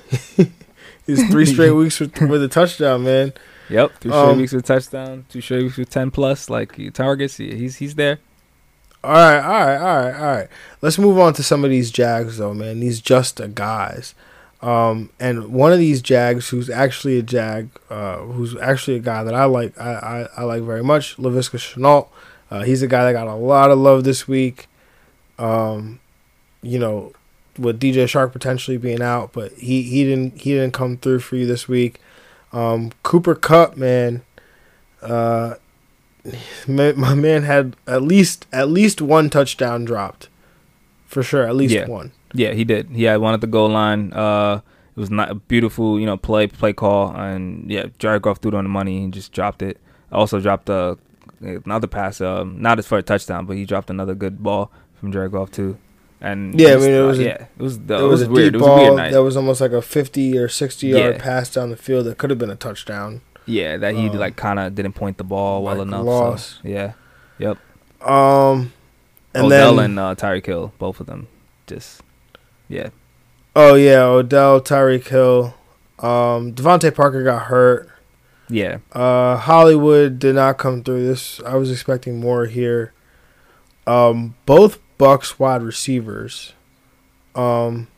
he's 1.07 1.29
three 1.31 1.47
straight 1.53 1.73
weeks 1.73 2.01
with, 2.01 2.21
with 2.21 2.43
a 2.43 2.49
touchdown, 2.49 3.05
man. 3.05 3.33
Yep, 3.69 3.93
three 4.01 4.11
straight 4.11 4.21
um, 4.21 4.39
weeks 4.39 4.53
with 4.53 4.65
touchdown, 4.65 5.25
two 5.29 5.41
straight 5.41 5.63
weeks 5.63 5.77
with 5.77 5.91
ten 5.91 6.11
plus 6.11 6.49
like 6.51 6.77
targets. 6.93 7.37
He's 7.37 7.77
he's 7.77 7.95
there. 7.95 8.19
All 9.03 9.13
right, 9.13 9.39
all 9.39 9.67
right, 9.67 9.77
all 9.77 9.97
right, 9.97 10.15
all 10.15 10.37
right. 10.37 10.49
Let's 10.83 10.99
move 10.99 11.19
on 11.19 11.33
to 11.35 11.43
some 11.43 11.65
of 11.65 11.71
these 11.71 11.91
Jags 11.91 12.39
though, 12.39 12.55
man. 12.55 12.81
These 12.81 13.01
just 13.01 13.41
a 13.41 13.49
guys. 13.49 14.15
Um, 14.63 15.11
and 15.21 15.53
one 15.53 15.73
of 15.73 15.79
these 15.79 16.03
Jags, 16.03 16.49
who's 16.49 16.71
actually 16.71 17.19
a 17.19 17.23
Jag, 17.23 17.69
uh, 17.91 18.17
who's 18.19 18.57
actually 18.57 18.97
a 18.97 19.01
guy 19.01 19.23
that 19.23 19.35
I 19.35 19.45
like, 19.45 19.79
I, 19.79 19.93
I, 19.93 20.29
I 20.39 20.43
like 20.45 20.63
very 20.63 20.83
much, 20.83 21.17
Laviska 21.19 21.59
Shenault. 21.59 22.09
Uh, 22.51 22.63
he's 22.63 22.83
a 22.83 22.87
guy 22.87 23.05
that 23.05 23.13
got 23.13 23.29
a 23.29 23.35
lot 23.35 23.71
of 23.71 23.79
love 23.79 24.05
this 24.05 24.27
week. 24.27 24.67
Um, 25.39 26.01
you 26.63 26.79
know, 26.79 27.13
with 27.59 27.81
DJ 27.81 28.05
Chark 28.05 28.33
potentially 28.33 28.77
being 28.77 29.03
out, 29.03 29.33
but 29.33 29.53
he, 29.53 29.83
he 29.83 30.05
didn't 30.05 30.41
he 30.41 30.53
didn't 30.53 30.73
come 30.73 30.97
through 30.97 31.21
for 31.21 31.37
you 31.37 31.47
this 31.47 31.69
week. 31.69 32.01
Um, 32.53 32.93
Cooper 33.03 33.35
Kupp, 33.35 33.77
man, 33.77 34.23
uh, 35.03 35.55
my, 36.69 36.93
my 36.93 37.15
man 37.15 37.43
had 37.43 37.77
at 37.87 38.03
least 38.03 38.47
at 38.53 38.69
least 38.69 39.01
one 39.01 39.31
touchdown 39.31 39.85
dropped, 39.85 40.29
for 41.07 41.23
sure, 41.23 41.47
at 41.47 41.57
least 41.57 41.75
yeah. 41.75 41.87
one. 41.87 42.13
Yeah, 42.33 42.53
he 42.53 42.65
did. 42.65 42.91
He 42.91 43.05
had 43.05 43.21
one 43.21 43.35
at 43.35 43.41
the 43.41 43.47
goal 43.47 43.69
line. 43.69 44.13
Uh, 44.13 44.61
it 44.97 45.01
was 45.01 45.11
not 45.11 45.31
a 45.31 45.35
beautiful, 45.35 46.01
you 46.01 46.07
know, 46.07 46.17
play 46.17 46.47
play 46.47 46.73
call, 46.73 47.15
and 47.15 47.71
yeah, 47.71 47.87
Jared 47.99 48.23
Goff 48.23 48.39
threw 48.39 48.51
it 48.51 48.55
on 48.55 48.65
the 48.65 48.71
money 48.71 49.05
and 49.05 49.13
just 49.13 49.33
dropped 49.33 49.63
it. 49.63 49.79
Also 50.13 50.41
dropped 50.41 50.69
a, 50.69 50.97
another 51.41 51.87
pass, 51.87 52.21
um, 52.21 52.61
not 52.61 52.79
as 52.79 52.87
for 52.87 52.99
a 52.99 53.03
touchdown, 53.03 53.47
but 53.47 53.57
he 53.57 53.65
dropped 53.65 53.91
another 53.91 54.15
good 54.15 54.43
ball 54.43 54.71
from 54.95 55.13
Jared 55.13 55.33
Goff 55.33 55.51
too. 55.51 55.79
And 56.27 56.59
yeah, 56.59 56.75
I 56.75 56.77
mean, 56.79 56.91
it 56.91 57.07
was 57.07 57.21
uh, 57.21 57.23
a, 57.23 57.25
yeah, 57.25 57.47
it 57.57 57.63
was 57.63 57.77
it, 57.77 57.89
it 57.89 58.03
was, 58.03 58.29
weird. 58.29 58.57
It 58.57 58.61
was 58.61 58.97
weird 58.97 59.13
that 59.13 59.23
was 59.23 59.37
almost 59.37 59.61
like 59.61 59.71
a 59.71 59.81
fifty 59.81 60.37
or 60.37 60.49
sixty 60.49 60.89
yard 60.89 61.21
pass 61.21 61.49
down 61.55 61.71
the 61.71 61.77
field 61.77 62.07
that 62.07 62.19
could 62.19 62.31
have 62.31 62.39
been 62.39 62.51
a 62.51 62.57
touchdown. 62.57 63.21
Yeah, 63.47 63.77
that 63.77 63.95
he 63.95 64.09
um, 64.09 64.17
like 64.17 64.35
kind 64.35 64.59
of 64.59 64.75
didn't 64.75 64.95
point 64.95 65.19
the 65.19 65.25
ball 65.25 65.63
well 65.63 65.77
like 65.77 65.87
enough. 65.87 66.05
Loss. 66.05 66.47
So, 66.47 66.69
yeah, 66.69 66.93
yep. 67.39 67.59
Um, 68.03 68.73
and 69.35 69.47
Odell 69.47 69.77
then, 69.77 69.85
and 69.93 69.99
uh, 70.01 70.15
Tyreek 70.17 70.47
Hill, 70.47 70.73
both 70.81 70.99
of 70.99 71.07
them, 71.07 71.29
just 71.69 72.03
yeah. 72.69 72.89
Oh 73.55 73.77
yeah, 73.77 74.03
Odell, 74.03 74.61
Tyreek 74.61 75.07
Hill, 75.07 75.55
um, 76.01 76.55
DeVante 76.55 76.93
Parker 76.93 77.23
got 77.23 77.43
hurt. 77.43 77.89
Yeah. 78.49 78.79
Uh, 78.91 79.37
Hollywood 79.37 80.19
did 80.19 80.35
not 80.35 80.59
come 80.59 80.83
through. 80.83 81.07
This 81.07 81.41
I 81.47 81.55
was 81.55 81.71
expecting 81.71 82.19
more 82.19 82.47
here. 82.47 82.93
Um, 83.87 84.35
both 84.45 84.81
Bucs 84.99 85.39
wide 85.39 85.63
receivers. 85.63 86.53
Um, 87.35 87.89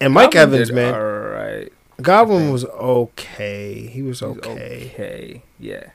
and 0.00 0.12
Mike 0.12 0.32
Godwin 0.32 0.54
Evans, 0.60 0.72
man. 0.72 0.94
All 0.94 1.00
right. 1.00 1.72
Godwin 2.00 2.50
was 2.50 2.64
okay. 2.64 3.86
He 3.86 4.02
was 4.02 4.22
okay. 4.22 4.90
okay. 4.92 5.42
Yeah. 5.60 5.90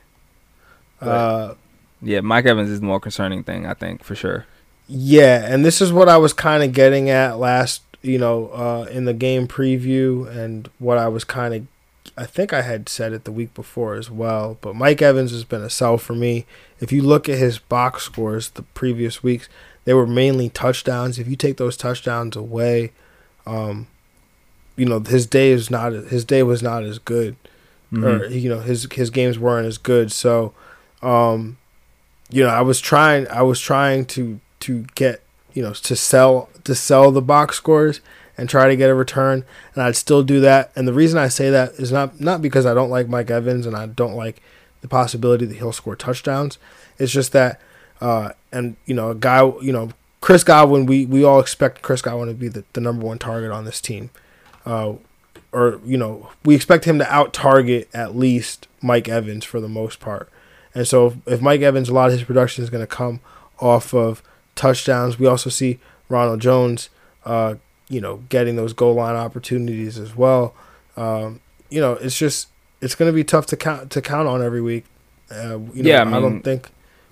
uh, 1.00 1.54
yeah, 2.02 2.20
Mike 2.20 2.46
Evans 2.46 2.70
is 2.70 2.80
the 2.80 2.86
more 2.86 3.00
concerning 3.00 3.42
thing, 3.42 3.66
I 3.66 3.74
think, 3.74 4.02
for 4.02 4.14
sure. 4.14 4.46
Yeah, 4.88 5.46
and 5.46 5.64
this 5.64 5.80
is 5.80 5.92
what 5.92 6.08
I 6.08 6.16
was 6.16 6.32
kind 6.32 6.62
of 6.62 6.72
getting 6.72 7.10
at 7.10 7.38
last, 7.38 7.82
you 8.02 8.18
know, 8.18 8.48
uh, 8.48 8.88
in 8.90 9.04
the 9.04 9.14
game 9.14 9.46
preview, 9.46 10.26
and 10.34 10.68
what 10.78 10.98
I 10.98 11.08
was 11.08 11.22
kind 11.24 11.54
of, 11.54 11.66
I 12.16 12.26
think 12.26 12.52
I 12.52 12.62
had 12.62 12.88
said 12.88 13.12
it 13.12 13.24
the 13.24 13.32
week 13.32 13.54
before 13.54 13.94
as 13.94 14.10
well. 14.10 14.58
But 14.60 14.74
Mike 14.74 15.02
Evans 15.02 15.30
has 15.32 15.44
been 15.44 15.62
a 15.62 15.70
sell 15.70 15.98
for 15.98 16.14
me. 16.14 16.46
If 16.80 16.90
you 16.90 17.02
look 17.02 17.28
at 17.28 17.38
his 17.38 17.58
box 17.58 18.04
scores 18.04 18.50
the 18.50 18.62
previous 18.62 19.22
weeks, 19.22 19.48
they 19.84 19.94
were 19.94 20.06
mainly 20.06 20.48
touchdowns. 20.48 21.18
If 21.18 21.28
you 21.28 21.36
take 21.36 21.56
those 21.56 21.76
touchdowns 21.76 22.36
away, 22.36 22.92
um, 23.46 23.86
you 24.76 24.86
know 24.86 25.00
his 25.00 25.26
day 25.26 25.50
is 25.50 25.70
not 25.70 25.92
his 25.92 26.24
day 26.24 26.42
was 26.42 26.62
not 26.62 26.84
as 26.84 26.98
good, 26.98 27.36
mm-hmm. 27.92 28.04
or 28.04 28.26
you 28.26 28.48
know 28.48 28.60
his 28.60 28.86
his 28.92 29.10
games 29.10 29.38
weren't 29.38 29.66
as 29.66 29.78
good. 29.78 30.12
So, 30.12 30.52
um, 31.02 31.58
you 32.30 32.42
know 32.42 32.50
I 32.50 32.60
was 32.62 32.80
trying 32.80 33.28
I 33.28 33.42
was 33.42 33.60
trying 33.60 34.06
to 34.06 34.40
to 34.60 34.84
get 34.94 35.22
you 35.52 35.62
know 35.62 35.72
to 35.72 35.96
sell 35.96 36.48
to 36.64 36.74
sell 36.74 37.10
the 37.10 37.22
box 37.22 37.56
scores 37.56 38.00
and 38.36 38.48
try 38.48 38.68
to 38.68 38.76
get 38.76 38.88
a 38.88 38.94
return, 38.94 39.44
and 39.74 39.82
I'd 39.82 39.96
still 39.96 40.22
do 40.22 40.40
that. 40.40 40.72
And 40.74 40.88
the 40.88 40.94
reason 40.94 41.18
I 41.18 41.28
say 41.28 41.50
that 41.50 41.72
is 41.74 41.92
not 41.92 42.20
not 42.20 42.40
because 42.40 42.64
I 42.64 42.74
don't 42.74 42.90
like 42.90 43.08
Mike 43.08 43.30
Evans 43.30 43.66
and 43.66 43.76
I 43.76 43.86
don't 43.86 44.14
like 44.14 44.40
the 44.80 44.88
possibility 44.88 45.44
that 45.44 45.56
he'll 45.56 45.72
score 45.72 45.96
touchdowns. 45.96 46.58
It's 46.98 47.12
just 47.12 47.32
that 47.32 47.60
uh, 48.00 48.32
and 48.52 48.76
you 48.86 48.94
know, 48.94 49.10
a 49.10 49.14
guy, 49.14 49.44
you 49.60 49.72
know, 49.72 49.90
Chris 50.20 50.44
Godwin, 50.44 50.86
we, 50.86 51.06
we 51.06 51.24
all 51.24 51.40
expect 51.40 51.82
Chris 51.82 52.02
Godwin 52.02 52.28
to 52.28 52.34
be 52.34 52.48
the, 52.48 52.64
the 52.72 52.80
number 52.80 53.06
one 53.06 53.18
target 53.18 53.50
on 53.50 53.64
this 53.64 53.80
team. 53.80 54.10
Uh, 54.66 54.94
or, 55.52 55.80
you 55.84 55.96
know, 55.96 56.30
we 56.44 56.54
expect 56.54 56.84
him 56.84 56.98
to 56.98 57.12
out 57.12 57.32
target 57.32 57.88
at 57.94 58.14
least 58.14 58.68
Mike 58.82 59.08
Evans 59.08 59.44
for 59.44 59.60
the 59.60 59.68
most 59.68 59.98
part. 59.98 60.30
And 60.74 60.86
so 60.86 61.06
if, 61.06 61.16
if 61.26 61.40
Mike 61.40 61.62
Evans, 61.62 61.88
a 61.88 61.94
lot 61.94 62.06
of 62.06 62.12
his 62.12 62.22
production 62.24 62.62
is 62.62 62.70
going 62.70 62.82
to 62.82 62.86
come 62.86 63.20
off 63.58 63.94
of 63.94 64.22
touchdowns. 64.54 65.18
We 65.18 65.26
also 65.26 65.50
see 65.50 65.80
Ronald 66.08 66.40
Jones, 66.40 66.90
uh, 67.24 67.56
you 67.88 68.00
know, 68.00 68.18
getting 68.28 68.56
those 68.56 68.72
goal 68.72 68.94
line 68.94 69.16
opportunities 69.16 69.98
as 69.98 70.14
well. 70.14 70.54
Um, 70.96 71.40
you 71.70 71.80
know, 71.80 71.94
it's 71.94 72.16
just 72.16 72.48
it's 72.80 72.94
going 72.94 73.10
to 73.10 73.14
be 73.14 73.24
tough 73.24 73.46
to 73.46 73.56
count 73.56 73.90
to 73.90 74.02
count 74.02 74.28
on 74.28 74.42
every 74.42 74.60
week. 74.60 74.84
Uh, 75.30 75.58
you 75.74 75.82
know, 75.82 75.90
yeah, 75.90 76.02
I, 76.02 76.04
mean, 76.04 76.14
I 76.14 76.20
don't 76.20 76.42
think 76.42 76.70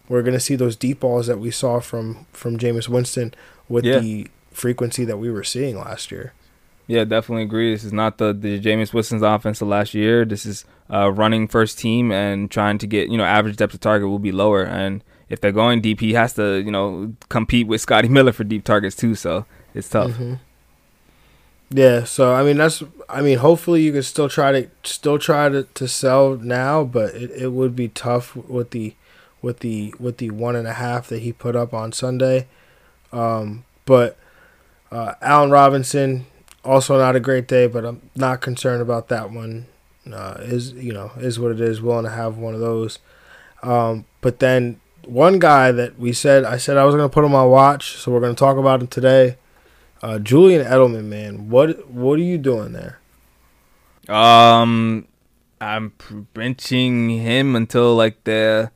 we're 0.08 0.22
going 0.22 0.34
to 0.34 0.40
see 0.40 0.56
those 0.56 0.76
deep 0.76 1.00
balls 1.00 1.26
that 1.26 1.38
we 1.38 1.50
saw 1.50 1.80
from 1.80 2.26
from 2.32 2.58
Jameis 2.58 2.88
Winston 2.88 3.34
with 3.68 3.84
yeah. 3.84 3.98
the 3.98 4.28
frequency 4.50 5.04
that 5.04 5.18
we 5.18 5.30
were 5.30 5.44
seeing 5.44 5.78
last 5.78 6.10
year. 6.10 6.32
Yeah, 6.86 7.04
definitely 7.04 7.44
agree. 7.44 7.72
This 7.72 7.84
is 7.84 7.92
not 7.92 8.18
the 8.18 8.32
the 8.32 8.58
Jameis 8.58 8.92
Winston's 8.92 9.22
offense 9.22 9.60
of 9.60 9.68
last 9.68 9.92
year. 9.94 10.24
This 10.24 10.46
is 10.46 10.64
uh, 10.90 11.12
running 11.12 11.46
first 11.46 11.78
team 11.78 12.10
and 12.10 12.50
trying 12.50 12.78
to 12.78 12.86
get 12.86 13.08
you 13.10 13.18
know 13.18 13.24
average 13.24 13.56
depth 13.56 13.74
of 13.74 13.80
target 13.80 14.08
will 14.08 14.18
be 14.18 14.32
lower. 14.32 14.62
And 14.62 15.04
if 15.28 15.40
they're 15.40 15.52
going 15.52 15.82
deep, 15.82 16.00
he 16.00 16.14
has 16.14 16.32
to 16.34 16.62
you 16.62 16.70
know 16.70 17.12
compete 17.28 17.66
with 17.66 17.82
Scotty 17.82 18.08
Miller 18.16 18.32
for 18.32 18.44
deep 18.44 18.64
targets 18.64 18.96
too. 18.96 19.14
So 19.14 19.44
it's 19.74 19.88
tough. 19.90 20.12
Mm-hmm. 20.12 20.34
Yeah, 21.70 22.04
so 22.04 22.32
I 22.32 22.42
mean 22.42 22.56
that's 22.56 22.82
I 23.10 23.20
mean 23.20 23.38
hopefully 23.38 23.82
you 23.82 23.92
can 23.92 24.02
still 24.02 24.30
try 24.30 24.52
to 24.52 24.70
still 24.82 25.18
try 25.18 25.50
to, 25.50 25.64
to 25.64 25.86
sell 25.86 26.36
now, 26.36 26.84
but 26.84 27.14
it, 27.14 27.30
it 27.32 27.48
would 27.52 27.76
be 27.76 27.88
tough 27.88 28.34
with 28.34 28.70
the 28.70 28.94
with 29.42 29.60
the 29.60 29.94
with 29.98 30.18
the 30.18 30.30
one 30.30 30.56
and 30.56 30.66
a 30.66 30.74
half 30.74 31.08
that 31.08 31.20
he 31.20 31.32
put 31.32 31.56
up 31.56 31.72
on 31.72 31.92
Sunday. 31.92 32.46
Um, 33.12 33.64
but 33.84 34.16
uh, 34.90 35.14
Allen 35.20 35.50
Robinson 35.50 36.26
also 36.64 36.98
not 36.98 37.16
a 37.16 37.20
great 37.20 37.48
day, 37.48 37.66
but 37.66 37.84
I'm 37.84 38.10
not 38.14 38.40
concerned 38.40 38.82
about 38.82 39.08
that 39.08 39.30
one. 39.30 39.66
Uh, 40.10 40.36
is 40.40 40.72
you 40.72 40.92
know 40.92 41.12
is 41.18 41.38
what 41.38 41.52
it 41.52 41.60
is. 41.60 41.82
Willing 41.82 42.04
to 42.04 42.10
have 42.10 42.38
one 42.38 42.54
of 42.54 42.60
those. 42.60 42.98
Um, 43.62 44.06
but 44.20 44.38
then 44.38 44.80
one 45.04 45.38
guy 45.38 45.72
that 45.72 45.98
we 45.98 46.12
said 46.12 46.44
I 46.44 46.56
said 46.56 46.76
I 46.76 46.84
was 46.84 46.94
gonna 46.94 47.08
put 47.08 47.24
on 47.24 47.32
watch, 47.50 47.96
so 47.96 48.12
we're 48.12 48.20
gonna 48.20 48.34
talk 48.34 48.56
about 48.56 48.80
him 48.80 48.86
today. 48.86 49.36
Uh, 50.00 50.18
Julian 50.18 50.64
Edelman, 50.64 51.04
man, 51.04 51.50
what 51.50 51.90
what 51.90 52.18
are 52.18 52.22
you 52.22 52.38
doing 52.38 52.72
there? 52.72 52.98
Um, 54.08 55.06
I'm 55.60 55.92
benching 56.34 57.20
him 57.20 57.56
until 57.56 57.94
like 57.94 58.24
the 58.24 58.70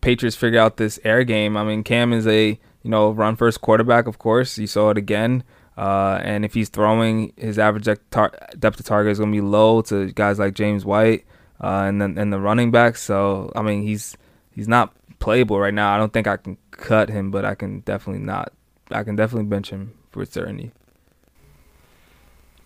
Patriots 0.00 0.36
figure 0.36 0.60
out 0.60 0.76
this 0.76 0.98
air 1.04 1.24
game. 1.24 1.56
I 1.56 1.64
mean, 1.64 1.82
Cam 1.82 2.12
is 2.12 2.26
a 2.26 2.58
you 2.82 2.90
know 2.90 3.10
run 3.10 3.36
first 3.36 3.60
quarterback, 3.60 4.06
of 4.06 4.18
course. 4.18 4.58
You 4.58 4.66
saw 4.66 4.90
it 4.90 4.98
again. 4.98 5.44
Uh, 5.76 6.20
and 6.22 6.44
if 6.44 6.52
he's 6.52 6.68
throwing, 6.68 7.32
his 7.36 7.58
average 7.58 7.84
depth 7.84 8.10
of 8.14 8.84
target 8.84 9.12
is 9.12 9.18
going 9.18 9.32
to 9.32 9.36
be 9.36 9.40
low 9.40 9.80
to 9.82 10.12
guys 10.12 10.38
like 10.38 10.54
James 10.54 10.84
White 10.84 11.24
uh, 11.60 11.84
and 11.86 12.00
then 12.00 12.18
and 12.18 12.32
the 12.32 12.40
running 12.40 12.70
backs. 12.70 13.02
So 13.02 13.52
I 13.54 13.62
mean, 13.62 13.82
he's 13.82 14.16
he's 14.50 14.68
not 14.68 14.94
playable 15.18 15.58
right 15.58 15.74
now. 15.74 15.94
I 15.94 15.98
don't 15.98 16.12
think 16.12 16.26
I 16.26 16.36
can 16.36 16.56
cut 16.70 17.08
him, 17.08 17.30
but 17.30 17.44
I 17.44 17.54
can 17.54 17.80
definitely 17.80 18.22
not. 18.22 18.52
I 18.90 19.04
can 19.04 19.16
definitely 19.16 19.46
bench 19.46 19.70
him 19.70 19.94
for 20.10 20.24
certainty. 20.24 20.72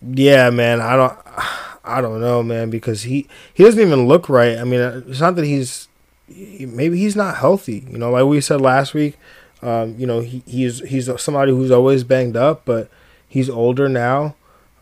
Yeah, 0.01 0.49
man. 0.49 0.81
I 0.81 0.95
don't. 0.95 1.17
I 1.87 2.01
don't 2.01 2.19
know, 2.19 2.41
man, 2.41 2.71
because 2.71 3.03
he 3.03 3.27
he 3.53 3.63
doesn't 3.63 3.79
even 3.79 4.07
look 4.07 4.27
right. 4.27 4.57
I 4.57 4.63
mean, 4.63 4.79
it's 5.07 5.19
not 5.19 5.35
that 5.35 5.45
he's 5.45 5.87
maybe 6.27 6.97
he's 6.97 7.15
not 7.15 7.37
healthy. 7.37 7.85
You 7.89 7.97
know, 7.97 8.11
like 8.11 8.25
we 8.25 8.41
said 8.41 8.61
last 8.61 8.93
week. 8.93 9.17
Um, 9.61 9.95
you 9.97 10.05
know, 10.05 10.19
he, 10.19 10.43
he's 10.45 10.79
he's 10.81 11.09
somebody 11.21 11.51
who's 11.51 11.71
always 11.71 12.03
banged 12.03 12.37
up, 12.37 12.63
but 12.65 12.89
he's 13.27 13.49
older 13.49 13.89
now, 13.89 14.35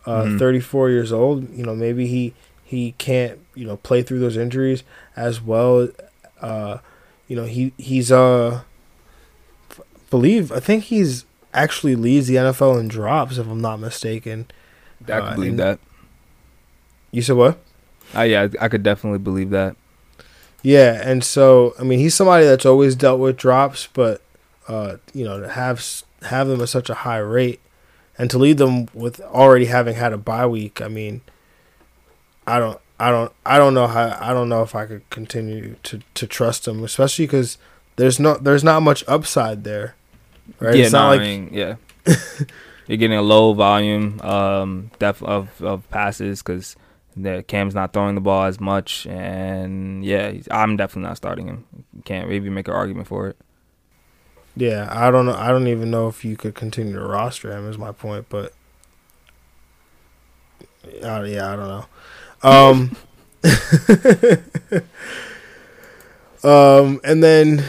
uh, 0.06 0.24
mm-hmm. 0.24 0.38
34 0.38 0.90
years 0.90 1.12
old. 1.12 1.50
You 1.56 1.64
know, 1.64 1.76
maybe 1.76 2.08
he 2.08 2.34
he 2.64 2.94
can't 2.98 3.40
you 3.56 3.66
know 3.66 3.78
play 3.78 4.02
through 4.02 4.20
those 4.20 4.36
injuries 4.36 4.84
as 5.16 5.42
well. 5.42 5.90
Uh, 6.42 6.80
you 7.28 7.36
know, 7.36 7.46
he 7.46 7.72
he's 7.78 8.12
uh 8.12 8.64
believe 10.10 10.52
I 10.52 10.60
think 10.60 10.86
he's 10.86 11.26
actually 11.54 11.96
leads 11.96 12.28
the 12.28 12.36
NFL 12.36 12.80
in 12.80 12.88
drops 12.88 13.38
if 13.38 13.48
I'm 13.48 13.62
not 13.62 13.80
mistaken. 13.80 14.48
I 15.04 15.06
could 15.06 15.24
uh, 15.24 15.36
believe 15.36 15.58
that. 15.58 15.80
You 17.12 17.22
said 17.22 17.36
what? 17.36 17.60
Uh, 18.16 18.22
yeah, 18.22 18.48
I 18.60 18.68
could 18.68 18.84
definitely 18.84 19.20
believe 19.20 19.52
that. 19.52 19.76
Yeah, 20.64 21.02
and 21.04 21.24
so 21.24 21.76
I 21.78 21.84
mean, 21.84 22.00
he's 22.00 22.16
somebody 22.16 22.46
that's 22.46 22.66
always 22.66 22.96
dealt 22.96 23.20
with 23.20 23.38
drops, 23.38 23.88
but 23.94 24.22
uh, 24.68 24.98
you 25.14 25.26
know, 25.26 25.40
to 25.42 25.50
have 25.50 25.86
have 26.24 26.48
them 26.48 26.62
at 26.62 26.70
such 26.70 26.90
a 26.90 26.94
high 26.94 27.18
rate, 27.18 27.60
and 28.18 28.32
to 28.32 28.38
lead 28.38 28.58
them 28.58 28.88
with 28.94 29.20
already 29.20 29.66
having 29.66 29.96
had 29.96 30.14
a 30.14 30.18
bye 30.18 30.48
week, 30.48 30.82
I 30.82 30.88
mean, 30.88 31.20
I 32.48 32.60
don't, 32.60 32.80
I 32.98 33.12
don't, 33.12 33.34
I 33.46 33.58
don't 33.58 33.74
know 33.74 33.88
how, 33.88 34.18
I 34.22 34.34
don't 34.34 34.48
know 34.48 34.62
if 34.62 34.74
I 34.74 34.86
could 34.86 35.08
continue 35.10 35.76
to 35.84 36.00
to 36.14 36.26
trust 36.26 36.66
him, 36.66 36.82
especially 36.84 37.26
because 37.26 37.58
there's 37.98 38.18
no, 38.18 38.38
there's 38.38 38.64
not 38.64 38.82
much 38.82 39.04
upside 39.06 39.66
there, 39.66 39.96
right? 40.62 40.76
Yeah, 40.76 40.84
it's 40.86 40.94
not 40.94 41.04
no, 41.04 41.18
like, 41.18 41.22
I 41.22 41.24
mean, 41.24 41.50
yeah. 41.52 41.76
You're 42.88 42.98
getting 42.98 43.18
a 43.18 43.22
low 43.22 43.54
volume 43.54 44.20
um, 44.22 44.92
depth 45.00 45.24
of, 45.24 45.62
of 45.62 45.90
passes 45.90 46.42
because 46.42 46.76
the 47.16 47.44
Cam's 47.48 47.76
not 47.76 47.94
throwing 47.94 48.16
the 48.16 48.22
ball 48.22 48.44
as 48.44 48.60
much, 48.60 49.06
and 49.08 50.06
yeah, 50.06 50.34
I'm 50.52 50.78
definitely 50.78 51.08
not 51.08 51.18
starting 51.18 51.48
him. 51.48 51.66
Can't 52.06 52.30
maybe 52.30 52.50
make 52.50 52.68
an 52.68 52.74
argument 52.74 53.08
for 53.08 53.28
it. 53.28 53.38
Yeah, 54.56 54.88
I 54.92 55.10
don't 55.12 55.26
know. 55.26 55.36
I 55.36 55.50
don't 55.50 55.68
even 55.68 55.90
know 55.90 56.08
if 56.08 56.24
you 56.24 56.38
could 56.38 56.56
continue 56.56 56.94
to 56.94 57.02
roster 57.02 57.52
him. 57.52 57.70
Is 57.70 57.78
my 57.78 57.92
point, 57.92 58.28
but 58.30 58.54
uh, 61.04 61.24
yeah, 61.24 61.52
I 61.52 61.56
don't 61.56 61.68
know. 61.68 61.86
Um, 62.44 62.96
um, 66.44 67.02
and 67.04 67.24
then 67.24 67.64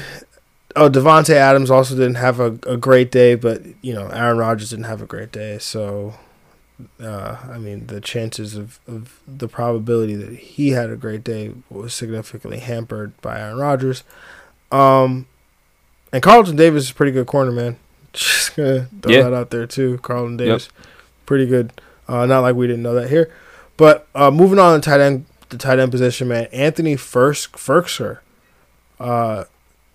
oh, 0.77 0.91
Davante 0.91 1.35
Adams 1.35 1.71
also 1.71 1.95
didn't 1.95 2.17
have 2.17 2.41
a, 2.41 2.59
a 2.67 2.77
great 2.77 3.11
day, 3.11 3.35
but 3.35 3.63
you 3.83 3.95
know 3.95 4.09
Aaron 4.09 4.37
Rodgers 4.39 4.71
didn't 4.71 4.85
have 4.85 5.03
a 5.03 5.07
great 5.07 5.33
day, 5.33 5.59
so 5.59 6.15
uh, 7.01 7.37
I 7.51 7.59
mean 7.59 7.87
the 7.87 8.01
chances 8.01 8.57
of, 8.57 8.81
of 8.87 9.21
the 9.27 9.49
probability 9.49 10.15
that 10.17 10.35
he 10.37 10.71
had 10.71 10.91
a 10.91 10.97
great 10.97 11.23
day 11.23 11.53
was 11.71 11.95
significantly 11.95 12.59
hampered 12.59 13.21
by 13.21 13.41
Aaron 13.41 13.59
Rodgers. 13.59 14.03
Um, 14.73 15.27
and 16.13 16.23
Carlton 16.23 16.57
Davis 16.57 16.85
is 16.85 16.91
a 16.91 16.95
pretty 16.95 17.13
good 17.13 17.27
corner, 17.27 17.53
man. 17.53 17.77
Just 18.13 18.57
gonna 18.57 18.89
throw 19.03 19.13
yeah. 19.13 19.23
that 19.23 19.35
out 19.35 19.51
there 19.51 19.67
too. 19.67 19.99
Carlton 19.99 20.37
Davis, 20.37 20.69
yep. 20.77 20.87
pretty 21.27 21.47
good. 21.47 21.73
Uh, 22.09 22.27
not 22.27 22.41
like 22.41 22.55
we 22.55 22.67
didn't 22.67 22.83
know 22.83 22.95
that 22.95 23.09
here, 23.09 23.33
but 23.77 24.07
uh, 24.15 24.31
moving 24.31 24.59
on 24.59 24.81
to 24.81 24.85
tight 24.85 25.01
end, 25.01 25.27
the 25.49 25.59
tight 25.59 25.79
end 25.79 25.91
position, 25.91 26.29
man. 26.29 26.49
Anthony 26.53 26.97
First 26.97 27.53
Firkser, 27.53 28.19
uh, 29.01 29.45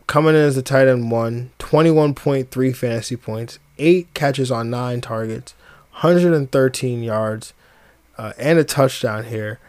coming 0.08 0.36
in 0.36 0.42
as 0.42 0.56
the 0.56 0.62
tight 0.62 0.88
end 0.88 1.12
one, 1.12 1.52
21.3 1.60 2.76
fantasy 2.76 3.16
points, 3.16 3.60
eight 3.78 4.14
catches 4.14 4.52
on 4.52 4.70
nine 4.70 5.02
targets, 5.02 5.54
113 6.02 7.04
yards, 7.04 7.54
uh, 8.18 8.32
and 8.38 8.58
a 8.58 8.64
touchdown 8.64 9.26
here. 9.26 9.60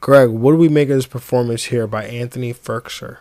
Greg, 0.00 0.30
what 0.30 0.52
do 0.52 0.56
we 0.56 0.68
make 0.68 0.88
of 0.88 0.96
this 0.96 1.06
performance 1.06 1.64
here 1.64 1.86
by 1.86 2.04
Anthony 2.04 2.54
Firkser? 2.54 3.18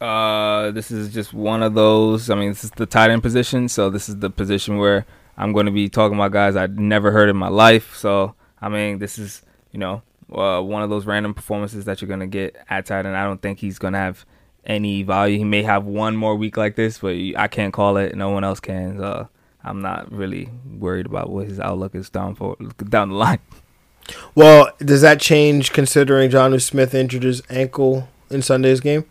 Uh, 0.00 0.70
this 0.70 0.90
is 0.90 1.12
just 1.12 1.32
one 1.32 1.62
of 1.62 1.74
those. 1.74 2.28
I 2.28 2.34
mean, 2.34 2.50
this 2.50 2.62
is 2.62 2.70
the 2.72 2.86
tight 2.86 3.10
end 3.10 3.22
position, 3.22 3.68
so 3.68 3.90
this 3.90 4.08
is 4.08 4.18
the 4.18 4.28
position 4.28 4.76
where 4.76 5.06
I'm 5.38 5.52
going 5.52 5.66
to 5.66 5.72
be 5.72 5.88
talking 5.88 6.16
about 6.16 6.32
guys 6.32 6.56
I'd 6.56 6.78
never 6.78 7.10
heard 7.10 7.30
in 7.30 7.36
my 7.36 7.48
life. 7.48 7.96
So, 7.96 8.34
I 8.60 8.68
mean, 8.68 8.98
this 8.98 9.18
is 9.18 9.42
you 9.72 9.78
know 9.78 10.02
uh, 10.30 10.60
one 10.60 10.82
of 10.82 10.90
those 10.90 11.06
random 11.06 11.32
performances 11.32 11.86
that 11.86 12.00
you're 12.02 12.08
going 12.08 12.20
to 12.20 12.26
get 12.26 12.54
at 12.68 12.86
tight 12.86 13.06
end. 13.06 13.16
I 13.16 13.24
don't 13.24 13.40
think 13.40 13.60
he's 13.60 13.78
going 13.78 13.94
to 13.94 13.98
have 13.98 14.26
any 14.66 15.02
value. 15.02 15.38
He 15.38 15.44
may 15.44 15.62
have 15.62 15.84
one 15.84 16.16
more 16.16 16.36
week 16.36 16.58
like 16.58 16.76
this, 16.76 16.98
but 16.98 17.16
I 17.36 17.48
can't 17.48 17.72
call 17.72 17.96
it. 17.96 18.14
No 18.14 18.28
one 18.30 18.44
else 18.44 18.60
can. 18.60 18.98
So 18.98 19.28
I'm 19.68 19.80
not 19.80 20.10
really 20.10 20.48
worried 20.78 21.06
about 21.06 21.30
what 21.30 21.46
his 21.46 21.60
outlook 21.60 21.94
is 21.94 22.10
down 22.10 22.34
for 22.34 22.56
down 22.88 23.10
the 23.10 23.14
line. 23.14 23.40
Well, 24.34 24.70
does 24.78 25.02
that 25.02 25.20
change 25.20 25.72
considering 25.72 26.30
Jonnu 26.30 26.62
Smith 26.62 26.94
injured 26.94 27.24
his 27.24 27.42
ankle 27.50 28.08
in 28.30 28.42
Sunday's 28.42 28.80
game? 28.80 29.04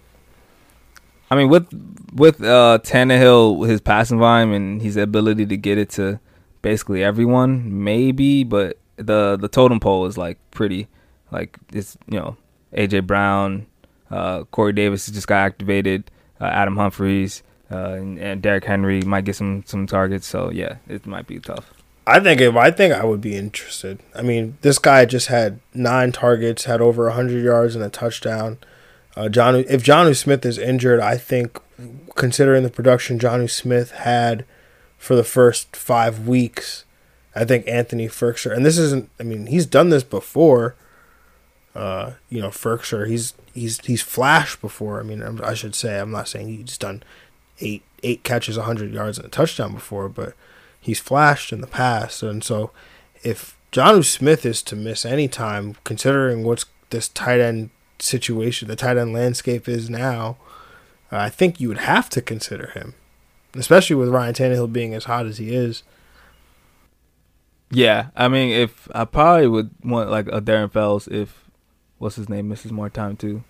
I 1.29 1.35
mean, 1.35 1.49
with 1.49 1.67
with 2.13 2.41
uh, 2.43 2.79
Tannehill, 2.83 3.67
his 3.67 3.81
passing 3.81 4.17
volume 4.17 4.53
and 4.53 4.81
his 4.81 4.97
ability 4.97 5.45
to 5.47 5.57
get 5.57 5.77
it 5.77 5.89
to 5.91 6.19
basically 6.61 7.03
everyone, 7.03 7.83
maybe. 7.83 8.43
But 8.43 8.79
the 8.95 9.37
the 9.39 9.47
totem 9.47 9.79
pole 9.79 10.05
is 10.05 10.17
like 10.17 10.37
pretty, 10.51 10.87
like 11.31 11.57
it's 11.73 11.97
you 12.07 12.17
know 12.17 12.37
AJ 12.73 13.05
Brown, 13.05 13.67
uh, 14.09 14.45
Corey 14.45 14.73
Davis 14.73 15.07
just 15.07 15.27
got 15.27 15.45
activated, 15.45 16.09
uh, 16.39 16.45
Adam 16.45 16.77
Humphries, 16.77 17.43
uh, 17.71 17.93
and, 17.93 18.19
and 18.19 18.41
Derrick 18.41 18.65
Henry 18.65 19.01
might 19.01 19.25
get 19.25 19.35
some 19.35 19.63
some 19.65 19.87
targets. 19.87 20.27
So 20.27 20.51
yeah, 20.51 20.77
it 20.87 21.05
might 21.05 21.27
be 21.27 21.39
tough. 21.39 21.73
I 22.05 22.21
think 22.21 22.39
if 22.39 22.55
I 22.55 22.71
think 22.71 22.93
I 22.93 23.03
would 23.03 23.19
be 23.19 23.35
interested. 23.35 23.99
I 24.15 24.21
mean, 24.21 24.57
this 24.61 24.79
guy 24.79 25.03
just 25.05 25.27
had 25.27 25.59
nine 25.73 26.13
targets, 26.13 26.63
had 26.63 26.79
over 26.81 27.09
hundred 27.09 27.43
yards 27.43 27.75
and 27.75 27.83
a 27.83 27.89
touchdown. 27.89 28.59
Uh, 29.17 29.27
John, 29.27 29.55
if 29.55 29.83
Jonnu 29.83 30.15
Smith 30.15 30.45
is 30.45 30.57
injured, 30.57 30.99
I 30.99 31.17
think, 31.17 31.59
considering 32.15 32.63
the 32.63 32.69
production 32.69 33.19
Jonnu 33.19 33.49
Smith 33.49 33.91
had 33.91 34.45
for 34.97 35.15
the 35.15 35.23
first 35.23 35.75
five 35.75 36.27
weeks, 36.27 36.85
I 37.35 37.43
think 37.43 37.67
Anthony 37.67 38.07
Firkser, 38.07 38.55
and 38.55 38.65
this 38.65 38.77
isn't. 38.77 39.09
I 39.19 39.23
mean, 39.23 39.47
he's 39.47 39.65
done 39.65 39.89
this 39.89 40.03
before. 40.03 40.75
Uh, 41.75 42.13
you 42.29 42.41
know, 42.41 42.49
Firkser, 42.49 43.07
he's 43.07 43.33
he's 43.53 43.85
he's 43.85 44.01
flashed 44.01 44.61
before. 44.61 45.01
I 45.01 45.03
mean, 45.03 45.21
I 45.41 45.53
should 45.53 45.75
say, 45.75 45.99
I'm 45.99 46.11
not 46.11 46.29
saying 46.29 46.47
he's 46.47 46.77
done 46.77 47.03
eight 47.59 47.83
eight 48.03 48.23
catches, 48.23 48.57
hundred 48.57 48.93
yards, 48.93 49.17
and 49.17 49.27
a 49.27 49.29
touchdown 49.29 49.73
before, 49.73 50.09
but 50.09 50.33
he's 50.79 50.99
flashed 50.99 51.51
in 51.51 51.61
the 51.61 51.67
past, 51.67 52.23
and 52.23 52.43
so 52.43 52.71
if 53.23 53.57
Jonnu 53.71 54.05
Smith 54.05 54.45
is 54.45 54.63
to 54.63 54.75
miss 54.75 55.05
any 55.05 55.27
time, 55.27 55.75
considering 55.83 56.43
what's 56.43 56.65
this 56.89 57.09
tight 57.09 57.39
end 57.39 57.69
situation, 57.99 58.67
the 58.67 58.75
tight 58.75 58.97
end 58.97 59.13
landscape 59.13 59.67
is 59.67 59.89
now, 59.89 60.37
uh, 61.11 61.17
I 61.17 61.29
think 61.29 61.59
you 61.59 61.67
would 61.67 61.79
have 61.79 62.09
to 62.11 62.21
consider 62.21 62.67
him, 62.71 62.93
especially 63.55 63.95
with 63.95 64.09
Ryan 64.09 64.33
Tannehill 64.33 64.71
being 64.71 64.93
as 64.93 65.05
hot 65.05 65.25
as 65.25 65.37
he 65.37 65.53
is. 65.53 65.83
Yeah, 67.69 68.07
I 68.15 68.29
mean, 68.29 68.49
if 68.49 68.87
I 68.95 69.03
probably 69.05 69.47
would 69.47 69.71
want 69.83 70.09
like 70.09 70.27
a 70.27 70.41
Darren 70.41 70.71
Fells 70.71 71.07
if 71.09 71.43
what's 71.97 72.15
his 72.15 72.29
name 72.29 72.47
misses 72.47 72.71
more 72.71 72.89
time 72.89 73.17
too. 73.17 73.43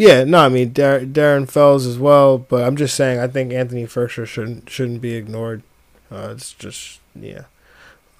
Yeah, 0.00 0.24
no, 0.24 0.38
I 0.38 0.48
mean 0.48 0.72
Dar- 0.72 1.00
Darren 1.00 1.46
Fells 1.46 1.84
as 1.84 1.98
well, 1.98 2.38
but 2.38 2.66
I'm 2.66 2.74
just 2.74 2.94
saying 2.94 3.20
I 3.20 3.26
think 3.26 3.52
Anthony 3.52 3.84
Firkser 3.84 4.26
shouldn't 4.26 4.70
shouldn't 4.70 5.02
be 5.02 5.12
ignored. 5.12 5.62
Uh, 6.10 6.30
it's 6.32 6.54
just 6.54 7.00
yeah. 7.14 7.44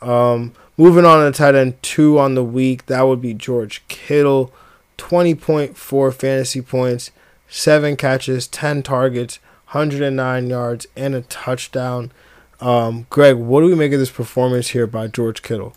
Um, 0.02 0.52
moving 0.76 1.06
on 1.06 1.24
to 1.24 1.36
tight 1.36 1.54
end 1.54 1.82
two 1.82 2.18
on 2.18 2.34
the 2.34 2.44
week, 2.44 2.84
that 2.86 3.02
would 3.02 3.22
be 3.22 3.32
George 3.32 3.82
Kittle. 3.88 4.52
20.4 4.98 6.12
fantasy 6.12 6.60
points, 6.60 7.10
7 7.48 7.96
catches, 7.96 8.46
10 8.48 8.82
targets, 8.82 9.38
109 9.70 10.50
yards, 10.50 10.86
and 10.94 11.14
a 11.14 11.22
touchdown. 11.22 12.12
Um, 12.60 13.06
Greg, 13.08 13.36
what 13.36 13.62
do 13.62 13.68
we 13.68 13.74
make 13.74 13.94
of 13.94 13.98
this 13.98 14.10
performance 14.10 14.68
here 14.68 14.86
by 14.86 15.06
George 15.06 15.40
Kittle? 15.40 15.74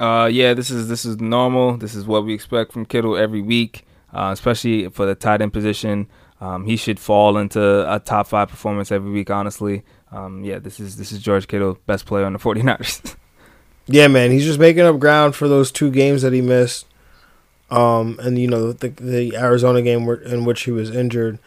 Uh, 0.00 0.28
yeah, 0.32 0.54
this 0.54 0.72
is 0.72 0.88
this 0.88 1.04
is 1.04 1.20
normal. 1.20 1.76
This 1.76 1.94
is 1.94 2.04
what 2.04 2.24
we 2.24 2.34
expect 2.34 2.72
from 2.72 2.84
Kittle 2.84 3.16
every 3.16 3.40
week, 3.40 3.84
uh, 4.12 4.30
especially 4.32 4.88
for 4.88 5.06
the 5.06 5.14
tight 5.14 5.40
end 5.42 5.52
position. 5.52 6.08
Um, 6.40 6.64
he 6.64 6.76
should 6.76 6.98
fall 6.98 7.36
into 7.36 7.60
a 7.92 8.00
top 8.00 8.26
five 8.26 8.48
performance 8.48 8.90
every 8.90 9.10
week. 9.10 9.30
Honestly, 9.30 9.82
um, 10.10 10.42
yeah, 10.42 10.58
this 10.58 10.80
is 10.80 10.96
this 10.96 11.12
is 11.12 11.20
George 11.20 11.46
Kittle, 11.46 11.78
best 11.86 12.06
player 12.06 12.24
on 12.24 12.32
the 12.32 12.38
49ers. 12.40 13.14
yeah, 13.86 14.08
man, 14.08 14.30
he's 14.30 14.44
just 14.44 14.58
making 14.58 14.82
up 14.82 14.98
ground 14.98 15.34
for 15.34 15.48
those 15.48 15.70
two 15.70 15.90
games 15.90 16.22
that 16.22 16.32
he 16.32 16.40
missed. 16.40 16.86
Um, 17.70 18.18
and 18.20 18.38
you 18.38 18.48
know 18.48 18.72
the 18.72 18.88
the 18.88 19.36
Arizona 19.36 19.80
game 19.82 20.08
in 20.08 20.44
which 20.44 20.62
he 20.62 20.72
was 20.72 20.90
injured 20.90 21.38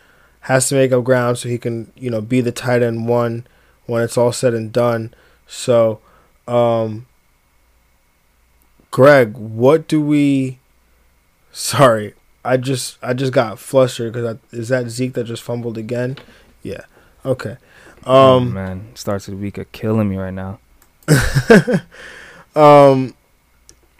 has 0.42 0.70
to 0.70 0.76
make 0.76 0.92
up 0.92 1.04
ground 1.04 1.38
so 1.38 1.50
he 1.50 1.58
can 1.58 1.92
you 1.96 2.10
know 2.10 2.22
be 2.22 2.40
the 2.40 2.52
tight 2.52 2.82
end 2.82 3.08
one 3.08 3.46
when 3.88 4.02
it's 4.02 4.18
all 4.18 4.32
said 4.32 4.54
and 4.54 4.72
done. 4.72 5.14
So, 5.48 6.00
um, 6.48 7.08
Greg, 8.92 9.36
what 9.36 9.88
do 9.88 10.02
we? 10.02 10.60
Sorry, 11.52 12.14
I 12.46 12.58
just 12.58 12.98
I 13.02 13.14
just 13.14 13.34
got 13.34 13.60
flustered 13.60 14.14
because 14.14 14.38
is 14.52 14.70
that 14.70 14.90
Zeke 14.90 15.14
that 15.14 15.26
just 15.26 15.44
fumbled 15.44 15.78
again? 15.78 16.18
Yeah. 16.62 16.82
Okay. 17.26 17.58
Oh, 18.06 18.38
um, 18.38 18.48
oh, 18.50 18.52
man, 18.52 18.92
starts 18.96 19.28
of 19.28 19.36
the 19.36 19.40
week 19.40 19.58
are 19.58 19.66
killing 19.66 20.10
me 20.10 20.18
right 20.18 20.34
now. 20.34 20.60
um, 22.56 23.14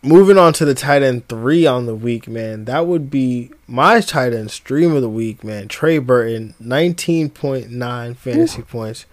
moving 0.02 0.38
on 0.38 0.52
to 0.54 0.66
the 0.66 0.74
tight 0.74 1.04
end 1.04 1.28
three 1.30 1.66
on 1.66 1.86
the 1.86 1.96
week, 1.96 2.28
man. 2.28 2.66
That 2.66 2.86
would 2.86 3.10
be 3.10 3.52
my 3.66 4.02
tight 4.02 4.34
end 4.34 4.52
stream 4.52 4.94
of 4.94 5.02
the 5.02 5.10
week, 5.10 5.44
man. 5.44 5.68
Trey 5.68 6.00
Burton, 6.00 6.54
nineteen 6.60 7.30
point 7.30 7.72
nine 7.72 8.14
fantasy 8.14 8.62
Ooh. 8.62 8.66
points, 8.66 9.06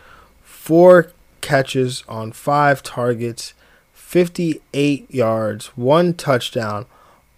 four 0.42 1.12
catches 1.40 2.02
on 2.08 2.32
five 2.32 2.82
targets, 2.82 3.54
fifty 3.92 4.60
eight 4.74 5.12
yards, 5.12 5.66
one 5.76 6.14
touchdown. 6.14 6.86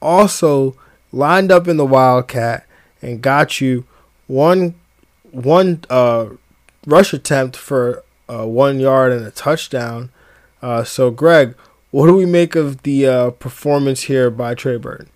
Also 0.00 0.74
lined 1.12 1.52
up 1.52 1.68
in 1.68 1.76
the 1.76 1.86
Wildcat 1.86 2.66
and 3.00 3.20
got 3.22 3.60
you 3.60 3.84
one 4.26 4.74
one 5.30 5.84
uh 5.88 6.28
rush 6.86 7.12
attempt 7.12 7.56
for 7.56 8.02
uh, 8.28 8.46
one 8.46 8.80
yard 8.80 9.12
and 9.12 9.26
a 9.26 9.30
touchdown. 9.30 10.10
Uh, 10.60 10.84
so, 10.84 11.10
Greg, 11.10 11.54
what 11.90 12.06
do 12.06 12.14
we 12.14 12.26
make 12.26 12.54
of 12.54 12.82
the 12.82 13.06
uh, 13.06 13.30
performance 13.30 14.02
here 14.02 14.30
by 14.30 14.54
Trey 14.54 14.76
Burton? 14.76 15.08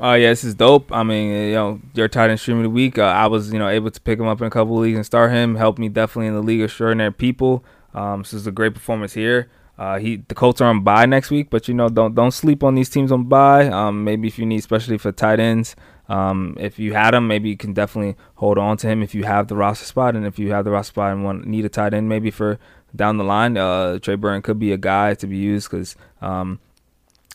Uh, 0.00 0.14
yeah, 0.14 0.30
this 0.30 0.42
is 0.42 0.54
dope. 0.54 0.90
I 0.90 1.04
mean, 1.04 1.30
you 1.30 1.52
know, 1.52 1.80
your 1.94 2.08
tight 2.08 2.30
end 2.30 2.40
stream 2.40 2.56
of 2.58 2.64
the 2.64 2.70
week. 2.70 2.98
Uh, 2.98 3.02
I 3.02 3.26
was, 3.28 3.52
you 3.52 3.58
know, 3.58 3.68
able 3.68 3.90
to 3.90 4.00
pick 4.00 4.18
him 4.18 4.26
up 4.26 4.40
in 4.40 4.46
a 4.46 4.50
couple 4.50 4.76
of 4.76 4.82
leagues 4.82 4.96
and 4.96 5.06
start 5.06 5.30
him. 5.30 5.54
Helped 5.54 5.78
me 5.78 5.88
definitely 5.88 6.26
in 6.26 6.34
the 6.34 6.42
league 6.42 6.60
of 6.60 6.64
extraordinary 6.64 7.12
people. 7.12 7.64
Um, 7.94 8.24
so 8.24 8.36
this 8.36 8.42
is 8.42 8.46
a 8.46 8.52
great 8.52 8.74
performance 8.74 9.12
here. 9.12 9.48
Uh, 9.78 9.98
he 9.98 10.16
the 10.28 10.34
Colts 10.34 10.60
are 10.60 10.68
on 10.68 10.84
bye 10.84 11.06
next 11.06 11.30
week, 11.30 11.48
but 11.50 11.66
you 11.66 11.74
know, 11.74 11.88
don't 11.88 12.14
don't 12.14 12.30
sleep 12.30 12.62
on 12.62 12.74
these 12.74 12.90
teams 12.90 13.10
on 13.10 13.24
bye. 13.24 13.68
Um, 13.68 14.04
maybe 14.04 14.28
if 14.28 14.38
you 14.38 14.46
need, 14.46 14.58
especially 14.58 14.98
for 14.98 15.12
tight 15.12 15.40
ends, 15.40 15.74
um, 16.08 16.56
if 16.60 16.78
you 16.78 16.92
had 16.92 17.14
him, 17.14 17.26
maybe 17.26 17.48
you 17.48 17.56
can 17.56 17.72
definitely 17.72 18.16
hold 18.36 18.58
on 18.58 18.76
to 18.78 18.86
him 18.86 19.02
if 19.02 19.14
you 19.14 19.24
have 19.24 19.48
the 19.48 19.56
roster 19.56 19.86
spot, 19.86 20.14
and 20.14 20.26
if 20.26 20.38
you 20.38 20.52
have 20.52 20.64
the 20.64 20.70
roster 20.70 20.90
spot 20.90 21.12
and 21.12 21.24
want 21.24 21.46
need 21.46 21.64
a 21.64 21.70
tight 21.70 21.94
end, 21.94 22.08
maybe 22.08 22.30
for 22.30 22.58
down 22.94 23.16
the 23.16 23.24
line, 23.24 23.56
uh, 23.56 23.98
Trey 23.98 24.14
Burton 24.14 24.42
could 24.42 24.58
be 24.58 24.72
a 24.72 24.76
guy 24.76 25.14
to 25.14 25.26
be 25.26 25.38
used 25.38 25.70
because 25.70 25.96
um, 26.20 26.60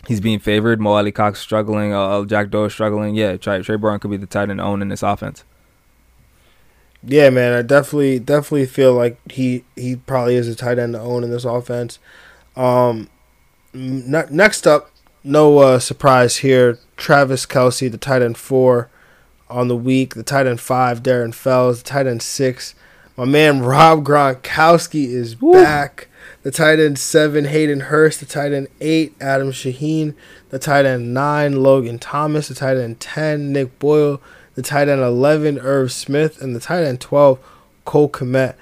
he's 0.07 0.21
being 0.21 0.39
favored. 0.39 0.79
Mo 0.79 0.93
Alie-Cox 0.93 1.39
struggling, 1.39 1.93
uh, 1.93 2.19
uh, 2.19 2.25
Jack 2.25 2.51
Doyle 2.51 2.69
struggling. 2.69 3.15
Yeah, 3.15 3.37
Trey, 3.37 3.63
Trey 3.63 3.77
Burton 3.77 3.99
could 3.99 4.11
be 4.11 4.17
the 4.17 4.27
tight 4.27 4.49
end 4.49 4.61
owned 4.61 4.83
in 4.83 4.89
this 4.89 5.01
offense. 5.01 5.43
Yeah, 7.03 7.29
man, 7.29 7.53
I 7.53 7.61
definitely 7.61 8.19
definitely 8.19 8.65
feel 8.65 8.93
like 8.93 9.19
he 9.31 9.63
he 9.75 9.95
probably 9.95 10.35
is 10.35 10.47
a 10.47 10.55
tight 10.55 10.79
end 10.79 10.93
to 10.93 10.99
own 10.99 11.23
in 11.23 11.29
this 11.29 11.45
offense. 11.45 11.99
Um, 12.57 13.09
n- 13.73 14.27
next 14.31 14.65
up, 14.65 14.91
no 15.23 15.59
uh, 15.59 15.79
surprise 15.79 16.37
here. 16.37 16.79
Travis 16.97 17.45
Kelce, 17.45 17.91
the 17.91 17.97
tight 17.97 18.21
end 18.21 18.37
four 18.37 18.89
on 19.49 19.67
the 19.67 19.75
week. 19.75 20.15
The 20.15 20.23
tight 20.23 20.47
end 20.47 20.59
five, 20.59 21.03
Darren 21.03 21.33
Fells. 21.33 21.83
The 21.83 21.89
tight 21.89 22.07
end 22.07 22.23
six, 22.23 22.73
my 23.15 23.25
man 23.25 23.59
Rob 23.63 24.03
Gronkowski 24.03 25.05
is 25.05 25.39
Woo. 25.39 25.53
back. 25.53 26.07
The 26.43 26.51
tight 26.51 26.79
end 26.79 26.97
seven, 26.97 27.45
Hayden 27.45 27.81
Hurst. 27.81 28.19
The 28.19 28.25
tight 28.25 28.51
end 28.51 28.67
eight, 28.81 29.13
Adam 29.21 29.51
Shaheen. 29.51 30.15
The 30.49 30.59
tight 30.59 30.85
end 30.85 31.13
nine, 31.13 31.61
Logan 31.61 31.99
Thomas. 31.99 32.47
The 32.47 32.55
tight 32.55 32.77
end 32.77 32.99
ten, 32.99 33.53
Nick 33.53 33.77
Boyle. 33.79 34.19
The 34.55 34.61
tight 34.63 34.89
end 34.89 35.01
eleven, 35.01 35.59
Irv 35.59 35.91
Smith, 35.91 36.41
and 36.41 36.55
the 36.55 36.59
tight 36.59 36.83
end 36.83 36.99
twelve, 37.01 37.39
Cole 37.85 38.09
Kmet. 38.09 38.55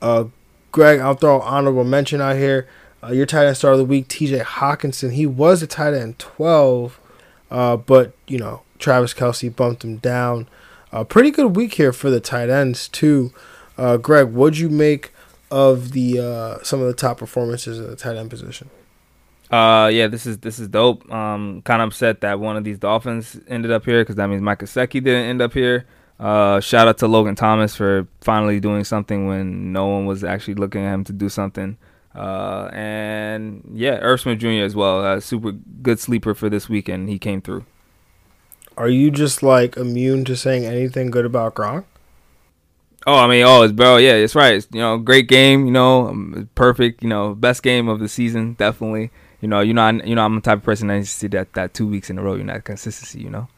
Uh, 0.00 0.24
Greg, 0.70 1.00
I'll 1.00 1.14
throw 1.14 1.40
an 1.40 1.46
honorable 1.46 1.84
mention 1.84 2.20
out 2.20 2.36
here. 2.36 2.68
Uh, 3.02 3.12
your 3.12 3.26
tight 3.26 3.46
end 3.46 3.56
star 3.56 3.72
of 3.72 3.78
the 3.78 3.84
week, 3.84 4.08
T.J. 4.08 4.40
Hockenson. 4.40 5.12
He 5.12 5.26
was 5.26 5.62
a 5.62 5.66
tight 5.66 5.94
end 5.94 6.18
twelve, 6.18 7.00
uh, 7.50 7.76
but 7.76 8.12
you 8.26 8.38
know 8.38 8.62
Travis 8.78 9.14
Kelce 9.14 9.54
bumped 9.54 9.84
him 9.84 9.96
down. 9.98 10.48
A 10.92 11.04
pretty 11.04 11.30
good 11.30 11.56
week 11.56 11.74
here 11.74 11.92
for 11.92 12.10
the 12.10 12.20
tight 12.20 12.50
ends 12.50 12.88
too. 12.88 13.32
Uh, 13.78 13.96
Greg, 13.96 14.28
what'd 14.28 14.58
you 14.58 14.68
make 14.68 15.12
of 15.50 15.92
the 15.92 16.18
uh, 16.18 16.62
some 16.62 16.80
of 16.80 16.86
the 16.86 16.94
top 16.94 17.18
performances 17.18 17.80
at 17.80 17.88
the 17.88 17.96
tight 17.96 18.16
end 18.16 18.30
position? 18.30 18.70
Uh, 19.50 19.90
yeah, 19.92 20.06
this 20.06 20.26
is 20.26 20.38
this 20.38 20.58
is 20.58 20.68
dope. 20.68 21.10
Um, 21.12 21.62
kind 21.62 21.82
of 21.82 21.88
upset 21.88 22.22
that 22.22 22.40
one 22.40 22.56
of 22.56 22.64
these 22.64 22.78
Dolphins 22.78 23.38
ended 23.48 23.70
up 23.70 23.84
here 23.84 24.02
because 24.02 24.16
that 24.16 24.28
means 24.28 24.40
Mike 24.40 24.60
Gesicki 24.60 24.94
didn't 24.94 25.26
end 25.26 25.42
up 25.42 25.52
here. 25.52 25.86
Uh, 26.18 26.60
shout 26.60 26.88
out 26.88 26.98
to 26.98 27.08
Logan 27.08 27.34
Thomas 27.34 27.74
for 27.74 28.06
finally 28.20 28.60
doing 28.60 28.84
something 28.84 29.26
when 29.26 29.72
no 29.72 29.86
one 29.88 30.06
was 30.06 30.24
actually 30.24 30.54
looking 30.54 30.84
at 30.84 30.94
him 30.94 31.04
to 31.04 31.12
do 31.12 31.28
something. 31.28 31.76
Uh, 32.14 32.68
and 32.72 33.62
yeah, 33.72 33.98
Irv 34.00 34.20
Smith 34.20 34.38
Jr. 34.38 34.64
as 34.64 34.74
well, 34.74 35.04
a 35.04 35.20
super 35.20 35.52
good 35.52 35.98
sleeper 35.98 36.34
for 36.34 36.50
this 36.50 36.68
weekend. 36.68 37.08
He 37.08 37.18
came 37.18 37.40
through. 37.40 37.64
Are 38.76 38.88
you 38.88 39.10
just 39.10 39.42
like 39.42 39.76
immune 39.76 40.24
to 40.26 40.36
saying 40.36 40.64
anything 40.64 41.10
good 41.10 41.24
about 41.24 41.54
Gronk? 41.54 41.84
Oh, 43.06 43.18
I 43.18 43.26
mean, 43.26 43.44
oh, 43.44 43.62
it's 43.62 43.72
bro, 43.72 43.96
yeah, 43.96 44.12
it's 44.12 44.34
right. 44.34 44.54
It's, 44.54 44.68
you 44.72 44.80
know, 44.80 44.98
great 44.98 45.26
game. 45.28 45.66
You 45.66 45.72
know, 45.72 46.08
um, 46.08 46.48
perfect. 46.54 47.02
You 47.02 47.08
know, 47.08 47.34
best 47.34 47.62
game 47.62 47.88
of 47.88 47.98
the 47.98 48.08
season, 48.08 48.54
definitely. 48.54 49.10
You 49.40 49.48
know, 49.48 49.60
you 49.60 49.74
know, 49.74 49.82
I, 49.82 49.90
you 49.90 50.14
know, 50.14 50.24
I'm 50.24 50.36
the 50.36 50.40
type 50.40 50.58
of 50.58 50.64
person 50.64 50.88
that 50.88 51.04
see 51.06 51.26
that 51.28 51.52
that 51.54 51.74
two 51.74 51.86
weeks 51.86 52.10
in 52.10 52.18
a 52.18 52.22
row. 52.22 52.34
You 52.34 52.44
know, 52.44 52.52
that 52.52 52.64
consistency. 52.64 53.20
You 53.20 53.30
know. 53.30 53.48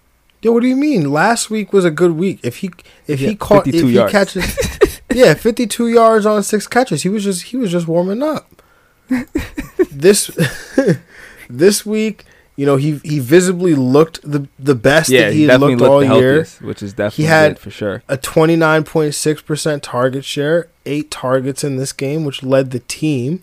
Yeah, 0.40 0.50
what 0.50 0.60
do 0.60 0.68
you 0.68 0.76
mean? 0.76 1.10
Last 1.10 1.50
week 1.50 1.72
was 1.72 1.84
a 1.84 1.90
good 1.90 2.12
week. 2.12 2.40
If 2.42 2.58
he 2.58 2.70
if 3.06 3.20
yeah, 3.20 3.30
he 3.30 3.36
caught 3.36 3.66
if 3.66 3.74
yards. 3.74 4.12
he 4.12 4.40
catches, 4.40 4.93
yeah, 5.26 5.34
52 5.34 5.88
yards 5.88 6.26
on 6.26 6.42
six 6.42 6.66
catches. 6.66 7.02
He 7.02 7.08
was 7.08 7.24
just 7.24 7.44
he 7.44 7.56
was 7.56 7.70
just 7.70 7.86
warming 7.86 8.22
up. 8.22 8.62
this 9.90 10.30
this 11.48 11.84
week 11.84 12.24
you 12.56 12.66
know, 12.66 12.76
he 12.76 13.00
he 13.04 13.18
visibly 13.18 13.74
looked 13.74 14.20
the 14.22 14.46
the 14.58 14.76
best 14.76 15.10
yeah, 15.10 15.22
that 15.22 15.32
he, 15.32 15.48
he 15.48 15.56
looked 15.56 15.82
all 15.82 16.04
year, 16.04 16.46
which 16.60 16.82
is 16.82 16.92
definitely 16.92 17.24
he 17.24 17.28
had 17.28 17.58
for 17.58 17.70
sure. 17.70 18.02
A 18.08 18.16
twenty 18.16 18.54
nine 18.54 18.84
point 18.84 19.14
six 19.14 19.42
percent 19.42 19.82
target 19.82 20.24
share, 20.24 20.68
eight 20.86 21.10
targets 21.10 21.64
in 21.64 21.76
this 21.76 21.92
game, 21.92 22.24
which 22.24 22.44
led 22.44 22.70
the 22.70 22.78
team. 22.78 23.42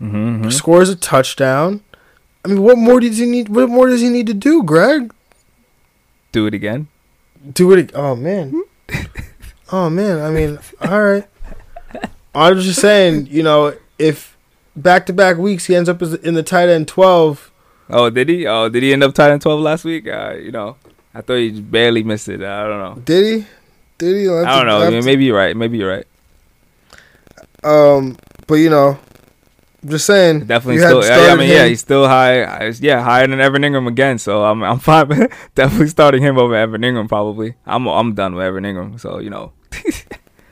Mm-hmm, 0.00 0.16
mm-hmm. 0.16 0.50
Scores 0.50 0.90
a 0.90 0.96
touchdown. 0.96 1.82
I 2.44 2.48
mean, 2.48 2.62
what 2.62 2.76
more 2.76 3.00
does 3.00 3.16
he 3.16 3.24
need? 3.24 3.48
What 3.48 3.70
more 3.70 3.88
does 3.88 4.02
he 4.02 4.10
need 4.10 4.26
to 4.26 4.34
do, 4.34 4.62
Greg? 4.62 5.14
Do 6.32 6.46
it 6.46 6.52
again. 6.52 6.88
Do 7.50 7.72
it. 7.72 7.92
Oh 7.94 8.14
man. 8.14 8.62
Oh 9.74 9.90
man. 9.90 10.20
I 10.20 10.30
mean, 10.30 10.58
all 10.80 11.02
right. 11.02 11.28
I 12.34 12.52
was 12.52 12.64
just 12.64 12.80
saying, 12.80 13.28
you 13.30 13.42
know, 13.42 13.76
if 13.98 14.36
back 14.76 15.06
to 15.06 15.12
back 15.12 15.36
weeks 15.36 15.66
he 15.66 15.76
ends 15.76 15.88
up 15.88 16.02
in 16.02 16.34
the 16.34 16.42
tight 16.42 16.68
end 16.68 16.88
twelve 16.88 17.52
Oh, 17.90 18.10
did 18.10 18.28
he? 18.28 18.46
Oh, 18.46 18.68
did 18.68 18.82
he 18.82 18.92
end 18.92 19.02
up 19.02 19.14
tight 19.14 19.30
end 19.30 19.42
twelve 19.42 19.60
last 19.60 19.84
week? 19.84 20.08
Uh, 20.08 20.34
you 20.34 20.50
know, 20.50 20.76
I 21.14 21.20
thought 21.20 21.36
he 21.36 21.60
barely 21.60 22.02
missed 22.02 22.28
it. 22.28 22.42
I 22.42 22.64
don't 22.66 22.78
know. 22.78 23.02
Did 23.02 23.24
he? 23.24 23.46
Did 23.98 24.16
he? 24.16 24.28
I 24.28 24.56
don't 24.56 24.66
know. 24.66 24.80
I 24.82 24.90
mean, 24.90 25.04
maybe 25.04 25.24
you're 25.24 25.36
right. 25.36 25.56
Maybe 25.56 25.78
you're 25.78 25.90
right. 25.90 26.06
Um, 27.62 28.16
but 28.46 28.54
you 28.56 28.70
know, 28.70 28.98
just 29.84 30.06
saying. 30.06 30.46
Definitely 30.46 30.78
still. 30.78 31.04
Yeah, 31.04 31.32
I 31.32 31.36
mean, 31.36 31.48
him. 31.48 31.56
yeah, 31.56 31.66
he's 31.66 31.80
still 31.80 32.08
high. 32.08 32.68
Yeah, 32.80 33.02
higher 33.02 33.26
than 33.26 33.40
Evan 33.40 33.62
Engram 33.62 33.86
again. 33.86 34.18
So 34.18 34.44
I'm 34.44 34.62
I'm 34.62 34.78
fine. 34.78 35.08
definitely 35.54 35.88
starting 35.88 36.22
him 36.22 36.38
over 36.38 36.54
Evan 36.54 36.82
Engram. 36.82 37.08
Probably. 37.08 37.54
I'm 37.66 37.86
I'm 37.86 38.14
done 38.14 38.34
with 38.34 38.44
Evan 38.44 38.64
Engram. 38.64 38.98
So 38.98 39.18
you 39.18 39.30
know. 39.30 39.52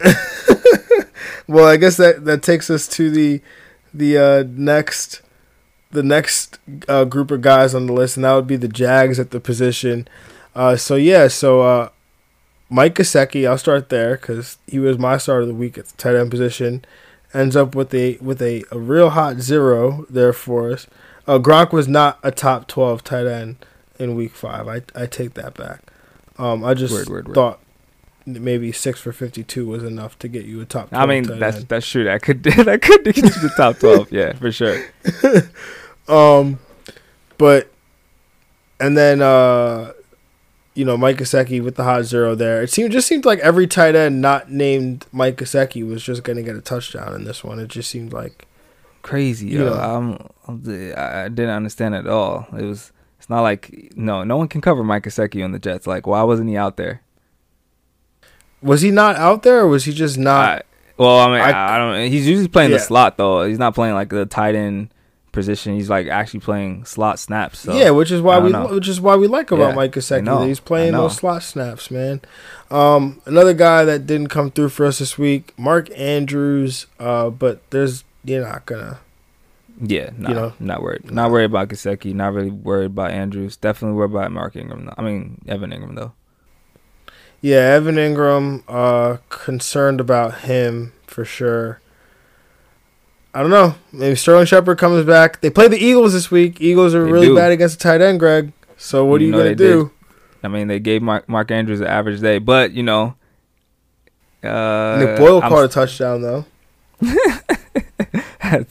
well, 1.47 1.67
I 1.67 1.77
guess 1.77 1.97
that 1.97 2.25
that 2.25 2.43
takes 2.43 2.71
us 2.71 2.89
to 2.89 3.11
the 3.11 3.41
the 3.95 4.19
uh, 4.19 4.45
next 4.49 5.23
the 5.91 6.03
next 6.03 6.59
uh, 6.89 7.05
group 7.05 7.31
of 7.31 7.43
guys 7.43 7.75
on 7.75 7.87
the 7.87 7.93
list, 7.93 8.17
and 8.17 8.25
that 8.25 8.35
would 8.35 8.47
be 8.47 8.57
the 8.57 8.69
Jags 8.69 9.21
at 9.21 9.31
the 9.31 9.41
position. 9.41 10.09
Uh, 10.55 10.77
so 10.77 10.97
yeah, 10.97 11.29
so 11.29 11.61
uh, 11.61 11.89
Mike 12.69 12.95
Gesicki, 12.95 13.49
I'll 13.49 13.59
start 13.59 13.91
there 13.91 14.17
because 14.17 14.59
he 14.67 14.79
was 14.79 14.99
my 14.99 15.19
start 15.19 15.43
of 15.43 15.49
the 15.49 15.55
week 15.55 15.79
at 15.79 15.87
the 15.87 15.97
tight 15.97 16.17
end 16.17 16.31
position. 16.31 16.85
Ends 17.35 17.57
up 17.57 17.75
with 17.75 17.95
a 17.95 18.17
with 18.19 18.43
a, 18.43 18.65
a 18.71 18.79
real 18.79 19.11
hot 19.11 19.37
zero 19.37 20.07
there 20.11 20.33
for 20.33 20.71
us. 20.71 20.87
Uh, 21.27 21.39
Gronk 21.39 21.73
was 21.73 21.89
not 21.89 22.19
a 22.23 22.31
top 22.31 22.67
twelve 22.67 23.05
tight 23.05 23.27
end 23.27 23.57
in 23.99 24.15
week 24.15 24.33
five. 24.33 24.69
I 24.69 24.83
I 24.95 25.07
take 25.07 25.35
that 25.35 25.55
back. 25.55 25.83
Um, 26.39 26.65
I 26.65 26.75
just 26.75 26.93
word, 26.93 27.09
word, 27.09 27.29
word. 27.29 27.35
thought 27.35 27.61
maybe 28.27 28.73
six 28.73 29.01
for 29.01 29.13
fifty 29.13 29.43
two 29.45 29.67
was 29.67 29.83
enough 29.83 30.19
to 30.21 30.29
get 30.29 30.45
you 30.45 30.61
a 30.61 30.65
top. 30.65 30.89
I 30.93 31.07
mean, 31.07 31.25
that's 31.25 31.59
end. 31.59 31.69
that's 31.69 31.87
true. 31.87 32.05
That 32.05 32.23
could 32.23 32.43
that 32.43 32.83
could 32.83 33.05
get 33.05 33.17
you 33.17 33.23
the 33.23 33.53
top 33.57 33.79
twelve. 33.79 34.11
Yeah, 34.13 34.33
for 34.35 34.53
sure. 34.53 34.83
Um, 36.09 36.59
but 37.39 37.71
and 38.81 38.97
then 38.97 39.23
uh, 39.23 39.93
you 40.75 40.85
know, 40.85 40.97
Mike 40.97 41.19
Gesicki 41.19 41.63
with 41.63 41.77
the 41.77 41.85
hot 41.85 42.05
zero 42.05 42.35
there. 42.35 42.63
It 42.63 42.71
seemed 42.71 42.93
just 42.93 43.07
seemed 43.07 43.25
like 43.25 43.39
every 43.41 43.67
tight 43.67 43.95
end 43.95 44.21
not 44.21 44.51
named 44.51 45.07
Mike 45.13 45.37
Gesicki 45.37 45.87
was 45.87 46.03
just 46.03 46.23
going 46.25 46.37
to 46.37 46.43
get 46.43 46.57
a 46.57 46.61
touchdown 46.61 47.15
in 47.15 47.25
this 47.25 47.45
one. 47.45 47.59
It 47.59 47.69
just 47.69 47.91
seemed 47.91 48.13
like 48.13 48.47
crazy. 49.03 49.49
Yo. 49.49 49.67
Know, 49.67 49.75
I'm, 49.75 50.29
I'm, 50.49 50.95
I 50.97 51.29
didn't 51.29 51.51
understand 51.51 51.95
at 51.95 52.07
all. 52.07 52.47
It 52.53 52.65
was. 52.65 52.93
It's 53.19 53.31
not 53.31 53.43
like 53.43 53.93
no, 53.95 54.25
no 54.25 54.37
one 54.37 54.49
can 54.49 54.61
cover 54.61 54.83
Mike 54.83 55.05
Gesicki 55.05 55.45
on 55.45 55.53
the 55.53 55.61
Jets. 55.61 55.87
Like, 55.87 56.09
why 56.09 56.25
wasn't 56.25 56.49
he 56.49 56.57
out 56.57 56.77
there? 56.77 57.03
Was 58.63 58.83
he 58.83 58.91
not 58.91 59.17
out 59.17 59.43
there, 59.43 59.61
or 59.61 59.69
was 59.69 59.85
he 59.85 59.93
just 59.93 60.19
not? 60.19 60.59
I, 60.59 60.63
well, 60.97 61.19
I 61.19 61.27
mean, 61.27 61.41
I, 61.41 61.75
I, 61.75 61.79
don't. 61.79 62.11
He's 62.11 62.29
usually 62.29 62.49
playing 62.49 62.71
yeah. 62.71 62.79
the 62.79 62.83
slot 62.83 63.17
though. 63.17 63.45
He's 63.45 63.59
not 63.59 63.75
playing 63.75 63.95
like 63.95 64.11
the 64.11 64.27
tight 64.27 64.55
end 64.55 64.91
position. 65.33 65.75
He's 65.75 65.91
like 65.91 66.07
actually 66.07 66.41
playing 66.41 66.85
slot 66.85 67.19
snaps. 67.19 67.61
So 67.61 67.75
yeah, 67.75 67.91
which 67.91 68.11
is 68.11 68.21
why 68.21 68.39
we 68.39 68.51
know. 68.51 68.69
which 68.69 68.89
is 68.89 69.01
why 69.01 69.17
we 69.17 69.27
like 69.27 69.51
about 69.51 69.71
yeah, 69.71 69.75
Mike 69.75 69.93
Gesicki. 69.93 70.47
He's 70.47 70.61
playing 70.61 70.93
those 70.93 71.17
slot 71.17 71.43
snaps, 71.43 71.91
man. 71.91 72.21
Um, 72.71 73.21
another 73.27 73.55
guy 73.55 73.85
that 73.85 74.07
didn't 74.07 74.29
come 74.29 74.51
through 74.51 74.69
for 74.69 74.87
us 74.87 74.99
this 74.99 75.19
week, 75.19 75.59
Mark 75.59 75.91
Andrews. 75.99 76.87
Uh, 76.99 77.31
but 77.31 77.69
there's 77.71 78.05
you're 78.25 78.47
not 78.47 78.67
gonna. 78.67 79.01
Yeah, 79.85 80.11
nah, 80.17 80.29
you 80.29 80.35
know, 80.35 80.53
not 80.61 80.83
worried. 80.83 81.11
Not 81.11 81.31
worried 81.31 81.47
about 81.47 81.69
Gesicki. 81.69 82.15
Not 82.15 82.35
really 82.35 82.51
worried 82.51 82.87
about 82.87 83.11
Andrews. 83.11 83.57
Definitely 83.57 83.97
worried 83.97 84.13
about 84.13 84.31
Mark 84.31 84.55
Ingram. 84.55 84.85
Though. 84.85 84.95
I 84.97 85.03
mean 85.03 85.41
Evan 85.49 85.71
Engram 85.71 85.97
though. 85.97 86.13
Yeah, 87.43 87.75
Evan 87.75 87.97
Engram, 87.97 88.63
Uh, 88.69 89.19
concerned 89.29 90.01
about 90.01 90.43
him 90.43 90.93
for 91.07 91.25
sure. 91.25 91.81
I 93.35 93.41
don't 93.41 93.51
know. 93.51 93.75
Maybe 93.93 94.15
Sterling 94.15 94.47
Shepard 94.47 94.79
comes 94.79 95.05
back. 95.05 95.41
They 95.41 95.51
play 95.51 95.67
the 95.67 95.79
Eagles 95.79 96.13
this 96.13 96.31
week. 96.31 96.61
Eagles 96.61 96.95
are 96.95 97.05
they 97.05 97.11
really 97.11 97.27
do. 97.27 97.35
bad 97.35 97.51
against 97.51 97.79
the 97.79 97.83
tight 97.83 98.01
end, 98.01 98.21
Greg. 98.21 98.53
So 98.77 99.05
what 99.05 99.21
you 99.21 99.29
are 99.29 99.31
you 99.31 99.43
gonna 99.43 99.55
do? 99.55 99.85
Did. 99.85 99.91
I 100.45 100.49
mean, 100.49 100.69
they 100.69 100.81
gave 100.81 101.03
Mark, 101.03 101.29
Mark 101.29 101.51
Andrews 101.51 101.81
an 101.81 101.87
average 101.87 102.21
day, 102.21 102.39
but 102.39 102.73
you 102.73 102.83
know, 102.83 103.15
uh, 104.43 104.97
Nick 104.99 105.19
Boyle 105.19 105.43
I'm, 105.43 105.49
caught 105.49 105.65
a 105.65 105.69
touchdown 105.69 106.23
though. 106.23 106.45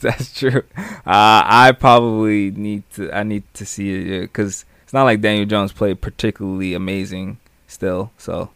that's, 0.00 0.38
true. 0.38 0.62
Uh, 0.76 1.42
I 1.44 1.74
probably 1.78 2.50
need 2.50 2.84
to. 2.94 3.10
I 3.12 3.22
need 3.22 3.42
to 3.54 3.66
see 3.66 3.94
it 3.94 4.20
because 4.22 4.64
it's 4.82 4.92
not 4.92 5.04
like 5.04 5.20
Daniel 5.20 5.46
Jones 5.46 5.72
played 5.72 6.00
particularly 6.00 6.74
amazing 6.74 7.38
still. 7.66 8.12
So 8.16 8.50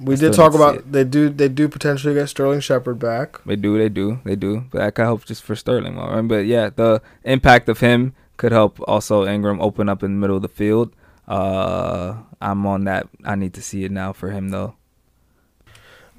we 0.00 0.16
did 0.16 0.32
talk 0.32 0.54
about 0.54 0.90
they 0.90 1.04
do 1.04 1.28
they 1.28 1.48
do 1.48 1.68
potentially 1.68 2.14
get 2.14 2.28
Sterling 2.28 2.60
Shepard 2.60 2.98
back. 2.98 3.42
They 3.44 3.56
do, 3.56 3.78
they 3.78 3.88
do, 3.88 4.20
they 4.24 4.36
do. 4.36 4.64
But 4.70 4.78
that 4.78 4.94
could 4.94 5.04
help 5.04 5.24
just 5.24 5.42
for 5.42 5.54
Sterling, 5.54 5.96
right? 5.96 6.22
But 6.22 6.46
yeah, 6.46 6.70
the 6.70 7.02
impact 7.24 7.68
of 7.68 7.80
him 7.80 8.14
could 8.36 8.52
help 8.52 8.80
also 8.88 9.24
Engram 9.24 9.60
open 9.60 9.88
up 9.88 10.02
in 10.02 10.14
the 10.14 10.18
middle 10.18 10.36
of 10.36 10.42
the 10.42 10.48
field. 10.48 10.94
Uh, 11.28 12.16
I'm 12.40 12.66
on 12.66 12.84
that. 12.84 13.08
I 13.24 13.34
need 13.34 13.54
to 13.54 13.62
see 13.62 13.84
it 13.84 13.90
now 13.90 14.12
for 14.12 14.30
him 14.30 14.48
though. 14.48 14.74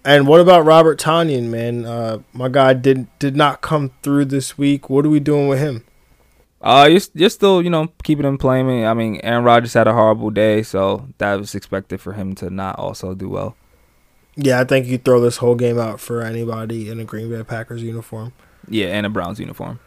And 0.05 0.27
what 0.27 0.41
about 0.41 0.65
Robert 0.65 0.99
Tonyan, 0.99 1.49
man? 1.49 1.85
Uh, 1.85 2.19
my 2.33 2.49
guy 2.49 2.73
did 2.73 3.07
did 3.19 3.35
not 3.35 3.61
come 3.61 3.91
through 4.01 4.25
this 4.25 4.57
week. 4.57 4.89
What 4.89 5.05
are 5.05 5.09
we 5.09 5.19
doing 5.19 5.47
with 5.47 5.59
him? 5.59 5.85
Uh, 6.61 6.87
you're, 6.89 7.01
you're 7.13 7.29
still, 7.29 7.61
you 7.61 7.69
know, 7.69 7.89
keeping 8.03 8.25
him 8.25 8.37
playing. 8.37 8.85
I 8.85 8.93
mean, 8.93 9.19
Aaron 9.21 9.43
Rodgers 9.43 9.73
had 9.73 9.85
a 9.85 9.93
horrible 9.93 10.29
day, 10.29 10.63
so 10.63 11.09
that 11.17 11.35
was 11.35 11.55
expected 11.55 11.99
for 11.99 12.13
him 12.13 12.35
to 12.35 12.49
not 12.49 12.79
also 12.79 13.13
do 13.13 13.27
well. 13.27 13.57
Yeah, 14.35 14.59
I 14.59 14.63
think 14.63 14.87
you 14.87 14.97
throw 14.97 15.19
this 15.19 15.37
whole 15.37 15.55
game 15.55 15.77
out 15.77 15.99
for 15.99 16.21
anybody 16.21 16.89
in 16.89 16.99
a 16.99 17.03
Green 17.03 17.29
Bay 17.29 17.43
Packers 17.43 17.83
uniform. 17.83 18.33
Yeah, 18.67 18.87
and 18.87 19.05
a 19.05 19.09
Browns 19.09 19.39
uniform. 19.39 19.79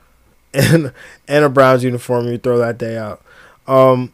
And 0.55 0.92
and 1.28 1.44
a 1.44 1.49
Browns 1.49 1.84
uniform, 1.84 2.28
you 2.28 2.38
throw 2.38 2.59
that 2.59 2.78
day 2.78 2.97
out. 2.97 3.22
Um, 3.66 4.12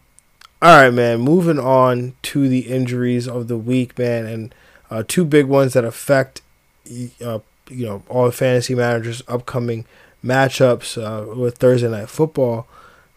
all 0.60 0.82
right, 0.82 0.92
man. 0.92 1.20
Moving 1.20 1.58
on 1.58 2.14
to 2.22 2.48
the 2.48 2.60
injuries 2.60 3.28
of 3.28 3.48
the 3.48 3.58
week, 3.58 3.98
man, 3.98 4.26
and 4.26 4.54
uh, 4.90 5.02
two 5.06 5.24
big 5.24 5.46
ones 5.46 5.74
that 5.74 5.84
affect, 5.84 6.40
uh, 7.24 7.40
you 7.68 7.86
know, 7.86 8.02
all 8.08 8.30
fantasy 8.30 8.74
managers' 8.74 9.22
upcoming 9.28 9.84
matchups 10.24 11.00
uh, 11.00 11.34
with 11.36 11.58
Thursday 11.58 11.88
night 11.88 12.08
football. 12.08 12.66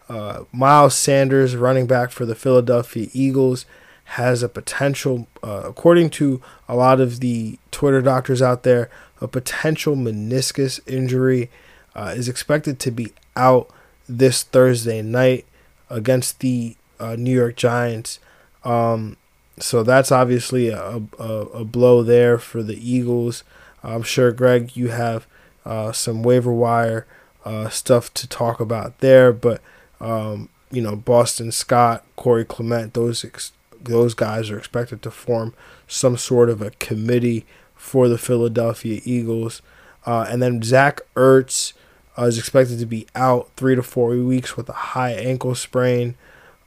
Uh, 0.08 0.44
Miles 0.52 0.94
Sanders, 0.94 1.56
running 1.56 1.86
back 1.86 2.10
for 2.10 2.26
the 2.26 2.34
Philadelphia 2.34 3.08
Eagles, 3.12 3.66
has 4.10 4.42
a 4.42 4.48
potential, 4.48 5.26
uh, 5.42 5.62
according 5.64 6.10
to 6.10 6.40
a 6.68 6.76
lot 6.76 7.00
of 7.00 7.20
the 7.20 7.58
Twitter 7.70 8.00
doctors 8.00 8.40
out 8.40 8.62
there, 8.62 8.88
a 9.20 9.28
potential 9.28 9.96
meniscus 9.96 10.80
injury. 10.86 11.50
Uh, 11.94 12.12
is 12.14 12.28
expected 12.28 12.78
to 12.78 12.90
be 12.90 13.14
out 13.36 13.70
this 14.06 14.42
Thursday 14.42 15.00
night 15.00 15.46
against 15.88 16.40
the 16.40 16.76
uh, 17.00 17.16
New 17.16 17.34
York 17.34 17.56
Giants. 17.56 18.18
Um, 18.64 19.16
so 19.58 19.82
that's 19.82 20.12
obviously 20.12 20.68
a, 20.68 21.02
a, 21.18 21.24
a, 21.24 21.64
blow 21.64 22.02
there 22.02 22.38
for 22.38 22.62
the 22.62 22.76
Eagles. 22.76 23.44
I'm 23.82 24.02
sure, 24.02 24.30
Greg, 24.32 24.76
you 24.76 24.88
have 24.88 25.26
uh, 25.64 25.92
some 25.92 26.22
waiver 26.22 26.52
wire 26.52 27.06
uh, 27.44 27.68
stuff 27.70 28.12
to 28.14 28.28
talk 28.28 28.60
about 28.60 28.98
there, 28.98 29.32
but 29.32 29.62
um, 30.00 30.48
you 30.70 30.82
know 30.82 30.96
Boston 30.96 31.52
Scott, 31.52 32.04
Corey 32.16 32.44
Clement, 32.44 32.94
those 32.94 33.24
ex- 33.24 33.52
those 33.82 34.14
guys 34.14 34.50
are 34.50 34.58
expected 34.58 35.02
to 35.02 35.10
form 35.10 35.54
some 35.86 36.16
sort 36.16 36.48
of 36.48 36.60
a 36.62 36.70
committee 36.70 37.46
for 37.74 38.08
the 38.08 38.18
Philadelphia 38.18 39.00
Eagles. 39.04 39.62
Uh, 40.04 40.26
and 40.28 40.42
then 40.42 40.62
Zach 40.62 41.00
Ertz 41.14 41.72
uh, 42.18 42.24
is 42.24 42.38
expected 42.38 42.78
to 42.78 42.86
be 42.86 43.06
out 43.14 43.50
three 43.56 43.74
to 43.74 43.82
four 43.82 44.10
weeks 44.10 44.56
with 44.56 44.68
a 44.68 44.74
high 44.74 45.12
ankle 45.12 45.54
sprain. 45.54 46.16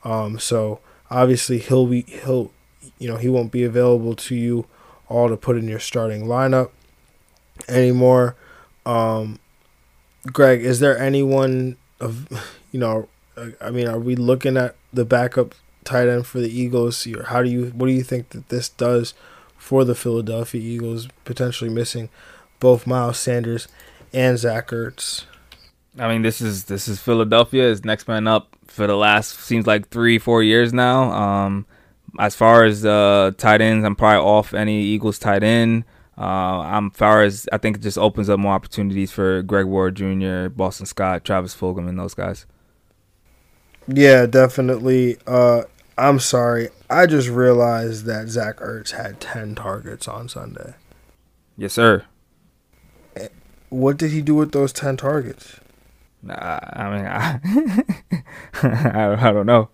Um, 0.03 0.39
so 0.39 0.79
obviously 1.09 1.59
he'll 1.59 1.87
be 1.87 2.01
he'll 2.01 2.51
you 2.97 3.07
know 3.07 3.17
he 3.17 3.29
won't 3.29 3.51
be 3.51 3.63
available 3.63 4.15
to 4.15 4.35
you 4.35 4.65
all 5.07 5.27
to 5.29 5.37
put 5.37 5.57
in 5.57 5.67
your 5.67 5.79
starting 5.79 6.25
lineup 6.25 6.69
anymore. 7.67 8.35
Um, 8.85 9.39
Greg, 10.31 10.63
is 10.63 10.79
there 10.79 10.97
anyone 10.97 11.77
of 11.99 12.27
you 12.71 12.79
know? 12.79 13.07
I 13.61 13.71
mean, 13.71 13.87
are 13.87 13.99
we 13.99 14.17
looking 14.17 14.57
at 14.57 14.75
the 14.91 15.05
backup 15.05 15.55
tight 15.83 16.07
end 16.07 16.25
for 16.25 16.39
the 16.39 16.49
Eagles. 16.49 17.07
How 17.27 17.43
do 17.43 17.49
you 17.49 17.67
what 17.67 17.87
do 17.87 17.93
you 17.93 18.03
think 18.03 18.29
that 18.29 18.49
this 18.49 18.69
does 18.69 19.13
for 19.57 19.83
the 19.83 19.95
Philadelphia 19.95 20.61
Eagles 20.61 21.07
potentially 21.25 21.69
missing 21.69 22.09
both 22.59 22.87
Miles 22.87 23.19
Sanders 23.19 23.67
and 24.13 24.37
Zach 24.37 24.69
Ertz? 24.69 25.25
I 25.97 26.07
mean, 26.07 26.21
this 26.21 26.41
is 26.41 26.65
this 26.65 26.87
is 26.87 26.99
Philadelphia 26.99 27.63
is 27.63 27.83
next 27.83 28.07
man 28.07 28.27
up 28.27 28.55
for 28.67 28.87
the 28.87 28.95
last 28.95 29.39
seems 29.39 29.67
like 29.67 29.89
three 29.89 30.19
four 30.19 30.43
years 30.43 30.73
now. 30.73 31.11
Um, 31.11 31.65
as 32.17 32.35
far 32.35 32.63
as 32.63 32.85
uh, 32.85 33.31
tight 33.37 33.61
ends, 33.61 33.85
I'm 33.85 33.95
probably 33.95 34.25
off 34.25 34.53
any 34.53 34.81
Eagles 34.81 35.19
tight 35.19 35.43
end. 35.43 35.83
Uh, 36.17 36.59
I'm 36.61 36.91
far 36.91 37.23
as 37.23 37.47
I 37.51 37.57
think 37.57 37.77
it 37.77 37.81
just 37.81 37.97
opens 37.97 38.29
up 38.29 38.39
more 38.39 38.53
opportunities 38.53 39.11
for 39.11 39.41
Greg 39.41 39.65
Ward 39.65 39.95
Jr., 39.95 40.49
Boston 40.49 40.85
Scott, 40.85 41.23
Travis 41.23 41.55
Fulgham, 41.55 41.87
and 41.87 41.97
those 41.97 42.13
guys. 42.13 42.45
Yeah, 43.91 44.25
definitely. 44.27 45.17
Uh, 45.25 45.63
I'm 45.97 46.19
sorry. 46.19 46.69
I 46.89 47.07
just 47.07 47.27
realized 47.27 48.05
that 48.05 48.27
Zach 48.29 48.57
Ertz 48.57 48.91
had 48.91 49.19
10 49.19 49.55
targets 49.55 50.07
on 50.07 50.29
Sunday. 50.29 50.75
Yes, 51.57 51.73
sir. 51.73 52.05
Eh, 53.15 53.29
what 53.69 53.97
did 53.97 54.11
he 54.11 54.21
do 54.21 54.35
with 54.35 54.51
those 54.51 54.71
10 54.71 54.97
targets? 54.97 55.59
Nah, 56.21 56.59
I 56.73 56.95
mean, 56.95 57.05
I, 57.05 57.39
I, 58.63 59.29
I 59.29 59.31
don't 59.31 59.45
know. 59.45 59.69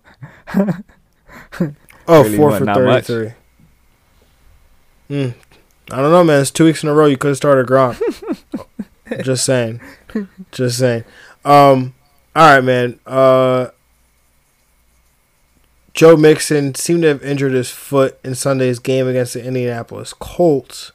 oh, 2.08 2.22
really 2.22 2.36
four 2.36 2.56
for 2.58 2.64
33. 2.64 3.32
Hmm. 5.08 5.28
I 5.90 5.96
don't 6.00 6.10
know, 6.10 6.24
man. 6.24 6.40
It's 6.40 6.50
two 6.50 6.64
weeks 6.64 6.82
in 6.82 6.88
a 6.88 6.94
row. 6.94 7.06
You 7.06 7.16
could 7.16 7.28
have 7.28 7.36
started 7.36 7.66
Gronk. 7.66 8.00
Just 9.22 9.44
saying. 9.44 9.80
Just 10.50 10.78
saying. 10.78 11.04
Um, 11.44 11.94
all 12.34 12.54
right, 12.54 12.64
man. 12.64 12.98
Uh, 13.06 13.68
Joe 15.96 16.14
Mixon 16.14 16.74
seemed 16.74 17.02
to 17.02 17.08
have 17.08 17.22
injured 17.22 17.54
his 17.54 17.70
foot 17.70 18.18
in 18.22 18.34
Sunday's 18.34 18.78
game 18.78 19.08
against 19.08 19.32
the 19.32 19.42
Indianapolis 19.42 20.12
Colts. 20.12 20.92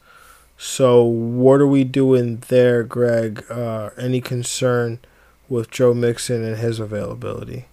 So, 0.60 1.04
what 1.04 1.60
are 1.60 1.66
we 1.66 1.84
doing 1.84 2.43
there, 2.49 2.84
Greg? 2.84 3.43
Uh, 3.49 3.89
any 3.97 4.22
concern 4.22 4.99
with 5.49 5.72
Joe 5.72 5.95
Mixon 5.95 6.43
and 6.43 6.58
his 6.58 6.80
availability? 6.80 7.66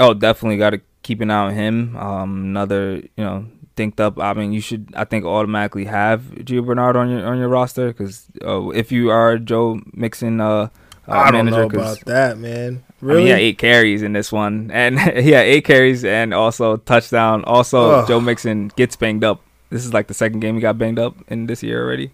Oh, 0.00 0.14
definitely 0.14 0.56
got 0.56 0.70
to 0.70 0.80
keep 1.04 1.20
an 1.20 1.30
eye 1.30 1.46
on 1.46 1.54
him. 1.54 1.96
Um, 1.96 2.42
another, 2.46 2.96
you 2.96 3.24
know, 3.24 3.46
thinked 3.76 4.00
up. 4.00 4.18
I 4.18 4.32
mean, 4.32 4.52
you 4.52 4.60
should, 4.60 4.92
I 4.96 5.04
think, 5.04 5.24
automatically 5.24 5.84
have 5.84 6.22
Gio 6.38 6.66
Bernard 6.66 6.96
on 6.96 7.08
your 7.08 7.24
on 7.24 7.38
your 7.38 7.48
roster 7.48 7.86
because 7.86 8.26
uh, 8.44 8.70
if 8.70 8.90
you 8.90 9.10
are 9.10 9.38
Joe 9.38 9.80
Mixon, 9.92 10.40
uh, 10.40 10.46
uh, 10.46 10.68
I 11.06 11.30
don't 11.30 11.46
know 11.46 11.66
about 11.66 12.00
that, 12.06 12.36
man. 12.36 12.82
Really? 13.00 13.20
I 13.20 13.22
mean, 13.22 13.26
he 13.26 13.30
had 13.30 13.40
eight 13.40 13.58
carries 13.58 14.02
in 14.02 14.12
this 14.12 14.32
one, 14.32 14.70
and 14.72 14.98
he 15.00 15.30
had 15.30 15.46
eight 15.46 15.64
carries 15.64 16.04
and 16.04 16.34
also 16.34 16.78
touchdown. 16.78 17.44
Also, 17.44 17.90
Ugh. 17.90 18.08
Joe 18.08 18.20
Mixon 18.20 18.68
gets 18.76 18.96
banged 18.96 19.24
up. 19.24 19.40
This 19.70 19.84
is 19.84 19.92
like 19.92 20.08
the 20.08 20.14
second 20.14 20.40
game 20.40 20.54
he 20.56 20.60
got 20.60 20.78
banged 20.78 20.98
up 20.98 21.14
in 21.28 21.46
this 21.46 21.62
year 21.62 21.82
already. 21.84 22.10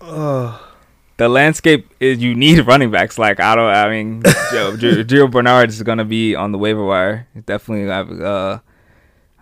Ugh. 0.00 0.60
The 1.16 1.28
landscape 1.28 1.88
is 2.00 2.18
you 2.22 2.34
need 2.34 2.60
running 2.66 2.90
backs. 2.90 3.18
Like 3.18 3.40
I 3.40 3.54
don't. 3.54 3.66
I 3.66 3.88
mean, 3.88 4.22
Joe, 4.50 4.76
Gio 4.76 5.30
Bernard 5.30 5.70
is 5.70 5.82
gonna 5.82 6.04
be 6.04 6.34
on 6.34 6.52
the 6.52 6.58
waiver 6.58 6.84
wire. 6.84 7.28
Definitely. 7.46 7.90
Uh, 7.90 8.58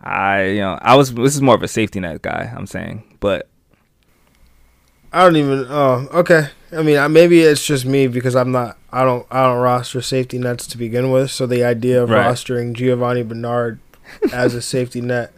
I 0.03 0.45
you 0.47 0.61
know 0.61 0.79
I 0.83 0.97
was 0.97 1.15
this 1.15 1.35
is 1.35 1.41
more 1.43 1.55
of 1.55 1.63
a 1.63 1.69
safety 1.69 2.01
net 2.01 2.23
guy. 2.23 2.53
I'm 2.55 2.67
saying, 2.67 3.17
but 3.21 3.49
I 5.13 5.25
don't 5.25 5.37
even. 5.37 5.67
Oh, 5.69 6.09
okay. 6.13 6.49
I 6.73 6.83
mean, 6.83 7.13
maybe 7.13 7.43
it's 7.43 7.65
just 7.65 7.85
me 7.85 8.07
because 8.07 8.35
I'm 8.35 8.51
not. 8.51 8.79
I 8.91 9.05
don't. 9.05 9.27
I 9.31 9.45
don't 9.45 9.59
roster 9.59 10.01
safety 10.01 10.39
nets 10.39 10.67
to 10.69 10.79
begin 10.79 11.11
with. 11.11 11.31
So 11.31 11.47
the 11.47 11.65
idea 11.65 12.03
of 12.03 12.11
right. 12.11 12.27
rostering 12.27 12.73
Giovanni 12.73 13.23
Bernard 13.23 13.79
as 14.33 14.55
a 14.55 14.63
safety 14.63 15.01
net 15.01 15.33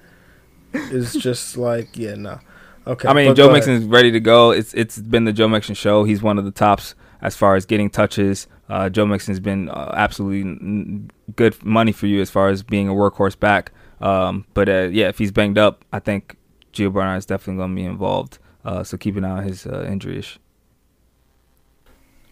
is 0.72 1.14
just 1.14 1.56
like, 1.56 1.96
yeah, 1.96 2.14
no. 2.14 2.40
Okay. 2.86 3.08
I 3.08 3.14
mean, 3.14 3.34
Joe 3.34 3.50
Mixon 3.50 3.74
is 3.74 3.84
ready 3.84 4.10
to 4.12 4.20
go. 4.20 4.50
It's 4.50 4.74
it's 4.74 4.98
been 4.98 5.24
the 5.24 5.32
Joe 5.32 5.48
Mixon 5.48 5.74
show. 5.74 6.04
He's 6.04 6.22
one 6.22 6.38
of 6.38 6.44
the 6.44 6.50
tops 6.50 6.94
as 7.20 7.34
far 7.34 7.56
as 7.56 7.64
getting 7.64 7.90
touches. 7.90 8.46
Uh, 8.68 8.88
Joe 8.88 9.06
Mixon's 9.06 9.40
been 9.40 9.70
uh, 9.70 9.92
absolutely 9.94 11.08
good 11.34 11.62
money 11.64 11.92
for 11.92 12.06
you 12.06 12.20
as 12.20 12.30
far 12.30 12.48
as 12.48 12.62
being 12.62 12.88
a 12.88 12.92
workhorse 12.92 13.38
back. 13.38 13.72
Um, 14.00 14.46
but 14.54 14.68
uh, 14.68 14.88
yeah, 14.92 15.08
if 15.08 15.18
he's 15.18 15.32
banged 15.32 15.58
up, 15.58 15.84
I 15.92 15.98
think 15.98 16.36
Gio 16.72 16.92
Bernard 16.92 17.18
is 17.18 17.26
definitely 17.26 17.58
going 17.58 17.70
to 17.70 17.76
be 17.76 17.84
involved. 17.84 18.38
Uh, 18.64 18.82
so 18.82 18.96
keep 18.96 19.16
an 19.16 19.24
eye 19.24 19.38
on 19.38 19.44
his 19.44 19.66
uh, 19.66 19.86
injuries. 19.88 20.38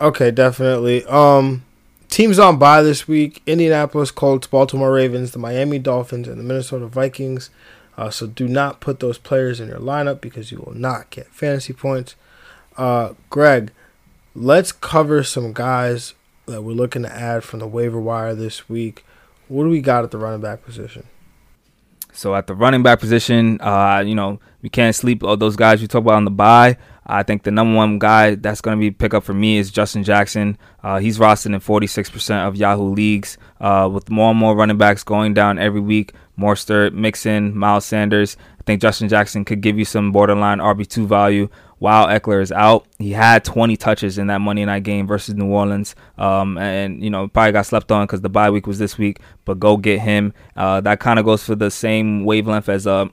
Okay, 0.00 0.30
definitely. 0.30 1.04
Um, 1.04 1.64
teams 2.08 2.38
on 2.38 2.58
bye 2.58 2.82
this 2.82 3.06
week: 3.06 3.42
Indianapolis 3.46 4.10
Colts, 4.10 4.46
Baltimore 4.46 4.92
Ravens, 4.92 5.32
the 5.32 5.38
Miami 5.38 5.78
Dolphins, 5.78 6.28
and 6.28 6.38
the 6.38 6.44
Minnesota 6.44 6.86
Vikings. 6.86 7.50
Uh, 7.96 8.10
so 8.10 8.26
do 8.26 8.48
not 8.48 8.80
put 8.80 9.00
those 9.00 9.18
players 9.18 9.60
in 9.60 9.68
your 9.68 9.78
lineup 9.78 10.20
because 10.20 10.50
you 10.50 10.58
will 10.58 10.74
not 10.74 11.10
get 11.10 11.26
fantasy 11.28 11.72
points. 11.72 12.16
Uh, 12.76 13.12
Greg, 13.28 13.70
let's 14.34 14.72
cover 14.72 15.22
some 15.22 15.52
guys 15.52 16.14
that 16.46 16.62
we're 16.62 16.72
looking 16.72 17.02
to 17.02 17.12
add 17.14 17.44
from 17.44 17.60
the 17.60 17.66
waiver 17.66 18.00
wire 18.00 18.34
this 18.34 18.68
week. 18.68 19.04
What 19.48 19.64
do 19.64 19.68
we 19.68 19.80
got 19.80 20.04
at 20.04 20.10
the 20.10 20.18
running 20.18 20.40
back 20.40 20.64
position? 20.64 21.06
So 22.12 22.34
at 22.34 22.46
the 22.46 22.54
running 22.54 22.82
back 22.82 23.00
position, 23.00 23.60
uh, 23.60 24.02
you 24.06 24.14
know, 24.14 24.38
we 24.60 24.68
can't 24.68 24.94
sleep 24.94 25.24
all 25.24 25.36
those 25.36 25.56
guys 25.56 25.80
we 25.80 25.88
talk 25.88 26.02
about 26.02 26.14
on 26.14 26.24
the 26.24 26.30
bye. 26.30 26.76
I 27.06 27.22
think 27.24 27.42
the 27.42 27.50
number 27.50 27.76
one 27.76 27.98
guy 27.98 28.36
that's 28.36 28.60
going 28.60 28.76
to 28.76 28.80
be 28.80 28.90
pick 28.90 29.12
up 29.12 29.24
for 29.24 29.34
me 29.34 29.56
is 29.58 29.70
Justin 29.70 30.04
Jackson. 30.04 30.56
Uh, 30.82 30.98
he's 30.98 31.18
rostered 31.18 31.46
in 31.46 31.60
46% 31.60 32.46
of 32.46 32.54
Yahoo 32.54 32.92
leagues. 32.92 33.38
Uh, 33.60 33.88
with 33.92 34.08
more 34.10 34.30
and 34.30 34.38
more 34.38 34.54
running 34.54 34.76
backs 34.78 35.02
going 35.02 35.34
down 35.34 35.58
every 35.58 35.80
week, 35.80 36.12
Mostert, 36.38 36.92
Mixon, 36.92 37.56
Miles 37.56 37.84
Sanders. 37.84 38.36
I 38.60 38.62
think 38.64 38.80
Justin 38.80 39.08
Jackson 39.08 39.44
could 39.44 39.60
give 39.60 39.78
you 39.78 39.84
some 39.84 40.12
borderline 40.12 40.58
RB2 40.58 41.06
value 41.06 41.48
while 41.82 42.06
Ekeler 42.06 42.40
is 42.40 42.52
out. 42.52 42.86
He 43.00 43.10
had 43.10 43.44
20 43.44 43.76
touches 43.76 44.16
in 44.16 44.28
that 44.28 44.40
Monday 44.40 44.64
night 44.64 44.84
game 44.84 45.04
versus 45.04 45.34
New 45.34 45.46
Orleans. 45.46 45.96
Um, 46.16 46.56
and, 46.56 47.02
you 47.02 47.10
know, 47.10 47.26
probably 47.26 47.50
got 47.50 47.66
slept 47.66 47.90
on 47.90 48.06
because 48.06 48.20
the 48.20 48.28
bye 48.28 48.50
week 48.50 48.68
was 48.68 48.78
this 48.78 48.96
week, 48.96 49.18
but 49.44 49.58
go 49.58 49.76
get 49.76 49.98
him. 49.98 50.32
Uh, 50.54 50.80
that 50.82 51.00
kind 51.00 51.18
of 51.18 51.24
goes 51.24 51.42
for 51.42 51.56
the 51.56 51.72
same 51.72 52.24
wavelength 52.24 52.68
as 52.68 52.86
uh, 52.86 53.06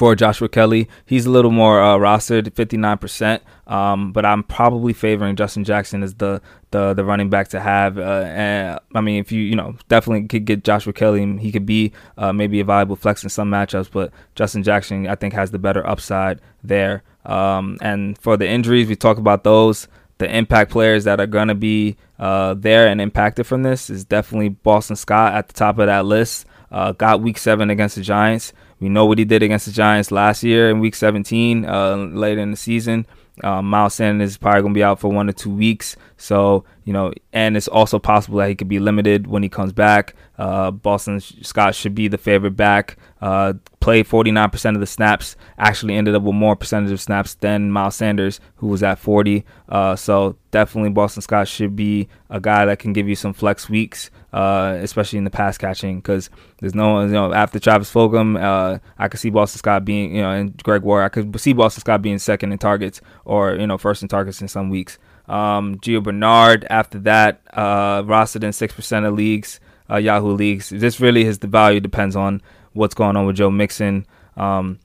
for 0.00 0.14
Joshua 0.14 0.48
Kelley. 0.48 0.88
He's 1.04 1.26
a 1.26 1.30
little 1.30 1.50
more 1.50 1.78
uh, 1.82 1.98
rostered, 1.98 2.48
59%. 2.52 3.40
Um, 3.70 4.12
but 4.12 4.24
I'm 4.24 4.42
probably 4.42 4.94
favoring 4.94 5.36
Justin 5.36 5.62
Jackson 5.62 6.02
as 6.02 6.14
the 6.14 6.40
the, 6.70 6.94
the 6.94 7.04
running 7.04 7.28
back 7.28 7.48
to 7.48 7.60
have. 7.60 7.98
Uh, 7.98 8.24
and 8.28 8.80
I 8.94 9.02
mean, 9.02 9.20
if 9.20 9.30
you 9.30 9.42
you 9.42 9.54
know 9.54 9.76
definitely 9.88 10.26
could 10.26 10.46
get 10.46 10.64
Joshua 10.64 10.94
Kelley, 10.94 11.36
he 11.36 11.52
could 11.52 11.66
be 11.66 11.92
uh, 12.16 12.32
maybe 12.32 12.60
a 12.60 12.64
viable 12.64 12.96
flex 12.96 13.22
in 13.22 13.28
some 13.28 13.50
matchups. 13.50 13.90
But 13.92 14.10
Justin 14.34 14.62
Jackson, 14.62 15.06
I 15.06 15.16
think, 15.16 15.34
has 15.34 15.50
the 15.50 15.58
better 15.58 15.86
upside 15.86 16.40
there. 16.64 17.02
Um, 17.26 17.76
and 17.82 18.16
for 18.16 18.38
the 18.38 18.48
injuries, 18.48 18.88
we 18.88 18.96
talk 18.96 19.18
about 19.18 19.44
those. 19.44 19.86
The 20.16 20.34
impact 20.34 20.70
players 20.70 21.04
that 21.04 21.20
are 21.20 21.26
going 21.26 21.48
to 21.48 21.54
be 21.54 21.98
uh, 22.18 22.54
there 22.54 22.88
and 22.88 23.02
impacted 23.02 23.46
from 23.46 23.64
this 23.64 23.90
is 23.90 24.06
definitely 24.06 24.48
Boston 24.48 24.96
Scott 24.96 25.34
at 25.34 25.48
the 25.48 25.54
top 25.54 25.78
of 25.78 25.88
that 25.88 26.06
list. 26.06 26.46
Uh, 26.70 26.92
got 26.92 27.20
week 27.20 27.36
seven 27.36 27.68
against 27.68 27.96
the 27.96 28.02
Giants. 28.02 28.54
We 28.80 28.88
know 28.88 29.04
what 29.06 29.18
he 29.18 29.24
did 29.24 29.42
against 29.42 29.66
the 29.66 29.72
Giants 29.72 30.10
last 30.10 30.42
year 30.42 30.70
in 30.70 30.80
Week 30.80 30.94
17, 30.94 31.66
uh, 31.66 31.96
later 31.96 32.40
in 32.40 32.50
the 32.50 32.56
season. 32.56 33.06
Uh, 33.42 33.62
Miles 33.62 33.94
Sanders 33.94 34.30
is 34.30 34.38
probably 34.38 34.62
going 34.62 34.74
to 34.74 34.78
be 34.78 34.84
out 34.84 35.00
for 35.00 35.08
one 35.08 35.28
or 35.28 35.32
two 35.32 35.50
weeks. 35.50 35.96
So, 36.16 36.64
you 36.84 36.92
know, 36.92 37.12
and 37.32 37.56
it's 37.56 37.68
also 37.68 37.98
possible 37.98 38.38
that 38.38 38.48
he 38.48 38.54
could 38.54 38.68
be 38.68 38.78
limited 38.78 39.26
when 39.26 39.42
he 39.42 39.48
comes 39.48 39.72
back. 39.72 40.14
Uh, 40.38 40.70
Boston 40.70 41.20
Scott 41.20 41.74
should 41.74 41.94
be 41.94 42.08
the 42.08 42.18
favorite 42.18 42.56
back. 42.56 42.96
Uh, 43.20 43.54
played 43.80 44.06
49% 44.06 44.74
of 44.74 44.80
the 44.80 44.86
snaps, 44.86 45.36
actually 45.58 45.94
ended 45.94 46.14
up 46.14 46.22
with 46.22 46.34
more 46.34 46.56
percentage 46.56 46.92
of 46.92 47.00
snaps 47.00 47.34
than 47.34 47.70
Miles 47.70 47.96
Sanders, 47.96 48.40
who 48.56 48.66
was 48.66 48.82
at 48.82 48.98
40. 48.98 49.44
Uh, 49.68 49.96
so 49.96 50.36
definitely 50.50 50.90
Boston 50.90 51.22
Scott 51.22 51.48
should 51.48 51.76
be 51.76 52.08
a 52.28 52.40
guy 52.40 52.66
that 52.66 52.78
can 52.78 52.92
give 52.92 53.08
you 53.08 53.16
some 53.16 53.32
flex 53.32 53.68
weeks, 53.68 54.10
uh, 54.32 54.76
especially 54.80 55.18
in 55.18 55.24
the 55.24 55.30
pass 55.30 55.58
catching, 55.58 55.96
because 55.96 56.30
there's 56.58 56.74
no, 56.74 57.02
you 57.02 57.12
know, 57.12 57.32
after 57.32 57.58
Travis 57.58 57.92
Fulgham, 57.92 58.40
uh, 58.40 58.78
I 58.98 59.08
could 59.08 59.20
see 59.20 59.30
Boston 59.30 59.58
Scott 59.58 59.84
being, 59.84 60.14
you 60.14 60.22
know, 60.22 60.30
and 60.30 60.56
Greg 60.62 60.82
Ward, 60.82 61.04
I 61.04 61.08
could 61.08 61.38
see 61.40 61.52
Boston 61.52 61.80
Scott 61.80 62.02
being 62.02 62.18
second 62.18 62.52
in 62.52 62.58
targets 62.58 63.00
or, 63.24 63.54
you 63.54 63.66
know, 63.66 63.78
first 63.78 64.02
in 64.02 64.08
targets 64.08 64.40
in 64.40 64.48
some 64.48 64.70
weeks. 64.70 64.98
Um, 65.28 65.76
Gio 65.76 66.02
Bernard 66.02 66.66
after 66.70 66.98
that, 67.00 67.42
uh, 67.52 68.02
rostered 68.02 68.44
in 68.44 68.50
6% 68.50 69.06
of 69.06 69.14
leagues, 69.14 69.60
uh, 69.90 69.96
Yahoo 69.96 70.32
leagues. 70.32 70.70
This 70.70 71.00
really 71.00 71.24
is 71.24 71.38
the 71.38 71.46
value 71.46 71.80
depends 71.80 72.16
on 72.16 72.42
what's 72.72 72.94
going 72.94 73.16
on 73.16 73.26
with 73.26 73.36
Joe 73.36 73.50
Mixon. 73.50 74.06
Um, 74.36 74.78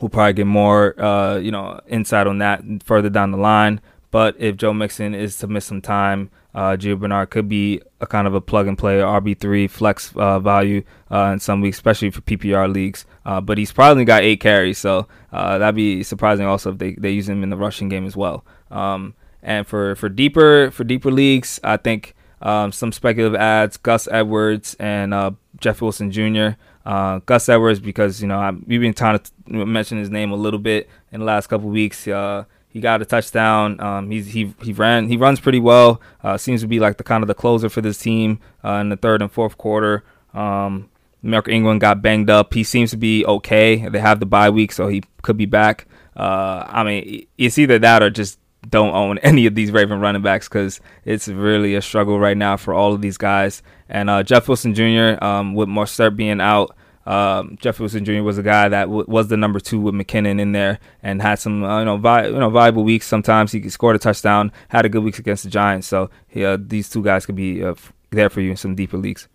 we'll 0.00 0.08
probably 0.08 0.34
get 0.34 0.46
more, 0.46 1.00
uh, 1.00 1.36
you 1.36 1.50
know, 1.50 1.80
insight 1.86 2.26
on 2.26 2.38
that 2.38 2.62
further 2.84 3.10
down 3.10 3.30
the 3.30 3.38
line. 3.38 3.80
But 4.10 4.36
if 4.38 4.56
Joe 4.56 4.74
Mixon 4.74 5.14
is 5.14 5.38
to 5.38 5.46
miss 5.46 5.64
some 5.64 5.80
time, 5.80 6.30
uh, 6.54 6.76
Gio 6.76 6.98
Bernard 6.98 7.30
could 7.30 7.48
be 7.48 7.80
a 8.00 8.06
kind 8.06 8.26
of 8.26 8.34
a 8.34 8.40
plug 8.40 8.66
and 8.66 8.76
play 8.76 8.98
RB3 8.98 9.70
flex 9.70 10.14
uh, 10.16 10.38
value 10.38 10.82
uh, 11.10 11.30
in 11.32 11.40
some 11.40 11.60
weeks, 11.60 11.78
especially 11.78 12.10
for 12.10 12.20
PPR 12.22 12.72
leagues. 12.72 13.06
Uh, 13.24 13.40
but 13.40 13.58
he's 13.58 13.72
probably 13.72 14.04
got 14.04 14.22
eight 14.22 14.40
carries, 14.40 14.78
so 14.78 15.06
uh, 15.32 15.58
that'd 15.58 15.74
be 15.74 16.02
surprising 16.02 16.46
also 16.46 16.72
if 16.72 16.78
they, 16.78 16.94
they 16.94 17.10
use 17.10 17.28
him 17.28 17.42
in 17.42 17.50
the 17.50 17.56
rushing 17.56 17.88
game 17.88 18.06
as 18.06 18.16
well. 18.16 18.44
Um, 18.70 19.14
and 19.42 19.66
for, 19.66 19.96
for 19.96 20.08
deeper 20.08 20.70
for 20.70 20.84
deeper 20.84 21.10
leagues, 21.10 21.58
I 21.64 21.76
think 21.76 22.14
um, 22.42 22.72
some 22.72 22.92
speculative 22.92 23.38
ads: 23.38 23.76
Gus 23.76 24.06
Edwards 24.08 24.76
and 24.78 25.14
uh, 25.14 25.32
Jeff 25.60 25.80
Wilson 25.80 26.10
Jr. 26.10 26.50
Uh, 26.84 27.20
Gus 27.26 27.48
Edwards 27.48 27.80
because 27.80 28.20
you 28.20 28.28
know 28.28 28.38
I, 28.38 28.50
we've 28.50 28.80
been 28.80 28.94
trying 28.94 29.18
to 29.18 29.66
mention 29.66 29.98
his 29.98 30.10
name 30.10 30.32
a 30.32 30.36
little 30.36 30.58
bit 30.58 30.88
in 31.12 31.20
the 31.20 31.26
last 31.26 31.46
couple 31.46 31.70
weeks. 31.70 32.06
Uh, 32.06 32.44
he 32.72 32.80
got 32.80 33.02
a 33.02 33.04
touchdown. 33.04 33.78
Um, 33.80 34.10
he 34.10 34.54
he 34.62 34.72
ran 34.72 35.08
he 35.08 35.18
runs 35.18 35.40
pretty 35.40 35.60
well. 35.60 36.00
Uh, 36.24 36.38
seems 36.38 36.62
to 36.62 36.66
be 36.66 36.80
like 36.80 36.96
the 36.96 37.04
kind 37.04 37.22
of 37.22 37.28
the 37.28 37.34
closer 37.34 37.68
for 37.68 37.82
this 37.82 37.98
team 37.98 38.40
uh, 38.64 38.74
in 38.74 38.88
the 38.88 38.96
third 38.96 39.20
and 39.20 39.30
fourth 39.30 39.58
quarter. 39.58 40.04
Um, 40.32 40.88
Mark 41.22 41.48
Ingram 41.48 41.78
got 41.78 42.00
banged 42.00 42.30
up. 42.30 42.54
He 42.54 42.64
seems 42.64 42.90
to 42.90 42.96
be 42.96 43.26
okay. 43.26 43.88
They 43.88 43.98
have 44.00 44.20
the 44.20 44.26
bye 44.26 44.48
week, 44.48 44.72
so 44.72 44.88
he 44.88 45.02
could 45.20 45.36
be 45.36 45.44
back. 45.44 45.86
Uh, 46.16 46.64
I 46.66 46.82
mean, 46.82 47.26
it's 47.36 47.58
either 47.58 47.78
that 47.78 48.02
or 48.02 48.08
just 48.08 48.38
don't 48.68 48.94
own 48.94 49.18
any 49.22 49.44
of 49.44 49.54
these 49.54 49.70
Raven 49.70 50.00
running 50.00 50.22
backs 50.22 50.48
because 50.48 50.80
it's 51.04 51.28
really 51.28 51.74
a 51.74 51.82
struggle 51.82 52.18
right 52.18 52.36
now 52.36 52.56
for 52.56 52.72
all 52.72 52.94
of 52.94 53.02
these 53.02 53.18
guys. 53.18 53.62
And 53.88 54.08
uh, 54.08 54.22
Jeff 54.22 54.48
Wilson 54.48 54.74
Jr. 54.74 55.22
Um, 55.22 55.54
with 55.54 55.68
Mostert 55.68 56.16
being 56.16 56.40
out, 56.40 56.74
um, 57.06 57.56
Jeff 57.60 57.80
Wilson 57.80 58.04
Jr. 58.04 58.22
was 58.22 58.38
a 58.38 58.42
guy 58.42 58.68
that 58.68 58.84
w- 58.84 59.04
was 59.08 59.28
the 59.28 59.36
number 59.36 59.58
two 59.58 59.80
with 59.80 59.94
McKinnon 59.94 60.40
in 60.40 60.52
there 60.52 60.78
and 61.02 61.20
had 61.20 61.36
some 61.36 61.64
uh, 61.64 61.80
you 61.80 61.84
know 61.84 61.96
vi- 61.96 62.26
you 62.26 62.38
know 62.38 62.50
viable 62.50 62.84
weeks. 62.84 63.06
Sometimes 63.06 63.52
he 63.52 63.68
scored 63.68 63.96
a 63.96 63.98
touchdown, 63.98 64.52
had 64.68 64.84
a 64.84 64.88
good 64.88 65.02
weeks 65.02 65.18
against 65.18 65.44
the 65.44 65.50
Giants. 65.50 65.86
So 65.86 66.10
these 66.32 66.88
two 66.88 67.02
guys 67.02 67.26
could 67.26 67.36
be 67.36 67.64
uh, 67.64 67.74
there 68.10 68.30
for 68.30 68.40
you 68.40 68.50
in 68.50 68.56
some 68.56 68.74
deeper 68.74 68.96
leagues. 68.96 69.28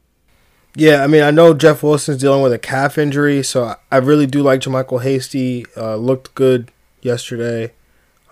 Yeah, 0.75 1.03
I 1.03 1.07
mean, 1.07 1.23
I 1.23 1.31
know 1.31 1.55
Jeff 1.55 1.81
Wilson's 1.81 2.21
dealing 2.21 2.43
with 2.43 2.53
a 2.53 2.59
calf 2.59 2.99
injury, 2.99 3.41
so 3.41 3.75
I 3.91 3.97
really 3.97 4.27
do 4.27 4.43
like 4.43 4.59
JaMycal 4.61 5.01
Hasty. 5.01 5.65
Uh, 5.75 5.95
looked 5.95 6.35
good 6.35 6.71
yesterday. 7.01 7.73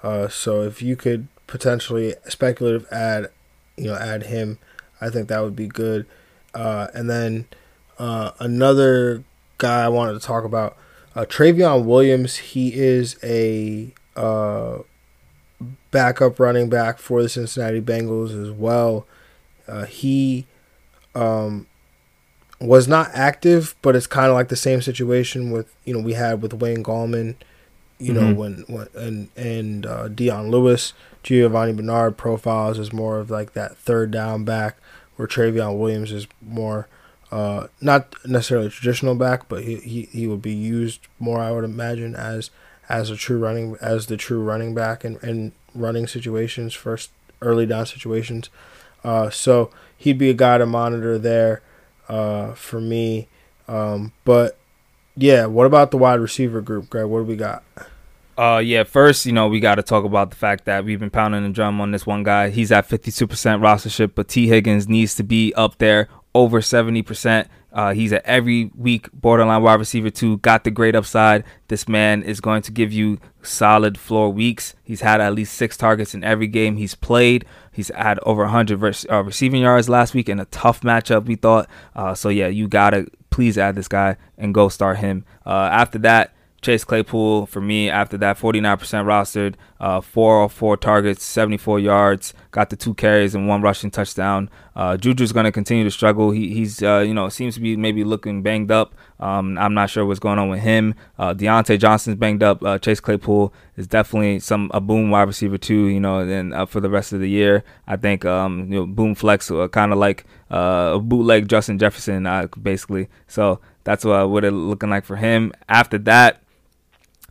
Uh, 0.04 0.28
so 0.28 0.62
if 0.62 0.80
you 0.80 0.96
could 0.96 1.28
potentially 1.48 2.14
speculative 2.28 2.86
add, 2.92 3.30
you 3.78 3.86
know, 3.86 3.96
add 3.96 4.24
him, 4.24 4.60
I 5.02 5.10
think 5.10 5.28
that 5.30 5.42
would 5.42 5.56
be 5.56 5.66
good. 5.68 6.06
Uh, 6.54 6.88
and 6.94 7.10
then 7.10 7.48
uh, 7.98 8.32
another 8.40 9.24
guy 9.58 9.86
I 9.86 9.88
wanted 9.90 10.14
to 10.14 10.20
talk 10.20 10.44
about, 10.44 10.78
uh, 11.16 11.26
Trayveon 11.26 11.86
Williams. 11.86 12.38
He 12.38 12.74
is 12.74 13.18
a 13.24 13.94
uh, 14.16 14.80
backup 15.92 16.40
running 16.40 16.70
back 16.70 16.98
for 17.00 17.22
the 17.22 17.30
Cincinnati 17.30 17.82
Bengals 17.82 18.32
as 18.40 18.52
well. 18.52 19.06
Uh, 19.68 19.86
he 19.86 20.46
um, 21.14 21.68
was 22.60 22.88
not 22.88 23.10
active, 23.14 23.76
but 23.82 23.96
it's 23.96 24.08
kind 24.08 24.28
of 24.28 24.34
like 24.34 24.50
the 24.50 24.56
same 24.56 24.82
situation 24.82 25.52
with 25.52 25.74
you 25.86 25.94
know 25.94 26.00
we 26.00 26.14
had 26.14 26.42
with 26.42 26.54
Wayne 26.54 26.84
Gallman 26.84 27.36
you 27.98 28.14
know 28.14 28.22
mm-hmm. 28.22 28.40
when, 28.40 28.66
when 28.68 28.88
and 28.96 29.30
and 29.36 29.86
uh, 29.86 30.08
Dion 30.08 30.50
Lewis, 30.50 30.94
Giovanni 31.24 31.74
Bernard 31.74 32.18
profiles 32.18 32.78
is 32.78 32.92
more 32.92 33.20
of 33.20 33.30
like 33.30 33.54
that 33.54 33.78
third 33.78 34.12
down 34.12 34.44
back, 34.44 34.78
where 35.16 35.28
Trayveon 35.28 35.80
Williams 35.80 36.12
is 36.12 36.28
more 36.42 36.88
uh, 37.32 37.68
not 37.82 38.14
necessarily 38.26 38.70
traditional 38.70 39.16
back, 39.16 39.48
but 39.48 39.64
he, 39.64 39.78
he, 39.78 40.02
he 40.12 40.28
would 40.28 40.42
be 40.42 40.54
used 40.54 41.02
more, 41.20 41.40
I 41.40 41.52
would 41.52 41.64
imagine, 41.64 42.16
as 42.16 42.52
as 42.88 43.10
a 43.10 43.16
true 43.16 43.40
running 43.40 43.78
as 43.82 44.06
the 44.08 44.18
true 44.18 44.44
running 44.44 44.76
back 44.76 45.04
in, 45.04 45.18
in 45.24 45.52
running 45.74 46.08
situations, 46.08 46.74
first 46.74 47.10
early 47.42 47.66
down 47.66 47.86
situations. 47.86 48.50
Uh, 49.04 49.30
so 49.30 49.72
he'd 49.98 50.18
be 50.18 50.30
a 50.30 50.34
guy 50.34 50.58
to 50.58 50.66
monitor 50.66 51.18
there 51.18 51.62
uh, 52.08 52.54
for 52.54 52.80
me. 52.80 53.28
Um, 53.68 54.14
but 54.24 54.58
yeah, 55.16 55.46
what 55.46 55.66
about 55.66 55.92
the 55.92 55.98
wide 55.98 56.20
receiver 56.20 56.62
group, 56.62 56.90
Greg? 56.90 57.06
What 57.06 57.20
do 57.20 57.26
we 57.26 57.36
got? 57.36 57.64
Uh, 58.38 58.62
yeah. 58.64 58.84
First, 58.84 59.26
you 59.26 59.32
know, 59.32 59.48
we 59.48 59.60
got 59.60 59.76
to 59.76 59.84
talk 59.84 60.04
about 60.04 60.30
the 60.30 60.36
fact 60.36 60.66
that 60.66 60.84
we've 60.84 61.00
been 61.00 61.10
pounding 61.10 61.44
the 61.44 61.50
drum 61.50 61.80
on 61.80 61.92
this 61.92 62.06
one 62.06 62.24
guy. 62.24 62.50
He's 62.50 62.72
at 62.72 62.88
52% 62.88 63.28
rostership, 63.28 64.12
but 64.14 64.28
Tee 64.28 64.48
Higgins 64.48 64.90
needs 64.90 65.16
to 65.16 65.24
be 65.24 65.54
up 65.54 65.78
there 65.78 66.10
over 66.36 66.60
70%. 66.60 67.48
Uh, 67.72 67.94
he's 67.94 68.14
at 68.14 68.24
every 68.26 68.72
week 68.76 69.10
borderline 69.14 69.64
wide 69.64 69.80
receiver 69.80 70.10
two. 70.10 70.38
Got 70.38 70.64
the 70.66 70.72
great 70.72 70.96
upside. 70.96 71.44
This 71.70 71.88
man 71.88 72.24
is 72.24 72.40
going 72.40 72.62
to 72.64 72.72
give 72.72 72.94
you 72.94 73.20
solid 73.42 73.98
floor 73.98 74.30
weeks. 74.32 74.76
He's 74.84 75.02
had 75.02 75.20
at 75.22 75.34
least 75.34 75.54
six 75.54 75.76
targets 75.76 76.14
in 76.14 76.24
every 76.24 76.48
game 76.48 76.76
he's 76.76 76.94
played. 76.94 77.46
He's 77.72 77.90
had 77.90 78.20
over 78.24 78.44
100 78.44 78.82
res- 78.82 79.06
uh, 79.10 79.24
receiving 79.24 79.62
yards 79.62 79.90
last 79.90 80.14
week 80.14 80.30
in 80.30 80.40
a 80.40 80.46
tough 80.46 80.82
matchup. 80.82 81.26
We 81.26 81.36
thought. 81.36 81.70
Uh, 81.96 82.14
so 82.14 82.30
yeah, 82.30 82.48
you 82.48 82.68
gotta 82.68 83.08
please 83.30 83.58
add 83.58 83.76
this 83.76 83.88
guy 83.88 84.18
and 84.38 84.54
go 84.54 84.70
start 84.70 84.98
him. 84.98 85.26
Uh, 85.46 85.70
after 85.72 85.98
that, 86.00 86.34
Chase 86.66 86.84
Claypool 86.84 87.46
for 87.46 87.62
me 87.62 87.92
after 87.92 88.18
that 88.18 88.40
49% 88.40 88.80
rostered, 89.06 89.54
uh, 89.80 90.02
four 90.02 90.38
or 90.42 90.50
four 90.50 90.76
targets, 90.76 91.24
74 91.24 91.80
yards, 91.80 92.34
got 92.50 92.72
the 92.72 92.76
two 92.76 92.96
carries 92.96 93.36
and 93.36 93.48
one 93.48 93.62
rushing 93.62 93.92
touchdown. 93.92 94.50
Uh, 94.76 94.98
Juju's 94.98 95.32
going 95.32 95.44
to 95.44 95.52
continue 95.52 95.84
to 95.84 95.92
struggle. 95.92 96.32
He, 96.32 96.56
he's 96.56 96.82
uh, 96.82 97.04
you 97.06 97.14
know 97.14 97.30
seems 97.30 97.54
to 97.54 97.62
be 97.62 97.78
maybe 97.78 98.04
looking 98.04 98.42
banged 98.42 98.72
up. 98.72 98.96
Um, 99.20 99.60
I'm 99.60 99.76
not 99.76 99.92
sure 99.92 100.08
what's 100.08 100.20
going 100.20 100.40
on 100.40 100.50
with 100.50 100.62
him. 100.62 100.96
Uh, 101.20 101.36
Diontae 101.36 101.80
Johnson's 101.80 102.16
banged 102.16 102.42
up. 102.42 102.64
Uh, 102.64 102.80
Chase 102.80 103.00
Claypool 103.00 103.54
is 103.78 103.86
definitely 103.86 104.40
some 104.40 104.72
a 104.74 104.82
boom 104.82 105.12
wide 105.12 105.28
receiver 105.28 105.60
too. 105.60 105.86
You 105.86 106.00
know, 106.00 106.20
and 106.20 106.52
uh, 106.52 106.66
for 106.66 106.82
the 106.82 106.90
rest 106.90 107.14
of 107.14 107.20
the 107.20 107.30
year, 107.30 107.64
I 107.88 107.96
think 107.96 108.26
um, 108.26 108.74
you 108.74 108.80
know 108.80 108.88
boom 108.88 109.14
flex, 109.14 109.52
uh, 109.52 109.68
kind 109.68 109.94
of 109.94 110.00
like 110.00 110.26
uh, 110.50 110.94
a 110.96 111.00
bootleg 111.00 111.48
Justin 111.48 111.78
Jefferson, 111.78 112.26
uh, 112.26 112.48
basically. 112.62 113.08
So 113.28 113.60
that's 113.84 114.04
uh, 114.04 114.26
what 114.26 114.44
it 114.44 114.52
looking 114.52 114.90
like 114.90 115.06
for 115.06 115.18
him. 115.18 115.54
After 115.70 116.00
that. 116.00 116.42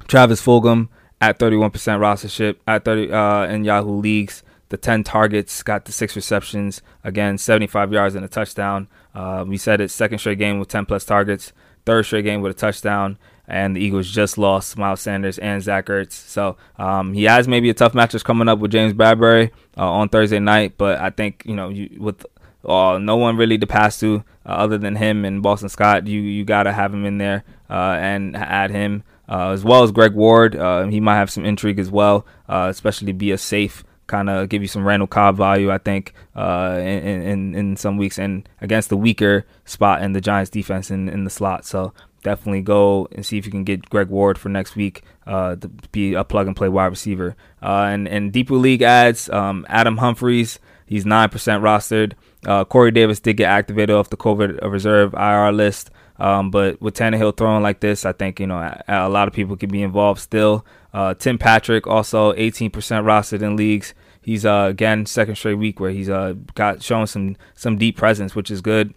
Travis 0.07 0.45
Fulgham 0.45 0.89
at 1.21 1.39
31% 1.39 1.71
rostership 1.73 2.57
at 2.67 2.85
30 2.85 3.13
uh, 3.13 3.45
in 3.47 3.65
Yahoo 3.65 3.99
leagues. 3.99 4.43
The 4.71 4.77
10 4.77 5.05
targets, 5.05 5.63
got 5.63 5.85
the 5.85 5.93
six 5.93 6.17
receptions. 6.17 6.83
Again, 7.05 7.39
75 7.39 7.93
yards 7.93 8.15
and 8.15 8.25
a 8.25 8.29
touchdown. 8.29 8.89
Uh, 9.15 9.45
we 9.47 9.57
said 9.57 9.81
it's 9.81 9.95
second 9.95 10.19
straight 10.19 10.39
game 10.39 10.59
with 10.59 10.69
10 10.69 10.87
plus 10.87 11.05
targets, 11.05 11.53
third 11.87 12.05
straight 12.05 12.25
game 12.25 12.41
with 12.41 12.51
a 12.51 12.59
touchdown. 12.59 13.19
And 13.47 13.77
the 13.77 13.81
Eagles 13.81 14.11
just 14.11 14.39
lost 14.39 14.77
Miles 14.79 15.03
Sanders 15.03 15.39
and 15.39 15.63
Zach 15.63 15.87
Ertz. 15.87 16.13
So 16.13 16.57
um, 16.79 17.13
he 17.13 17.25
has 17.25 17.47
maybe 17.47 17.69
a 17.69 17.75
tough 17.75 17.93
matchup 17.93 18.25
coming 18.25 18.49
up 18.49 18.59
with 18.59 18.71
James 18.73 18.95
Bradberry 18.95 19.51
uh, 19.77 19.91
on 19.91 20.09
Thursday 20.09 20.39
night. 20.39 20.79
But 20.79 20.99
I 20.99 21.11
think, 21.11 21.43
you 21.45 21.55
know, 21.55 21.69
you, 21.69 21.91
with 22.01 22.25
uh, 22.65 22.99
no 22.99 23.17
one 23.17 23.37
really 23.37 23.59
to 23.59 23.67
pass 23.67 24.01
to 24.01 24.25
uh, 24.47 24.49
other 24.49 24.79
than 24.79 24.97
him 24.97 25.27
and 25.27 25.43
Boston 25.43 25.69
Scott, 25.69 26.07
you, 26.07 26.21
you 26.21 26.45
got 26.45 26.63
to 26.63 26.73
have 26.73 26.93
him 26.93 27.05
in 27.05 27.19
there 27.19 27.45
uh, 27.69 27.97
and 28.01 28.35
add 28.35 28.71
him 28.71 29.05
uh, 29.29 29.51
as 29.51 29.65
well 29.65 29.83
as 29.83 29.93
Greg 29.93 30.15
Ward. 30.15 30.57
Uh, 30.57 30.87
he 30.87 31.01
might 31.01 31.17
have 31.17 31.31
some 31.31 31.45
intrigue 31.45 31.79
as 31.79 31.91
well, 31.91 32.27
uh, 32.49 32.69
especially 32.71 33.13
be 33.13 33.31
a 33.31 33.39
safe 33.39 33.85
kind 34.07 34.29
of 34.29 34.49
give 34.49 34.63
you 34.63 34.69
some 34.69 34.87
Randall 34.87 35.07
Cobb 35.07 35.37
value, 35.37 35.71
I 35.71 35.79
think, 35.79 36.13
uh, 36.37 36.77
in, 36.79 37.23
in, 37.23 37.55
in 37.55 37.77
some 37.77 37.97
weeks 37.97 38.19
and 38.19 38.49
against 38.61 38.89
the 38.89 38.97
weaker 38.97 39.47
spot 39.65 40.03
in 40.03 40.13
the 40.13 40.21
Giants 40.21 40.51
defense 40.51 40.91
in, 40.91 41.09
in 41.09 41.25
the 41.25 41.31
slot. 41.31 41.65
So 41.65 41.93
definitely 42.23 42.63
go 42.63 43.09
and 43.13 43.25
see 43.25 43.39
if 43.39 43.47
you 43.47 43.53
can 43.53 43.65
get 43.65 43.89
Greg 43.89 44.09
Ward 44.09 44.39
for 44.39 44.49
next 44.49 44.77
week 44.77 45.03
uh, 45.27 45.57
to 45.57 45.69
be 45.93 46.15
a 46.15 46.25
plug 46.25 46.47
and 46.47 46.57
play 46.57 46.69
wide 46.69 46.87
receiver. 46.87 47.37
Uh, 47.63 47.87
and, 47.89 48.09
and 48.09 48.33
deeper 48.33 48.55
league 48.55 48.83
ads, 48.83 49.31
um, 49.31 49.65
Adam 49.69 49.99
Humphries. 49.99 50.59
he's 50.87 51.05
9% 51.05 51.31
rostered. 51.31 52.13
Uh, 52.47 52.65
Corey 52.65 52.91
Davis 52.91 53.21
did 53.21 53.39
get 53.39 53.49
activated 53.49 53.95
off 53.95 54.11
the 54.11 54.17
COVID 54.17 54.71
reserve 54.71 55.15
IR 55.15 55.53
list. 55.53 55.91
Um, 56.17 56.51
but 56.51 56.81
with 56.81 56.95
Tannehill 56.95 57.37
throwing 57.37 57.63
like 57.63 57.81
this, 57.81 58.05
I 58.05 58.13
think 58.13 58.41
you 58.41 58.47
know 58.47 58.59
a, 58.59 58.83
a 58.89 59.09
lot 59.09 59.29
of 59.29 59.35
people 59.35 59.57
can 59.57 59.71
be 59.71 59.83
involved 59.83 60.21
still. 60.21 60.65
Uh, 60.93 61.15
Tim 61.15 61.39
Patrick 61.39 61.87
also 61.87 62.33
18% 62.35 62.71
rostered 62.71 63.43
in 63.43 63.57
leagues. 63.57 63.95
He's 64.23 64.47
uh, 64.47 64.67
again 64.71 65.07
second 65.07 65.35
straight 65.37 65.55
week 65.55 65.81
where 65.81 65.91
he's 65.91 66.09
uh, 66.09 66.35
got 66.55 66.83
showing 66.83 67.07
some 67.07 67.37
some 67.55 67.77
deep 67.77 67.97
presence, 67.97 68.35
which 68.35 68.51
is 68.51 68.61
good. 68.61 68.95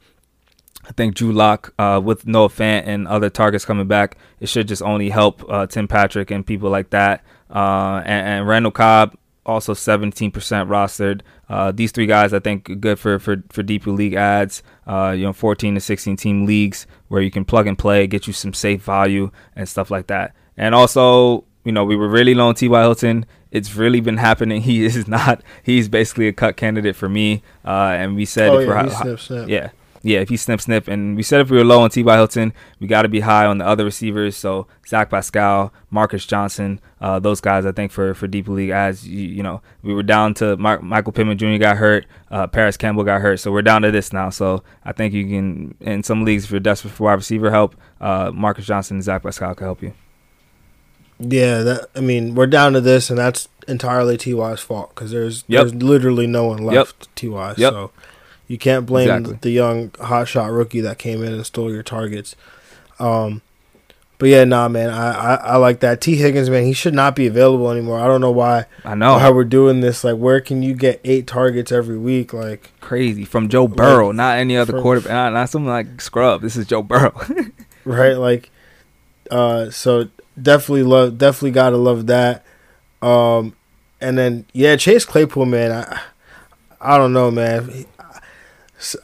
I 0.85 0.91
think 0.93 1.15
Drew 1.15 1.33
Lock 1.33 1.73
uh, 1.77 1.99
with 2.01 2.25
Noah 2.25 2.47
Fant 2.47 2.83
and 2.85 3.07
other 3.07 3.29
targets 3.29 3.65
coming 3.65 3.87
back, 3.87 4.17
it 4.39 4.47
should 4.47 4.69
just 4.69 4.81
only 4.81 5.09
help 5.09 5.43
uh, 5.49 5.67
Tim 5.67 5.87
Patrick 5.87 6.31
and 6.31 6.45
people 6.45 6.69
like 6.69 6.91
that. 6.91 7.25
Uh, 7.49 8.01
and, 8.05 8.27
and 8.27 8.47
Randall 8.47 8.71
Cobb 8.71 9.17
also 9.47 9.73
17% 9.73 10.31
rostered. 10.31 11.21
Uh, 11.49 11.71
these 11.71 11.91
three 11.91 12.05
guys, 12.05 12.33
I 12.33 12.39
think, 12.39 12.79
good 12.79 12.99
for 12.99 13.17
for 13.17 13.43
for 13.49 13.63
deeper 13.63 13.91
league 13.91 14.13
ads. 14.13 14.61
Uh, 14.85 15.13
you 15.17 15.23
know, 15.23 15.33
14 15.33 15.75
to 15.75 15.81
16 15.81 16.17
team 16.17 16.45
leagues 16.45 16.85
where 17.07 17.21
you 17.21 17.31
can 17.31 17.45
plug 17.45 17.65
and 17.65 17.77
play, 17.77 18.05
get 18.05 18.27
you 18.27 18.33
some 18.33 18.53
safe 18.53 18.83
value 18.83 19.31
and 19.55 19.67
stuff 19.67 19.89
like 19.89 20.07
that. 20.07 20.35
And 20.57 20.75
also, 20.75 21.45
you 21.63 21.71
know, 21.71 21.85
we 21.85 21.95
were 21.95 22.09
really 22.09 22.33
low 22.33 22.49
on 22.49 22.55
T.Y. 22.55 22.79
Hilton. 22.81 23.25
It's 23.51 23.75
really 23.75 24.01
been 24.01 24.17
happening. 24.17 24.61
He 24.67 24.83
is 24.85 25.07
not. 25.07 25.41
He's 25.63 25.87
basically 25.87 26.27
a 26.27 26.33
cut 26.33 26.57
candidate 26.57 26.95
for 26.95 27.07
me. 27.07 27.43
Uh, 27.63 27.95
and 27.97 28.15
we 28.15 28.25
said, 28.25 28.49
oh, 28.49 28.59
yeah, 28.59 29.45
yeah, 29.47 29.69
yeah, 30.07 30.19
if 30.21 30.29
he 30.29 30.37
snip 30.37 30.61
snip, 30.61 30.87
and 30.87 31.17
we 31.17 31.21
said 31.23 31.41
if 31.41 31.49
we 31.49 31.57
were 31.57 31.65
low 31.65 31.81
on 31.81 31.89
T.Y. 31.89 32.15
Hilton, 32.15 32.53
we 32.79 32.87
got 32.87 33.01
to 33.01 33.09
be 33.09 33.19
high 33.19 33.45
on 33.45 33.57
the 33.57 33.67
other 33.67 33.83
receivers. 33.83 34.37
So 34.37 34.65
Zach 34.87 35.09
Pascal, 35.09 35.73
Marcus 35.89 36.25
Johnson, 36.25 36.79
uh, 37.01 37.19
those 37.19 37.41
guys, 37.41 37.65
I 37.65 37.73
think 37.73 37.91
for 37.91 38.13
for 38.13 38.25
deep 38.25 38.47
league 38.47 38.69
as 38.69 39.05
you, 39.05 39.27
you 39.27 39.43
know, 39.43 39.61
we 39.83 39.93
were 39.93 40.03
down 40.03 40.33
to 40.35 40.55
Mar- 40.55 40.81
Michael 40.81 41.11
Pittman 41.11 41.37
Jr. 41.37 41.57
got 41.57 41.75
hurt, 41.75 42.05
uh, 42.31 42.47
Parris 42.47 42.77
Campbell 42.77 43.03
got 43.03 43.19
hurt, 43.21 43.41
so 43.41 43.51
we're 43.51 43.61
down 43.61 43.81
to 43.81 43.91
this 43.91 44.13
now. 44.13 44.29
So 44.29 44.63
I 44.85 44.93
think 44.93 45.13
you 45.13 45.25
can 45.25 45.75
in 45.81 46.03
some 46.03 46.23
leagues 46.23 46.45
if 46.45 46.51
you're 46.51 46.61
desperate 46.61 46.91
for 46.91 47.03
wide 47.03 47.15
receiver 47.15 47.51
help, 47.51 47.75
uh, 47.99 48.31
Marcus 48.33 48.65
Johnson 48.65 48.97
and 48.97 49.03
Zach 49.03 49.23
Pascal 49.23 49.55
can 49.55 49.65
help 49.67 49.81
you. 49.81 49.91
Yeah, 51.19 51.63
that 51.63 51.89
I 51.95 51.99
mean 51.99 52.33
we're 52.35 52.47
down 52.47 52.73
to 52.73 52.81
this, 52.81 53.09
and 53.09 53.17
that's 53.19 53.49
entirely 53.67 54.15
Ty's 54.17 54.61
fault 54.61 54.91
because 54.95 55.11
there's 55.11 55.43
Yep. 55.47 55.61
there's 55.61 55.75
literally 55.83 56.27
no 56.27 56.45
one 56.45 56.63
left 56.63 57.13
Ty. 57.15 57.55
Yep. 57.57 57.73
So 57.73 57.91
you 58.47 58.57
can't 58.57 58.85
blame 58.85 59.09
Exactly. 59.09 59.37
the 59.41 59.51
young 59.51 59.89
hotshot 59.91 60.55
rookie 60.55 60.81
that 60.81 60.97
came 60.97 61.23
in 61.23 61.33
and 61.33 61.45
stole 61.45 61.71
your 61.71 61.83
targets. 61.83 62.35
Um, 62.99 63.41
but 64.19 64.29
yeah, 64.29 64.45
nah, 64.45 64.67
man, 64.67 64.89
I, 64.89 65.11
I, 65.13 65.35
I 65.35 65.55
like 65.57 65.81
that. 65.81 66.01
Tee 66.01 66.15
Higgins, 66.15 66.49
man, 66.49 66.63
he 66.63 66.73
should 66.73 66.95
not 66.95 67.15
be 67.15 67.27
available 67.27 67.69
anymore. 67.69 67.99
I 67.99 68.07
don't 68.07 68.21
know 68.21 68.31
why. 68.31 68.65
I 68.83 68.95
know 68.95 69.19
how 69.19 69.31
we're 69.31 69.43
doing 69.43 69.81
this. 69.81 70.03
Like, 70.03 70.15
where 70.17 70.41
can 70.41 70.63
you 70.63 70.73
get 70.73 70.99
eight 71.03 71.27
targets 71.27 71.71
every 71.71 71.99
week? 71.99 72.33
Like, 72.33 72.71
crazy 72.81 73.25
from 73.25 73.47
Joe 73.47 73.67
Burrow, 73.67 74.07
Like, 74.07 74.15
not 74.15 74.37
any 74.39 74.57
other 74.57 74.73
from- 74.73 74.81
quarterback, 74.81 75.11
not, 75.11 75.33
not 75.33 75.49
something 75.49 75.69
like 75.69 76.01
Scrub. 76.01 76.41
This 76.41 76.55
is 76.55 76.65
Joe 76.65 76.81
Burrow. 76.81 77.13
right? 77.85 78.13
Like, 78.17 78.49
uh, 79.29 79.69
so 79.69 80.09
definitely 80.41 80.83
love, 80.83 81.19
definitely 81.19 81.51
gotta 81.51 81.77
love 81.77 82.07
that. 82.07 82.43
Um, 83.03 83.55
and 84.01 84.17
then 84.17 84.45
yeah, 84.51 84.77
Chase 84.77 85.05
Claypool, 85.05 85.45
man, 85.45 85.71
I, 85.71 86.01
I 86.81 86.97
don't 86.97 87.13
know, 87.13 87.29
man. 87.29 87.85
He- 88.79 88.97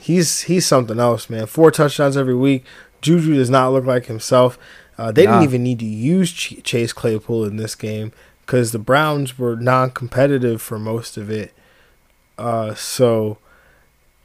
He's 0.00 0.40
he's 0.42 0.66
something 0.66 0.98
else, 0.98 1.30
man. 1.30 1.46
Four 1.46 1.70
touchdowns 1.70 2.16
every 2.16 2.34
week. 2.34 2.64
Juju 3.02 3.34
does 3.36 3.48
not 3.50 3.72
look 3.72 3.84
like 3.86 4.06
himself. 4.06 4.58
Uh, 4.98 5.12
they 5.12 5.26
Nah. 5.26 5.34
didn't 5.38 5.44
even 5.44 5.62
need 5.62 5.78
to 5.78 5.84
use 5.84 6.32
Ch- 6.32 6.60
Chase 6.64 6.92
Claypool 6.92 7.44
in 7.44 7.56
this 7.56 7.76
game 7.76 8.10
because 8.44 8.72
the 8.72 8.80
Browns 8.80 9.38
were 9.38 9.54
non-competitive 9.54 10.60
for 10.60 10.76
most 10.76 11.16
of 11.16 11.30
it. 11.30 11.52
Uh, 12.36 12.74
so, 12.74 13.38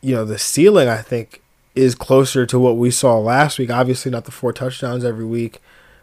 you 0.01 0.15
know, 0.15 0.25
the 0.25 0.39
ceiling 0.39 0.87
I 0.89 0.97
think 1.03 1.43
is 1.75 1.93
closer 1.93 2.47
to 2.47 2.57
what 2.57 2.75
we 2.77 2.89
saw 2.89 3.19
last 3.19 3.59
week. 3.59 3.69
Obviously, 3.69 4.09
not 4.09 4.25
the 4.25 4.31
four 4.31 4.51
touchdowns 4.51 5.05
every 5.05 5.25
week, 5.25 5.61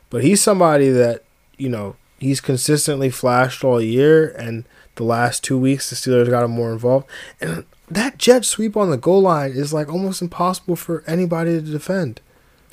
but 0.08 0.22
he's 0.22 0.40
somebody 0.40 0.88
that 0.90 1.24
you 1.58 1.68
know 1.68 1.96
he's 2.20 2.40
consistently 2.40 3.10
flashed 3.10 3.64
all 3.64 3.80
year, 3.82 4.28
and 4.38 4.64
the 4.94 5.02
last 5.02 5.42
two 5.42 5.58
weeks 5.58 5.90
the 5.90 5.96
Steelers 5.96 6.30
got 6.30 6.44
him 6.44 6.52
more 6.52 6.72
involved. 6.72 7.06
And 7.40 7.64
that 7.88 8.18
jet 8.18 8.44
sweep 8.44 8.76
on 8.76 8.90
the 8.90 8.96
goal 8.96 9.22
line 9.22 9.52
is 9.52 9.72
like 9.72 9.88
almost 9.88 10.22
impossible 10.22 10.76
for 10.76 11.04
anybody 11.06 11.60
to 11.60 11.60
defend. 11.60 12.20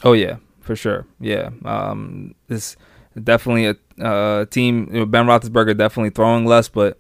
Oh 0.04 0.14
yeah, 0.14 0.38
for 0.62 0.76
sure. 0.76 1.06
Yeah, 1.20 1.50
um, 1.66 2.36
this 2.48 2.76
definitely 3.22 3.68
a 3.68 4.04
uh, 4.04 4.46
team. 4.46 4.90
You 4.92 5.00
know, 5.00 5.06
ben 5.06 5.26
Roethlisberger 5.26 5.78
definitely 5.78 6.12
throwing 6.12 6.46
less, 6.46 6.70
but 6.70 6.98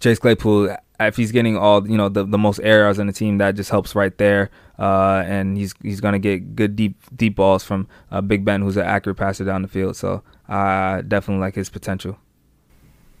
Chase 0.00 0.18
Claypool, 0.18 0.76
if 1.00 1.16
he's 1.16 1.32
getting 1.32 1.56
all 1.56 1.88
you 1.88 1.96
know 1.96 2.08
the, 2.08 2.24
the 2.24 2.38
most 2.38 2.60
air 2.62 2.80
yards 2.80 2.98
on 2.98 3.06
the 3.06 3.12
team, 3.12 3.38
that 3.38 3.54
just 3.54 3.70
helps 3.70 3.94
right 3.94 4.16
there. 4.18 4.50
Uh, 4.78 5.24
and 5.26 5.56
he's 5.56 5.74
he's 5.82 6.00
gonna 6.00 6.18
get 6.18 6.54
good 6.54 6.76
deep 6.76 6.96
deep 7.16 7.36
balls 7.36 7.64
from 7.64 7.88
uh, 8.10 8.20
Big 8.20 8.44
Ben, 8.44 8.60
who's 8.60 8.76
an 8.76 8.84
accurate 8.84 9.16
passer 9.16 9.44
down 9.44 9.62
the 9.62 9.68
field. 9.68 9.96
So 9.96 10.22
I 10.48 11.02
definitely 11.06 11.40
like 11.40 11.54
his 11.54 11.70
potential. 11.70 12.18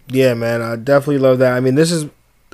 Yeah, 0.08 0.34
man, 0.34 0.62
I 0.62 0.76
definitely 0.76 1.18
love 1.18 1.38
that. 1.38 1.56
I 1.56 1.60
mean, 1.60 1.74
this 1.74 1.90
is 1.90 2.08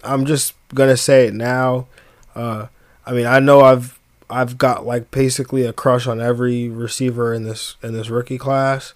I'm 0.05 0.25
just 0.25 0.55
gonna 0.75 0.97
say 0.97 1.27
it 1.27 1.35
now. 1.35 1.87
Uh, 2.35 2.67
I 3.07 3.13
mean, 3.13 3.27
I 3.27 3.39
know 3.39 3.61
I've 3.61 3.99
I've 4.31 4.59
got 4.59 4.87
like 4.87 5.11
basically 5.11 5.65
a 5.65 5.73
crush 5.73 6.07
on 6.07 6.21
every 6.21 6.69
receiver 6.69 7.35
in 7.35 7.45
this 7.45 7.77
in 7.83 7.93
this 7.93 8.09
rookie 8.09 8.39
class, 8.39 8.95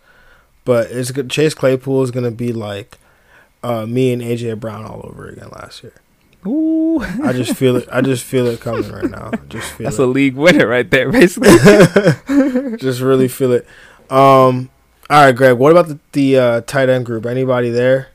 but 0.64 0.90
it's. 0.90 1.12
Chase 1.28 1.54
Claypool 1.54 2.02
is 2.02 2.10
gonna 2.10 2.30
be 2.30 2.52
like 2.52 2.98
uh, 3.62 3.86
me 3.86 4.12
and 4.12 4.22
AJ 4.22 4.60
Brown 4.60 4.84
all 4.84 5.02
over 5.04 5.28
again 5.28 5.48
last 5.52 5.82
year. 5.82 5.94
Ooh. 6.46 7.00
I 7.00 7.32
just 7.32 7.56
feel 7.56 7.76
it. 7.76 7.88
I 7.90 8.00
just 8.00 8.22
feel 8.22 8.46
it 8.46 8.60
coming 8.60 8.90
right 8.90 9.10
now. 9.10 9.30
Just 9.48 9.72
feel 9.72 9.84
That's 9.84 9.98
it. 9.98 10.02
a 10.02 10.06
league 10.06 10.36
winner 10.36 10.66
right 10.66 10.88
there, 10.88 11.10
basically. 11.10 11.50
just 12.76 13.00
really 13.00 13.26
feel 13.26 13.52
it. 13.52 13.66
Um, 14.10 14.70
all 15.10 15.24
right, 15.24 15.32
Greg. 15.34 15.58
What 15.58 15.72
about 15.72 15.88
the, 15.88 15.98
the 16.12 16.38
uh, 16.38 16.60
tight 16.62 16.88
end 16.88 17.04
group? 17.04 17.26
Anybody 17.26 17.70
there? 17.70 18.08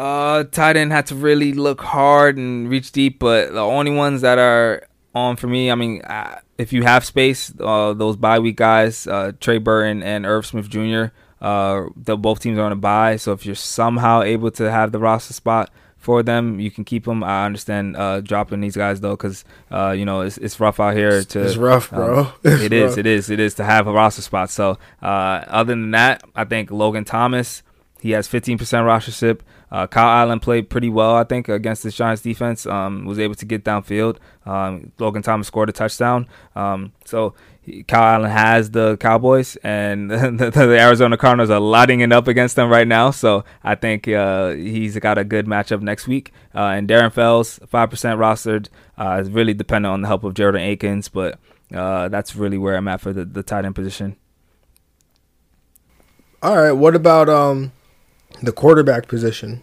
Uh, 0.00 0.44
tight 0.44 0.76
end 0.76 0.92
had 0.92 1.04
to 1.06 1.14
really 1.14 1.52
look 1.52 1.80
hard 1.82 2.38
and 2.38 2.70
reach 2.70 2.90
deep, 2.90 3.18
but 3.18 3.52
the 3.52 3.60
only 3.60 3.90
ones 3.90 4.22
that 4.22 4.38
are 4.38 4.86
on 5.14 5.36
for 5.36 5.46
me, 5.46 5.70
I 5.70 5.74
mean, 5.74 6.00
uh, 6.02 6.38
if 6.56 6.72
you 6.72 6.84
have 6.84 7.04
space, 7.04 7.52
uh, 7.60 7.92
those 7.92 8.16
bye 8.16 8.38
week 8.38 8.56
guys, 8.56 9.06
uh, 9.06 9.32
Trey 9.40 9.58
Burton 9.58 10.02
and 10.02 10.24
Irv 10.24 10.46
Smith 10.46 10.68
Jr., 10.70 11.06
uh, 11.42 11.86
the 11.96 12.16
both 12.16 12.40
teams 12.40 12.58
are 12.58 12.62
on 12.64 12.72
a 12.72 12.76
bye, 12.76 13.16
so 13.16 13.32
if 13.32 13.44
you're 13.44 13.54
somehow 13.54 14.22
able 14.22 14.50
to 14.52 14.70
have 14.70 14.92
the 14.92 14.98
roster 14.98 15.34
spot 15.34 15.70
for 15.98 16.22
them, 16.22 16.58
you 16.60 16.70
can 16.70 16.84
keep 16.84 17.04
them. 17.04 17.22
I 17.22 17.44
understand 17.44 17.94
uh, 17.96 18.22
dropping 18.22 18.60
these 18.62 18.76
guys 18.76 19.00
though, 19.02 19.16
because 19.16 19.44
uh, 19.70 19.90
you 19.90 20.06
know 20.06 20.22
it's, 20.22 20.38
it's 20.38 20.58
rough 20.60 20.80
out 20.80 20.94
here. 20.96 21.22
To 21.22 21.42
It's 21.42 21.56
rough, 21.56 21.90
bro. 21.90 22.20
um, 22.20 22.32
It's 22.44 22.62
it 22.62 22.72
is, 22.72 22.90
rough. 22.90 22.98
it 22.98 23.06
is, 23.06 23.30
it 23.30 23.40
is 23.40 23.54
to 23.54 23.64
have 23.64 23.86
a 23.86 23.92
roster 23.92 24.22
spot. 24.22 24.48
So 24.50 24.78
uh, 25.02 25.44
other 25.46 25.72
than 25.72 25.90
that, 25.90 26.22
I 26.34 26.44
think 26.44 26.70
Logan 26.70 27.04
Thomas. 27.04 27.62
He 28.02 28.12
has 28.12 28.26
15% 28.26 28.56
rostership. 28.58 29.40
Uh, 29.70 29.86
Kyle 29.86 30.24
Allen 30.24 30.40
played 30.40 30.68
pretty 30.68 30.88
well, 30.88 31.14
I 31.14 31.24
think, 31.24 31.48
against 31.48 31.82
the 31.82 31.90
Giants 31.90 32.22
defense. 32.22 32.66
Um, 32.66 33.04
was 33.04 33.18
able 33.18 33.34
to 33.36 33.44
get 33.44 33.64
downfield. 33.64 34.16
Um, 34.44 34.92
Logan 34.98 35.22
Thomas 35.22 35.46
scored 35.46 35.68
a 35.68 35.72
touchdown. 35.72 36.26
Um, 36.56 36.92
so 37.04 37.34
he, 37.62 37.82
Kyle 37.84 38.14
Allen 38.14 38.30
has 38.30 38.70
the 38.70 38.96
Cowboys, 38.96 39.56
and 39.62 40.10
the, 40.10 40.50
the 40.50 40.78
Arizona 40.78 41.16
Cardinals 41.16 41.50
are 41.50 41.60
lighting 41.60 42.00
it 42.00 42.12
up 42.12 42.26
against 42.26 42.56
them 42.56 42.68
right 42.68 42.88
now. 42.88 43.10
So 43.10 43.44
I 43.62 43.74
think 43.76 44.08
uh, 44.08 44.50
he's 44.50 44.98
got 44.98 45.18
a 45.18 45.24
good 45.24 45.46
matchup 45.46 45.82
next 45.82 46.08
week. 46.08 46.32
Uh, 46.54 46.72
and 46.74 46.88
Darren 46.88 47.12
Fells, 47.12 47.60
5% 47.60 47.88
rostered, 48.18 48.68
uh, 48.98 49.20
is 49.20 49.30
really 49.30 49.54
dependent 49.54 49.92
on 49.92 50.02
the 50.02 50.08
help 50.08 50.24
of 50.24 50.34
Jordan 50.34 50.62
Akins, 50.62 51.08
but 51.08 51.38
uh, 51.72 52.08
that's 52.08 52.34
really 52.34 52.58
where 52.58 52.76
I'm 52.76 52.88
at 52.88 53.00
for 53.00 53.12
the, 53.12 53.24
the 53.24 53.42
tight 53.42 53.64
end 53.64 53.74
position. 53.74 54.16
All 56.42 56.56
right. 56.56 56.72
What 56.72 56.96
about 56.96 57.28
um 57.28 57.72
the 58.42 58.52
quarterback 58.52 59.08
position? 59.08 59.62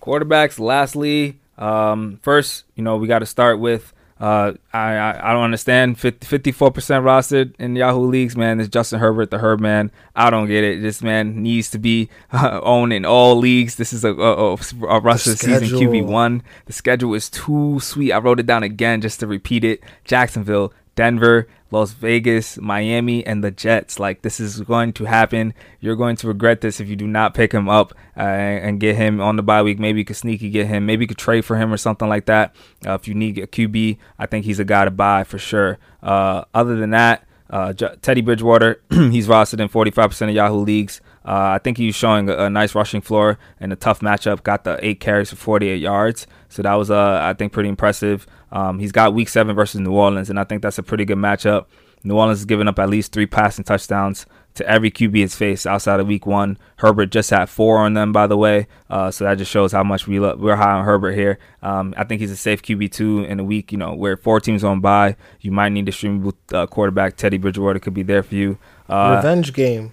quarterbacks 0.00 0.58
lastly 0.58 1.38
um 1.58 2.18
first 2.22 2.64
you 2.74 2.82
know 2.82 2.96
we 2.96 3.06
got 3.06 3.18
to 3.18 3.26
start 3.26 3.58
with 3.60 3.92
uh 4.18 4.52
I, 4.72 4.94
I 4.94 5.30
i 5.30 5.32
don't 5.34 5.44
understand. 5.44 5.98
50, 5.98 6.26
54% 6.26 6.70
rostered 7.02 7.54
in 7.58 7.76
yahoo 7.76 8.06
leagues 8.06 8.34
man 8.36 8.60
is 8.60 8.68
justin 8.68 8.98
herbert 8.98 9.30
the 9.30 9.38
herb 9.38 9.60
man. 9.60 9.90
I 10.16 10.30
don't 10.30 10.46
get 10.46 10.64
it. 10.64 10.80
This 10.80 11.02
man 11.02 11.42
needs 11.42 11.68
to 11.70 11.78
be 11.78 12.08
uh, 12.32 12.60
owned 12.62 12.92
in 12.94 13.04
all 13.04 13.36
leagues. 13.36 13.76
This 13.76 13.92
is 13.92 14.04
a, 14.04 14.12
a, 14.14 14.54
a, 14.54 14.58
a 14.88 15.00
roster 15.00 15.36
season 15.36 15.68
qb1 15.78 16.40
the 16.64 16.72
schedule 16.72 17.12
is 17.14 17.28
too 17.28 17.78
sweet. 17.80 18.12
I 18.12 18.18
wrote 18.18 18.40
it 18.40 18.46
down 18.46 18.62
again 18.62 19.02
just 19.02 19.20
to 19.20 19.26
repeat 19.26 19.64
it. 19.64 19.82
Jacksonville 20.04 20.72
Denver, 20.94 21.48
Las 21.70 21.92
Vegas, 21.92 22.58
Miami, 22.58 23.24
and 23.24 23.42
the 23.44 23.50
Jets. 23.50 23.98
Like 23.98 24.22
this 24.22 24.40
is 24.40 24.60
going 24.60 24.92
to 24.94 25.04
happen. 25.04 25.54
You're 25.80 25.96
going 25.96 26.16
to 26.16 26.28
regret 26.28 26.60
this 26.60 26.80
if 26.80 26.88
you 26.88 26.96
do 26.96 27.06
not 27.06 27.34
pick 27.34 27.52
him 27.52 27.68
up 27.68 27.92
uh, 28.16 28.20
and 28.20 28.80
get 28.80 28.96
him 28.96 29.20
on 29.20 29.36
the 29.36 29.42
bye 29.42 29.62
week. 29.62 29.78
Maybe 29.78 30.00
you 30.00 30.04
could 30.04 30.16
sneaky 30.16 30.50
get 30.50 30.66
him. 30.66 30.86
Maybe 30.86 31.04
you 31.04 31.08
could 31.08 31.18
trade 31.18 31.44
for 31.44 31.56
him 31.56 31.72
or 31.72 31.76
something 31.76 32.08
like 32.08 32.26
that. 32.26 32.54
Uh, 32.86 32.94
if 32.94 33.06
you 33.08 33.14
need 33.14 33.38
a 33.38 33.46
QB, 33.46 33.98
I 34.18 34.26
think 34.26 34.44
he's 34.44 34.58
a 34.58 34.64
guy 34.64 34.84
to 34.84 34.90
buy 34.90 35.24
for 35.24 35.38
sure. 35.38 35.78
Uh, 36.02 36.44
other 36.54 36.76
than 36.76 36.90
that, 36.90 37.24
uh, 37.50 37.72
J- 37.72 37.96
Teddy 38.00 38.20
Bridgewater, 38.20 38.80
he's 38.90 39.26
rostered 39.26 39.60
in 39.60 39.68
45% 39.68 40.28
of 40.28 40.34
Yahoo 40.34 40.58
leagues. 40.58 41.00
Uh, 41.24 41.54
I 41.54 41.58
think 41.58 41.76
he's 41.76 41.94
showing 41.94 42.30
a, 42.30 42.44
a 42.44 42.50
nice 42.50 42.74
rushing 42.74 43.00
floor 43.00 43.38
and 43.58 43.72
a 43.72 43.76
tough 43.76 44.00
matchup. 44.00 44.42
Got 44.42 44.64
the 44.64 44.78
eight 44.84 45.00
carries 45.00 45.30
for 45.30 45.36
48 45.36 45.76
yards, 45.76 46.26
so 46.48 46.62
that 46.62 46.74
was 46.74 46.90
uh, 46.90 47.20
I 47.22 47.34
think 47.34 47.52
pretty 47.52 47.68
impressive. 47.68 48.26
Um, 48.52 48.78
he's 48.78 48.92
got 48.92 49.14
Week 49.14 49.28
Seven 49.28 49.54
versus 49.54 49.80
New 49.80 49.92
Orleans, 49.92 50.30
and 50.30 50.38
I 50.40 50.44
think 50.44 50.62
that's 50.62 50.78
a 50.78 50.82
pretty 50.82 51.04
good 51.04 51.18
matchup. 51.18 51.66
New 52.02 52.16
Orleans 52.16 52.38
has 52.38 52.46
given 52.46 52.66
up 52.66 52.78
at 52.78 52.88
least 52.88 53.12
three 53.12 53.26
passing 53.26 53.62
touchdowns 53.64 54.24
to 54.54 54.66
every 54.66 54.90
QB 54.90 55.22
it's 55.22 55.34
faced 55.34 55.66
outside 55.66 56.00
of 56.00 56.06
Week 56.06 56.24
One. 56.26 56.56
Herbert 56.76 57.10
just 57.10 57.28
had 57.30 57.48
four 57.50 57.78
on 57.78 57.92
them, 57.94 58.10
by 58.12 58.26
the 58.26 58.36
way, 58.38 58.66
uh, 58.88 59.10
so 59.10 59.24
that 59.24 59.36
just 59.36 59.50
shows 59.50 59.70
how 59.72 59.84
much 59.84 60.06
we 60.06 60.18
lo- 60.18 60.34
we're 60.36 60.56
high 60.56 60.72
on 60.72 60.84
Herbert 60.84 61.12
here. 61.12 61.38
Um, 61.62 61.92
I 61.96 62.04
think 62.04 62.20
he's 62.22 62.30
a 62.30 62.36
safe 62.36 62.62
QB 62.62 62.90
two 62.90 63.20
in 63.24 63.38
a 63.38 63.44
week. 63.44 63.70
You 63.70 63.78
know 63.78 63.94
where 63.94 64.16
four 64.16 64.40
teams 64.40 64.64
on 64.64 64.80
by, 64.80 65.16
you 65.40 65.52
might 65.52 65.68
need 65.70 65.86
to 65.86 65.92
stream 65.92 66.22
with 66.22 66.36
uh, 66.52 66.66
quarterback 66.66 67.16
Teddy 67.16 67.36
Bridgewater 67.38 67.78
could 67.78 67.94
be 67.94 68.02
there 68.02 68.22
for 68.22 68.34
you. 68.34 68.58
Uh, 68.88 69.16
Revenge 69.16 69.52
game. 69.52 69.92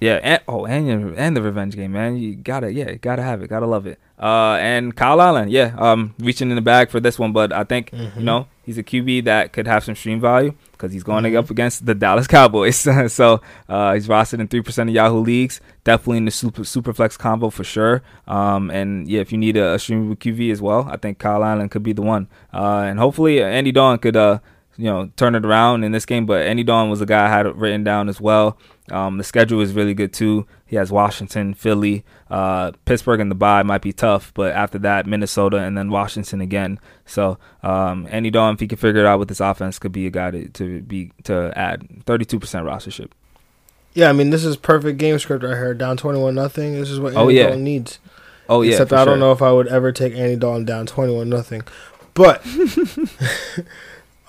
yeah, 0.00 0.20
and 0.22 0.40
oh, 0.46 0.64
and 0.64 1.18
and 1.18 1.36
the 1.36 1.42
revenge 1.42 1.74
game, 1.74 1.92
man. 1.92 2.16
You 2.16 2.36
gotta, 2.36 2.72
yeah, 2.72 2.94
gotta 2.94 3.22
have 3.22 3.42
it, 3.42 3.48
gotta 3.48 3.66
love 3.66 3.86
it. 3.86 3.98
Uh, 4.18 4.56
and 4.60 4.96
Kyle 4.96 5.20
Allen, 5.20 5.48
yeah, 5.48 5.74
um, 5.78 6.14
reaching 6.18 6.50
in 6.50 6.56
the 6.56 6.62
bag 6.62 6.90
for 6.90 6.98
this 6.98 7.18
one, 7.18 7.32
but 7.32 7.52
I 7.52 7.62
think 7.62 7.92
you 7.92 8.22
know 8.22 8.48
he's 8.64 8.76
a 8.76 8.82
QB 8.82 9.24
that 9.24 9.52
could 9.52 9.66
have 9.66 9.84
some 9.84 9.94
stream 9.94 10.20
value 10.20 10.54
because 10.72 10.92
he's 10.92 11.04
going 11.04 11.36
up 11.36 11.50
against 11.50 11.86
the 11.86 11.94
Dallas 11.94 12.26
Cowboys. 12.36 12.76
so 13.12 13.40
uh, 13.68 13.94
he's 13.94 14.08
rostered 14.08 14.40
in 14.40 14.48
three 14.48 14.62
percent 14.62 14.90
of 14.90 14.94
Yahoo 14.94 15.20
leagues, 15.20 15.60
definitely 15.84 16.18
in 16.18 16.24
the 16.24 16.32
super 16.32 16.64
super 16.64 16.92
flex 16.92 17.16
combo 17.16 17.48
for 17.48 17.62
sure. 17.62 18.02
Um, 18.26 18.70
and 18.70 19.06
yeah, 19.06 19.20
if 19.20 19.30
you 19.30 19.38
need 19.38 19.56
a, 19.56 19.74
a 19.74 19.76
streamable 19.76 20.16
QB 20.16 20.50
as 20.50 20.60
well, 20.60 20.88
I 20.90 20.96
think 20.96 21.18
Kyle 21.18 21.44
Allen 21.44 21.68
could 21.68 21.84
be 21.84 21.92
the 21.92 22.02
one. 22.02 22.26
Uh, 22.52 22.86
and 22.88 22.98
hopefully 22.98 23.40
Andy 23.40 23.70
Dalton 23.70 24.00
could 24.00 24.16
uh 24.16 24.40
you 24.76 24.84
know 24.84 25.10
turn 25.16 25.34
it 25.34 25.44
around 25.44 25.84
in 25.84 25.92
this 25.92 26.06
game. 26.06 26.26
But 26.26 26.46
Andy 26.46 26.64
Dalton 26.64 26.90
was 26.90 27.00
a 27.00 27.06
guy 27.06 27.26
I 27.26 27.28
had 27.28 27.56
written 27.56 27.84
down 27.84 28.08
as 28.08 28.20
well. 28.20 28.58
Um, 28.92 29.18
the 29.18 29.24
schedule 29.24 29.60
is 29.60 29.72
really 29.72 29.94
good 29.94 30.12
too. 30.12 30.46
He 30.66 30.76
has 30.76 30.90
Washington, 30.92 31.54
Philly, 31.54 32.04
uh, 32.30 32.72
Pittsburgh, 32.84 33.20
and 33.20 33.30
the 33.30 33.34
bye 33.34 33.62
might 33.62 33.82
be 33.82 33.92
tough, 33.92 34.32
but 34.34 34.52
after 34.54 34.78
that, 34.80 35.06
Minnesota, 35.06 35.58
and 35.58 35.76
then 35.76 35.90
Washington 35.90 36.40
again. 36.40 36.78
So 37.06 37.38
um, 37.62 38.06
Andy 38.10 38.30
Dalton, 38.30 38.54
if 38.54 38.60
he 38.60 38.68
can 38.68 38.78
figure 38.78 39.00
it 39.00 39.06
out 39.06 39.18
with 39.18 39.28
this 39.28 39.40
offense, 39.40 39.78
could 39.78 39.92
be 39.92 40.06
a 40.06 40.10
guy 40.10 40.30
to, 40.30 40.48
to 40.48 40.82
be 40.82 41.12
to 41.24 41.52
add 41.56 41.88
32% 42.06 42.38
rostership. 42.38 43.10
Yeah, 43.94 44.10
I 44.10 44.12
mean 44.12 44.30
this 44.30 44.44
is 44.44 44.56
perfect 44.56 44.98
game 44.98 45.18
script 45.18 45.42
right 45.42 45.56
here. 45.56 45.74
Down 45.74 45.96
twenty 45.96 46.20
one 46.20 46.34
nothing. 46.34 46.74
This 46.74 46.90
is 46.90 47.00
what 47.00 47.14
Andy 47.14 47.18
Oh, 47.18 47.28
yeah. 47.28 47.42
Dalton 47.44 47.64
needs. 47.64 47.98
Oh 48.48 48.62
yeah, 48.62 48.72
Except 48.72 48.92
I 48.92 49.04
don't 49.04 49.14
sure. 49.14 49.16
know 49.18 49.32
if 49.32 49.42
I 49.42 49.50
would 49.50 49.66
ever 49.68 49.90
take 49.92 50.14
Andy 50.14 50.36
Dalton 50.36 50.64
down 50.64 50.86
twenty 50.86 51.14
one 51.14 51.28
nothing. 51.28 51.62
But 52.14 52.46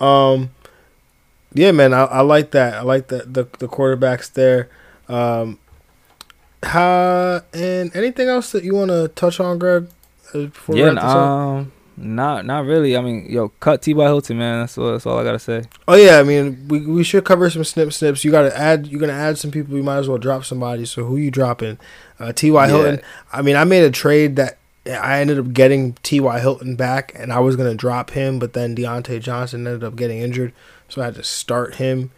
um 0.00 0.50
yeah, 1.52 1.72
man, 1.72 1.92
I, 1.92 2.04
I 2.04 2.20
like 2.20 2.52
that. 2.52 2.74
I 2.74 2.82
like 2.82 3.08
the 3.08 3.18
the, 3.18 3.44
the 3.58 3.68
quarterbacks 3.68 4.32
there. 4.32 4.68
Um 5.08 5.58
how 6.62 7.42
and 7.54 7.94
anything 7.96 8.28
else 8.28 8.52
that 8.52 8.64
you 8.64 8.74
want 8.74 8.90
to 8.90 9.08
touch 9.08 9.40
on, 9.40 9.58
Greg? 9.58 9.88
uh, 10.34 10.38
Before 10.46 10.76
Yeah, 10.76 10.90
um, 10.90 11.72
not 11.96 12.44
not 12.46 12.64
really. 12.64 12.96
I 12.96 13.00
mean, 13.00 13.26
yo, 13.28 13.48
cut 13.60 13.82
T. 13.82 13.94
Y. 13.94 14.04
Hilton, 14.04 14.38
man. 14.38 14.60
That's 14.60 14.76
all. 14.78 14.92
That's 14.92 15.06
all 15.06 15.18
I 15.18 15.24
gotta 15.24 15.38
say. 15.38 15.64
Oh 15.88 15.94
yeah, 15.94 16.18
I 16.18 16.22
mean 16.22 16.66
we 16.68 16.80
we 16.86 17.04
should 17.04 17.24
cover 17.24 17.48
some 17.50 17.64
snip 17.64 17.92
snips. 17.92 18.24
You 18.24 18.30
got 18.30 18.42
to 18.42 18.56
add. 18.56 18.86
You're 18.86 19.00
gonna 19.00 19.12
add 19.12 19.38
some 19.38 19.50
people. 19.50 19.76
You 19.76 19.82
might 19.82 19.98
as 19.98 20.08
well 20.08 20.18
drop 20.18 20.44
somebody. 20.44 20.84
So 20.84 21.04
who 21.04 21.16
you 21.16 21.30
dropping? 21.30 21.78
Uh, 22.18 22.32
T. 22.32 22.50
Y. 22.50 22.66
Yeah. 22.66 22.72
Hilton. 22.72 23.00
I 23.32 23.42
mean, 23.42 23.56
I 23.56 23.64
made 23.64 23.84
a 23.84 23.90
trade 23.90 24.36
that 24.36 24.58
I 24.86 25.20
ended 25.20 25.38
up 25.38 25.52
getting 25.52 25.94
T. 26.02 26.20
Y. 26.20 26.40
Hilton 26.40 26.76
back, 26.76 27.12
and 27.14 27.32
I 27.32 27.38
was 27.40 27.56
gonna 27.56 27.74
drop 27.74 28.10
him, 28.10 28.38
but 28.38 28.52
then 28.54 28.74
Diontae 28.76 29.20
Johnson 29.20 29.66
ended 29.66 29.84
up 29.84 29.96
getting 29.96 30.18
injured, 30.20 30.52
so 30.90 31.00
I 31.00 31.06
had 31.06 31.14
to 31.14 31.22
start 31.24 31.76
him. 31.76 32.10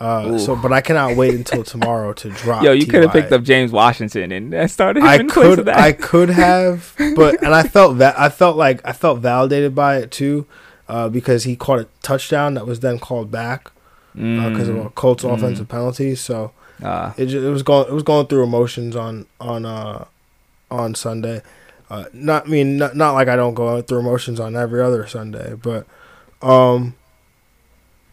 Uh, 0.00 0.38
so, 0.38 0.54
but 0.54 0.72
I 0.72 0.80
cannot 0.80 1.16
wait 1.16 1.34
until 1.34 1.64
tomorrow 1.64 2.12
to 2.12 2.30
drop. 2.42 2.62
Yo, 2.62 2.70
you 2.70 2.86
could 2.86 3.02
have 3.02 3.12
picked 3.12 3.32
up 3.32 3.42
James 3.42 3.72
Washington 3.72 4.30
and 4.30 4.54
uh, 4.54 4.68
started 4.68 5.00
him 5.02 5.08
I 5.08 5.14
in 5.16 5.28
place 5.28 5.46
of 5.50 5.56
could, 5.56 5.66
that. 5.66 5.76
I 5.76 5.92
could 5.92 6.30
have, 6.46 6.94
but 7.16 7.42
and 7.42 7.52
I 7.52 7.64
felt 7.64 7.98
that 7.98 8.16
I 8.18 8.28
felt 8.28 8.56
like 8.56 8.80
I 8.84 8.92
felt 8.92 9.18
validated 9.18 9.74
by 9.74 9.96
it 9.96 10.12
too, 10.12 10.46
uh, 10.88 11.08
because 11.08 11.42
he 11.42 11.56
caught 11.56 11.80
a 11.80 11.88
touchdown 12.00 12.54
that 12.54 12.64
was 12.64 12.78
then 12.78 13.00
called 13.00 13.32
back 13.32 13.72
because 14.14 14.68
of 14.68 14.76
a 14.76 14.90
Colts 14.90 15.24
Mm. 15.24 15.34
offensive 15.34 15.68
penalty. 15.68 16.14
So 16.14 16.52
Uh, 16.82 17.12
it 17.16 17.26
just, 17.26 17.44
it 17.44 17.50
was 17.50 17.64
going 17.64 17.88
it 17.88 17.92
was 17.92 18.04
going 18.04 18.26
through 18.28 18.44
emotions 18.44 18.94
on 18.94 19.26
on 19.40 19.66
uh 19.66 20.04
on 20.70 20.94
Sunday. 20.94 21.42
Uh, 21.90 22.04
not 22.12 22.46
I 22.46 22.48
mean 22.50 22.76
not 22.76 22.94
not 22.94 23.12
like 23.14 23.26
I 23.26 23.34
don't 23.34 23.54
go 23.54 23.82
through 23.82 23.98
emotions 23.98 24.38
on 24.38 24.54
every 24.54 24.80
other 24.80 25.06
Sunday, 25.08 25.54
but 25.60 25.86
um 26.40 26.94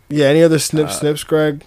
yeah. 0.10 0.26
Any 0.28 0.44
other 0.44 0.60
snip 0.60 0.88
Uh, 0.88 0.92
snips, 0.92 1.24
Greg? 1.24 1.64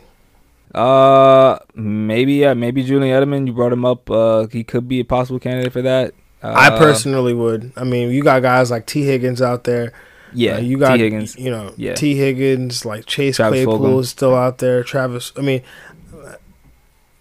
Uh, 0.75 1.59
maybe 1.75 2.35
yeah, 2.35 2.55
maybe 2.55 2.83
Julian 2.85 3.15
Edelman. 3.23 3.47
You 3.47 3.53
brought 3.53 3.73
him 3.73 3.85
up. 3.85 4.11
Uh, 4.11 4.47
he 4.49 4.65
could 4.65 4.87
be 4.89 5.01
a 5.01 5.05
possible 5.05 5.39
candidate 5.39 5.73
for 5.73 5.83
that. 5.83 6.15
Uh, 6.43 6.53
I 6.55 6.71
personally 6.79 7.35
would. 7.35 7.73
I 7.77 7.85
mean, 7.85 8.11
you 8.11 8.23
got 8.23 8.43
guys 8.43 8.71
like 8.71 8.87
Tee 8.87 9.03
Higgins 9.05 9.43
out 9.43 9.65
there. 9.65 9.93
yeah, 10.33 10.57
Uh, 10.57 10.59
you 10.61 10.79
got 10.79 10.97
Tee 10.97 11.03
Higgins. 11.03 11.37
You 11.37 11.51
know, 11.51 11.73
Yeah. 11.77 11.95
Tee 11.95 12.15
Higgins, 12.17 12.85
like 12.85 13.07
Chase 13.07 13.37
Travis 13.37 13.65
Claypool 13.65 13.79
Fulgham. 13.81 14.01
is 14.01 14.11
still 14.11 14.35
out 14.37 14.59
there. 14.59 14.85
Travis, 14.85 15.33
I 15.37 15.41
mean, 15.41 15.63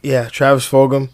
yeah, 0.03 0.30
Travis 0.30 0.69
Fulgham. 0.69 1.10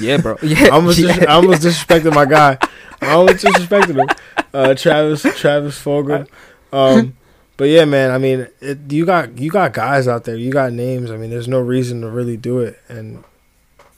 Yeah, 0.00 0.18
bro. 0.18 0.36
Yeah, 0.42 0.66
I 0.66 0.68
almost, 0.70 0.98
dis- 0.98 1.16
yeah. 1.16 1.24
I 1.28 1.34
almost 1.34 1.62
disrespected 1.62 2.14
my 2.14 2.24
guy. 2.26 2.58
I 3.00 3.12
almost 3.12 3.44
disrespected 3.44 3.96
him. 3.96 4.08
Uh, 4.54 4.74
Travis, 4.74 5.22
Travis 5.38 5.82
Fulgham. 5.82 6.26
Um, 6.72 7.16
but 7.62 7.68
yeah, 7.68 7.84
man. 7.84 8.10
I 8.10 8.18
mean, 8.18 8.48
it, 8.60 8.90
you 8.90 9.06
got 9.06 9.38
you 9.38 9.48
got 9.48 9.72
guys 9.72 10.08
out 10.08 10.24
there. 10.24 10.34
You 10.34 10.50
got 10.50 10.72
names. 10.72 11.12
I 11.12 11.16
mean, 11.16 11.30
there's 11.30 11.46
no 11.46 11.60
reason 11.60 12.00
to 12.00 12.08
really 12.08 12.36
do 12.36 12.58
it. 12.58 12.76
And 12.88 13.22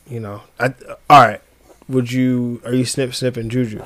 you 0.06 0.20
know, 0.20 0.42
I 0.60 0.74
all 1.08 1.26
right. 1.26 1.40
Would 1.88 2.12
you? 2.12 2.60
Are 2.66 2.74
you 2.74 2.84
snip 2.84 3.14
snipping 3.14 3.48
Juju? 3.48 3.82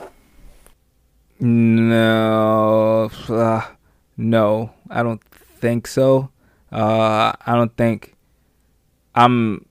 No, 1.39 3.09
uh, 3.29 3.69
no, 4.17 4.73
I 4.91 5.05
don't 5.05 5.23
think 5.23 5.87
so. 5.87 6.31
Uh, 6.73 7.35
I 7.47 7.55
don't 7.55 7.77
think 7.77 8.17
I'm. 9.15 9.65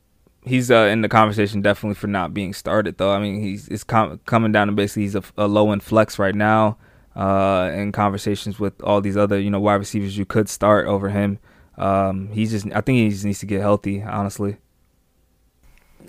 He's 0.46 0.72
uh, 0.72 0.88
in 0.90 1.02
the 1.02 1.10
conversation 1.10 1.62
definitely 1.62 1.96
for 1.96 2.08
not 2.08 2.34
being 2.34 2.54
started 2.54 2.98
though. 2.98 3.12
I 3.12 3.20
mean, 3.20 3.42
he's 3.42 3.68
it's 3.68 3.84
com- 3.84 4.22
coming 4.26 4.54
down 4.54 4.68
to 4.68 4.74
basically 4.74 5.02
he's 5.02 5.16
a, 5.16 5.24
a 5.38 5.50
low 5.50 5.74
end 5.74 5.84
flex 5.84 6.18
right 6.18 6.34
now. 6.34 6.78
Uh, 7.18 7.72
in 7.74 7.92
conversations 7.92 8.60
with 8.60 8.80
all 8.84 9.02
these 9.02 9.18
other 9.18 9.40
you 9.40 9.50
know 9.50 9.60
wide 9.60 9.74
receivers 9.76 10.16
you 10.16 10.26
could 10.26 10.48
start 10.48 10.86
over 10.86 11.10
him. 11.10 11.40
Um, 11.76 12.30
he's 12.32 12.52
just 12.52 12.68
I 12.68 12.82
think 12.82 12.98
he 12.98 13.10
just 13.10 13.26
needs 13.26 13.40
to 13.40 13.48
get 13.48 13.62
healthy. 13.62 14.04
Honestly. 14.04 14.58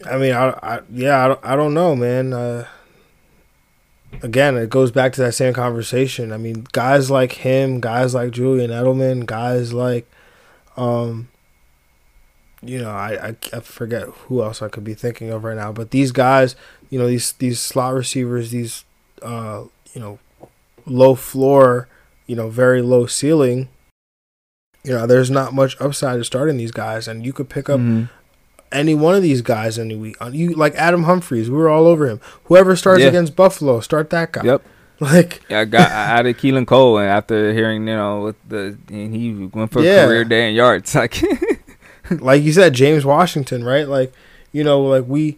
I 0.04 0.18
mean, 0.18 0.34
I, 0.34 0.50
I 0.62 0.80
yeah, 0.92 1.24
I 1.24 1.28
don't, 1.28 1.40
I 1.42 1.56
don't 1.56 1.74
know, 1.74 1.96
man. 1.96 2.32
Uh, 2.32 2.66
again, 4.22 4.56
it 4.56 4.70
goes 4.70 4.90
back 4.90 5.12
to 5.14 5.22
that 5.22 5.32
same 5.32 5.54
conversation. 5.54 6.32
I 6.32 6.36
mean, 6.36 6.66
guys 6.72 7.10
like 7.10 7.32
him, 7.32 7.80
guys 7.80 8.14
like 8.14 8.30
Julian 8.30 8.70
Edelman, 8.70 9.26
guys 9.26 9.72
like, 9.72 10.10
um, 10.76 11.28
you 12.62 12.78
know, 12.78 12.90
I, 12.90 13.28
I, 13.28 13.36
I 13.52 13.60
forget 13.60 14.08
who 14.08 14.42
else 14.42 14.62
I 14.62 14.68
could 14.68 14.84
be 14.84 14.94
thinking 14.94 15.30
of 15.30 15.44
right 15.44 15.56
now, 15.56 15.72
but 15.72 15.90
these 15.90 16.12
guys, 16.12 16.56
you 16.90 16.98
know, 16.98 17.06
these 17.06 17.32
these 17.32 17.60
slot 17.60 17.94
receivers, 17.94 18.50
these, 18.50 18.84
uh, 19.22 19.64
you 19.94 20.00
know, 20.00 20.18
low 20.90 21.14
floor, 21.14 21.88
you 22.26 22.36
know, 22.36 22.48
very 22.48 22.82
low 22.82 23.06
ceiling. 23.06 23.68
You 24.84 24.92
know, 24.94 25.06
there's 25.06 25.30
not 25.30 25.52
much 25.52 25.76
upside 25.80 26.18
to 26.18 26.24
starting 26.24 26.56
these 26.56 26.70
guys, 26.72 27.08
and 27.08 27.24
you 27.26 27.32
could 27.32 27.48
pick 27.48 27.68
up 27.68 27.80
Mm-hmm. 27.80 28.04
any 28.72 28.94
one 28.94 29.14
of 29.14 29.22
these 29.22 29.42
guys 29.42 29.78
any 29.78 29.96
week. 29.96 30.16
Uh, 30.20 30.30
You 30.32 30.54
like 30.54 30.74
Adam 30.76 31.04
Humphries, 31.04 31.50
we 31.50 31.56
were 31.56 31.68
all 31.68 31.86
over 31.86 32.06
him. 32.06 32.20
Whoever 32.44 32.76
starts 32.76 33.02
Yeah. 33.02 33.08
against 33.08 33.34
Buffalo, 33.36 33.80
start 33.80 34.10
that 34.10 34.32
guy. 34.32 34.42
Yep. 34.44 34.62
Like 35.00 35.42
Yeah, 35.48 35.60
I 35.60 35.64
got 35.64 35.90
I 35.92 36.18
added 36.18 36.38
Keelan 36.38 36.66
Cole, 36.66 36.98
and 36.98 37.08
after 37.08 37.52
hearing 37.52 37.86
you 37.86 37.94
know 37.94 38.22
with 38.22 38.36
the 38.48 38.76
and 38.88 39.14
he 39.14 39.46
went 39.52 39.70
for 39.72 39.80
Yeah. 39.80 40.04
a 40.04 40.06
career 40.06 40.24
day 40.24 40.48
in 40.48 40.54
yards. 40.56 40.94
Like, 40.96 41.22
like 42.10 42.42
you 42.42 42.52
said, 42.52 42.72
James 42.74 43.04
Washington, 43.04 43.62
right? 43.64 43.86
Like, 43.86 44.12
you 44.50 44.64
know, 44.64 44.80
like 44.80 45.04
we 45.06 45.36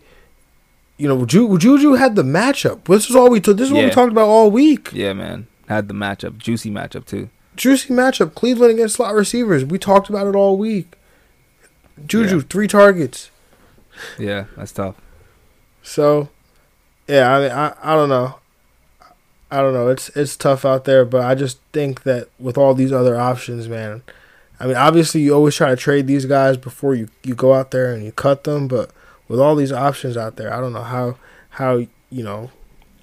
you 1.00 1.08
know, 1.08 1.24
Ju- 1.24 1.56
Juju 1.58 1.94
had 1.94 2.14
the 2.16 2.22
matchup. 2.22 2.84
This 2.84 3.08
is 3.08 3.16
all 3.16 3.30
we 3.30 3.40
took 3.40 3.56
this 3.56 3.68
is 3.68 3.72
what 3.72 3.84
we 3.84 3.90
talked 3.90 4.12
about 4.12 4.28
all 4.28 4.50
week. 4.50 4.90
yeah, 4.92 5.12
man, 5.12 5.46
had 5.68 5.88
the 5.88 5.94
matchup, 5.94 6.38
juicy 6.38 6.70
matchup 6.70 7.04
too. 7.06 7.30
Juicy 7.56 7.92
matchup, 7.92 8.34
Cleveland 8.34 8.72
against 8.72 8.96
slot 8.96 9.14
receivers. 9.14 9.64
We 9.64 9.78
talked 9.78 10.08
about 10.08 10.26
it 10.26 10.34
all 10.36 10.56
week. 10.56 10.94
Juju, 12.06 12.36
Yeah. 12.36 12.42
three 12.48 12.66
targets. 12.68 13.30
Yeah, 14.18 14.44
that's 14.56 14.72
tough. 14.72 14.94
So, 15.82 16.28
yeah, 17.08 17.34
I 17.34 17.40
mean, 17.40 17.50
I, 17.50 17.74
I 17.82 17.94
don't 17.96 18.08
know. 18.08 18.36
I 19.50 19.60
don't 19.60 19.72
know. 19.74 19.88
It's 19.88 20.08
it's 20.10 20.36
tough 20.36 20.64
out 20.64 20.84
there, 20.84 21.04
but 21.04 21.22
I 21.24 21.34
just 21.34 21.58
think 21.72 22.04
that 22.04 22.28
with 22.38 22.56
all 22.56 22.72
these 22.74 22.92
other 22.92 23.18
options, 23.18 23.68
man. 23.68 24.02
I 24.60 24.66
mean, 24.66 24.76
obviously, 24.76 25.22
you 25.22 25.34
always 25.34 25.56
try 25.56 25.70
to 25.70 25.76
trade 25.76 26.06
these 26.06 26.26
guys 26.26 26.56
before 26.56 26.94
you, 26.94 27.08
you 27.24 27.34
go 27.34 27.54
out 27.54 27.70
there 27.70 27.92
and 27.94 28.04
you 28.04 28.12
cut 28.12 28.44
them, 28.44 28.68
but 28.68 28.90
with 29.30 29.38
all 29.40 29.54
these 29.54 29.70
options 29.72 30.16
out 30.18 30.34
there, 30.36 30.52
I 30.52 30.60
don't 30.60 30.72
know 30.74 30.82
how 30.82 31.16
how 31.50 31.76
you 32.10 32.22
know. 32.24 32.50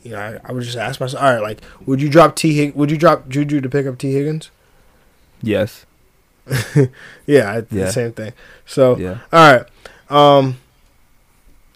You 0.04 0.12
know, 0.12 0.20
I, 0.20 0.40
I 0.48 0.52
would 0.54 0.64
just 0.64 0.78
ask 0.78 1.00
myself, 1.02 1.22
all 1.24 1.34
right, 1.34 1.42
like, 1.42 1.60
would 1.86 2.02
you 2.02 2.08
drop 2.10 2.36
T? 2.36 2.54
Hig- 2.56 2.76
would 2.76 2.92
you 2.92 2.98
drop 2.98 3.28
Juju 3.28 3.60
to 3.62 3.68
pick 3.70 3.86
up 3.88 3.98
Tee 3.98 4.14
Higgins? 4.14 4.52
Yes. 5.42 5.86
Yeah, 7.26 7.52
I- 7.52 7.56
Yeah. 7.76 7.86
the 7.86 7.92
same 7.92 8.12
thing. 8.14 8.32
So, 8.66 8.98
Yeah. 8.98 9.18
all 9.34 9.54
right, 9.54 9.66
um, 10.10 10.58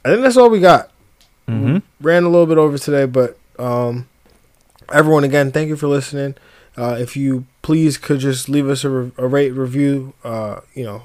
I 0.06 0.10
think 0.10 0.22
that's 0.22 0.38
all 0.38 0.50
we 0.50 0.60
got. 0.60 0.90
Mm-hmm. 1.48 1.80
ran 2.00 2.24
a 2.24 2.30
little 2.30 2.46
bit 2.46 2.58
over 2.58 2.78
today, 2.78 3.06
but 3.06 3.38
um, 3.60 4.08
everyone 4.94 5.26
again, 5.26 5.52
thank 5.52 5.68
you 5.68 5.76
for 5.76 5.88
listening. 5.88 6.36
Uh, 6.78 6.96
if 6.98 7.18
you 7.18 7.46
please 7.62 7.98
could 7.98 8.20
just 8.20 8.48
leave 8.48 8.70
us 8.70 8.86
a, 8.86 8.90
re- 8.90 9.12
a 9.18 9.28
rate 9.28 9.52
review, 9.52 10.14
uh, 10.24 10.62
you 10.74 10.86
know, 10.86 11.04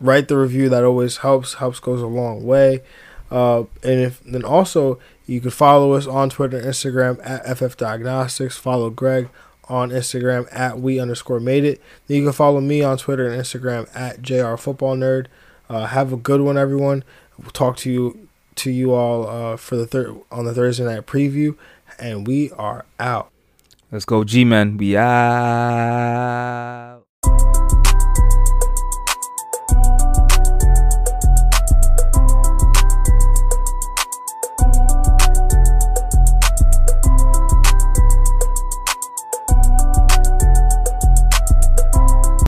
write 0.00 0.28
the 0.28 0.36
review. 0.36 0.68
That 0.68 0.84
always 0.84 1.18
helps. 1.18 1.54
Helps 1.54 1.80
goes 1.80 2.02
a 2.02 2.06
long 2.06 2.44
way. 2.44 2.82
Uh, 3.30 3.64
and 3.82 4.00
if 4.00 4.20
then 4.24 4.44
also 4.44 4.98
you 5.26 5.40
can 5.40 5.50
follow 5.50 5.92
us 5.92 6.06
on 6.06 6.30
Twitter 6.30 6.56
and 6.56 6.66
Instagram 6.66 7.20
at 7.24 7.58
FF 7.58 7.76
Diagnostics. 7.76 8.56
Follow 8.56 8.90
Greg 8.90 9.28
on 9.68 9.90
Instagram 9.90 10.48
at 10.50 10.80
we 10.80 10.98
underscore 10.98 11.40
made 11.40 11.64
it. 11.64 11.82
Then 12.06 12.16
you 12.18 12.24
can 12.24 12.32
follow 12.32 12.60
me 12.60 12.82
on 12.82 12.96
Twitter 12.96 13.28
and 13.28 13.40
Instagram 13.40 13.94
at 13.94 14.22
JR 14.22 14.56
Football 14.56 14.96
Nerd. 14.96 15.26
Uh, 15.68 15.86
have 15.86 16.12
a 16.12 16.16
good 16.16 16.40
one, 16.40 16.56
everyone. 16.56 17.04
We'll 17.38 17.50
talk 17.50 17.76
to 17.78 17.90
you 17.90 18.28
to 18.56 18.70
you 18.70 18.92
all 18.92 19.28
uh, 19.28 19.56
for 19.56 19.76
the 19.76 19.86
third 19.86 20.16
on 20.32 20.46
the 20.46 20.54
Thursday 20.54 20.84
night 20.84 21.06
preview, 21.06 21.56
and 21.98 22.26
we 22.26 22.50
are 22.52 22.84
out. 22.98 23.30
Let's 23.92 24.04
go, 24.04 24.24
G 24.24 24.44
men. 24.44 24.76
We 24.76 24.96
out. 24.96 25.08